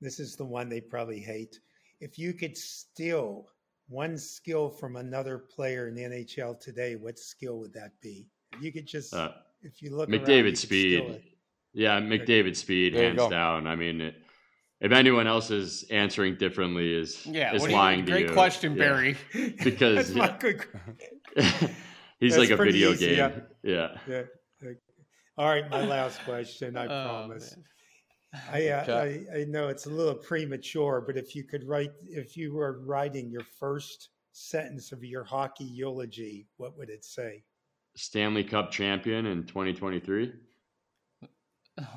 This 0.00 0.20
is 0.20 0.36
the 0.36 0.44
one 0.44 0.68
they 0.68 0.80
probably 0.80 1.18
hate. 1.18 1.58
If 2.00 2.16
you 2.16 2.32
could 2.32 2.56
steal 2.56 3.48
one 3.88 4.16
skill 4.16 4.70
from 4.70 4.94
another 4.94 5.36
player 5.36 5.88
in 5.88 5.94
the 5.96 6.02
NHL 6.02 6.60
today, 6.60 6.94
what 6.94 7.18
skill 7.18 7.58
would 7.58 7.72
that 7.72 8.00
be? 8.00 8.28
If 8.52 8.62
you 8.62 8.72
could 8.72 8.86
just, 8.86 9.12
Uh, 9.12 9.32
if 9.64 9.82
you 9.82 9.96
look, 9.96 10.08
around, 10.08 10.20
McDavid 10.20 10.44
could 10.44 10.58
speed. 10.58 11.22
Yeah, 11.72 12.00
McDavid 12.00 12.54
speed, 12.56 12.94
There 12.94 13.02
hands 13.04 13.18
go. 13.18 13.28
down. 13.30 13.66
I 13.66 13.74
mean, 13.76 14.00
it, 14.00 14.14
if 14.80 14.92
anyone 14.92 15.26
else 15.26 15.50
is 15.50 15.84
answering 15.90 16.36
differently, 16.36 16.92
is 16.94 17.26
Yeah, 17.26 17.54
is 17.54 17.62
what 17.62 17.70
you- 17.70 17.76
lying 17.76 18.06
to 18.06 18.12
great 18.12 18.26
you. 18.26 18.32
question, 18.32 18.72
Yeah. 18.76 18.78
Barry. 18.84 19.16
Because, 19.64 20.12
That's 20.14 20.14
my 20.14 20.26
yeah. 20.26 20.38
good. 20.38 20.66
He's 22.20 22.36
That's 22.36 22.50
like 22.50 22.50
a 22.50 22.56
video 22.62 22.92
easy, 22.92 23.16
game. 23.16 23.42
yeah. 23.62 23.96
Yeah. 24.08 24.22
Yeah. 24.62 24.72
All 25.36 25.48
right, 25.48 25.68
my 25.68 25.84
last 25.84 26.20
question. 26.24 26.76
I 26.76 26.84
Oh, 26.84 26.86
promise. 27.26 27.56
man. 27.56 27.64
I, 28.52 28.68
uh, 28.68 28.82
Okay. 28.82 29.26
I 29.34 29.40
I 29.40 29.44
know 29.44 29.68
it's 29.68 29.86
a 29.86 29.90
little 29.90 30.14
premature, 30.14 31.02
but 31.06 31.16
if 31.16 31.34
you 31.34 31.44
could 31.44 31.64
write, 31.64 31.90
if 32.04 32.36
you 32.36 32.52
were 32.54 32.80
writing 32.84 33.30
your 33.30 33.44
first 33.58 34.10
sentence 34.32 34.92
of 34.92 35.02
your 35.04 35.24
hockey 35.24 35.64
eulogy, 35.64 36.46
what 36.56 36.76
would 36.78 36.88
it 36.90 37.04
say? 37.04 37.42
Stanley 37.96 38.44
Cup 38.44 38.70
champion 38.70 39.26
in 39.26 39.44
2023. 39.44 40.32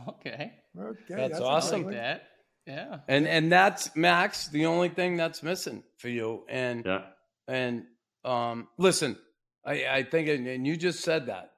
Okay, 0.07 0.53
Okay, 0.75 0.97
That's 1.15 1.39
a 1.39 1.43
awesome. 1.45 1.83
good 1.83 1.93
that. 1.93 2.23
Yeah. 2.65 2.99
And 3.07 3.27
and 3.27 3.51
that's 3.51 3.95
Max, 3.95 4.47
the 4.47 4.65
only 4.65 4.89
thing 4.89 5.17
that's 5.17 5.43
missing 5.43 5.83
for 5.97 6.09
you. 6.09 6.45
And 6.49 6.83
Yeah. 6.85 7.03
and 7.47 7.85
um, 8.25 8.67
listen, 8.79 9.17
I, 9.65 9.85
I 9.87 10.03
think, 10.03 10.27
and 10.29 10.47
and 10.47 10.65
you 10.65 10.75
just 10.77 11.01
said 11.01 11.27
that. 11.27 11.51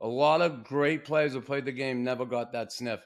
A 0.00 0.06
lot 0.08 0.42
of 0.42 0.64
great 0.64 1.04
players 1.04 1.32
who 1.32 1.40
played 1.40 1.64
the 1.64 1.72
game 1.72 2.02
never 2.04 2.24
got 2.26 2.52
that 2.52 2.72
sniff. 2.72 3.00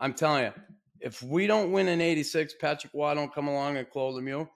I'm 0.00 0.14
telling 0.14 0.44
you, 0.44 0.52
if 1.00 1.22
we 1.22 1.46
don't 1.46 1.72
win 1.72 1.88
in 1.88 2.00
'86, 2.00 2.54
Patrick 2.60 2.92
Roy 2.94 3.14
don't 3.14 3.34
come 3.34 3.48
along 3.48 3.76
and 3.78 3.88
close 3.90 4.14
the 4.16 4.22
mule. 4.22 4.48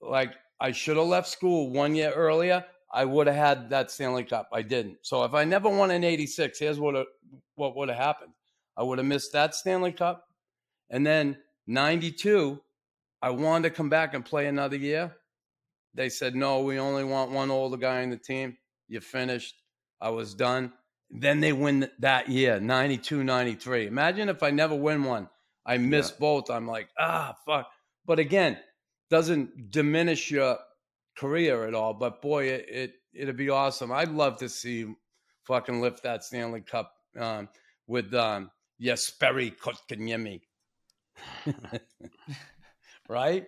Like 0.00 0.34
I 0.60 0.70
should 0.72 0.96
have 0.96 1.06
left 1.06 1.28
school 1.28 1.70
one 1.70 1.94
year 1.94 2.12
earlier. 2.12 2.64
I 2.92 3.04
would 3.04 3.26
have 3.26 3.36
had 3.36 3.70
that 3.70 3.90
Stanley 3.90 4.24
Cup. 4.24 4.48
I 4.52 4.62
didn't. 4.62 4.98
So 5.02 5.24
if 5.24 5.34
I 5.34 5.44
never 5.44 5.68
won 5.68 5.90
in 5.90 6.04
'86, 6.04 6.58
here's 6.58 6.80
what 6.80 7.06
what 7.54 7.76
would 7.76 7.88
have 7.88 7.98
happened. 7.98 8.32
I 8.76 8.82
would 8.82 8.98
have 8.98 9.06
missed 9.06 9.32
that 9.32 9.54
Stanley 9.54 9.92
Cup, 9.92 10.24
and 10.90 11.06
then 11.06 11.38
'92, 11.66 12.60
I 13.20 13.30
wanted 13.30 13.68
to 13.68 13.74
come 13.74 13.88
back 13.88 14.14
and 14.14 14.24
play 14.24 14.46
another 14.46 14.76
year. 14.76 15.14
They 15.94 16.08
said, 16.08 16.36
no, 16.36 16.60
we 16.60 16.78
only 16.78 17.04
want 17.04 17.32
one 17.32 17.50
older 17.50 17.76
guy 17.76 18.02
in 18.02 18.10
the 18.10 18.16
team. 18.16 18.56
You 18.86 19.00
finished. 19.00 19.56
I 20.00 20.10
was 20.10 20.34
done. 20.34 20.72
Then 21.10 21.40
they 21.40 21.52
win 21.52 21.90
that 21.98 22.28
year, 22.28 22.60
92, 22.60 23.24
93. 23.24 23.86
Imagine 23.86 24.28
if 24.28 24.42
I 24.42 24.50
never 24.50 24.74
win 24.74 25.02
one. 25.02 25.28
I 25.66 25.78
miss 25.78 26.10
both. 26.10 26.50
I'm 26.50 26.66
like, 26.66 26.88
ah, 26.98 27.34
fuck. 27.44 27.66
But 28.06 28.18
again, 28.18 28.58
doesn't 29.10 29.70
diminish 29.70 30.30
your 30.30 30.58
career 31.18 31.66
at 31.66 31.74
all. 31.74 31.94
But 31.94 32.22
boy, 32.22 32.44
it, 32.44 32.66
it, 32.68 32.92
it'd 33.12 33.36
be 33.36 33.50
awesome. 33.50 33.90
I'd 33.92 34.10
love 34.10 34.36
to 34.38 34.48
see 34.48 34.86
fucking 35.44 35.80
lift 35.80 36.02
that 36.04 36.22
Stanley 36.24 36.60
Cup 36.60 36.92
um, 37.18 37.48
with 37.86 38.14
um, 38.14 38.50
Jesperi 38.80 39.52
Kotkaniemi. 39.56 40.40
right? 43.08 43.46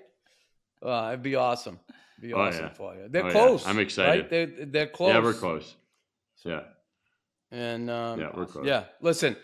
Uh, 0.84 1.08
it'd 1.12 1.22
be 1.22 1.36
awesome. 1.36 1.78
Be 2.20 2.32
Oh, 2.34 2.40
awesome 2.40 2.64
yeah. 2.66 2.72
for 2.72 2.94
you. 2.94 3.08
They're 3.08 3.24
Oh, 3.24 3.26
yeah. 3.26 3.32
close. 3.32 3.66
I'm 3.66 3.76
right? 3.76 3.82
excited. 3.82 4.30
They're, 4.30 4.66
they're 4.66 4.86
close. 4.86 5.14
Yeah, 5.14 5.20
we're 5.22 5.34
close. 5.34 5.76
Yeah. 6.44 6.60
And 7.50 7.90
um, 7.90 8.20
Yeah, 8.20 8.30
we're 8.34 8.46
close. 8.46 8.66
yeah, 8.66 8.84
listen, 9.00 9.36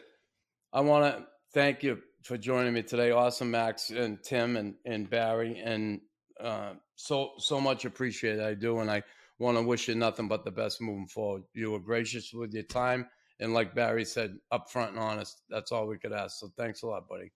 I 0.72 0.80
want 0.80 1.04
to 1.16 1.26
thank 1.52 1.82
you 1.82 1.98
for 2.22 2.36
joining 2.36 2.72
me 2.74 2.82
today. 2.82 3.10
Awesome, 3.10 3.50
Max 3.50 3.90
and 3.90 4.22
Tim 4.22 4.56
and, 4.56 4.74
and 4.84 5.08
Barry. 5.08 5.58
And 5.64 6.00
uh, 6.40 6.74
so, 6.94 7.32
so 7.38 7.60
much 7.60 7.84
appreciated. 7.84 8.42
I 8.42 8.54
do. 8.54 8.78
And 8.80 8.90
I 8.90 9.02
want 9.38 9.56
to 9.56 9.62
wish 9.62 9.88
you 9.88 9.94
nothing 9.94 10.28
but 10.28 10.44
the 10.44 10.50
best 10.50 10.80
moving 10.80 11.06
forward. 11.06 11.42
You 11.54 11.72
were 11.72 11.80
gracious 11.80 12.32
with 12.32 12.52
your 12.52 12.64
time. 12.64 13.06
And 13.38 13.52
like 13.52 13.74
Barry 13.74 14.04
said, 14.04 14.36
upfront 14.52 14.90
and 14.90 14.98
honest. 14.98 15.42
That's 15.50 15.72
all 15.72 15.86
we 15.86 15.98
could 15.98 16.12
ask. 16.12 16.38
So 16.38 16.50
thanks 16.56 16.82
a 16.82 16.86
lot, 16.86 17.08
buddy. 17.08 17.32